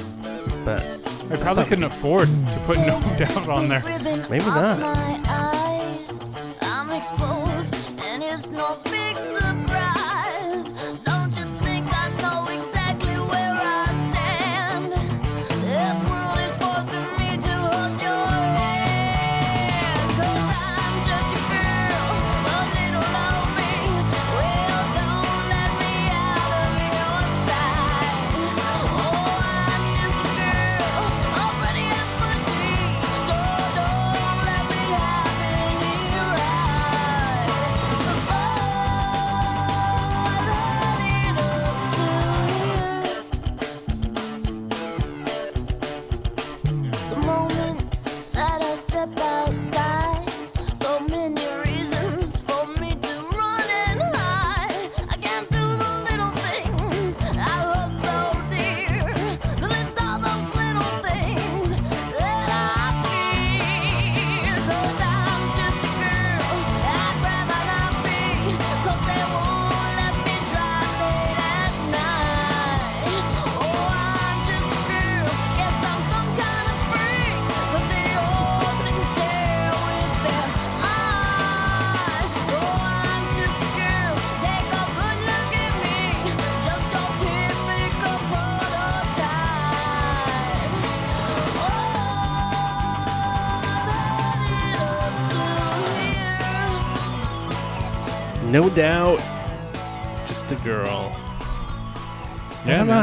but 0.64 0.82
I 1.30 1.36
probably 1.36 1.66
couldn't 1.66 1.84
afford 1.84 2.30
to 2.30 2.60
put 2.66 2.78
No 2.88 2.98
Doubt 3.18 3.49
on 3.49 3.68
there. 3.68 3.84
Maybe 4.30 4.45
not. 4.45 5.19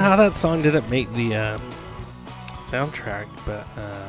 How 0.07 0.17
that 0.17 0.35
song 0.35 0.63
didn't 0.63 0.89
make 0.89 1.13
the 1.15 1.35
uh, 1.35 1.59
soundtrack, 2.53 3.27
but 3.45 3.67
uh, 3.77 4.09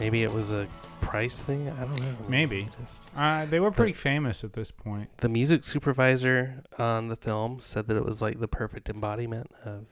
maybe 0.00 0.22
it 0.24 0.32
was 0.32 0.50
a 0.52 0.66
price 1.00 1.38
thing. 1.40 1.68
I 1.68 1.84
don't 1.84 2.00
know. 2.00 2.16
Maybe. 2.28 2.68
Just- 2.80 3.04
Uh, 3.16 3.46
they 3.46 3.60
were 3.60 3.70
pretty 3.70 3.92
famous 3.92 4.42
at 4.42 4.52
this 4.54 4.70
point. 4.72 5.16
the 5.18 5.28
music 5.28 5.62
supervisor 5.64 6.64
on 6.78 7.06
the 7.08 7.14
film 7.16 7.60
said 7.60 7.86
that 7.88 7.96
it 7.96 8.04
was 8.04 8.20
like 8.20 8.40
the 8.40 8.48
perfect 8.48 8.88
embodiment 8.88 9.48
of 9.64 9.86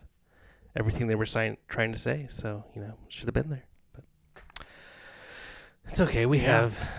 everything 0.74 1.06
they 1.06 1.14
were 1.14 1.26
si- 1.26 1.58
trying 1.68 1.92
to 1.92 1.98
say. 1.98 2.26
So 2.28 2.64
you 2.74 2.80
know, 2.82 2.94
should 3.08 3.26
have 3.28 3.34
been 3.34 3.50
there. 3.50 3.64
But 3.94 4.04
it's 5.88 6.00
okay. 6.00 6.26
We 6.26 6.38
Yeah. 6.38 6.62
have 6.62 6.90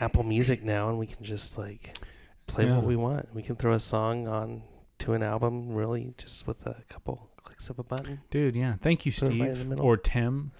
Apple 0.00 0.22
Music 0.22 0.62
now, 0.64 0.88
and 0.88 0.98
we 0.98 1.06
can 1.06 1.22
just 1.24 1.58
like 1.58 1.98
play 2.46 2.64
Yeah. 2.66 2.76
what 2.76 2.84
we 2.86 2.96
want. 2.96 3.34
We 3.34 3.42
can 3.42 3.56
throw 3.56 3.74
a 3.74 3.80
song 3.80 4.26
on 4.26 4.62
to 4.98 5.12
an 5.12 5.22
album, 5.22 5.70
really, 5.74 6.14
just 6.18 6.46
with 6.46 6.66
a 6.66 6.82
couple 6.88 7.30
clicks 7.42 7.68
of 7.70 7.78
a 7.78 7.82
button. 7.82 8.20
Dude, 8.30 8.56
yeah. 8.56 8.74
Thank 8.80 9.06
you, 9.06 9.12
Put 9.12 9.22
it 9.24 9.26
right 9.28 9.40
in 9.40 9.48
the 9.48 9.54
Steve. 9.54 9.68
middle. 9.68 9.84
Or 9.84 9.96
Tim. 9.96 10.52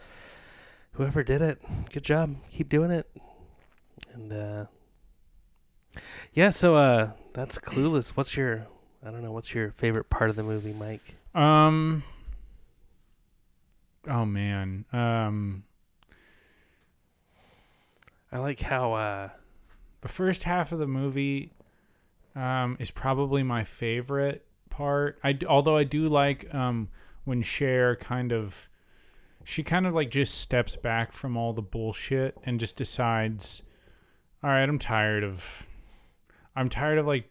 Whoever 0.93 1.23
did 1.23 1.43
it, 1.43 1.61
good 1.93 2.03
job. 2.05 2.37
Keep 2.51 2.69
doing 2.71 2.91
it. 2.91 3.07
And 4.15 4.33
uh 4.33 4.65
yeah, 6.33 6.49
so 6.51 6.77
uh 6.77 7.11
that's 7.35 7.59
clueless. 7.59 8.11
What's 8.11 8.35
your 8.37 8.67
I 9.05 9.11
don't 9.11 9.23
know, 9.23 9.31
what's 9.33 9.55
your 9.55 9.73
favorite 9.73 10.09
part 10.09 10.31
of 10.31 10.37
the 10.37 10.43
movie, 10.43 10.73
Mike? 10.73 11.17
Um. 11.35 12.03
Oh 14.09 14.25
man. 14.25 14.87
Um. 14.93 15.65
I 18.33 18.39
like 18.39 18.61
how 18.61 18.95
uh 18.95 19.29
The 20.01 20.09
first 20.09 20.45
half 20.45 20.73
of 20.73 20.79
the 20.79 20.87
movie, 20.87 21.53
um, 22.37 22.77
is 22.79 22.91
probably 22.93 23.43
my 23.43 23.65
favorite 23.65 24.47
part. 24.71 25.19
I 25.25 25.33
d- 25.33 25.47
although 25.47 25.77
I 25.77 25.85
do 25.85 26.09
like 26.09 26.55
um 26.55 26.89
when 27.25 27.43
Cher 27.43 27.97
kind 27.97 28.31
of, 28.33 28.69
she 29.43 29.63
kind 29.65 29.85
of 29.87 29.93
like 29.95 30.11
just 30.11 30.35
steps 30.37 30.77
back 30.77 31.11
from 31.13 31.37
all 31.37 31.53
the 31.53 31.63
bullshit 31.63 32.37
and 32.45 32.61
just 32.61 32.77
decides, 32.77 33.63
all 34.45 34.51
right, 34.51 34.69
I'm 34.69 34.79
tired 34.79 35.25
of, 35.25 35.67
I'm 36.55 36.69
tired 36.69 36.99
of 36.99 37.07
like, 37.07 37.29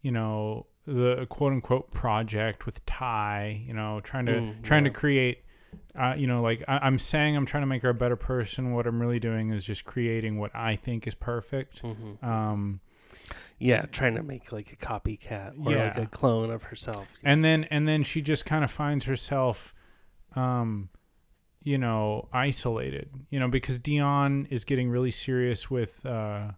you 0.00 0.10
know, 0.10 0.66
the 0.86 1.26
quote 1.28 1.52
unquote 1.52 1.90
project 1.92 2.66
with 2.66 2.84
Ty, 2.86 3.62
you 3.66 3.74
know, 3.74 4.00
trying 4.00 4.26
to 4.26 4.32
Mm, 4.32 4.62
trying 4.62 4.84
yeah. 4.84 4.90
to 4.92 4.98
create. 4.98 5.42
Uh, 5.98 6.14
you 6.16 6.26
know, 6.26 6.42
like 6.42 6.62
I, 6.68 6.78
I'm 6.78 6.98
saying, 6.98 7.36
I'm 7.36 7.46
trying 7.46 7.62
to 7.62 7.66
make 7.66 7.82
her 7.82 7.88
a 7.90 7.94
better 7.94 8.16
person. 8.16 8.72
What 8.72 8.86
I'm 8.86 9.00
really 9.00 9.18
doing 9.20 9.50
is 9.50 9.64
just 9.64 9.84
creating 9.84 10.38
what 10.38 10.54
I 10.54 10.76
think 10.76 11.06
is 11.06 11.14
perfect. 11.14 11.82
mhm. 11.82 12.22
Um, 12.22 12.80
yeah, 13.58 13.82
trying 13.86 14.14
to 14.16 14.22
make 14.22 14.52
like 14.52 14.72
a 14.72 14.76
copycat 14.76 15.52
or 15.64 15.76
like 15.76 15.96
a 15.98 16.06
clone 16.06 16.50
of 16.50 16.64
herself. 16.64 17.06
and 17.24 17.44
then 17.44 17.64
and 17.64 17.86
then 17.88 18.02
she 18.02 18.20
just 18.22 18.44
kind 18.46 18.62
of 18.64 18.70
finds 18.70 19.04
herself, 19.06 19.74
um, 20.34 20.88
you 21.62 21.78
know, 21.78 22.28
isolated. 22.32 23.10
You 23.30 23.40
know, 23.40 23.48
because 23.48 23.78
Dionne 23.78 24.46
is 24.50 24.64
getting 24.64 24.90
really 24.90 25.10
serious 25.10 25.70
with 25.70 26.04
uh, 26.06 26.52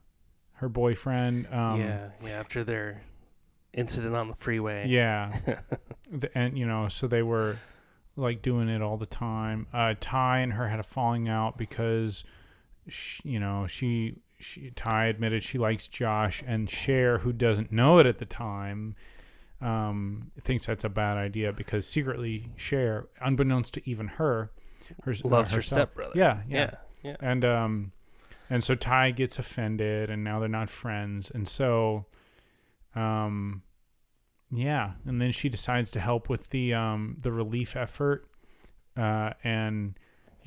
her 0.54 0.68
boyfriend. 0.68 1.46
Um, 1.52 1.80
yeah, 1.80 2.08
yeah, 2.24 2.30
after 2.30 2.64
their 2.64 3.02
incident 3.74 4.14
on 4.16 4.28
the 4.28 4.34
freeway. 4.36 4.86
Yeah. 4.88 5.38
The- 6.10 6.30
and 6.36 6.56
you 6.58 6.64
know, 6.66 6.88
so 6.88 7.06
they 7.06 7.22
were 7.22 7.58
like 8.16 8.40
doing 8.40 8.70
it 8.70 8.80
all 8.80 8.96
the 8.96 9.04
time. 9.04 9.66
Uh, 9.74 9.94
Ty 10.00 10.38
and 10.38 10.54
her 10.54 10.66
had 10.68 10.80
a 10.80 10.82
falling 10.82 11.28
out 11.28 11.58
because, 11.58 12.24
she, 12.88 13.28
you 13.28 13.38
know, 13.38 13.66
she 13.66 14.16
she 14.38 14.70
Ty 14.70 15.06
admitted 15.06 15.42
she 15.42 15.58
likes 15.58 15.88
Josh, 15.88 16.42
and 16.46 16.68
Cher, 16.68 17.18
who 17.18 17.32
doesn't 17.32 17.72
know 17.72 17.98
it 17.98 18.06
at 18.06 18.18
the 18.18 18.26
time, 18.26 18.94
um, 19.60 20.30
thinks 20.40 20.66
that's 20.66 20.84
a 20.84 20.88
bad 20.88 21.16
idea 21.16 21.52
because 21.52 21.86
secretly 21.86 22.52
Cher, 22.56 23.08
unbeknownst 23.20 23.74
to 23.74 23.90
even 23.90 24.06
her, 24.08 24.50
her 25.02 25.14
Loves 25.24 25.52
uh, 25.52 25.56
her 25.56 25.62
stepbrother. 25.62 26.12
Yeah, 26.14 26.42
yeah, 26.48 26.70
yeah, 27.02 27.10
yeah. 27.10 27.16
and 27.20 27.44
um 27.44 27.92
and 28.50 28.64
so 28.64 28.74
Ty 28.74 29.10
gets 29.12 29.38
offended 29.38 30.10
and 30.10 30.24
now 30.24 30.38
they're 30.38 30.48
not 30.48 30.70
friends 30.70 31.30
and 31.30 31.46
so 31.46 32.06
um 32.94 33.62
yeah 34.50 34.92
and 35.06 35.20
then 35.20 35.32
she 35.32 35.48
decides 35.48 35.90
to 35.90 36.00
help 36.00 36.28
with 36.28 36.48
the 36.50 36.72
um 36.72 37.18
the 37.22 37.30
relief 37.30 37.76
effort 37.76 38.26
uh 38.96 39.30
and 39.44 39.98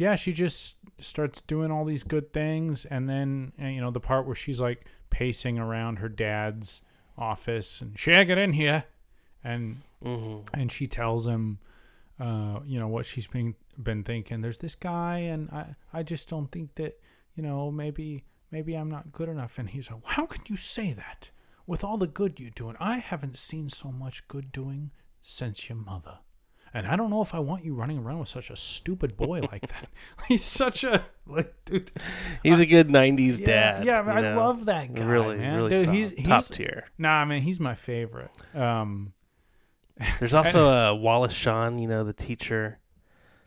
yeah 0.03 0.15
she 0.15 0.32
just 0.34 0.78
starts 0.99 1.41
doing 1.41 1.72
all 1.72 1.86
these 1.86 2.03
good 2.03 2.28
things. 2.34 2.86
And 2.86 3.07
then 3.07 3.53
you 3.57 3.82
know 3.82 3.91
the 3.91 3.99
part 3.99 4.26
where 4.26 4.40
she's 4.44 4.61
like 4.61 4.80
pacing 5.10 5.57
around 5.60 5.99
her 5.99 6.10
dad's 6.10 6.82
office 7.18 7.82
and 7.82 7.98
Shay 7.98 8.26
get 8.26 8.38
in 8.38 8.53
here. 8.53 8.86
And 9.44 9.82
Mm-hmm. 10.03 10.60
and 10.60 10.72
she 10.72 10.88
tells 10.88 11.28
him 11.28 11.60
uh, 12.19 12.60
you 12.65 12.80
know 12.80 12.88
what 12.88 13.06
she's 13.06 13.28
been 13.28 13.53
been 13.78 14.03
thinking. 14.03 14.41
There's 14.41 14.57
this 14.57 14.73
guy 14.76 15.18
and 15.34 15.49
I 15.52 15.76
I 15.94 16.02
just 16.03 16.28
don't 16.28 16.52
think 16.52 16.73
that 16.82 16.94
you 17.36 17.44
know 17.44 17.69
maybe 17.69 18.23
maybe 18.49 18.73
I'm 18.73 18.90
not 18.90 19.11
good 19.11 19.30
enough. 19.30 19.60
And 19.60 19.69
he's 19.69 19.91
like 19.91 20.03
how 20.18 20.26
can 20.26 20.41
you 20.48 20.56
say 20.56 20.94
that 20.94 21.30
with 21.68 21.84
all 21.84 21.98
the 21.98 22.07
good 22.07 22.40
you're 22.40 22.49
doing 22.61 22.76
I 22.80 22.98
haven't 22.98 23.38
seen 23.38 23.69
so 23.69 23.91
much 23.91 24.28
good 24.28 24.52
doing 24.52 24.90
since 25.22 25.69
your 25.69 25.78
mother 25.78 26.18
And 26.73 26.88
I 26.88 26.95
don't 26.95 27.10
know 27.10 27.22
if 27.22 27.34
I 27.34 27.39
want 27.39 27.65
you 27.65 27.73
running 27.73 27.99
around 27.99 28.19
with 28.19 28.30
such 28.30 28.49
a 28.49 28.56
stupid 28.56 29.18
boy 29.18 29.41
like 29.52 29.68
that. 29.68 29.89
He's 30.30 30.43
such 30.45 30.84
a 30.85 31.03
like, 31.27 31.53
dude. 31.65 31.91
He's 32.43 32.61
a 32.61 32.65
good 32.65 32.88
'90s 32.88 33.39
Yeah, 33.41 33.45
dad. 33.45 33.85
yeah, 33.85 33.99
I 34.02 34.22
know? 34.22 34.35
love 34.38 34.65
that 34.68 34.93
guy. 34.93 35.03
Really, 35.03 35.38
man. 35.38 35.56
really 35.57 35.69
dude. 35.69 35.89
He's 35.89 36.11
he's 36.11 36.27
top 36.27 36.45
tier. 36.45 36.85
Nah, 36.98 37.10
I 37.22 37.26
mean 37.26 37.41
he's 37.41 37.60
my 37.60 37.76
favorite. 37.76 38.31
Um, 38.56 39.11
There's 40.19 40.34
also 40.34 40.69
uh, 40.91 40.93
Wallace 40.95 41.34
Shawn, 41.34 41.77
you 41.77 41.88
know, 41.89 42.06
the 42.06 42.14
teacher. 42.14 42.80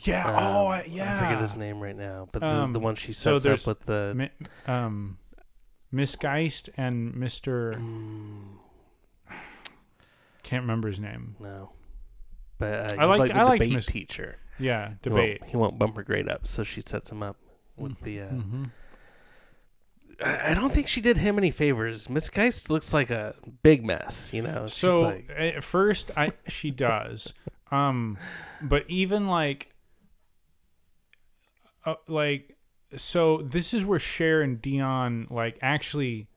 yeah. 0.01 0.29
Um, 0.29 0.35
oh, 0.57 0.67
I, 0.67 0.85
yeah. 0.87 1.17
I 1.17 1.21
forget 1.21 1.41
his 1.41 1.57
name 1.57 1.81
right 1.81 1.97
now, 1.97 2.29
but 2.31 2.41
the, 2.41 2.47
Um, 2.49 2.73
the 2.75 2.81
one 2.81 2.95
she 2.95 3.13
so 3.15 3.35
sets 3.37 3.45
there's 3.45 3.67
up 3.69 3.79
with 3.79 3.87
the. 3.87 4.13
Mi- 4.15 4.47
um, 4.73 5.17
Miss 5.91 6.15
Geist 6.17 6.69
and 6.77 7.15
Mister 7.15 7.73
Mm, 7.75 8.59
can't 10.43 10.63
remember 10.63 10.89
his 10.89 11.01
name. 11.01 11.37
no, 11.41 11.71
but 12.59 12.93
uh, 12.93 12.97
I 13.01 13.05
liked- 13.07 13.19
like 13.21 13.31
I 13.33 13.45
liked 13.45 13.69
Miss- 13.69 13.87
teacher. 13.87 14.39
Yeah, 14.59 14.91
He 14.91 14.95
debate. 15.03 15.41
won't, 15.41 15.51
he 15.51 15.57
won't 15.57 15.79
bump 15.79 15.97
her 15.97 16.03
grade 16.05 16.29
up, 16.29 16.47
so 16.47 16.63
she 16.63 16.81
sets 16.81 17.11
him 17.11 17.23
up 17.23 17.37
with 17.77 18.01
the. 18.03 18.21
Uh, 18.21 18.27
hmm 18.29 18.63
I 20.25 20.53
I 20.53 20.55
don't 20.55 20.73
think 20.73 20.87
she 20.87 21.01
did 21.01 21.17
him 21.19 21.39
any 21.39 21.51
favors. 21.51 22.09
Miss 22.09 22.29
Geist 22.31 22.71
looks 22.71 22.95
like 22.95 23.11
a 23.11 23.35
big 23.65 23.85
mess, 23.85 24.33
you 24.33 24.43
know. 24.43 24.63
She's 24.69 24.75
So 24.75 25.01
like, 25.01 25.29
at 25.37 25.65
first, 25.65 26.13
I 26.17 26.31
she 26.47 26.71
does, 26.71 27.35
um, 27.73 28.17
but 28.63 28.85
even 28.89 29.27
like, 29.27 29.75
uh, 31.85 31.95
like, 32.07 32.57
so 32.97 33.39
this 33.39 33.75
is 33.75 33.85
where 33.85 33.99
Cher 33.99 34.41
and 34.43 34.61
Dionne 34.61 35.31
like 35.31 35.59
actually. 35.63 36.29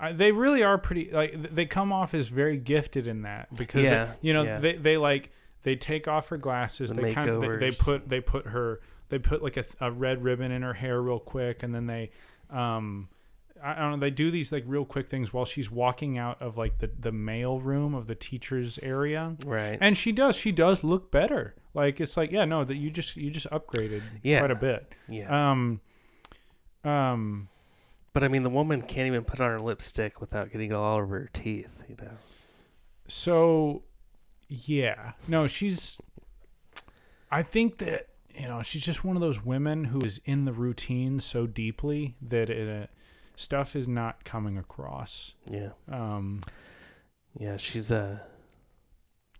Uh, 0.00 0.12
they 0.12 0.30
really 0.30 0.62
are 0.62 0.78
pretty 0.78 1.10
like 1.10 1.32
they 1.40 1.66
come 1.66 1.92
off 1.92 2.14
as 2.14 2.28
very 2.28 2.56
gifted 2.56 3.08
in 3.08 3.22
that 3.22 3.52
because 3.56 3.84
they- 3.84 4.08
you 4.20 4.32
know 4.32 4.44
yeah. 4.44 4.58
they 4.60 4.74
they 4.76 4.96
like 4.96 5.32
they 5.68 5.76
take 5.76 6.08
off 6.08 6.30
her 6.30 6.38
glasses 6.38 6.88
The 6.90 7.02
they 7.02 7.12
kind 7.12 7.28
of 7.28 7.42
they, 7.42 7.56
they 7.56 7.70
put 7.70 8.08
they 8.08 8.22
put 8.22 8.46
her 8.46 8.80
they 9.10 9.18
put 9.18 9.42
like 9.42 9.58
a, 9.58 9.64
a 9.82 9.92
red 9.92 10.24
ribbon 10.24 10.50
in 10.50 10.62
her 10.62 10.72
hair 10.72 11.02
real 11.02 11.18
quick 11.18 11.62
and 11.62 11.74
then 11.74 11.86
they 11.86 12.10
um 12.48 13.08
I 13.62 13.74
don't 13.74 13.90
know. 13.90 13.96
They 13.98 14.10
do 14.10 14.30
these 14.30 14.52
like 14.52 14.62
real 14.68 14.84
quick 14.84 15.08
things 15.08 15.32
while 15.32 15.44
she's 15.44 15.68
walking 15.68 16.16
out 16.16 16.40
of 16.40 16.56
like 16.56 16.78
the 16.78 16.88
the 16.98 17.10
mail 17.10 17.58
room 17.60 17.92
of 17.92 18.06
the 18.06 18.14
teachers 18.14 18.78
area, 18.84 19.34
right. 19.44 19.76
and 19.80 19.98
she 19.98 20.12
does. 20.12 20.36
She 20.36 20.52
does 20.52 20.84
look 20.84 21.10
better. 21.10 21.56
Like 21.74 22.00
it's 22.00 22.16
like 22.16 22.30
yeah, 22.30 22.44
no, 22.44 22.62
that 22.62 22.76
you 22.76 22.88
just 22.88 23.16
you 23.16 23.32
just 23.32 23.50
upgraded 23.50 24.02
Yeah. 24.22 24.38
quite 24.38 24.52
a 24.52 24.54
bit. 24.54 24.94
yeah. 25.08 25.50
Um, 25.50 25.80
um, 26.84 27.48
but 28.12 28.22
I 28.22 28.28
mean, 28.28 28.44
the 28.44 28.48
woman 28.50 28.80
can't 28.80 29.08
even 29.08 29.24
put 29.24 29.40
on 29.40 29.50
her 29.50 29.60
lipstick 29.60 30.20
without 30.20 30.52
getting 30.52 30.72
all 30.72 30.96
over 30.96 31.18
her 31.18 31.30
teeth, 31.32 31.82
you 31.88 31.96
know. 32.00 32.12
so 33.08 33.82
yeah, 34.48 35.12
no, 35.26 35.46
she's. 35.46 36.00
I 37.30 37.42
think 37.42 37.78
that 37.78 38.06
you 38.34 38.48
know 38.48 38.62
she's 38.62 38.84
just 38.84 39.04
one 39.04 39.16
of 39.16 39.20
those 39.20 39.44
women 39.44 39.84
who 39.84 40.00
is 40.00 40.20
in 40.24 40.44
the 40.44 40.52
routine 40.52 41.20
so 41.20 41.46
deeply 41.46 42.16
that 42.22 42.48
it, 42.48 42.84
uh, 42.84 42.86
stuff 43.36 43.76
is 43.76 43.86
not 43.86 44.24
coming 44.24 44.56
across. 44.56 45.34
Yeah. 45.50 45.70
Um, 45.90 46.40
Yeah, 47.38 47.56
she's 47.58 47.92
uh 47.92 48.18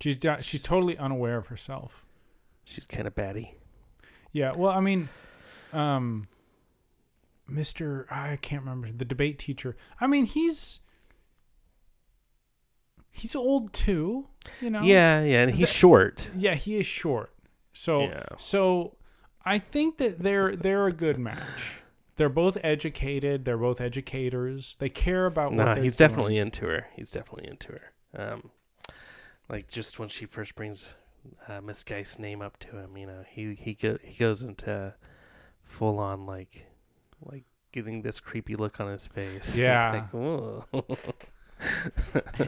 she's 0.00 0.18
she's 0.42 0.60
totally 0.62 0.96
unaware 0.98 1.38
of 1.38 1.46
herself. 1.48 2.04
she's 2.64 2.86
kind 2.86 3.06
of 3.06 3.14
batty. 3.14 3.54
Yeah, 4.32 4.52
well, 4.54 4.72
I 4.72 4.80
mean, 4.80 5.08
um, 5.72 6.24
Mr. 7.50 8.04
I 8.12 8.36
can't 8.36 8.62
remember 8.62 8.90
the 8.92 9.06
debate 9.06 9.38
teacher. 9.38 9.74
I 10.00 10.06
mean, 10.06 10.26
he's 10.26 10.80
he's 13.10 13.34
old 13.36 13.72
too, 13.72 14.28
you 14.60 14.70
know. 14.70 14.82
Yeah, 14.82 15.22
yeah, 15.22 15.42
and 15.42 15.50
he's 15.54 15.68
The- 15.68 15.74
short. 15.74 16.28
yeah, 16.36 16.54
he 16.54 16.76
is 16.78 16.86
short. 16.86 17.32
So, 17.72 18.02
Yeah. 18.02 18.24
so 18.36 18.96
I 19.44 19.58
think 19.58 19.98
that 19.98 20.18
they're 20.20 20.56
they're 20.56 20.86
a 20.86 20.92
good 20.92 21.18
match. 21.18 21.80
They're 22.16 22.28
both 22.28 22.58
educated. 22.64 23.44
They're 23.44 23.56
both 23.56 23.80
educators. 23.80 24.76
They 24.80 24.88
care 24.88 25.26
about 25.26 25.52
what 25.52 25.64
Nah, 25.64 25.74
he's 25.76 25.94
doing. 25.94 26.08
definitely 26.08 26.38
into 26.38 26.66
her. 26.66 26.88
He's 26.96 27.12
definitely 27.12 27.48
into 27.48 27.68
her. 27.72 27.92
Um, 28.16 28.50
like 29.48 29.68
just 29.68 29.98
when 30.00 30.08
she 30.08 30.26
first 30.26 30.54
brings 30.56 30.94
uh, 31.46 31.60
Miss 31.60 31.84
Geist's 31.84 32.18
name 32.18 32.42
up 32.42 32.58
to 32.60 32.76
him, 32.78 32.96
you 32.96 33.06
know, 33.06 33.22
he 33.28 33.54
he 33.54 33.74
go, 33.74 33.98
he 34.02 34.14
goes 34.18 34.42
into 34.42 34.94
full 35.62 35.98
on 36.00 36.26
like 36.26 36.66
like 37.22 37.44
getting 37.70 38.02
this 38.02 38.18
creepy 38.18 38.56
look 38.56 38.80
on 38.80 38.90
his 38.90 39.06
face. 39.06 39.56
Yeah. 39.58 40.06
like. 40.12 40.98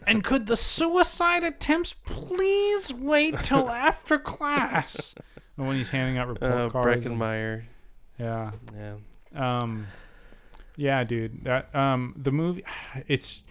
And 0.07 0.23
could 0.25 0.47
the 0.47 0.57
suicide 0.57 1.45
attempts 1.45 1.95
please 1.95 2.93
wait 2.93 3.39
till 3.43 3.69
after 3.71 4.19
class? 4.19 5.15
And 5.57 5.67
when 5.67 5.77
he's 5.77 5.91
handing 5.91 6.19
out 6.19 6.29
report 6.29 6.53
uh, 6.53 6.69
cards. 6.71 7.07
and- 7.07 7.17
Breckin 7.17 7.19
Meyer. 7.19 7.67
yeah. 8.19 8.53
Yeah. 8.75 8.97
Um, 9.35 9.87
yeah, 10.77 11.05
dude. 11.05 11.45
That 11.45 11.75
um, 11.75 12.15
the 12.17 12.33
movie. 12.33 12.65
It's 13.07 13.43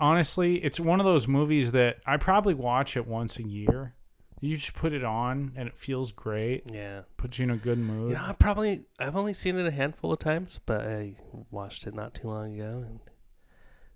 honestly, 0.00 0.56
it's 0.56 0.78
one 0.80 1.00
of 1.00 1.06
those 1.06 1.26
movies 1.28 1.72
that 1.72 1.98
I 2.06 2.16
probably 2.16 2.54
watch 2.54 2.96
it 2.96 3.06
once 3.06 3.38
a 3.38 3.42
year. 3.42 3.94
You 4.40 4.56
just 4.56 4.74
put 4.74 4.92
it 4.92 5.04
on 5.04 5.52
and 5.56 5.68
it 5.68 5.76
feels 5.76 6.12
great. 6.12 6.70
Yeah. 6.70 7.02
Puts 7.16 7.38
you 7.38 7.44
in 7.44 7.50
a 7.50 7.56
good 7.56 7.78
mood. 7.78 8.10
You 8.10 8.16
know, 8.16 8.24
I 8.26 8.32
probably 8.32 8.82
I've 8.98 9.16
only 9.16 9.32
seen 9.32 9.56
it 9.58 9.66
a 9.66 9.70
handful 9.70 10.12
of 10.12 10.18
times, 10.18 10.60
but 10.66 10.82
I 10.82 11.16
watched 11.50 11.86
it 11.86 11.94
not 11.94 12.12
too 12.14 12.28
long 12.28 12.54
ago. 12.60 12.84
And 12.86 13.00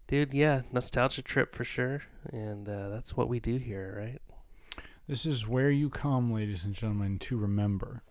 dude, 0.09 0.35
yeah, 0.35 0.63
nostalgia 0.73 1.23
trip 1.23 1.55
for 1.55 1.63
sure, 1.65 2.03
and 2.33 2.69
uh, 2.69 2.89
that's 2.89 3.17
what 3.17 3.29
we 3.29 3.39
do 3.39 3.57
here, 3.57 3.95
right? 3.97 4.21
This 5.07 5.25
is 5.25 5.47
where 5.47 5.71
you 5.71 5.89
come, 5.89 6.33
ladies 6.33 6.65
and 6.65 6.75
gentlemen, 6.75 7.19
to 7.21 7.37
remember. 7.39 8.03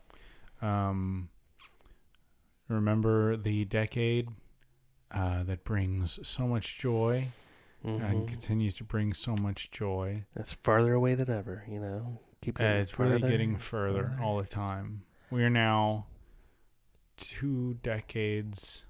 Um, 0.62 1.30
remember 2.70 3.36
the 3.38 3.66
decade 3.66 4.30
uh, 5.12 5.44
that 5.44 5.64
brings 5.64 6.20
so 6.28 6.48
much 6.48 6.80
joy 6.80 7.28
and 7.84 8.24
Mhm. 8.24 8.28
continues 8.28 8.74
to 8.76 8.84
bring 8.84 9.14
so 9.14 9.36
much 9.42 9.70
joy. 9.72 10.26
It's 10.36 10.52
farther 10.54 10.94
away 10.94 11.16
than 11.16 11.30
ever, 11.30 11.64
you 11.70 11.80
know. 11.80 12.20
Keep 12.42 12.60
Uh, 12.60 12.64
it's 12.64 12.98
really 13.00 13.22
getting 13.22 13.52
and 13.52 13.62
further 13.62 14.08
farther. 14.10 14.22
all 14.24 14.38
the 14.42 14.48
time. 14.48 15.04
We 15.30 15.44
are 15.44 15.50
now 15.50 16.08
two 17.16 17.76
decades 17.76 18.84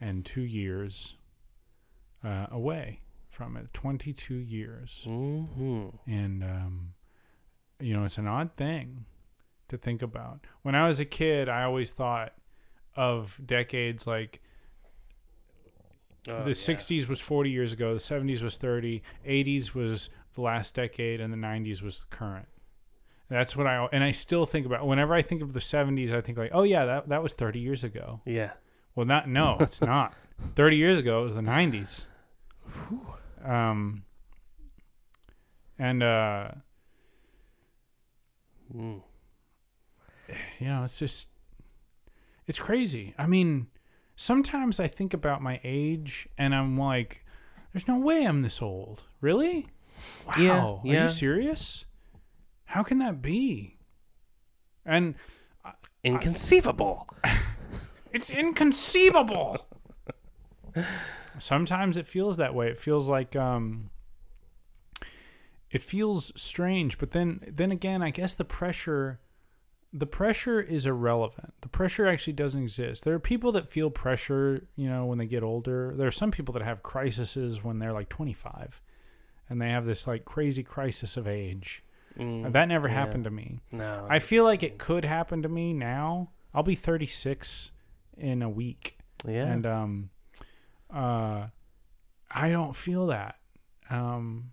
and 0.00 0.24
two 0.24 0.40
years 0.42 1.14
uh, 2.24 2.46
away 2.50 3.00
from 3.30 3.56
it. 3.56 3.72
22 3.72 4.34
years. 4.34 5.06
Mhm. 5.08 5.98
And, 6.06 6.42
um, 6.44 6.94
you 7.80 7.94
know, 7.94 8.04
it's 8.04 8.18
an 8.18 8.26
odd 8.26 8.54
thing 8.56 9.04
to 9.68 9.76
think 9.78 10.02
about. 10.02 10.40
When 10.62 10.74
I 10.74 10.86
was 10.88 10.98
a 11.00 11.04
kid, 11.04 11.48
I 11.48 11.62
always 11.64 11.92
thought 11.92 12.32
of 12.96 13.40
decades 13.44 14.06
like 14.06 14.40
Oh, 16.28 16.42
the 16.42 16.50
yeah. 16.50 16.54
60s 16.54 17.08
was 17.08 17.20
40 17.20 17.50
years 17.50 17.72
ago, 17.72 17.94
the 17.94 18.00
70s 18.00 18.42
was 18.42 18.56
30, 18.58 19.02
80s 19.24 19.72
was 19.74 20.10
the 20.34 20.42
last 20.42 20.74
decade, 20.74 21.20
and 21.20 21.32
the 21.32 21.38
90s 21.38 21.80
was 21.80 22.00
the 22.00 22.14
current. 22.16 22.48
That's 23.30 23.56
what 23.56 23.66
I 23.66 23.86
and 23.92 24.02
I 24.04 24.10
still 24.10 24.44
think 24.44 24.66
about. 24.66 24.86
Whenever 24.86 25.14
I 25.14 25.22
think 25.22 25.42
of 25.42 25.52
the 25.52 25.60
70s, 25.60 26.12
I 26.12 26.20
think 26.20 26.36
like, 26.36 26.50
oh 26.52 26.64
yeah, 26.64 26.84
that 26.86 27.08
that 27.10 27.22
was 27.22 27.32
30 27.34 27.60
years 27.60 27.84
ago. 27.84 28.20
Yeah. 28.26 28.52
Well, 28.94 29.06
not 29.06 29.28
no, 29.28 29.56
it's 29.60 29.80
not. 29.80 30.14
30 30.54 30.76
years 30.76 30.98
ago, 30.98 31.20
it 31.20 31.24
was 31.24 31.34
the 31.34 31.40
90s. 31.40 32.06
Um, 33.44 34.04
and 35.78 36.02
uh, 36.02 36.50
you 38.74 39.02
know, 40.60 40.84
it's 40.84 40.98
just 40.98 41.28
it's 42.46 42.58
crazy. 42.58 43.14
I 43.18 43.26
mean, 43.26 43.68
sometimes 44.16 44.80
I 44.80 44.86
think 44.88 45.14
about 45.14 45.42
my 45.42 45.60
age 45.64 46.28
and 46.36 46.54
I'm 46.54 46.76
like, 46.76 47.24
there's 47.72 47.88
no 47.88 47.98
way 47.98 48.24
I'm 48.24 48.42
this 48.42 48.60
old. 48.60 49.04
Really? 49.20 49.68
Wow. 50.26 50.34
Yeah, 50.38 50.64
Are 50.64 50.80
yeah. 50.84 51.02
you 51.04 51.08
serious? 51.08 51.84
How 52.64 52.82
can 52.82 52.98
that 52.98 53.22
be? 53.22 53.76
And 54.84 55.14
Inconceivable. 56.04 57.06
it's 58.12 58.30
inconceivable. 58.30 59.67
Sometimes 61.38 61.96
it 61.96 62.06
feels 62.06 62.36
that 62.36 62.54
way. 62.54 62.68
It 62.68 62.78
feels 62.78 63.08
like 63.08 63.36
um 63.36 63.90
it 65.70 65.82
feels 65.82 66.32
strange, 66.40 66.98
but 66.98 67.12
then 67.12 67.40
then 67.46 67.70
again, 67.70 68.02
I 68.02 68.10
guess 68.10 68.34
the 68.34 68.44
pressure 68.44 69.20
the 69.90 70.06
pressure 70.06 70.60
is 70.60 70.84
irrelevant. 70.84 71.54
The 71.62 71.68
pressure 71.68 72.06
actually 72.06 72.34
doesn't 72.34 72.62
exist. 72.62 73.04
There 73.04 73.14
are 73.14 73.18
people 73.20 73.52
that 73.52 73.68
feel 73.68 73.90
pressure, 73.90 74.68
you 74.76 74.88
know, 74.88 75.06
when 75.06 75.16
they 75.16 75.26
get 75.26 75.42
older. 75.42 75.94
There 75.96 76.06
are 76.06 76.10
some 76.10 76.30
people 76.30 76.52
that 76.54 76.62
have 76.62 76.82
crises 76.82 77.64
when 77.64 77.78
they're 77.78 77.94
like 77.94 78.10
25 78.10 78.82
and 79.48 79.60
they 79.60 79.70
have 79.70 79.86
this 79.86 80.06
like 80.06 80.24
crazy 80.24 80.62
crisis 80.62 81.16
of 81.16 81.26
age. 81.26 81.82
Mm. 82.18 82.52
That 82.52 82.66
never 82.68 82.88
yeah. 82.88 82.94
happened 82.94 83.24
to 83.24 83.30
me. 83.30 83.60
No. 83.72 84.06
I 84.10 84.18
feel 84.18 84.44
like 84.44 84.62
it 84.62 84.78
could 84.78 85.04
happen 85.04 85.42
to 85.42 85.48
me 85.48 85.72
now. 85.72 86.30
I'll 86.52 86.62
be 86.62 86.74
36 86.74 87.70
in 88.16 88.42
a 88.42 88.48
week, 88.48 88.98
Yeah. 89.26 89.46
and 89.46 89.66
um, 89.66 90.10
uh, 90.92 91.46
I 92.30 92.50
don't 92.50 92.74
feel 92.76 93.06
that. 93.08 93.36
Um, 93.90 94.50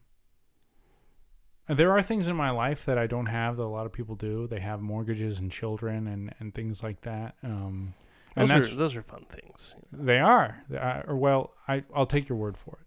there 1.67 1.91
are 1.91 2.01
things 2.01 2.27
in 2.27 2.35
my 2.35 2.51
life 2.51 2.85
that 2.85 2.97
I 2.97 3.07
don't 3.07 3.25
have 3.25 3.57
that 3.57 3.63
a 3.63 3.65
lot 3.65 3.85
of 3.85 3.91
people 3.91 4.15
do. 4.15 4.47
They 4.47 4.59
have 4.59 4.81
mortgages 4.81 5.39
and 5.39 5.51
children 5.51 6.07
and, 6.07 6.33
and 6.39 6.53
things 6.53 6.83
like 6.83 7.01
that. 7.01 7.35
Um, 7.43 7.93
and 8.35 8.49
Those 8.49 8.53
that's 8.63 8.73
are 8.73 8.75
those 8.75 8.95
are 8.95 9.01
fun 9.01 9.25
things. 9.29 9.75
they 9.91 10.19
are. 10.19 10.61
They 10.69 10.77
are- 10.77 11.05
or 11.07 11.15
well, 11.15 11.53
I 11.67 11.83
I'll 11.95 12.05
take 12.05 12.27
your 12.29 12.37
word 12.37 12.57
for 12.57 12.77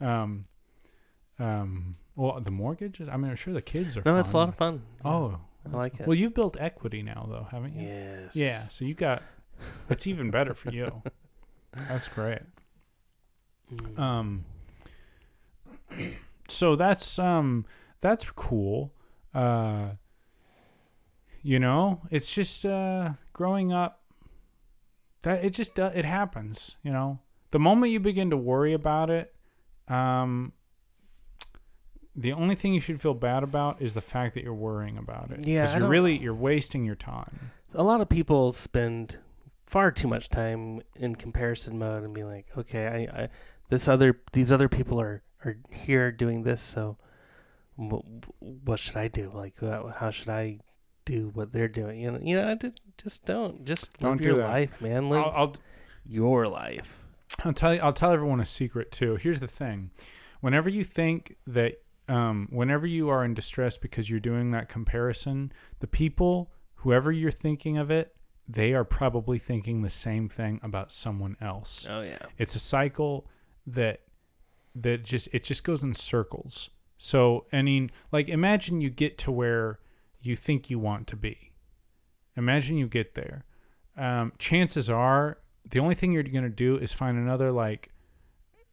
it. 0.00 0.04
Um, 0.04 0.44
um, 1.38 1.94
well, 2.16 2.40
the 2.40 2.50
mortgages. 2.50 3.08
I 3.08 3.16
mean, 3.16 3.30
I'm 3.30 3.36
sure 3.36 3.54
the 3.54 3.62
kids 3.62 3.96
are. 3.96 4.02
No, 4.04 4.18
it's 4.18 4.32
a 4.32 4.36
lot 4.36 4.48
of 4.48 4.56
fun. 4.56 4.82
Oh, 5.04 5.38
I 5.64 5.76
like 5.76 5.92
cool. 5.92 6.02
it. 6.02 6.06
Well, 6.08 6.14
you've 6.16 6.34
built 6.34 6.56
equity 6.60 7.02
now, 7.02 7.26
though, 7.30 7.46
haven't 7.50 7.74
you? 7.74 7.86
Yes. 7.86 8.36
Yeah. 8.36 8.62
So 8.68 8.84
you 8.84 8.94
got. 8.94 9.22
It's 9.88 10.06
even 10.06 10.30
better 10.30 10.52
for 10.54 10.70
you. 10.70 11.02
That's 11.88 12.08
great. 12.08 12.40
Mm. 13.74 13.98
Um. 13.98 14.44
So 16.48 16.76
that's 16.76 17.18
um 17.18 17.64
that's 18.00 18.30
cool. 18.32 18.92
Uh. 19.34 19.90
You 21.42 21.58
know, 21.60 22.00
it's 22.10 22.34
just 22.34 22.66
uh 22.66 23.10
growing 23.32 23.72
up. 23.72 24.02
That 25.22 25.44
it 25.44 25.50
just 25.50 25.74
do- 25.74 25.86
it 25.86 26.04
happens. 26.04 26.76
You 26.82 26.92
know, 26.92 27.20
the 27.50 27.58
moment 27.58 27.92
you 27.92 28.00
begin 28.00 28.30
to 28.30 28.36
worry 28.36 28.72
about 28.72 29.10
it, 29.10 29.34
um. 29.88 30.52
The 32.18 32.32
only 32.32 32.54
thing 32.54 32.72
you 32.72 32.80
should 32.80 32.98
feel 32.98 33.12
bad 33.12 33.42
about 33.42 33.82
is 33.82 33.92
the 33.92 34.00
fact 34.00 34.34
that 34.34 34.42
you're 34.42 34.54
worrying 34.54 34.96
about 34.96 35.30
it. 35.32 35.46
Yeah, 35.46 35.60
because 35.60 35.74
you're 35.76 35.88
really 35.88 36.16
you're 36.16 36.32
wasting 36.34 36.84
your 36.86 36.94
time. 36.94 37.50
a 37.74 37.82
lot 37.82 38.00
of 38.00 38.08
people 38.08 38.52
spend 38.52 39.18
far 39.66 39.90
too 39.90 40.08
much 40.08 40.30
time 40.30 40.80
in 40.94 41.14
comparison 41.16 41.78
mode 41.78 42.04
and 42.04 42.14
be 42.14 42.24
like, 42.24 42.46
okay, 42.56 42.86
I, 43.12 43.22
I 43.24 43.28
this 43.68 43.88
other 43.88 44.20
these 44.32 44.52
other 44.52 44.68
people 44.68 45.00
are 45.00 45.22
are 45.44 45.56
here 45.70 46.10
doing 46.12 46.42
this, 46.42 46.62
so 46.62 46.98
what, 47.76 48.02
what 48.38 48.78
should 48.78 48.96
I 48.96 49.08
do? 49.08 49.30
Like, 49.34 49.54
how, 49.60 49.92
how 49.96 50.10
should 50.10 50.28
I 50.30 50.60
do 51.04 51.30
what 51.34 51.52
they're 51.52 51.68
doing? 51.68 52.00
You 52.00 52.12
know, 52.12 52.18
you 52.22 52.36
know, 52.36 52.50
I 52.50 52.70
just 52.98 53.24
don't 53.26 53.64
just 53.64 53.96
Don't 53.98 54.12
live 54.12 54.22
do 54.22 54.28
your 54.28 54.38
that. 54.38 54.48
life, 54.48 54.80
man. 54.80 55.08
Live 55.08 55.24
I'll, 55.24 55.32
I'll 55.36 55.56
your 56.04 56.48
life. 56.48 56.98
I'll 57.44 57.52
tell 57.52 57.74
you, 57.74 57.80
I'll 57.80 57.92
tell 57.92 58.12
everyone 58.12 58.40
a 58.40 58.46
secret 58.46 58.90
too. 58.90 59.16
Here's 59.16 59.40
the 59.40 59.48
thing: 59.48 59.90
whenever 60.40 60.68
you 60.70 60.84
think 60.84 61.36
that, 61.46 61.74
um, 62.08 62.48
whenever 62.50 62.86
you 62.86 63.08
are 63.08 63.24
in 63.24 63.34
distress 63.34 63.76
because 63.76 64.08
you're 64.08 64.20
doing 64.20 64.50
that 64.52 64.68
comparison, 64.68 65.52
the 65.80 65.86
people, 65.86 66.50
whoever 66.76 67.12
you're 67.12 67.30
thinking 67.30 67.76
of 67.76 67.90
it, 67.90 68.14
they 68.48 68.72
are 68.72 68.84
probably 68.84 69.38
thinking 69.38 69.82
the 69.82 69.90
same 69.90 70.28
thing 70.28 70.60
about 70.62 70.92
someone 70.92 71.36
else. 71.40 71.86
Oh 71.88 72.00
yeah. 72.00 72.18
It's 72.38 72.54
a 72.54 72.60
cycle 72.60 73.28
that 73.66 74.00
that 74.74 75.04
just 75.04 75.28
it 75.32 75.44
just 75.44 75.64
goes 75.64 75.82
in 75.82 75.94
circles. 75.94 76.70
So 76.98 77.46
I 77.52 77.62
mean, 77.62 77.90
like 78.12 78.28
imagine 78.28 78.80
you 78.80 78.90
get 78.90 79.18
to 79.18 79.30
where 79.30 79.78
you 80.20 80.36
think 80.36 80.70
you 80.70 80.78
want 80.78 81.06
to 81.08 81.16
be. 81.16 81.52
Imagine 82.36 82.76
you 82.76 82.86
get 82.86 83.14
there. 83.14 83.44
Um, 83.96 84.32
chances 84.38 84.90
are 84.90 85.38
the 85.68 85.80
only 85.80 85.94
thing 85.94 86.12
you're 86.12 86.22
gonna 86.22 86.48
do 86.48 86.76
is 86.76 86.92
find 86.92 87.16
another 87.18 87.50
like 87.50 87.90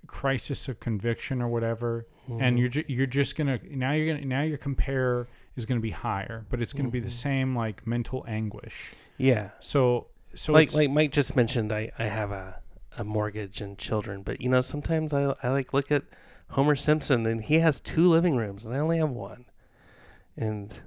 crisis 0.08 0.68
of 0.68 0.80
conviction 0.80 1.42
or 1.42 1.48
whatever, 1.48 2.06
and 2.40 2.60
you're 2.60 2.70
ju- 2.70 2.84
you're 2.88 3.08
just 3.08 3.36
gonna 3.36 3.60
now 3.70 3.94
you're 3.94 4.14
gonna 4.14 4.26
now 4.26 4.42
your 4.42 4.58
compare 4.58 5.28
is 5.56 5.66
gonna 5.66 5.80
be 5.80 5.92
higher, 5.92 6.46
but 6.50 6.62
it's 6.62 6.74
gonna 6.74 6.90
be 6.90 7.00
the 7.00 7.10
same 7.10 7.56
like 7.56 7.88
mental 7.88 8.26
anguish. 8.28 8.92
yeah. 9.18 9.52
So 9.60 10.08
so 10.36 10.52
like 10.54 10.64
it's, 10.64 10.76
like 10.76 10.90
Mike 10.90 11.12
just 11.12 11.36
mentioned, 11.36 11.72
I 11.72 11.92
I 11.98 12.06
have 12.06 12.32
a 12.32 12.60
a 12.98 13.04
mortgage 13.04 13.62
and 13.62 13.78
children, 13.78 14.22
but 14.22 14.42
you 14.42 14.50
know 14.50 14.62
sometimes 14.62 15.14
I 15.14 15.36
I 15.44 15.50
like 15.50 15.74
look 15.74 15.92
at 15.92 16.04
Homer 16.50 16.76
Simpson 16.76 17.26
and 17.26 17.44
he 17.44 17.56
has 17.60 17.80
two 17.80 18.08
living 18.10 18.36
rooms 18.36 18.66
and 18.66 18.76
I 18.76 18.80
only 18.80 18.98
have 18.98 19.10
one, 19.10 19.46
and 20.38 20.78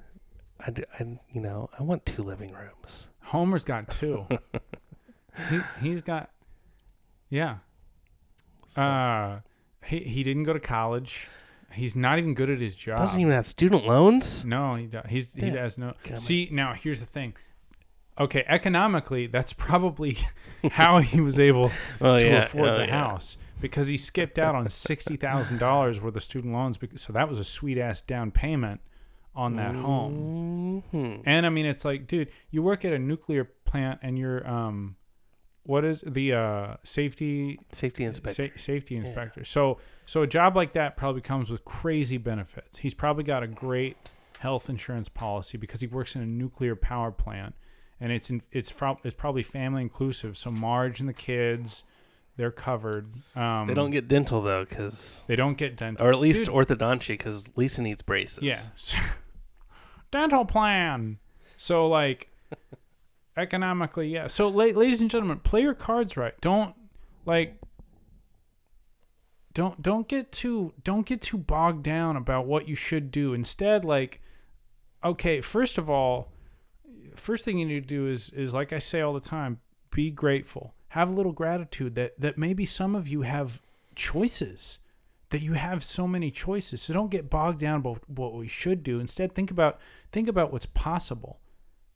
I, 0.60 0.72
I 0.98 1.18
you 1.32 1.40
know 1.40 1.70
I 1.78 1.82
want 1.82 2.06
two 2.06 2.22
living 2.22 2.52
rooms. 2.52 3.08
Homer's 3.22 3.64
got 3.64 3.90
two. 3.90 4.26
he 5.50 5.60
he's 5.80 6.00
got 6.02 6.30
yeah. 7.28 7.56
So, 8.68 8.82
Uh 8.82 9.40
he 9.84 10.00
he 10.00 10.22
didn't 10.22 10.44
go 10.44 10.52
to 10.52 10.60
college. 10.60 11.28
He's 11.72 11.96
not 11.96 12.18
even 12.18 12.34
good 12.34 12.48
at 12.48 12.60
his 12.60 12.74
job. 12.74 12.98
doesn't 12.98 13.20
even 13.20 13.32
have 13.32 13.46
student 13.46 13.84
loans. 13.86 14.44
no, 14.44 14.76
he 14.76 14.86
does. 14.86 15.04
He's 15.08 15.34
he 15.34 15.40
Damn. 15.42 15.54
does 15.54 15.78
no. 15.78 15.94
Damn 16.04 16.14
it. 16.14 16.18
See, 16.18 16.48
now 16.52 16.72
here's 16.74 17.00
the 17.00 17.06
thing. 17.06 17.34
Okay, 18.18 18.44
economically, 18.48 19.26
that's 19.26 19.52
probably 19.52 20.16
how 20.72 20.98
he 20.98 21.20
was 21.20 21.38
able 21.38 21.70
Oh 22.00 22.18
to 22.18 22.24
yeah, 22.24 22.44
afford 22.44 22.68
oh, 22.70 22.76
the 22.78 22.86
yeah. 22.86 23.02
house 23.04 23.36
because 23.60 23.88
he 23.88 23.96
skipped 23.96 24.38
out 24.38 24.54
on 24.54 24.68
sixty 24.68 25.16
thousand 25.16 25.58
dollars 25.58 26.00
worth 26.00 26.16
of 26.16 26.22
student 26.22 26.54
loans. 26.54 26.78
Because, 26.78 27.02
so 27.02 27.12
that 27.12 27.28
was 27.28 27.38
a 27.38 27.44
sweet 27.44 27.78
ass 27.78 28.00
down 28.00 28.30
payment 28.30 28.80
on 29.34 29.56
that 29.56 29.74
home. 29.74 30.82
Mhm. 30.94 31.22
And 31.26 31.44
I 31.44 31.50
mean, 31.50 31.66
it's 31.66 31.84
like, 31.84 32.06
dude, 32.06 32.30
you 32.50 32.62
work 32.62 32.84
at 32.86 32.94
a 32.94 32.98
nuclear 32.98 33.44
plant 33.44 34.00
and 34.02 34.18
you're, 34.18 34.48
um, 34.48 34.96
what 35.64 35.84
is 35.84 36.02
the 36.06 36.32
uh, 36.32 36.76
safety 36.84 37.58
Safety 37.70 38.04
inspector. 38.04 38.48
sa- 38.48 38.56
safety 38.56 38.96
inspector? 38.96 39.44
So, 39.44 39.76
so 40.06 40.22
a 40.22 40.26
job 40.26 40.56
like 40.56 40.72
that 40.72 40.96
probably 40.96 41.20
comes 41.20 41.50
with 41.50 41.66
crazy 41.66 42.16
benefits. 42.16 42.78
He's 42.78 42.94
probably 42.94 43.24
got 43.24 43.42
a 43.42 43.46
great 43.46 43.96
health 44.38 44.70
insurance 44.70 45.10
policy 45.10 45.58
because 45.58 45.82
he 45.82 45.86
works 45.86 46.16
in 46.16 46.22
a 46.22 46.26
nuclear 46.26 46.74
power 46.76 47.10
plant, 47.10 47.54
and 48.00 48.12
it's 48.12 48.30
in, 48.30 48.42
it's 48.52 48.72
prob- 48.72 49.00
it's 49.04 49.14
probably 49.14 49.42
family 49.42 49.82
inclusive. 49.82 50.36
So 50.36 50.50
Marge 50.50 51.00
and 51.00 51.08
the 51.08 51.14
kids, 51.14 51.84
they're 52.36 52.50
covered. 52.50 53.08
Um, 53.34 53.66
they 53.66 53.74
don't 53.74 53.90
get 53.90 54.08
dental 54.08 54.42
though, 54.42 54.64
because 54.64 55.24
they 55.26 55.36
don't 55.36 55.56
get 55.56 55.76
dental, 55.76 56.06
or 56.06 56.10
at 56.10 56.18
least 56.18 56.44
Dude, 56.46 56.54
orthodontia, 56.54 57.08
because 57.08 57.50
Lisa 57.56 57.82
needs 57.82 58.02
braces. 58.02 58.42
Yeah. 58.42 58.60
Dental 60.10 60.44
plan. 60.44 61.18
So 61.56 61.88
like 61.88 62.30
economically, 63.36 64.08
yeah. 64.08 64.26
So 64.28 64.48
la- 64.48 64.64
ladies 64.66 65.00
and 65.00 65.10
gentlemen, 65.10 65.40
play 65.40 65.62
your 65.62 65.74
cards 65.74 66.16
right. 66.16 66.34
Don't 66.40 66.74
like 67.24 67.58
don't 69.52 69.80
don't 69.80 70.06
get 70.06 70.30
too 70.32 70.74
don't 70.84 71.06
get 71.06 71.22
too 71.22 71.38
bogged 71.38 71.82
down 71.82 72.16
about 72.16 72.46
what 72.46 72.68
you 72.68 72.74
should 72.74 73.10
do. 73.10 73.32
Instead, 73.32 73.84
like 73.84 74.20
okay, 75.02 75.40
first 75.40 75.78
of 75.78 75.88
all, 75.88 76.30
first 77.20 77.44
thing 77.44 77.58
you 77.58 77.66
need 77.66 77.88
to 77.88 77.94
do 77.94 78.06
is 78.06 78.30
is 78.30 78.54
like 78.54 78.72
I 78.72 78.78
say 78.78 79.00
all 79.00 79.12
the 79.12 79.20
time, 79.20 79.60
be 79.90 80.10
grateful. 80.10 80.74
Have 80.88 81.08
a 81.08 81.12
little 81.12 81.32
gratitude 81.32 81.94
that 81.94 82.18
that 82.20 82.38
maybe 82.38 82.64
some 82.64 82.94
of 82.94 83.08
you 83.08 83.22
have 83.22 83.60
choices 83.94 84.78
that 85.30 85.42
you 85.42 85.54
have 85.54 85.82
so 85.82 86.06
many 86.06 86.30
choices. 86.30 86.82
So 86.82 86.94
don't 86.94 87.10
get 87.10 87.30
bogged 87.30 87.58
down 87.58 87.80
about 87.80 88.08
what 88.08 88.34
we 88.34 88.48
should 88.48 88.82
do. 88.82 89.00
Instead, 89.00 89.34
think 89.34 89.50
about 89.50 89.80
think 90.12 90.28
about 90.28 90.52
what's 90.52 90.66
possible. 90.66 91.40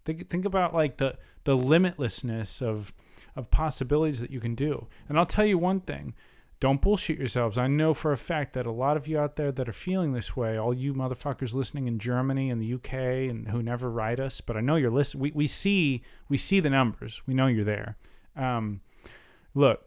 Think 0.05 0.29
think 0.29 0.45
about 0.45 0.75
like 0.75 0.97
the 0.97 1.17
the 1.45 1.57
limitlessness 1.57 2.61
of 2.63 2.93
of 3.37 3.51
possibilities 3.51 4.21
that 4.21 4.31
you 4.31 4.41
can 4.41 4.55
do. 4.55 4.89
And 5.09 5.19
I'll 5.19 5.27
tell 5.27 5.47
you 5.47 5.59
one 5.59 5.81
thing. 5.81 6.15
Don't 6.61 6.83
bullshit 6.83 7.19
yourselves. 7.19 7.57
I 7.57 7.67
know 7.69 7.95
for 7.95 8.13
a 8.13 8.19
fact 8.19 8.53
that 8.53 8.67
a 8.67 8.71
lot 8.71 8.99
of 8.99 9.09
you 9.09 9.19
out 9.19 9.37
there 9.37 9.51
that 9.51 9.67
are 9.69 9.73
feeling 9.73 10.13
this 10.13 10.37
way, 10.37 10.59
all 10.59 10.75
you 10.75 10.93
motherfuckers 10.93 11.55
listening 11.55 11.89
in 11.89 11.99
Germany 11.99 12.51
and 12.51 12.61
the 12.61 12.75
UK 12.75 12.93
and 13.31 13.49
who 13.49 13.63
never 13.63 13.91
write 13.91 14.21
us, 14.21 14.43
but 14.43 14.59
I 14.59 14.61
know 14.61 14.77
you're 14.77 14.91
listening. 14.91 15.23
We, 15.23 15.33
we 15.33 15.47
see 15.47 16.03
we 16.29 16.37
see 16.37 16.61
the 16.61 16.69
numbers. 16.69 17.23
We 17.27 17.33
know 17.33 17.47
you're 17.47 17.65
there. 17.65 17.97
Um, 18.37 18.83
look, 19.55 19.87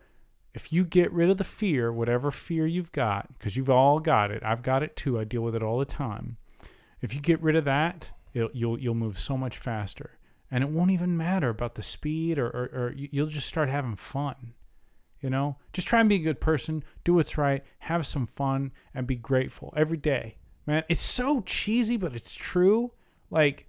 if 0.56 0.74
you 0.74 0.84
get 0.84 1.12
rid 1.12 1.30
of 1.30 1.38
the 1.38 1.44
fear, 1.44 1.92
whatever 1.94 2.32
fear 2.32 2.66
you've 2.66 2.92
got, 2.92 3.32
because 3.34 3.56
you've 3.56 3.70
all 3.70 4.00
got 4.00 4.32
it, 4.32 4.42
I've 4.44 4.64
got 4.64 4.82
it 4.82 4.96
too. 4.96 5.20
I 5.20 5.26
deal 5.26 5.42
with 5.42 5.56
it 5.56 5.62
all 5.64 5.78
the 5.78 5.86
time. 5.86 6.38
If 7.02 7.14
you 7.14 7.22
get 7.22 7.40
rid 7.42 7.56
of 7.56 7.66
that, 7.66 8.14
you'll 8.34 8.80
you'll 8.80 8.96
move 8.96 9.20
so 9.20 9.38
much 9.38 9.60
faster, 9.60 10.18
and 10.50 10.64
it 10.64 10.72
won't 10.72 10.90
even 10.90 11.16
matter 11.18 11.50
about 11.50 11.76
the 11.76 11.84
speed, 11.84 12.40
or, 12.40 12.48
or, 12.48 12.70
or 12.74 12.94
you- 12.96 13.10
you'll 13.12 13.28
just 13.28 13.48
start 13.48 13.70
having 13.70 13.96
fun. 13.96 14.54
You 15.24 15.30
know, 15.30 15.56
just 15.72 15.88
try 15.88 16.02
and 16.02 16.10
be 16.10 16.16
a 16.16 16.20
good 16.20 16.42
person, 16.42 16.84
do 17.06 17.14
what's 17.14 17.38
right, 17.38 17.64
have 17.80 18.06
some 18.06 18.26
fun, 18.26 18.74
and 18.94 19.08
be 19.08 19.16
grateful 19.16 19.74
every 19.76 19.98
day. 19.98 20.36
Man, 20.66 20.84
it's 20.90 21.02
so 21.02 21.40
cheesy, 21.42 21.96
but 21.96 22.14
it's 22.14 22.36
true. 22.36 22.92
Like, 23.32 23.66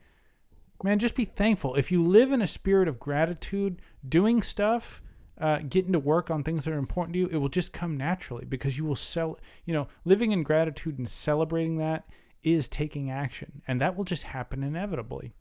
man, 0.83 0.99
just 0.99 1.15
be 1.15 1.25
thankful. 1.25 1.77
If 1.77 1.93
you 1.93 2.03
live 2.03 2.33
in 2.33 2.43
a 2.43 2.47
spirit 2.49 2.89
of 2.89 2.99
gratitude, 2.99 3.81
doing 4.07 4.43
stuff, 4.43 5.01
uh, 5.39 5.59
getting 5.69 5.93
to 5.93 5.99
work 6.01 6.29
on 6.29 6.43
things 6.43 6.65
that 6.65 6.75
are 6.75 6.79
important 6.79 7.15
to 7.15 7.21
you, 7.21 7.29
it 7.29 7.37
will 7.37 7.49
just 7.49 7.73
come 7.73 7.97
naturally 7.97 8.45
because 8.45 8.77
you 8.77 8.85
will 8.85 8.97
sell. 8.97 9.39
You 9.65 9.75
know, 9.75 9.89
living 10.05 10.33
in 10.33 10.43
gratitude 10.43 10.99
and 10.99 11.09
celebrating 11.09 11.79
that 11.79 12.05
is 12.43 12.69
taking 12.69 13.11
action, 13.11 13.63
and 13.69 13.81
that 13.81 13.97
will 13.97 14.05
just 14.05 14.25
happen 14.25 14.65
inevitably. 14.65 15.35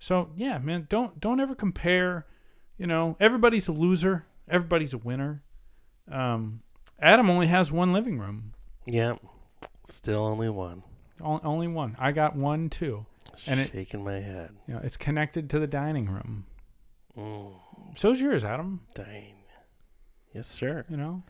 So 0.00 0.30
yeah, 0.36 0.58
man, 0.58 0.86
don't 0.88 1.20
don't 1.20 1.38
ever 1.38 1.54
compare. 1.54 2.26
You 2.76 2.88
know, 2.88 3.16
everybody's 3.20 3.68
a 3.68 3.72
loser. 3.72 4.26
Everybody's 4.48 4.94
a 4.94 4.98
winner. 4.98 5.42
Um, 6.08 6.62
Adam 7.00 7.30
only 7.30 7.46
has 7.48 7.72
one 7.72 7.92
living 7.92 8.18
room. 8.18 8.52
Yeah. 8.86 9.16
Still 9.84 10.24
only 10.26 10.48
one. 10.48 10.82
O- 11.22 11.40
only 11.44 11.68
one. 11.68 11.96
I 11.98 12.12
got 12.12 12.36
one 12.36 12.68
too. 12.70 13.06
And 13.46 13.60
it- 13.60 13.72
Shaking 13.72 14.04
my 14.04 14.20
head. 14.20 14.50
You 14.66 14.74
know, 14.74 14.80
it's 14.82 14.96
connected 14.96 15.48
to 15.50 15.58
the 15.58 15.66
dining 15.66 16.06
room. 16.06 16.46
Mm, 17.16 17.52
So's 17.94 18.20
yours, 18.20 18.44
Adam. 18.44 18.80
dang. 18.94 19.34
Yes, 20.34 20.46
sir. 20.48 20.84
You 20.88 20.96
know. 20.96 21.22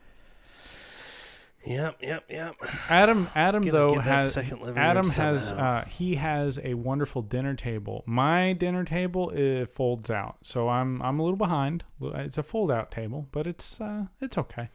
Yep, 1.65 1.99
yep, 2.03 2.25
yep. 2.31 2.55
Adam 2.89 3.29
Adam 3.35 3.63
Gonna 3.63 3.73
though 3.73 3.95
get 3.95 4.05
that 4.05 4.23
has 4.23 4.33
second 4.33 4.63
living 4.63 4.79
Adam 4.79 5.03
room 5.05 5.13
has 5.13 5.49
somehow. 5.49 5.65
uh, 5.81 5.85
he 5.85 6.15
has 6.15 6.59
a 6.65 6.73
wonderful 6.75 7.21
dinner 7.21 7.55
table. 7.55 8.03
My 8.07 8.55
dinner 8.55 8.83
table 8.85 9.29
it 9.31 9.67
folds 9.69 10.11
out, 10.11 10.37
so 10.43 10.69
I'm 10.71 11.03
I'm 11.03 11.19
a 11.19 11.23
little 11.23 11.37
behind. 11.37 11.85
It's 12.01 12.39
a 12.39 12.43
fold 12.43 12.71
out 12.71 12.91
table, 12.91 13.29
but 13.31 13.47
it's 13.47 13.79
uh, 13.81 14.07
it's 14.23 14.39
okay. 14.39 14.71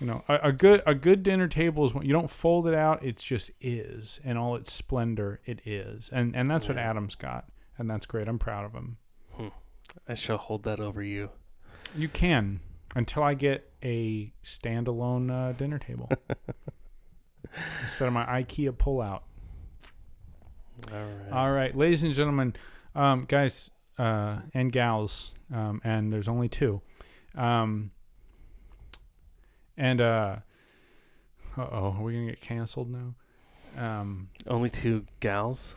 You 0.00 0.06
know, 0.08 0.24
a, 0.28 0.48
a 0.48 0.52
good 0.52 0.82
a 0.84 0.94
good 0.96 1.22
dinner 1.22 1.46
table 1.46 1.84
is 1.84 1.94
when 1.94 2.04
you 2.04 2.12
don't 2.12 2.30
fold 2.30 2.66
it 2.66 2.74
out; 2.74 3.04
it's 3.04 3.22
just 3.22 3.52
is, 3.60 4.18
and 4.24 4.36
all 4.36 4.56
its 4.56 4.72
splendor 4.72 5.40
it 5.44 5.60
is, 5.64 6.08
and 6.12 6.34
and 6.34 6.50
that's 6.50 6.66
what 6.66 6.76
Yeah. 6.76 6.90
Adam's 6.90 7.14
got, 7.14 7.44
and 7.78 7.88
that's 7.88 8.06
great. 8.06 8.26
I'm 8.26 8.38
proud 8.38 8.64
of 8.64 8.72
him. 8.72 8.96
I 10.08 10.14
shall 10.14 10.38
hold 10.38 10.64
that 10.64 10.80
over 10.80 11.02
you. 11.02 11.30
You 11.96 12.08
can 12.08 12.60
until 12.94 13.22
I 13.22 13.34
get 13.34 13.70
a 13.82 14.32
standalone 14.44 15.30
uh, 15.30 15.52
dinner 15.52 15.78
table 15.78 16.10
instead 17.82 18.08
of 18.08 18.14
my 18.14 18.24
IKEA 18.24 18.72
pullout. 18.72 19.22
All 20.92 20.98
right. 20.98 21.32
All 21.32 21.52
right, 21.52 21.76
ladies 21.76 22.02
and 22.02 22.14
gentlemen, 22.14 22.54
um, 22.94 23.26
guys 23.28 23.70
uh, 23.98 24.40
and 24.54 24.72
gals, 24.72 25.32
um, 25.52 25.80
and 25.84 26.12
there's 26.12 26.28
only 26.28 26.48
two. 26.48 26.80
Um, 27.34 27.90
and 29.76 30.00
uh 30.00 30.36
oh, 31.56 31.94
are 31.96 32.02
we 32.02 32.12
gonna 32.12 32.26
get 32.26 32.40
canceled 32.40 32.90
now? 32.90 33.14
Um, 33.76 34.28
Only 34.46 34.68
two 34.68 35.06
gals. 35.20 35.74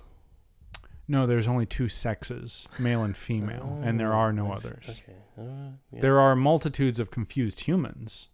No, 1.08 1.26
there's 1.28 1.48
only 1.48 1.66
two 1.66 1.90
sexes, 1.90 2.68
male 2.80 3.04
and 3.04 3.16
female, 3.18 3.80
and 3.84 4.00
there 4.00 4.14
Oh, 4.14 4.18
are 4.18 4.34
no 4.34 4.52
others. 4.52 5.02
Okay. 5.04 5.18
Uh, 5.38 5.72
yeah. 5.92 6.02
There 6.02 6.20
are 6.20 6.36
multitudes 6.36 7.00
of 7.00 7.12
confused 7.12 7.62
humans, 7.62 8.28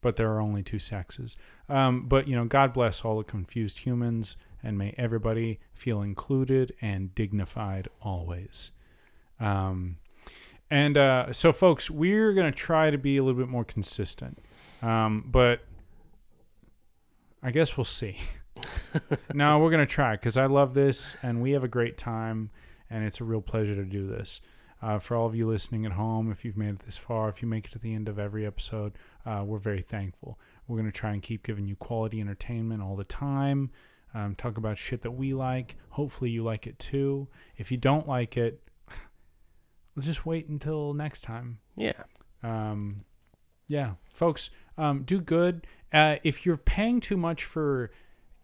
but 0.00 0.16
there 0.16 0.30
are 0.32 0.40
only 0.40 0.62
two 0.62 0.78
sexes. 0.78 1.36
Um, 1.68 2.06
but 2.06 2.28
you 2.28 2.36
know, 2.36 2.44
God 2.44 2.72
bless 2.72 3.04
all 3.04 3.16
the 3.18 3.24
confused 3.24 3.78
humans, 3.80 4.36
and 4.62 4.76
may 4.76 4.94
everybody 4.98 5.60
feel 5.72 6.02
included 6.02 6.72
and 6.80 7.14
dignified 7.14 7.88
always. 8.02 8.72
Um, 9.40 9.96
and 10.70 10.96
uh, 10.96 11.32
so, 11.32 11.52
folks, 11.52 11.90
we're 11.90 12.32
gonna 12.34 12.52
try 12.52 12.90
to 12.90 12.98
be 12.98 13.16
a 13.16 13.22
little 13.24 13.38
bit 13.40 13.48
more 13.48 13.64
consistent, 13.64 14.38
um, 14.82 15.24
but 15.26 15.60
I 17.42 17.50
guess 17.50 17.76
we'll 17.76 17.84
see. 17.84 18.18
no, 19.34 19.58
we're 19.58 19.70
gonna 19.70 19.86
try 19.86 20.12
because 20.12 20.36
I 20.36 20.46
love 20.46 20.74
this, 20.74 21.16
and 21.22 21.42
we 21.42 21.52
have 21.52 21.64
a 21.64 21.68
great 21.68 21.96
time, 21.96 22.50
and 22.90 23.04
it's 23.04 23.20
a 23.20 23.24
real 23.24 23.42
pleasure 23.42 23.74
to 23.74 23.84
do 23.84 24.06
this. 24.06 24.40
Uh, 24.82 24.98
for 24.98 25.16
all 25.16 25.26
of 25.26 25.34
you 25.34 25.46
listening 25.46 25.86
at 25.86 25.92
home, 25.92 26.30
if 26.30 26.44
you've 26.44 26.58
made 26.58 26.74
it 26.74 26.80
this 26.80 26.98
far, 26.98 27.30
if 27.30 27.40
you 27.40 27.48
make 27.48 27.64
it 27.64 27.70
to 27.72 27.78
the 27.78 27.94
end 27.94 28.06
of 28.06 28.18
every 28.18 28.44
episode, 28.44 28.92
uh, 29.24 29.42
we're 29.44 29.56
very 29.56 29.80
thankful. 29.80 30.38
We're 30.68 30.76
going 30.76 30.90
to 30.90 30.98
try 30.98 31.12
and 31.12 31.22
keep 31.22 31.42
giving 31.42 31.64
you 31.64 31.74
quality 31.74 32.20
entertainment 32.20 32.82
all 32.82 32.94
the 32.94 33.04
time. 33.04 33.70
Um, 34.12 34.34
talk 34.34 34.58
about 34.58 34.76
shit 34.76 35.00
that 35.00 35.12
we 35.12 35.32
like. 35.32 35.76
Hopefully, 35.90 36.30
you 36.30 36.44
like 36.44 36.66
it 36.66 36.78
too. 36.78 37.28
If 37.56 37.72
you 37.72 37.78
don't 37.78 38.06
like 38.06 38.36
it, 38.36 38.60
let's 39.96 40.06
just 40.06 40.26
wait 40.26 40.48
until 40.48 40.92
next 40.92 41.22
time. 41.22 41.60
yeah. 41.76 42.02
Um, 42.42 43.06
yeah, 43.66 43.94
folks, 44.12 44.50
um, 44.76 45.02
do 45.04 45.18
good. 45.18 45.66
Uh, 45.92 46.16
if 46.22 46.44
you're 46.44 46.58
paying 46.58 47.00
too 47.00 47.16
much 47.16 47.44
for 47.44 47.90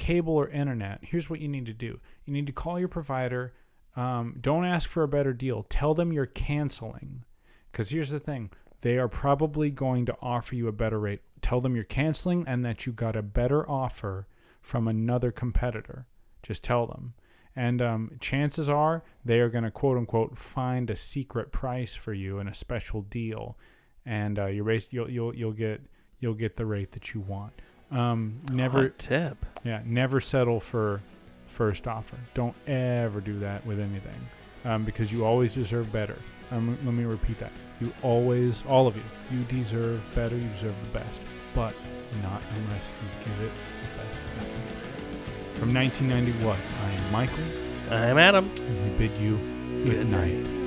cable 0.00 0.34
or 0.34 0.48
internet, 0.48 1.00
here's 1.02 1.28
what 1.28 1.40
you 1.40 1.48
need 1.48 1.66
to 1.66 1.74
do 1.74 2.00
you 2.24 2.32
need 2.32 2.46
to 2.46 2.52
call 2.52 2.78
your 2.78 2.88
provider. 2.88 3.52
Um, 3.96 4.36
don't 4.40 4.64
ask 4.64 4.88
for 4.88 5.02
a 5.02 5.08
better 5.08 5.32
deal. 5.32 5.64
Tell 5.68 5.94
them 5.94 6.12
you're 6.12 6.26
canceling. 6.26 7.24
Because 7.70 7.90
here's 7.90 8.10
the 8.10 8.18
thing 8.18 8.50
they 8.80 8.98
are 8.98 9.08
probably 9.08 9.70
going 9.70 10.06
to 10.06 10.16
offer 10.22 10.54
you 10.54 10.68
a 10.68 10.72
better 10.72 10.98
rate. 10.98 11.20
Tell 11.42 11.60
them 11.60 11.74
you're 11.74 11.84
canceling 11.84 12.44
and 12.46 12.64
that 12.64 12.86
you 12.86 12.92
got 12.92 13.14
a 13.14 13.22
better 13.22 13.68
offer 13.68 14.26
from 14.62 14.88
another 14.88 15.30
competitor. 15.30 16.06
Just 16.42 16.64
tell 16.64 16.86
them. 16.86 17.14
And 17.54 17.82
um, 17.82 18.10
chances 18.20 18.68
are 18.68 19.02
they 19.24 19.40
are 19.40 19.50
going 19.50 19.64
to 19.64 19.70
quote 19.70 19.98
unquote 19.98 20.38
find 20.38 20.88
a 20.88 20.96
secret 20.96 21.52
price 21.52 21.94
for 21.94 22.14
you 22.14 22.38
and 22.38 22.48
a 22.48 22.54
special 22.54 23.02
deal, 23.02 23.58
and 24.06 24.38
uh, 24.38 24.46
your 24.46 24.64
race 24.64 24.88
you'll 24.92 25.10
you'll 25.10 25.34
you'll 25.34 25.52
get 25.52 25.82
you'll 26.20 26.34
get 26.34 26.56
the 26.56 26.64
rate 26.64 26.92
that 26.92 27.12
you 27.12 27.20
want. 27.20 27.60
Um, 27.90 28.36
never 28.52 28.82
Hot 28.82 28.98
tip. 28.98 29.46
yeah 29.64 29.80
never 29.84 30.20
settle 30.20 30.60
for 30.60 31.00
first 31.46 31.88
offer. 31.88 32.16
Don't 32.34 32.54
ever 32.68 33.20
do 33.20 33.38
that 33.40 33.66
with 33.66 33.80
anything, 33.80 34.28
um, 34.64 34.84
because 34.84 35.10
you 35.12 35.24
always 35.24 35.54
deserve 35.54 35.90
better. 35.92 36.16
Um, 36.52 36.78
let 36.84 36.94
me 36.94 37.04
repeat 37.04 37.38
that. 37.38 37.50
You 37.80 37.92
always, 38.02 38.62
all 38.68 38.86
of 38.86 38.96
you, 38.96 39.02
you 39.32 39.42
deserve 39.44 40.06
better. 40.14 40.36
You 40.36 40.48
deserve 40.48 40.74
the 40.84 40.98
best, 40.98 41.20
but 41.54 41.74
not 42.22 42.42
unless 42.56 42.88
you 43.02 43.24
give 43.24 43.40
it 43.42 43.52
the 43.82 44.02
best 44.02 44.22
effort. 44.38 45.58
From 45.58 45.74
1991, 45.74 46.56
I 46.84 46.90
am 46.92 47.12
Michael, 47.12 47.44
I'm 47.90 48.18
Adam. 48.18 48.50
and 48.60 48.92
we 48.92 49.08
bid 49.08 49.18
you 49.18 49.36
good, 49.84 49.86
Good 49.96 50.08
night. 50.10 50.46
night. 50.46 50.59